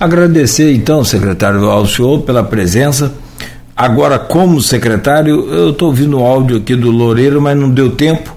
Agradecer 0.00 0.72
então, 0.72 1.04
secretário, 1.04 1.64
ao 1.68 1.86
senhor 1.86 2.22
pela 2.22 2.42
presença. 2.42 3.12
Agora, 3.76 4.18
como 4.18 4.60
secretário, 4.60 5.48
eu 5.52 5.70
estou 5.70 5.88
ouvindo 5.88 6.18
o 6.18 6.24
áudio 6.24 6.56
aqui 6.56 6.74
do 6.74 6.90
Loureiro, 6.90 7.40
mas 7.40 7.56
não 7.56 7.70
deu 7.70 7.90
tempo. 7.90 8.36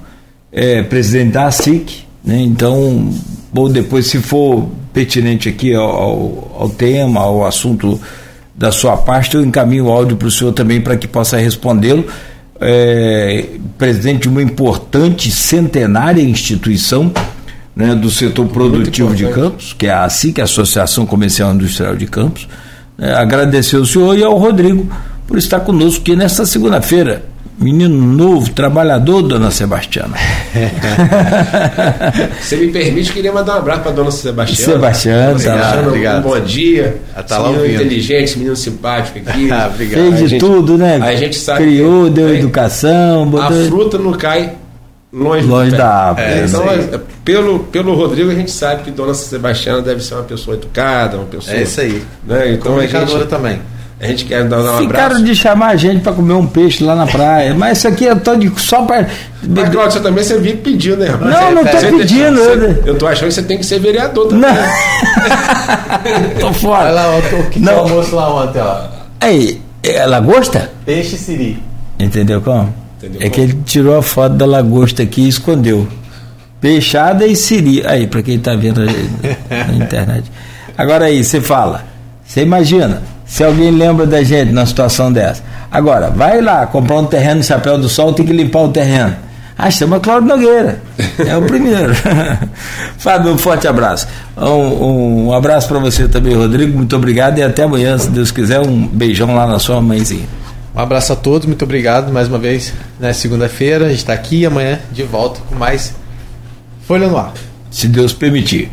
É, 0.51 0.83
presidente 0.83 1.31
da 1.31 1.49
SIC, 1.49 2.05
né? 2.23 2.41
então, 2.41 3.09
ou 3.55 3.69
depois, 3.69 4.07
se 4.07 4.17
for 4.17 4.67
pertinente 4.91 5.47
aqui 5.47 5.73
ao, 5.73 6.51
ao 6.59 6.69
tema, 6.69 7.21
ao 7.21 7.45
assunto 7.45 7.99
da 8.53 8.71
sua 8.71 8.97
parte, 8.97 9.35
eu 9.35 9.43
encaminho 9.45 9.85
o 9.85 9.89
áudio 9.89 10.17
para 10.17 10.27
o 10.27 10.31
senhor 10.31 10.51
também 10.51 10.81
para 10.81 10.97
que 10.97 11.07
possa 11.07 11.37
respondê-lo. 11.37 12.05
É, 12.63 13.45
presidente 13.77 14.21
de 14.23 14.29
uma 14.29 14.41
importante, 14.41 15.31
centenária 15.31 16.21
instituição 16.21 17.11
né, 17.75 17.95
do 17.95 18.11
setor 18.11 18.47
produtivo 18.47 19.15
de 19.15 19.25
Campos, 19.27 19.73
que 19.73 19.87
é 19.87 19.89
a 19.89 20.03
ASIC, 20.03 20.39
a 20.39 20.43
Associação 20.43 21.05
Comercial 21.05 21.53
Industrial 21.53 21.95
de 21.95 22.05
Campos. 22.05 22.47
É, 22.99 23.13
agradecer 23.13 23.77
ao 23.77 23.85
senhor 23.85 24.17
e 24.17 24.23
ao 24.23 24.37
Rodrigo 24.37 24.87
por 25.25 25.37
estar 25.37 25.61
conosco 25.61 26.01
aqui 26.01 26.15
nesta 26.15 26.45
segunda-feira. 26.45 27.30
Menino 27.61 27.95
novo, 27.95 28.49
trabalhador, 28.53 29.21
dona 29.21 29.51
Sebastiana. 29.51 30.15
Você 32.41 32.55
me 32.55 32.69
permite, 32.71 33.13
queria 33.13 33.31
mandar 33.31 33.55
um 33.55 33.59
abraço 33.59 33.81
para 33.81 33.91
dona 33.91 34.09
Sebastiana. 34.09 34.73
Sebastiana, 34.73 35.37
Sebastiana 35.39 35.87
obrigado. 35.87 36.19
um 36.25 36.29
bom 36.31 36.39
dia. 36.39 36.97
Ela 37.13 37.23
tá 37.23 37.39
menino 37.39 37.59
ouvindo. 37.61 37.75
inteligente, 37.83 38.37
menino 38.39 38.55
simpático 38.55 39.19
aqui. 39.19 39.49
Ah, 39.53 39.69
obrigado. 39.71 40.01
Fez 40.01 40.13
A 40.13 40.17
de 40.17 40.27
gente- 40.27 40.39
tudo, 40.39 40.75
né? 40.77 40.99
a 41.03 41.15
gente 41.15 41.35
sabe 41.37 41.63
Criou, 41.63 42.05
que- 42.05 42.09
deu 42.11 42.29
é. 42.29 42.35
educação, 42.39 43.21
A 43.23 43.25
botou 43.27 43.65
fruta 43.67 43.97
não 43.99 44.13
cai 44.13 44.53
longe, 45.13 45.45
longe 45.45 45.71
da 45.71 45.87
árvore. 46.07 46.25
É, 46.25 46.35
né? 46.37 46.45
Então, 46.47 46.71
é, 46.71 46.99
pelo, 47.23 47.59
pelo 47.59 47.93
Rodrigo, 47.93 48.31
a 48.31 48.35
gente 48.35 48.49
sabe 48.49 48.81
que 48.83 48.89
Dona 48.91 49.13
Sebastiana 49.13 49.83
deve 49.83 50.01
ser 50.03 50.15
uma 50.15 50.23
pessoa 50.23 50.57
educada, 50.57 51.17
uma 51.17 51.25
pessoa. 51.27 51.55
É 51.55 51.61
isso 51.61 51.79
aí. 51.79 52.01
Né? 52.25 52.53
Então 52.53 52.71
a 52.71 52.75
Comunicadora 52.75 53.19
gente, 53.19 53.29
também. 53.29 53.59
A 54.01 54.07
gente 54.07 54.25
quer 54.25 54.43
dar 54.45 54.57
um 54.59 54.77
Ficaram 54.79 55.05
abraço. 55.05 55.23
de 55.23 55.35
chamar 55.35 55.67
a 55.67 55.75
gente 55.75 56.01
para 56.01 56.13
comer 56.13 56.33
um 56.33 56.47
peixe 56.47 56.83
lá 56.83 56.95
na 56.95 57.05
praia, 57.05 57.53
mas 57.53 57.77
isso 57.77 57.87
aqui 57.87 58.07
é 58.07 58.15
tô 58.15 58.35
de, 58.35 58.51
só 58.59 58.81
para. 58.83 59.07
Mas, 59.47 59.69
Cláudio, 59.69 59.91
você 59.93 59.99
também 59.99 60.23
você 60.23 60.39
vive 60.39 60.57
pedindo, 60.57 60.97
né, 60.97 61.07
rapaz? 61.09 61.31
Não, 61.31 61.51
não 61.53 61.65
tô 61.65 61.71
Você 61.77 61.87
tem- 61.87 61.97
pedindo, 61.99 62.35
você- 62.39 62.51
eu- 62.51 62.85
eu 62.87 62.97
tô 62.97 63.07
achando 63.07 63.27
que 63.27 63.33
você 63.35 63.43
tem 63.43 63.57
que 63.59 63.65
ser 63.65 63.79
vereador 63.79 64.27
também. 64.27 64.49
Não. 64.51 64.55
tô 66.39 66.53
fora. 66.53 66.85
Olha 66.85 66.91
lá, 66.93 67.17
o 67.17 67.49
que 67.49 67.59
Não. 67.59 67.79
almoço 67.79 68.15
lá 68.15 68.43
ontem, 68.43 68.59
ó. 68.59 68.81
Aí, 69.19 69.61
é 69.83 70.05
lagosta? 70.05 70.71
Peixe 70.85 71.17
siri. 71.17 71.61
Entendeu 71.99 72.41
como? 72.41 72.73
Entendeu 72.97 73.19
é 73.21 73.23
como? 73.23 73.33
que 73.35 73.41
ele 73.41 73.59
tirou 73.65 73.97
a 73.97 74.01
foto 74.01 74.35
da 74.35 74.45
lagosta 74.45 75.03
aqui 75.03 75.21
e 75.23 75.27
escondeu. 75.27 75.87
Peixada 76.59 77.25
e 77.25 77.35
siri. 77.35 77.83
Aí, 77.85 78.07
para 78.07 78.21
quem 78.21 78.37
tá 78.39 78.55
vendo 78.55 78.81
aí 78.81 79.09
na 79.49 79.73
internet. 79.85 80.31
Agora 80.77 81.05
aí, 81.05 81.23
você 81.23 81.41
fala. 81.41 81.83
Você 82.25 82.41
imagina, 82.41 83.01
se 83.31 83.45
alguém 83.45 83.71
lembra 83.71 84.05
da 84.05 84.21
gente 84.21 84.51
numa 84.51 84.65
situação 84.65 85.09
dessa. 85.09 85.41
Agora, 85.71 86.09
vai 86.09 86.41
lá 86.41 86.67
comprar 86.67 86.97
um 86.97 87.05
terreno 87.05 87.35
no 87.37 87.43
Chapéu 87.45 87.77
do 87.77 87.87
Sol, 87.87 88.11
tem 88.11 88.25
que 88.25 88.33
limpar 88.33 88.63
o 88.63 88.67
terreno. 88.67 89.15
Ah, 89.57 89.71
chama 89.71 90.01
Cláudio 90.01 90.27
Nogueira. 90.27 90.81
É 91.17 91.37
o 91.37 91.41
primeiro. 91.43 91.93
Fábio, 92.99 93.31
um 93.31 93.37
forte 93.37 93.69
abraço. 93.69 94.05
Um, 94.35 95.27
um 95.27 95.33
abraço 95.33 95.69
para 95.69 95.79
você 95.79 96.09
também, 96.09 96.35
Rodrigo. 96.35 96.75
Muito 96.75 96.93
obrigado 96.93 97.37
e 97.37 97.41
até 97.41 97.63
amanhã, 97.63 97.97
se 97.97 98.09
Deus 98.09 98.31
quiser. 98.31 98.59
Um 98.59 98.85
beijão 98.85 99.33
lá 99.33 99.47
na 99.47 99.59
sua 99.59 99.79
mãezinha. 99.79 100.27
Um 100.75 100.79
abraço 100.81 101.13
a 101.13 101.15
todos, 101.15 101.47
muito 101.47 101.63
obrigado 101.63 102.11
mais 102.11 102.27
uma 102.27 102.37
vez. 102.37 102.73
Na 102.99 103.13
segunda-feira, 103.13 103.85
a 103.85 103.89
gente 103.89 103.99
está 103.99 104.11
aqui 104.11 104.41
e 104.41 104.45
amanhã 104.45 104.77
de 104.91 105.03
volta 105.03 105.39
com 105.47 105.55
mais 105.55 105.95
Folha 106.85 107.07
no 107.07 107.17
Ar. 107.17 107.31
se 107.69 107.87
Deus 107.87 108.11
permitir. 108.11 108.69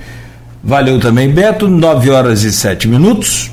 Valeu 0.64 0.98
também, 0.98 1.30
Beto. 1.30 1.68
9 1.68 2.10
horas 2.10 2.42
e 2.42 2.50
7 2.50 2.88
minutos. 2.88 3.52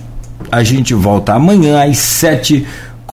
A 0.55 0.63
gente 0.63 0.93
volta 0.93 1.33
amanhã 1.33 1.83
às 1.83 1.97
7 1.97 2.65